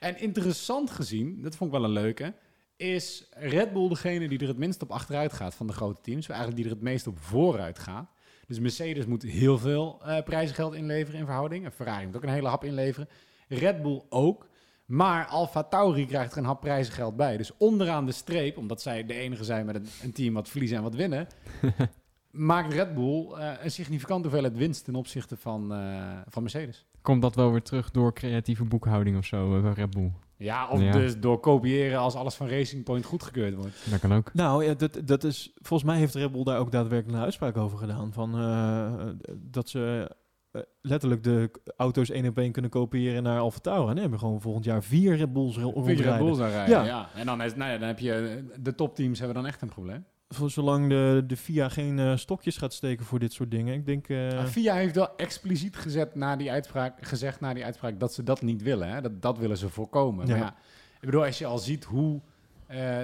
En 0.00 0.20
interessant 0.20 0.90
gezien, 0.90 1.42
dat 1.42 1.56
vond 1.56 1.72
ik 1.72 1.76
wel 1.80 1.86
een 1.86 1.92
leuke, 1.94 2.34
is 2.76 3.26
Red 3.30 3.72
Bull 3.72 3.88
degene 3.88 4.28
die 4.28 4.38
er 4.38 4.48
het 4.48 4.58
minst 4.58 4.82
op 4.82 4.90
achteruit 4.90 5.32
gaat 5.32 5.54
van 5.54 5.66
de 5.66 5.72
grote 5.72 6.00
teams. 6.00 6.28
Eigenlijk 6.28 6.60
die 6.60 6.70
er 6.70 6.74
het 6.74 6.84
meest 6.84 7.06
op 7.06 7.18
vooruit 7.18 7.78
gaat. 7.78 8.12
Dus 8.46 8.58
Mercedes 8.58 9.06
moet 9.06 9.22
heel 9.22 9.58
veel 9.58 10.00
eh 10.04 10.22
prijzengeld 10.22 10.74
inleveren 10.74 11.20
in 11.20 11.26
verhouding. 11.26 11.64
En 11.64 11.72
Ferrari 11.72 12.06
moet 12.06 12.16
ook 12.16 12.22
een 12.22 12.28
hele 12.28 12.48
hap 12.48 12.64
inleveren. 12.64 13.08
Red 13.48 13.82
Bull 13.82 14.02
ook. 14.08 14.48
Maar 14.84 15.26
Alfa 15.26 15.62
Tauri 15.62 16.06
krijgt 16.06 16.32
er 16.32 16.38
een 16.38 16.44
hap 16.44 16.60
prijzengeld 16.60 17.16
bij. 17.16 17.36
Dus 17.36 17.56
onderaan 17.56 18.06
de 18.06 18.12
streep, 18.12 18.56
omdat 18.56 18.82
zij 18.82 19.06
de 19.06 19.14
enige 19.14 19.44
zijn 19.44 19.66
met 19.66 19.74
een, 19.74 19.86
een 20.02 20.12
team 20.12 20.34
wat 20.34 20.48
verliezen 20.48 20.76
en 20.76 20.82
wat 20.82 20.94
winnen, 20.94 21.26
maakt 22.30 22.72
Red 22.72 22.94
Bull 22.94 23.32
eh, 23.32 23.52
een 23.62 23.70
significante 23.70 24.22
hoeveelheid 24.22 24.56
winst 24.56 24.84
ten 24.84 24.94
opzichte 24.94 25.36
van, 25.36 25.74
eh, 25.74 26.18
van 26.28 26.42
Mercedes. 26.42 26.86
Komt 27.02 27.22
dat 27.22 27.34
wel 27.34 27.50
weer 27.50 27.62
terug 27.62 27.90
door 27.90 28.12
creatieve 28.14 28.64
boekhouding 28.64 29.16
of 29.16 29.24
zo 29.24 29.62
bij 29.62 29.72
Red 29.72 29.90
Bull? 29.90 30.12
Ja, 30.36 30.68
of 30.68 30.80
Ja. 30.80 30.92
dus 30.92 31.18
door 31.20 31.38
kopiëren 31.40 31.98
als 31.98 32.14
alles 32.14 32.34
van 32.34 32.48
Racing 32.48 32.84
Point 32.84 33.04
goedgekeurd 33.04 33.54
wordt. 33.54 33.90
Dat 33.90 34.00
kan 34.00 34.12
ook. 34.14 34.34
Nou, 34.34 34.64
ja, 34.64 34.74
dat, 34.74 35.00
dat 35.04 35.24
is, 35.24 35.52
volgens 35.62 35.90
mij 35.90 35.98
heeft 35.98 36.14
Red 36.14 36.32
Bull 36.32 36.42
daar 36.44 36.58
ook 36.58 36.72
daadwerkelijk 36.72 37.18
een 37.18 37.24
uitspraak 37.24 37.56
over 37.56 37.78
gedaan. 37.78 38.12
Van, 38.12 38.38
eh, 38.38 39.06
dat 39.36 39.68
ze 39.68 40.10
eh, 40.50 40.60
letterlijk 40.80 41.22
de 41.22 41.50
auto's 41.76 42.10
één 42.10 42.26
op 42.26 42.38
één 42.38 42.52
kunnen 42.52 42.70
kopiëren 42.70 43.22
naar 43.22 43.38
Alfa 43.40 43.58
Tauri. 43.58 43.80
En 43.80 43.86
dan 43.86 43.96
hebben 43.96 44.18
we 44.18 44.24
gewoon 44.24 44.40
volgend 44.40 44.64
jaar 44.64 44.82
vier 44.82 45.16
Red 45.16 45.32
Bulls 45.32 45.56
ro- 45.56 45.82
Vind 45.82 45.98
je 45.98 46.04
Red 46.04 46.18
rondrijden. 46.18 46.26
Bull 46.26 46.34
zou 46.36 46.50
rijden? 46.50 46.74
Ja. 46.78 46.84
Ja. 46.84 47.08
En 47.14 47.26
dan, 47.26 47.42
is, 47.42 47.54
nou 47.54 47.70
ja, 47.72 47.78
dan 47.78 47.88
heb 47.88 47.98
je 47.98 48.12
eh, 48.12 48.56
de 48.62 48.74
topteams 48.74 49.18
hebben 49.18 49.36
dan 49.36 49.46
echt 49.46 49.62
een 49.62 49.68
probleem. 49.68 50.04
Voor 50.34 50.50
zolang 50.50 50.88
de, 50.88 51.24
de 51.26 51.36
FIA 51.36 51.68
geen 51.68 51.98
eh, 51.98 52.16
stokjes 52.16 52.56
gaat 52.56 52.72
steken 52.72 53.04
voor 53.04 53.18
dit 53.18 53.32
soort 53.32 53.50
dingen. 53.50 53.74
Ik 53.74 53.86
denk... 53.86 54.08
eh, 54.08 54.16
Maar 54.32 54.46
FIA 54.46 54.74
heeft 54.74 54.94
wel 54.94 55.16
expliciet 55.16 55.76
gezet 55.76 56.14
na 56.14 56.36
die 56.36 56.50
uitspraak, 56.50 57.06
gezegd 57.06 57.40
na 57.40 57.54
die 57.54 57.64
uitspraak 57.64 58.00
dat 58.00 58.14
ze 58.14 58.22
dat 58.22 58.42
niet 58.42 58.62
willen. 58.62 58.88
Hè? 58.88 59.00
Dat, 59.00 59.22
dat 59.22 59.38
willen 59.38 59.58
ze 59.58 59.68
voorkomen. 59.68 60.26
Ja. 60.26 60.32
Maar 60.32 60.40
ja, 60.42 60.54
ik 61.00 61.04
bedoel, 61.10 61.24
als 61.24 61.38
je 61.38 61.46
al 61.46 61.58
ziet 61.58 61.84
hoe 61.84 62.20
eh, 62.66 62.98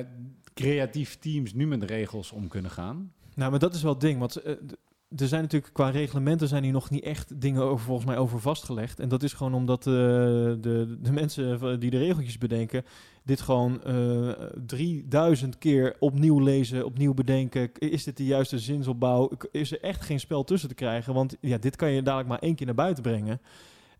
creatief 0.54 1.18
teams 1.18 1.52
nu 1.54 1.66
met 1.66 1.80
de 1.80 1.86
regels 1.86 2.32
om 2.32 2.48
kunnen 2.48 2.70
gaan. 2.70 3.12
Nou, 3.34 3.50
maar 3.50 3.60
dat 3.60 3.74
is 3.74 3.82
wel 3.82 3.92
het 3.92 4.00
ding. 4.00 4.18
Want 4.18 4.44
er 5.16 5.28
zijn 5.28 5.42
natuurlijk 5.42 5.72
qua 5.72 5.88
reglementen 5.90 6.48
zijn 6.48 6.62
hier 6.62 6.72
nog 6.72 6.90
niet 6.90 7.04
echt 7.04 7.40
dingen 7.40 7.62
over, 7.62 7.84
volgens 7.84 8.06
mij 8.06 8.18
over 8.18 8.40
vastgelegd. 8.40 9.00
En 9.00 9.08
dat 9.08 9.22
is 9.22 9.32
gewoon 9.32 9.54
omdat 9.54 9.86
eh, 9.86 9.92
de, 9.92 10.96
de 11.00 11.12
mensen 11.12 11.80
die 11.80 11.90
de 11.90 11.98
regeltjes 11.98 12.38
bedenken, 12.38 12.84
dit 13.30 13.40
gewoon 13.40 13.82
eh 13.82 14.28
3000 14.66 15.58
keer 15.58 15.96
opnieuw 15.98 16.38
lezen, 16.38 16.84
opnieuw 16.84 17.14
bedenken. 17.14 17.72
Is 17.78 18.04
dit 18.04 18.16
de 18.16 18.24
juiste 18.24 18.58
zinsopbouw? 18.58 19.30
Is 19.50 19.72
er 19.72 19.80
echt 19.80 20.02
geen 20.02 20.20
spel 20.20 20.44
tussen 20.44 20.68
te 20.68 20.74
krijgen? 20.74 21.14
Want 21.14 21.36
ja, 21.40 21.58
dit 21.58 21.76
kan 21.76 21.90
je 21.90 22.02
dadelijk 22.02 22.28
maar 22.28 22.38
één 22.38 22.54
keer 22.54 22.66
naar 22.66 22.74
buiten 22.74 23.02
brengen. 23.02 23.40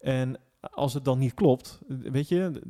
En 0.01 0.39
als 0.61 0.95
het 0.95 1.05
dan 1.05 1.19
niet 1.19 1.35
klopt, 1.35 1.81
weet 1.87 2.29
je, 2.29 2.63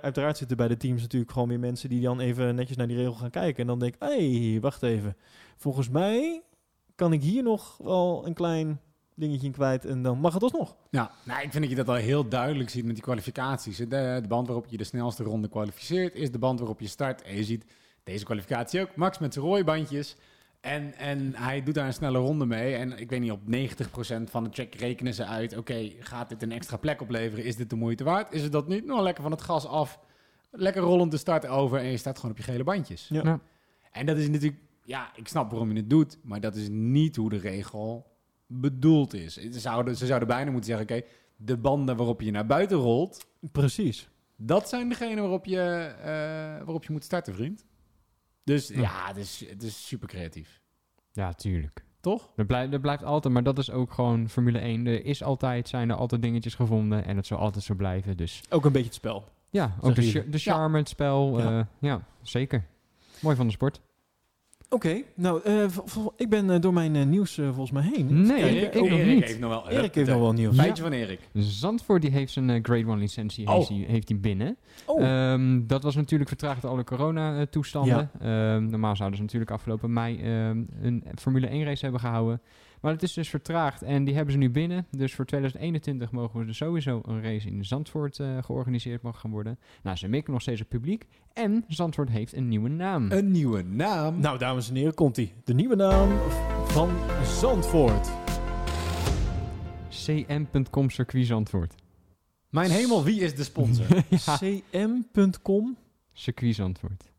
uiteraard, 0.00 0.36
zitten 0.36 0.56
bij 0.56 0.68
de 0.68 0.76
teams 0.76 1.02
natuurlijk 1.02 1.32
gewoon 1.32 1.48
weer 1.48 1.58
mensen 1.58 1.88
die 1.88 2.00
dan 2.00 2.20
even 2.20 2.54
netjes 2.54 2.76
naar 2.76 2.88
die 2.88 2.96
regel 2.96 3.14
gaan 3.14 3.30
kijken. 3.30 3.60
En 3.60 3.66
dan 3.66 3.78
denk 3.78 3.94
ik, 3.94 4.02
hey, 4.02 4.58
wacht 4.60 4.82
even. 4.82 5.16
Volgens 5.56 5.88
mij 5.88 6.42
kan 6.94 7.12
ik 7.12 7.22
hier 7.22 7.42
nog 7.42 7.76
wel 7.82 8.26
een 8.26 8.34
klein 8.34 8.80
dingetje 9.16 9.46
in 9.46 9.52
kwijt 9.52 9.84
en 9.84 10.02
dan 10.02 10.18
mag 10.18 10.34
het 10.34 10.42
alsnog. 10.42 10.76
Ja, 10.90 11.10
nou, 11.24 11.42
ik 11.42 11.50
vind 11.50 11.62
dat 11.62 11.70
je 11.70 11.76
dat 11.76 11.88
al 11.88 11.94
heel 11.94 12.28
duidelijk 12.28 12.70
ziet 12.70 12.84
met 12.84 12.94
die 12.94 13.02
kwalificaties. 13.02 13.76
De, 13.76 13.86
de 13.86 14.28
band 14.28 14.46
waarop 14.46 14.66
je 14.68 14.76
de 14.76 14.84
snelste 14.84 15.22
ronde 15.22 15.48
kwalificeert 15.48 16.14
is 16.14 16.30
de 16.30 16.38
band 16.38 16.58
waarop 16.58 16.80
je 16.80 16.88
start. 16.88 17.22
En 17.22 17.36
je 17.36 17.44
ziet 17.44 17.64
deze 18.04 18.24
kwalificatie 18.24 18.80
ook. 18.80 18.96
Max 18.96 19.18
met 19.18 19.32
zijn 19.32 19.44
rooibandjes. 19.44 20.16
En, 20.60 20.94
en 20.94 21.34
hij 21.34 21.62
doet 21.62 21.74
daar 21.74 21.86
een 21.86 21.92
snelle 21.92 22.18
ronde 22.18 22.46
mee. 22.46 22.74
En 22.74 22.98
ik 22.98 23.10
weet 23.10 23.20
niet, 23.20 23.30
op 23.30 23.40
90% 23.40 24.30
van 24.30 24.44
de 24.44 24.50
track 24.50 24.74
rekenen 24.74 25.14
ze 25.14 25.24
uit... 25.24 25.56
oké, 25.56 25.92
gaat 26.00 26.28
dit 26.28 26.42
een 26.42 26.52
extra 26.52 26.76
plek 26.76 27.00
opleveren? 27.00 27.44
Is 27.44 27.56
dit 27.56 27.70
de 27.70 27.76
moeite 27.76 28.04
waard? 28.04 28.32
Is 28.32 28.42
het 28.42 28.52
dat 28.52 28.68
niet? 28.68 28.84
Nou, 28.84 29.02
lekker 29.02 29.22
van 29.22 29.32
het 29.32 29.42
gas 29.42 29.66
af. 29.66 29.98
Lekker 30.50 30.82
rollend 30.82 31.10
de 31.10 31.16
start 31.16 31.46
over 31.46 31.78
en 31.78 31.86
je 31.90 31.96
staat 31.96 32.16
gewoon 32.16 32.30
op 32.30 32.36
je 32.36 32.42
gele 32.42 32.64
bandjes. 32.64 33.08
Ja. 33.08 33.20
Ja. 33.24 33.40
En 33.92 34.06
dat 34.06 34.16
is 34.16 34.28
natuurlijk... 34.28 34.62
Ja, 34.84 35.10
ik 35.14 35.28
snap 35.28 35.50
waarom 35.50 35.70
je 35.70 35.76
het 35.76 35.90
doet, 35.90 36.18
maar 36.22 36.40
dat 36.40 36.54
is 36.54 36.68
niet 36.70 37.16
hoe 37.16 37.30
de 37.30 37.38
regel 37.38 38.15
bedoeld 38.46 39.14
is. 39.14 39.34
Ze 39.34 39.60
zouden, 39.60 39.96
ze 39.96 40.06
zouden 40.06 40.28
bijna 40.28 40.50
moeten 40.50 40.70
zeggen, 40.76 40.96
oké, 40.96 41.06
de 41.36 41.56
banden 41.56 41.96
waarop 41.96 42.20
je 42.20 42.30
naar 42.30 42.46
buiten 42.46 42.76
rolt, 42.76 43.26
Precies. 43.52 44.08
dat 44.36 44.68
zijn 44.68 44.88
degenen 44.88 45.22
waarop 45.22 45.44
je, 45.44 45.60
eh, 46.00 46.06
waarop 46.64 46.84
je 46.84 46.92
moet 46.92 47.04
starten, 47.04 47.34
vriend. 47.34 47.64
Dus 48.44 48.68
Ja. 48.68 48.80
ja, 48.80 49.06
het, 49.06 49.16
is, 49.16 49.44
het 49.48 49.62
is 49.62 49.86
super 49.86 50.08
creatief. 50.08 50.60
Ja, 51.12 51.32
tuurlijk. 51.32 51.84
Toch? 52.00 52.32
Er, 52.36 52.46
blijft, 52.46 52.80
blijft 52.80 53.04
altijd, 53.04 53.34
maar 53.34 53.42
dat 53.42 53.58
is 53.58 53.70
ook 53.70 53.92
gewoon 53.92 54.28
Formule 54.28 54.58
1. 54.58 54.86
Er 54.86 55.04
is 55.04 55.22
altijd, 55.22 55.68
zijn 55.68 55.90
er 55.90 55.96
altijd 55.96 56.22
dingetjes 56.22 56.54
gevonden 56.54 57.04
en 57.04 57.16
het 57.16 57.26
zal 57.26 57.38
altijd 57.38 57.64
zo 57.64 57.74
blijven. 57.74 58.16
Dus 58.16 58.40
Ook 58.48 58.64
een 58.64 58.72
beetje 58.72 58.86
het 58.86 58.94
spel. 58.94 59.24
ja, 59.50 59.76
ook 59.80 59.94
de, 59.94 60.28
de 60.28 60.38
charme, 60.38 60.78
het 60.78 60.88
spel. 60.88 61.38
Ja. 61.38 61.50
Ja. 61.50 61.68
ja, 61.80 62.06
zeker. 62.22 62.66
Mooi 63.20 63.36
van 63.36 63.46
de 63.46 63.52
sport. 63.52 63.80
Oké, 64.68 65.02
nou, 65.14 65.40
eh, 65.44 65.64
ik 66.16 66.28
ben 66.30 66.50
eh, 66.50 66.60
door 66.60 66.72
mijn 66.72 66.96
eh, 66.96 67.04
nieuws 67.04 67.34
volgens 67.34 67.70
mij 67.70 67.82
heen. 67.94 68.22
Nee, 68.22 68.36
Even 68.36 68.54
ik- 68.54 68.60
kijken. 68.60 68.84
ik 68.84 68.90
nog 68.90 68.98
Erik 68.98 69.14
niet. 69.14 69.24
heeft 69.24 69.38
nog 69.38 69.50
wel, 69.50 69.68
Erik 69.70 69.94
heeft 69.94 70.08
nog 70.10 70.20
wel 70.20 70.32
nieuws. 70.32 70.56
Feitje 70.56 70.82
van 70.82 70.92
Erik. 70.92 71.20
Zandvoort 71.32 72.02
die 72.02 72.10
heeft 72.10 72.32
zijn 72.32 72.64
Grade 72.64 72.84
1 72.86 72.98
licentie 72.98 73.46
Oh. 73.48 73.54
heeft, 73.54 73.68
hij, 73.68 73.84
heeft 73.88 74.20
binnen. 74.20 74.56
Oh, 74.86 75.02
Ehm, 75.02 75.60
dat 75.66 75.82
was 75.82 75.94
natuurlijk 75.94 76.28
vertraagd 76.28 76.62
door 76.62 76.70
alle 76.70 76.84
corona-toestanden. 76.84 78.10
Ehm, 78.20 78.66
normaal 78.66 78.96
zouden 78.96 79.16
ze 79.18 79.22
natuurlijk 79.24 79.50
afgelopen 79.50 79.92
mei 79.92 80.18
ehm, 80.22 80.62
een 80.82 81.04
Formule 81.14 81.46
1 81.50 81.64
race 81.64 81.82
hebben 81.82 82.00
gehouden. 82.00 82.40
Maar 82.86 82.94
het 82.94 83.04
is 83.04 83.12
dus 83.12 83.28
vertraagd 83.28 83.82
en 83.82 84.04
die 84.04 84.14
hebben 84.14 84.32
ze 84.32 84.38
nu 84.38 84.50
binnen. 84.50 84.86
Dus 84.90 85.14
voor 85.14 85.24
2021 85.24 86.10
mogen 86.10 86.40
we 86.40 86.46
er 86.46 86.54
sowieso 86.54 87.00
een 87.04 87.22
race 87.22 87.48
in 87.48 87.64
Zandvoort 87.64 88.18
eh, 88.18 88.42
georganiseerd 88.42 89.02
mogen 89.02 89.20
gaan 89.20 89.30
worden. 89.30 89.58
Nou, 89.82 89.96
ze 89.96 90.08
mikken 90.08 90.32
nog 90.32 90.42
steeds 90.42 90.60
op 90.60 90.68
publiek. 90.68 91.06
En 91.32 91.64
Zandvoort 91.68 92.08
heeft 92.08 92.32
een 92.32 92.48
nieuwe 92.48 92.68
naam. 92.68 93.12
Een 93.12 93.30
nieuwe 93.30 93.62
naam. 93.62 94.20
nou, 94.20 94.38
dames 94.38 94.68
en 94.68 94.74
heren, 94.74 94.94
komt 94.94 95.16
ie. 95.16 95.32
De 95.44 95.54
nieuwe 95.54 95.76
naam 95.76 96.18
van 96.64 96.90
Zandvoort. 97.24 98.10
cm.com 99.88 100.90
circuit 100.90 101.26
Zandvoort. 101.26 101.74
Mijn 102.48 102.70
hemel, 102.70 103.04
wie 103.04 103.20
is 103.20 103.34
de 103.34 103.44
sponsor? 103.44 103.86
ja, 104.08 104.36
cm.com. 104.36 105.76
circuit 106.12 106.54
Zandvoort. 106.54 107.15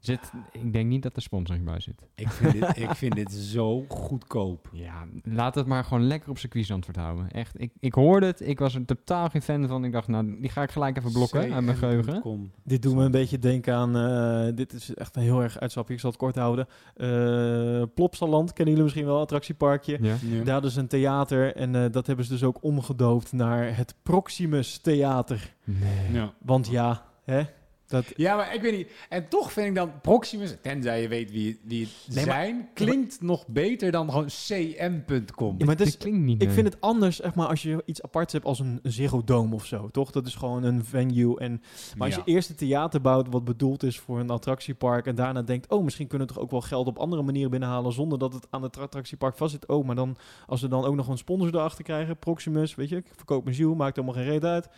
Zit, 0.00 0.32
ik 0.52 0.72
denk 0.72 0.88
niet 0.88 1.02
dat 1.02 1.16
er 1.16 1.22
sponsoring 1.22 1.64
bij 1.64 1.80
zit. 1.80 2.06
ik, 2.14 2.28
vind 2.28 2.52
dit, 2.52 2.76
ik 2.76 2.90
vind 2.90 3.14
dit 3.14 3.32
zo 3.32 3.84
goedkoop. 3.88 4.68
Ja, 4.72 5.06
laat 5.22 5.54
het 5.54 5.66
maar 5.66 5.84
gewoon 5.84 6.06
lekker 6.06 6.30
op 6.30 6.38
circuit 6.38 6.66
Zandvoort 6.66 6.96
houden. 6.96 7.30
Echt, 7.30 7.60
ik, 7.60 7.72
ik 7.80 7.94
hoorde 7.94 8.26
het. 8.26 8.40
Ik 8.40 8.58
was 8.58 8.74
er 8.74 8.84
totaal 8.84 9.28
geen 9.28 9.42
fan 9.42 9.68
van. 9.68 9.84
Ik 9.84 9.92
dacht, 9.92 10.08
nou, 10.08 10.40
die 10.40 10.50
ga 10.50 10.62
ik 10.62 10.70
gelijk 10.70 10.96
even 10.96 11.12
blokken 11.12 11.52
uit 11.52 11.64
mijn 11.64 11.76
geheugen. 11.76 12.52
Dit 12.64 12.82
doet 12.82 12.94
me 12.94 13.04
een 13.04 13.10
beetje 13.10 13.38
denken 13.38 13.74
aan, 13.74 13.96
eh, 13.96 14.56
dit 14.56 14.72
is 14.72 14.94
echt 14.94 15.16
een 15.16 15.22
heel 15.22 15.42
erg 15.42 15.58
uitstapje, 15.58 15.94
ik 15.94 16.00
zal 16.00 16.10
het 16.10 16.18
kort 16.18 16.36
houden. 16.36 16.66
Eh 16.94 17.82
Plopsaland, 17.94 18.52
kennen 18.52 18.74
jullie 18.74 18.82
misschien 18.82 19.06
wel, 19.06 19.20
attractieparkje. 19.20 19.98
Ja. 20.00 20.14
Ja. 20.22 20.44
Daar 20.44 20.52
hadden 20.52 20.70
ze 20.70 20.80
een 20.80 20.88
theater 20.88 21.56
en 21.56 21.74
eh, 21.74 21.90
dat 21.90 22.06
hebben 22.06 22.24
ze 22.24 22.30
dus 22.30 22.44
ook 22.44 22.58
omgedoopt 22.62 23.32
naar 23.32 23.76
het 23.76 23.94
Proximus 24.02 24.78
Theater. 24.78 25.54
Nee. 25.64 26.12
Ja. 26.12 26.32
Want 26.38 26.68
ja, 26.68 27.04
hè, 27.24 27.42
dat, 27.90 28.04
Ja, 28.16 28.36
maar 28.36 28.54
ik 28.54 28.60
weet 28.62 28.76
niet. 28.76 28.90
En 29.08 29.28
toch 29.28 29.52
vind 29.52 29.66
ik 29.66 29.74
dan 29.74 30.00
Proximus, 30.00 30.56
tenzij 30.62 31.02
je 31.02 31.08
weet 31.08 31.30
wie, 31.30 31.60
wie 31.64 31.80
het 32.04 32.14
Nee, 32.14 32.26
maar- 32.26 32.34
zijn, 32.34 32.68
klinkt 32.74 33.22
nog 33.22 33.46
beter 33.48 33.90
dan 33.90 34.10
gewoon 34.10 34.26
cm.com. 34.26 35.54
Ja, 35.58 35.64
maar 35.64 35.74
het 35.76 35.86
is- 35.86 35.90
Dit 35.92 36.00
klinkt 36.02 36.18
niet. 36.20 36.40
ik 36.40 36.46
nee. 36.46 36.54
vind 36.54 36.66
het 36.72 36.80
anders, 36.80 37.16
zeg 37.16 37.34
maar, 37.34 37.46
als 37.46 37.62
je 37.62 37.82
iets 37.86 38.02
aparts 38.02 38.32
hebt 38.32 38.44
als 38.44 38.58
een, 38.58 38.78
een 38.82 38.92
Ziggo 38.92 39.24
Dome 39.24 39.54
of 39.54 39.64
zo, 39.66 39.88
toch? 39.90 40.10
Dat 40.10 40.26
is 40.26 40.34
gewoon 40.34 40.62
een 40.62 40.84
venue 40.84 41.38
en 41.38 41.62
Maar 41.96 42.06
als 42.06 42.16
Ja. 42.16 42.22
je 42.24 42.32
eerst 42.32 42.48
een 42.50 42.56
theater 42.56 43.00
bouwt 43.00 43.26
wat 43.30 43.44
bedoeld 43.44 43.82
is 43.82 43.98
voor 43.98 44.20
een 44.20 44.30
attractiepark 44.30 45.06
en 45.06 45.14
daarna 45.14 45.42
denkt, 45.42 45.70
oh, 45.70 45.84
misschien 45.84 46.06
kunnen 46.06 46.26
we 46.26 46.32
toch 46.34 46.42
ook 46.42 46.50
wel 46.50 46.60
geld 46.60 46.86
op 46.86 46.98
andere 46.98 47.22
manieren 47.22 47.50
binnenhalen 47.50 47.92
zonder 47.92 48.18
dat 48.18 48.32
het 48.32 48.46
aan 48.50 48.62
het 48.62 48.78
attractiepark 48.78 49.36
vastzit. 49.36 49.66
Oh, 49.68 49.86
maar 49.86 49.96
dan 49.96 50.16
als 50.46 50.60
we 50.60 50.68
dan 50.68 50.84
ook 50.84 50.94
nog 50.94 51.08
een 51.08 51.18
sponsor 51.18 51.54
erachter 51.54 51.84
krijgen, 51.84 52.16
Proximus, 52.18 52.74
weet 52.74 52.88
je, 52.88 52.96
ik 52.96 53.06
verkoop 53.16 53.44
mijn 53.44 53.56
ziel, 53.56 53.74
maakt 53.74 53.96
helemaal 53.96 54.16
geen 54.22 54.30
reet 54.32 54.44
uit. 54.44 54.68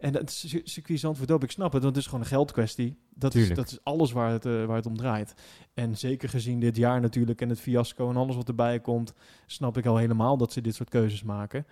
En 0.00 0.12
dat 0.12 0.30
circuit 0.64 1.00
Zandvoort 1.00 1.30
ook, 1.30 1.42
ik 1.42 1.50
snap 1.50 1.72
het, 1.72 1.82
want 1.82 1.94
het 1.94 2.04
is 2.04 2.10
gewoon 2.10 2.24
een 2.24 2.30
geldkwestie. 2.30 2.96
Dat, 3.14 3.34
is, 3.34 3.48
dat 3.54 3.66
is 3.70 3.78
alles 3.82 4.12
waar 4.12 4.30
het, 4.30 4.46
eh, 4.46 4.64
waar 4.64 4.76
het 4.76 4.86
om 4.86 4.96
draait. 4.96 5.34
En 5.74 5.98
zeker 5.98 6.28
gezien 6.28 6.60
dit 6.60 6.76
jaar 6.76 7.00
natuurlijk 7.00 7.40
en 7.40 7.48
het 7.48 7.60
fiasco 7.60 8.10
en 8.10 8.16
alles 8.16 8.36
wat 8.36 8.48
erbij 8.48 8.80
komt, 8.80 9.12
snap 9.46 9.76
ik 9.78 9.86
al 9.86 9.96
helemaal 9.96 10.36
dat 10.36 10.52
ze 10.52 10.60
dit 10.60 10.74
soort 10.74 10.88
keuzes 10.88 11.22
maken. 11.22 11.66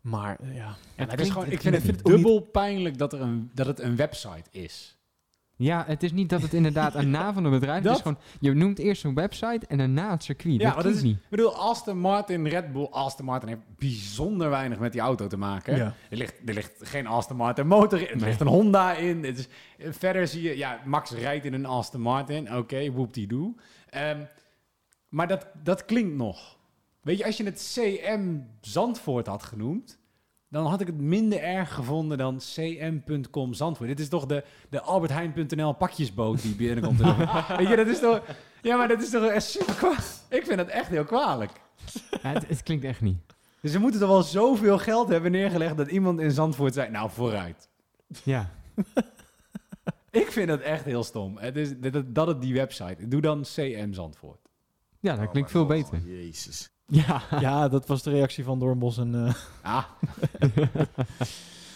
Maar 0.00 0.36
eh, 0.40 0.54
ja, 0.54 0.54
Ja, 0.64 0.74
het 0.96 1.10
het 1.10 1.20
is 1.20 1.30
gewoon, 1.30 1.46
ik 1.46 1.62
het 1.62 1.62
vind 1.62 1.86
het, 1.86 1.86
ook 1.86 2.12
niet- 2.12 2.14
dubbel 2.14 2.40
pijnlijk 2.40 2.98
dat, 2.98 3.12
er 3.12 3.20
een, 3.20 3.50
dat 3.54 3.66
het 3.66 3.80
een 3.80 3.96
website 3.96 4.44
is. 4.50 4.96
Ja, 5.62 5.84
het 5.86 6.02
is 6.02 6.12
niet 6.12 6.28
dat 6.30 6.42
het 6.42 6.52
inderdaad 6.54 6.94
een 6.94 7.10
naam 7.10 7.34
van 7.34 7.44
een 7.44 7.50
bedrijf 7.50 7.78
is. 7.78 7.84
Dat- 7.84 7.96
Het 8.04 8.06
is 8.06 8.12
gewoon, 8.12 8.18
je 8.40 8.52
noemt 8.64 8.78
eerst 8.78 9.04
een 9.04 9.14
website 9.14 9.66
en 9.68 9.78
daarna 9.78 10.10
het 10.10 10.22
circuit. 10.22 10.60
Ja, 10.60 10.74
dat 10.74 10.84
is- 10.86 11.02
niet. 11.02 11.16
Ik 11.16 11.28
bedoel, 11.28 11.56
Aston 11.56 11.98
Martin, 11.98 12.48
Red 12.48 12.72
Bull, 12.72 12.86
Aston 12.90 13.24
Martin 13.24 13.48
heeft 13.48 13.60
bijzonder 13.78 14.50
weinig 14.50 14.78
met 14.78 14.92
die 14.92 15.00
auto 15.00 15.26
te 15.26 15.36
maken. 15.36 15.76
Ja. 15.76 15.94
Er, 16.10 16.16
ligt, 16.16 16.34
er 16.46 16.54
ligt 16.54 16.72
geen 16.88 17.06
Aston 17.06 17.36
Martin 17.36 17.66
motor 17.66 18.00
in, 18.00 18.06
er 18.08 18.16
Nee. 18.16 18.24
ligt 18.28 18.40
een 18.40 18.46
Honda 18.46 18.94
in. 18.94 19.24
Het 19.24 19.38
is, 19.38 19.48
verder 19.98 20.28
zie 20.28 20.42
je, 20.42 20.56
ja, 20.56 20.80
Max 20.84 21.10
rijdt 21.10 21.44
in 21.44 21.52
een 21.54 21.66
Aston 21.66 22.00
Martin. 22.00 22.54
Oké, 22.56 22.92
whoop-die-doo. 22.92 23.54
Ehm, 23.90 24.20
maar 25.08 25.28
dat, 25.28 25.46
dat 25.62 25.84
klinkt 25.84 26.16
nog. 26.16 26.56
Weet 27.00 27.18
je, 27.18 27.24
als 27.24 27.36
je 27.36 27.44
het 27.44 27.72
CM 27.74 28.38
Zandvoort 28.60 29.26
had 29.26 29.42
genoemd, 29.42 29.98
dan 30.52 30.66
had 30.66 30.80
ik 30.80 30.86
het 30.86 31.00
minder 31.00 31.40
erg 31.42 31.74
gevonden 31.74 32.18
dan 32.18 32.36
cm.com 32.38 33.54
Zandvoort. 33.54 33.88
Dit 33.88 34.00
is 34.00 34.08
toch 34.08 34.26
de, 34.26 34.44
de 34.68 34.80
Albertheijn.nl 34.80 35.72
pakjesboot 35.72 36.42
die 36.42 36.54
binnenkomt. 36.54 36.98
Weet 37.58 37.68
je, 37.68 37.76
dat 37.76 37.86
is 37.86 37.98
toch... 38.00 38.22
Ja, 38.62 38.76
maar 38.76 38.88
dat 38.88 39.02
is 39.02 39.10
toch 39.10 39.24
echt 39.24 39.44
super 39.50 39.74
kwalijk. 39.74 40.04
Ik 40.28 40.44
vind 40.44 40.56
dat 40.58 40.68
echt 40.68 40.88
heel 40.88 41.04
kwalijk. 41.04 41.50
Ja, 42.22 42.32
het, 42.32 42.48
het 42.48 42.62
klinkt 42.62 42.84
echt 42.84 43.00
niet. 43.00 43.18
Dus 43.60 43.72
ze 43.72 43.78
moeten 43.78 44.00
toch 44.00 44.08
wel 44.08 44.22
zoveel 44.22 44.78
geld 44.78 45.08
hebben 45.08 45.30
neergelegd 45.30 45.76
dat 45.76 45.88
iemand 45.88 46.20
in 46.20 46.30
Zandvoort 46.30 46.74
zei, 46.74 46.90
nou 46.90 47.10
vooruit. 47.10 47.68
Ja. 48.24 48.50
Ik 50.10 50.30
vind 50.32 50.48
dat 50.48 50.60
echt 50.60 50.84
heel 50.84 51.04
stom. 51.04 51.36
Het 51.38 51.56
is, 51.56 51.78
dat, 51.78 51.92
dat- 51.92 52.14
dat 52.14 52.26
het 52.26 52.40
die 52.40 52.54
website. 52.54 53.08
Doe 53.08 53.20
dan 53.20 53.42
CM 53.42 53.92
Zandvoort. 53.92 54.48
Ja, 55.00 55.16
dat 55.16 55.30
klinkt 55.30 55.50
veel 55.50 55.66
beter. 55.66 55.98
Jezus. 56.04 56.71
Ja. 56.94 57.22
ja, 57.40 57.68
dat 57.68 57.86
was 57.86 58.02
de 58.02 58.10
reactie 58.10 58.44
van 58.44 58.58
Doornbos 58.58 58.98
en... 58.98 59.26
eh, 59.26 59.34
Ah. 59.62 59.84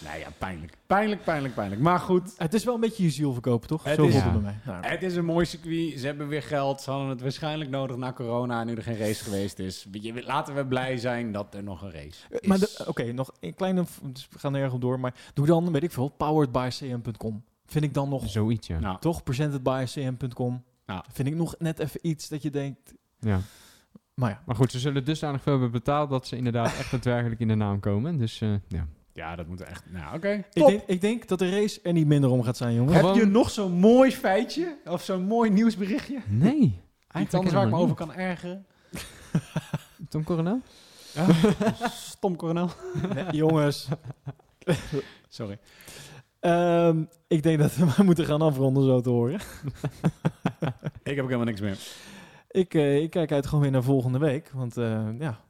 nou 0.05 0.19
ja, 0.19 0.29
pijnlijk. 0.39 0.77
Pijnlijk, 0.87 1.25
pijnlijk, 1.25 1.55
pijnlijk. 1.55 1.81
Maar 1.81 1.99
goed, 1.99 2.35
Het 2.37 2.55
is 2.55 2.65
wel 2.65 2.75
een 2.75 2.81
beetje 2.81 3.03
je 3.03 3.11
ziel 3.11 3.33
verkopen, 3.33 3.69
toch? 3.69 3.85
Het 3.85 3.95
Zo 3.95 4.05
is- 4.07 4.15
het 4.15 4.25
Ja. 4.25 4.31
bij 4.31 4.41
mij. 4.41 4.59
Nou, 4.65 4.87
het 4.87 5.03
is 5.03 5.17
een 5.17 5.25
mooi 5.25 5.47
circuit. 5.47 6.01
Ze 6.01 6.07
hebben 6.07 6.29
weer 6.29 6.43
geld. 6.43 6.81
Ze 6.81 6.91
hadden 6.91 7.09
het 7.09 7.21
waarschijnlijk 7.21 7.71
nodig 7.71 7.97
na 7.97 8.13
corona, 8.13 8.65
nu 8.65 8.75
er 8.75 8.83
geen 8.83 8.99
race 8.99 9.25
geweest 9.25 9.59
is. 9.59 9.87
Weet 9.93 10.03
je, 10.03 10.23
laten 10.25 10.55
we 10.55 10.67
blij 10.67 10.97
zijn 10.99 11.33
dat 11.33 11.55
er 11.55 11.63
nog 11.63 11.83
een 11.83 11.93
race 11.93 12.07
is. 12.07 12.27
eh, 12.41 12.49
maar 12.49 12.59
de- 12.59 12.85
oké, 12.87 13.13
nog 13.13 13.31
een 13.41 13.55
kleine... 13.55 13.85
dus 14.03 14.29
we 14.31 14.39
gaan 14.39 14.55
er 14.55 14.63
erg 14.63 14.73
op 14.73 14.81
door, 14.81 15.01
maar 15.01 15.15
doe 15.35 15.47
dan, 15.47 15.73
weet 15.73 15.83
ik 15.83 15.93
veel, 15.93 16.09
powered 16.09 16.53
by 16.53 16.69
cm.com. 16.71 17.43
Vind 17.67 17.85
ik 17.85 17.95
dan 17.95 18.09
nog... 18.09 18.29
Zoiets, 18.29 18.67
ja. 18.67 18.79
Nou, 18.79 18.99
Toch? 19.01 19.23
Presented 19.23 19.63
by 19.63 19.85
cm.com. 19.87 20.63
Ja. 20.87 21.05
Vind 21.13 21.29
ik 21.29 21.35
nog 21.35 21.55
net 21.59 21.79
even 21.79 22.01
iets 22.03 22.29
dat 22.29 22.43
je 22.43 22.51
denkt... 22.51 22.95
ja. 23.21 23.41
Maar 24.21 24.31
ja, 24.31 24.43
Maar 24.47 24.57
goed, 24.57 24.71
ze 24.71 24.79
zullen 24.79 25.05
dusdanig 25.05 25.43
veel 25.43 25.53
hebben 25.53 25.71
betaald 25.71 26.11
dat 26.11 26.27
ze 26.27 26.37
inderdaad 26.37 26.77
echt 26.79 26.91
daadwerkelijk 26.91 27.41
in 27.41 27.49
de 27.49 27.55
naam 27.55 27.81
komen. 27.81 28.17
Dus 28.17 28.41
eh, 28.41 28.55
ja. 28.69 28.87
ja, 29.13 29.37
dat 29.37 29.47
moet 29.47 29.61
echt... 29.61 29.85
Nou, 29.91 30.17
oké. 30.17 30.45
ik 30.53 30.67
denk, 30.67 30.83
ik 30.87 31.01
denk 31.01 31.29
dat 31.29 31.39
de 31.39 31.51
race 31.51 31.81
er 31.83 31.93
niet 31.93 32.07
minder 32.07 32.31
om 32.31 32.43
gaat 32.43 32.57
zijn, 32.57 32.75
jongen. 32.75 33.07
Heb 33.07 33.15
je 33.15 33.27
nog 33.27 33.51
zo'n 33.51 33.73
mooi 33.73 34.13
feitje? 34.13 34.79
Of 34.85 35.03
zo'n 35.03 35.23
mooi 35.23 35.51
nieuwsberichtje? 35.51 36.19
Nee. 36.29 36.81
Iets 37.21 37.35
anders 37.35 37.55
waar 37.55 37.65
ik 37.65 37.71
me 37.71 37.77
over 37.77 37.95
kan 37.95 38.15
ergeren? 38.15 38.67
Tom 40.09 40.25
Coronel? 40.25 40.61
Stom, 41.91 42.37
Coronel. 42.43 42.71
Nee, 43.15 43.25
jongens. 43.31 43.89
Sorry. 45.29 45.59
Ehm, 46.41 47.05
ik 47.29 47.43
denk 47.43 47.59
dat 47.59 47.77
we 47.77 47.85
maar 47.85 48.05
moeten 48.05 48.25
gaan 48.25 48.43
afronden, 48.43 48.85
zo 48.85 49.01
te 49.01 49.11
horen. 49.11 49.41
Ik 51.03 51.15
heb 51.15 51.19
ook 51.19 51.31
helemaal 51.31 51.45
niks 51.45 51.61
meer. 51.61 51.79
Ik, 52.57 52.74
eh, 52.74 53.03
ik 53.03 53.11
kijk 53.11 53.33
uit 53.33 53.47
gewoon 53.47 53.61
weer 53.61 53.70
naar 53.70 53.83
volgende 53.83 54.19
week. 54.19 54.51
Want 54.55 54.77
eh, 54.77 55.09
ja, 55.19 55.41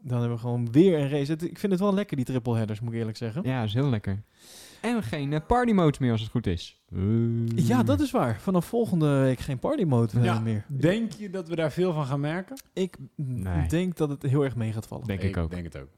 dan 0.00 0.18
hebben 0.18 0.30
we 0.36 0.38
gewoon 0.42 0.72
weer 0.72 0.98
een 0.98 1.08
race. 1.08 1.32
Het- 1.32 1.42
ik 1.42 1.58
vind 1.58 1.72
het 1.72 1.80
wel 1.80 1.94
lekker, 1.94 2.16
die 2.16 2.24
triple 2.24 2.56
headers, 2.56 2.80
moet 2.80 2.92
ik 2.92 2.98
eerlijk 2.98 3.16
zeggen. 3.16 3.42
Ja, 3.44 3.62
is 3.62 3.74
heel 3.74 3.88
lekker. 3.88 4.22
En 4.80 5.02
geen 5.02 5.32
eh, 5.32 5.40
party 5.46 5.72
modes 5.72 5.98
meer 5.98 6.12
als 6.12 6.20
het 6.20 6.30
goed 6.30 6.46
is. 6.46 6.82
Ja, 7.54 7.82
dat 7.82 8.00
is 8.00 8.10
waar. 8.10 8.40
Vanaf 8.40 8.66
volgende 8.66 9.18
week 9.20 9.38
geen 9.38 9.58
party 9.58 9.82
mode 9.84 10.20
Ja. 10.20 10.38
meer. 10.40 10.64
Denk 10.68 11.12
je 11.12 11.30
dat 11.30 11.48
we 11.48 11.56
daar 11.56 11.72
veel 11.72 11.92
van 11.92 12.06
gaan 12.06 12.20
merken? 12.20 12.56
Ik 12.72 12.96
Nee. 13.16 13.68
denk 13.68 13.96
dat 13.96 14.08
het 14.08 14.22
heel 14.22 14.42
erg 14.44 14.56
mee 14.56 14.72
gaat 14.72 14.86
vallen. 14.86 15.06
Denk 15.06 15.20
ik 15.22 15.36
ook. 15.36 15.50
denk 15.50 15.64
het 15.64 15.76
ook. 15.78 15.88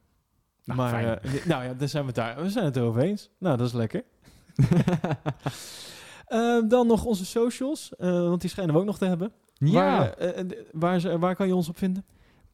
Nou, 0.65 0.79
maar 0.79 1.19
eh, 1.19 1.33
nou 1.47 1.65
ja, 1.65 1.75
daar 1.75 1.89
zijn 1.89 2.03
we 2.03 2.09
het 2.09 2.17
daar. 2.19 2.43
We 2.43 2.51
zijn 2.51 2.65
het 2.65 2.77
erover 2.77 3.03
eens. 3.03 3.31
Nou, 3.39 3.57
dat 3.57 3.67
is 3.67 3.73
lekker. 3.73 4.03
Eh, 6.27 6.59
dan 6.69 6.87
nog 6.87 7.05
onze 7.05 7.25
socials, 7.27 7.97
eh, 7.97 8.11
want 8.11 8.41
die 8.41 8.51
schijnen 8.51 8.75
we 8.75 8.81
ook 8.81 8.87
nog 8.87 8.99
te 8.99 9.05
hebben. 9.05 9.33
Ja, 9.59 9.73
Waar, 9.79 10.13
eh, 10.13 11.15
eh, 11.15 11.21
waar, 11.21 11.35
kan 11.35 11.47
je 11.47 11.55
ons 11.55 11.69
op 11.69 11.79
vinden? 11.79 12.05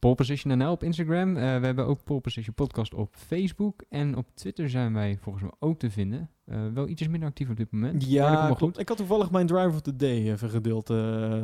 Pole 0.03 0.15
Position 0.15 0.57
NL 0.57 0.71
op 0.71 0.83
Instagram. 0.83 1.37
Eh, 1.37 1.59
we 1.59 1.65
hebben 1.65 1.85
ook 1.85 2.03
Pole 2.03 2.19
Position 2.19 2.53
Podcast 2.53 2.93
op 2.93 3.15
Facebook. 3.15 3.83
En 3.89 4.17
op 4.17 4.25
Twitter 4.33 4.69
zijn 4.69 4.93
wij 4.93 5.17
volgens 5.21 5.43
mij 5.43 5.53
ook 5.59 5.79
te 5.79 5.91
vinden. 5.91 6.29
Eh, 6.45 6.57
wel 6.73 6.87
iets 6.87 7.07
minder 7.07 7.29
actief 7.29 7.49
op 7.49 7.57
dit 7.57 7.71
moment. 7.71 8.05
Ja, 8.07 8.31
wel 8.31 8.45
klopt. 8.45 8.59
goed. 8.59 8.79
Ik 8.79 8.87
had 8.87 8.97
toevallig 8.97 9.31
mijn 9.31 9.47
driver 9.47 9.73
of 9.73 9.81
the 9.81 9.95
day 9.95 10.31
even 10.31 10.49
gedeeld 10.49 10.89
eh, 10.89 10.97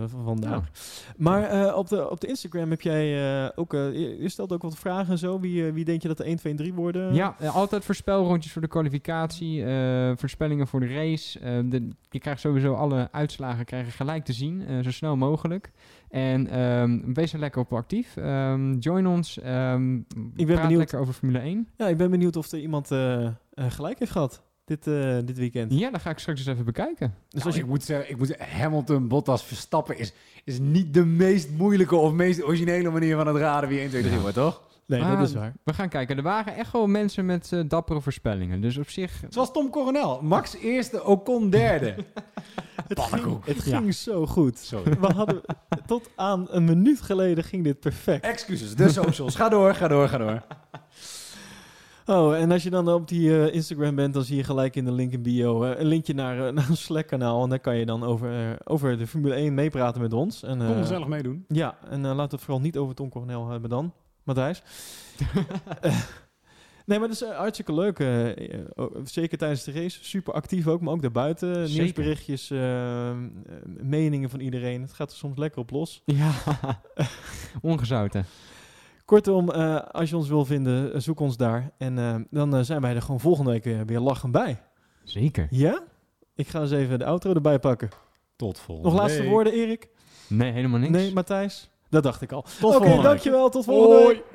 van 0.06 0.23
vandaag. 0.23 0.57
Oh. 0.57 0.65
Maar 1.18 1.76
op, 1.76 1.88
de, 1.88 2.10
op 2.10 2.19
de 2.19 2.27
Instagram 2.27 2.69
heb 2.69 2.81
jij 2.81 3.56
ook... 3.56 3.72
je, 3.72 4.18
je 4.19 4.30
stelt 4.30 4.53
ook 4.53 4.61
wat 4.61 4.77
vragen 4.77 5.11
en 5.11 5.18
zo. 5.18 5.40
Wie, 5.40 5.72
wie 5.72 5.86
denk 5.86 6.02
je 6.02 6.07
dat 6.07 6.18
de 6.18 6.23
1, 6.23 6.38
2 6.38 6.52
en 6.52 6.57
3 6.57 6.73
worden? 6.73 7.14
Ja, 7.14 7.36
altijd 7.53 7.86
voorspelrondjes 7.86 8.52
voor 8.52 8.61
de 8.61 8.68
kwalificatie, 8.68 9.64
voorspellingen 10.15 10.68
voor 10.68 10.80
de 10.80 10.94
race. 10.94 11.40
De, 11.69 11.88
je 12.10 12.19
krijgt 12.19 12.41
sowieso 12.41 12.73
alle 12.73 13.07
uitslagen 13.11 13.65
krijgen 13.65 13.91
gelijk 13.91 14.26
te 14.26 14.34
zien, 14.34 14.84
zo 14.84 14.91
snel 14.91 15.15
mogelijk. 15.15 15.72
En 16.10 16.48
ehm, 16.48 17.14
wees 17.14 17.34
er 17.34 17.40
lekker 17.40 17.61
op 17.61 17.73
actief. 17.73 18.18
Ehm, 18.18 18.73
join 18.77 19.07
ons. 19.07 19.40
ehm 19.40 19.99
ben 20.36 20.45
praat 20.45 20.61
benieuwd. 20.61 20.77
lekker 20.77 20.99
over 20.99 21.14
Formule 21.14 21.40
1. 21.40 21.68
Ja, 21.77 21.88
ik 21.88 21.98
ben 21.98 22.11
benieuwd 22.11 22.36
of 22.36 22.52
er 22.52 22.60
iemand 22.60 22.91
eh, 22.91 23.26
eh, 23.26 23.34
gelijk 23.53 23.99
heeft 23.99 24.11
gehad 24.11 24.44
dit, 24.69 24.88
eh, 24.88 25.18
dit 25.26 25.38
weekend. 25.38 25.73
Ja, 25.73 25.90
dat 25.90 26.02
ga 26.02 26.10
ik 26.10 26.19
straks 26.19 26.40
eens 26.40 26.49
even 26.49 26.65
bekijken. 26.65 27.14
Dus 27.30 27.34
Nou, 27.34 27.45
als 27.45 27.56
je 27.56 27.61
ik 27.61 27.68
moet 27.68 27.84
zeggen, 27.84 28.10
ik 28.10 28.18
moet 28.18 28.27
zeggen, 28.27 28.57
Hamilton, 28.60 29.07
Bottas, 29.07 29.44
Verstappen 29.44 29.98
is, 29.98 30.14
is 30.44 30.60
niet 30.60 30.94
de 30.94 31.06
meest 31.06 31.49
moeilijke 31.57 31.95
of 31.95 32.11
meest 32.11 32.44
originele 32.44 32.90
manier 32.90 33.15
van 33.15 33.27
het 33.27 33.38
raden 33.38 33.69
wie 33.69 33.80
1, 33.80 33.90
2, 33.90 34.02
3 34.02 34.15
Ja. 34.15 34.22
wordt, 34.22 34.36
toch? 34.36 34.68
Nee, 34.90 35.02
Ah, 35.02 35.20
dat 35.20 35.28
is 35.28 35.34
waar. 35.34 35.53
We 35.64 35.74
gaan 35.74 35.90
kijken. 35.90 36.18
Er 36.18 36.24
waren 36.24 36.56
echt 36.56 36.72
wel 36.72 36.88
mensen 36.88 37.26
met 37.26 37.52
eh, 37.53 37.60
dappere 37.68 38.02
voorspellingen. 38.02 38.61
Dus 38.61 38.78
op 38.78 38.90
zich... 38.90 39.24
Zoals 39.30 39.52
Tom 39.52 39.70
Coronel. 39.70 40.22
Max 40.22 40.56
eerste, 40.56 41.03
Ocon 41.06 41.49
derde. 41.49 41.95
Het 42.88 42.99
ging, 42.99 43.45
het 43.45 43.64
Ja. 43.66 43.78
ging 43.78 43.94
zo 43.94 44.26
goed. 44.26 44.57
Sorry. 44.57 44.99
We 44.99 45.07
hadden, 45.14 45.41
tot 45.86 46.10
aan 46.16 46.48
een 46.49 46.64
minuut 46.64 47.02
geleden 47.02 47.44
ging 47.44 47.64
dit 47.64 47.80
perfect. 47.80 48.24
Excuses, 48.24 48.76
de 48.76 48.90
socials. 48.90 49.36
Ga 49.36 49.49
door, 49.49 49.76
ga 49.76 49.88
door, 49.88 50.07
ga 50.07 50.18
door. 50.18 50.41
Oh, 52.06 52.36
en 52.38 52.52
als 52.52 52.64
je 52.64 52.70
dan 52.70 52.90
op 52.90 53.07
die 53.07 53.30
eh, 53.45 53.53
Instagram 53.53 53.95
bent, 53.95 54.14
dan 54.14 54.24
zie 54.24 54.36
je 54.38 54.44
gelijk 54.44 54.76
in 54.76 54.86
de 54.86 54.91
link 54.91 55.11
in 55.11 55.22
bio 55.22 55.64
eh, 55.64 55.80
een 55.80 55.86
linkje 55.86 56.14
naar, 56.14 56.36
naar 56.53 56.70
een 56.70 56.78
Slack-kanaal. 56.78 57.44
En 57.44 57.49
daar 57.49 57.60
kan 57.60 57.76
je 57.78 57.86
dan 57.86 58.03
over, 58.03 58.57
over 58.64 58.98
de 58.98 59.07
Formule 59.07 59.34
1 59.34 59.53
meepraten 59.53 60.02
met 60.02 60.14
ons. 60.14 60.44
En, 60.44 60.57
Kom 60.57 60.76
gezellig 60.76 61.07
meedoen. 61.07 61.45
Ja, 61.48 61.78
en 61.90 62.02
laten 62.02 62.16
we 62.16 62.22
het 62.36 62.41
vooral 62.41 62.61
niet 62.61 62.78
over 62.78 62.95
Tom 62.95 63.10
Coronel 63.10 63.49
hebben 63.49 63.70
dan, 63.70 63.94
Matthijs. 64.36 64.62
Eh, 65.82 66.00
nee, 66.86 67.00
maar 67.00 67.08
dat 67.08 67.22
is 67.22 67.24
eh, 67.24 67.38
hartstikke 67.38 67.74
leuk. 67.74 68.00
eh, 68.00 68.86
zeker 69.04 69.38
tijdens 69.38 69.64
de 69.64 69.72
race. 69.72 70.04
Super 70.04 70.34
actief 70.34 70.68
ook, 70.68 70.82
maar 70.82 70.94
ook 70.94 71.02
daarbuiten. 71.02 71.56
Zeker. 71.68 71.82
Nieuwsberichtjes, 71.84 72.50
eh, 72.52 73.10
eh, 73.10 73.16
meningen 73.82 74.30
van 74.30 74.40
iedereen. 74.40 74.82
Het 74.82 74.94
gaat 74.94 75.12
er 75.12 75.18
soms 75.18 75.38
lekker 75.38 75.60
op 75.62 75.70
los. 75.72 76.02
Ja, 76.06 76.32
ongezouten. 77.62 78.26
Kortom, 79.06 79.50
als 79.92 80.10
je 80.10 80.18
ons 80.18 80.28
wil 80.28 80.46
vinden, 80.46 81.02
zoek 81.02 81.20
ons 81.20 81.38
daar. 81.38 81.72
En 81.78 82.28
dan 82.32 82.66
zijn 82.66 82.82
wij 82.82 82.96
er 82.96 83.02
gewoon 83.02 83.20
volgende 83.20 83.52
week 83.52 83.88
weer 83.88 84.00
lachen 84.00 84.32
bij. 84.32 84.62
Zeker. 85.04 85.48
Ja? 85.50 85.84
Ik 86.36 86.48
ga 86.48 86.62
eens 86.62 86.72
even 86.72 87.00
de 87.00 87.06
outro 87.06 87.34
erbij 87.34 87.60
pakken. 87.60 87.90
Tot 88.36 88.60
volgende 88.60 88.90
Nog 88.92 89.00
laatste 89.00 89.22
week. 89.22 89.30
woorden, 89.30 89.54
Erik? 89.54 89.88
Nee, 90.28 90.52
helemaal 90.52 90.80
niks. 90.80 90.92
Nee, 90.92 91.14
Matthijs? 91.14 91.70
Dat 91.90 92.03
dacht 92.03 92.22
ik 92.22 92.32
al. 92.32 92.45
Oké, 92.61 93.02
dankjewel. 93.02 93.49
Tot 93.49 93.66
volgende 93.66 93.95
week. 93.95 94.06
Hoi. 94.06 94.29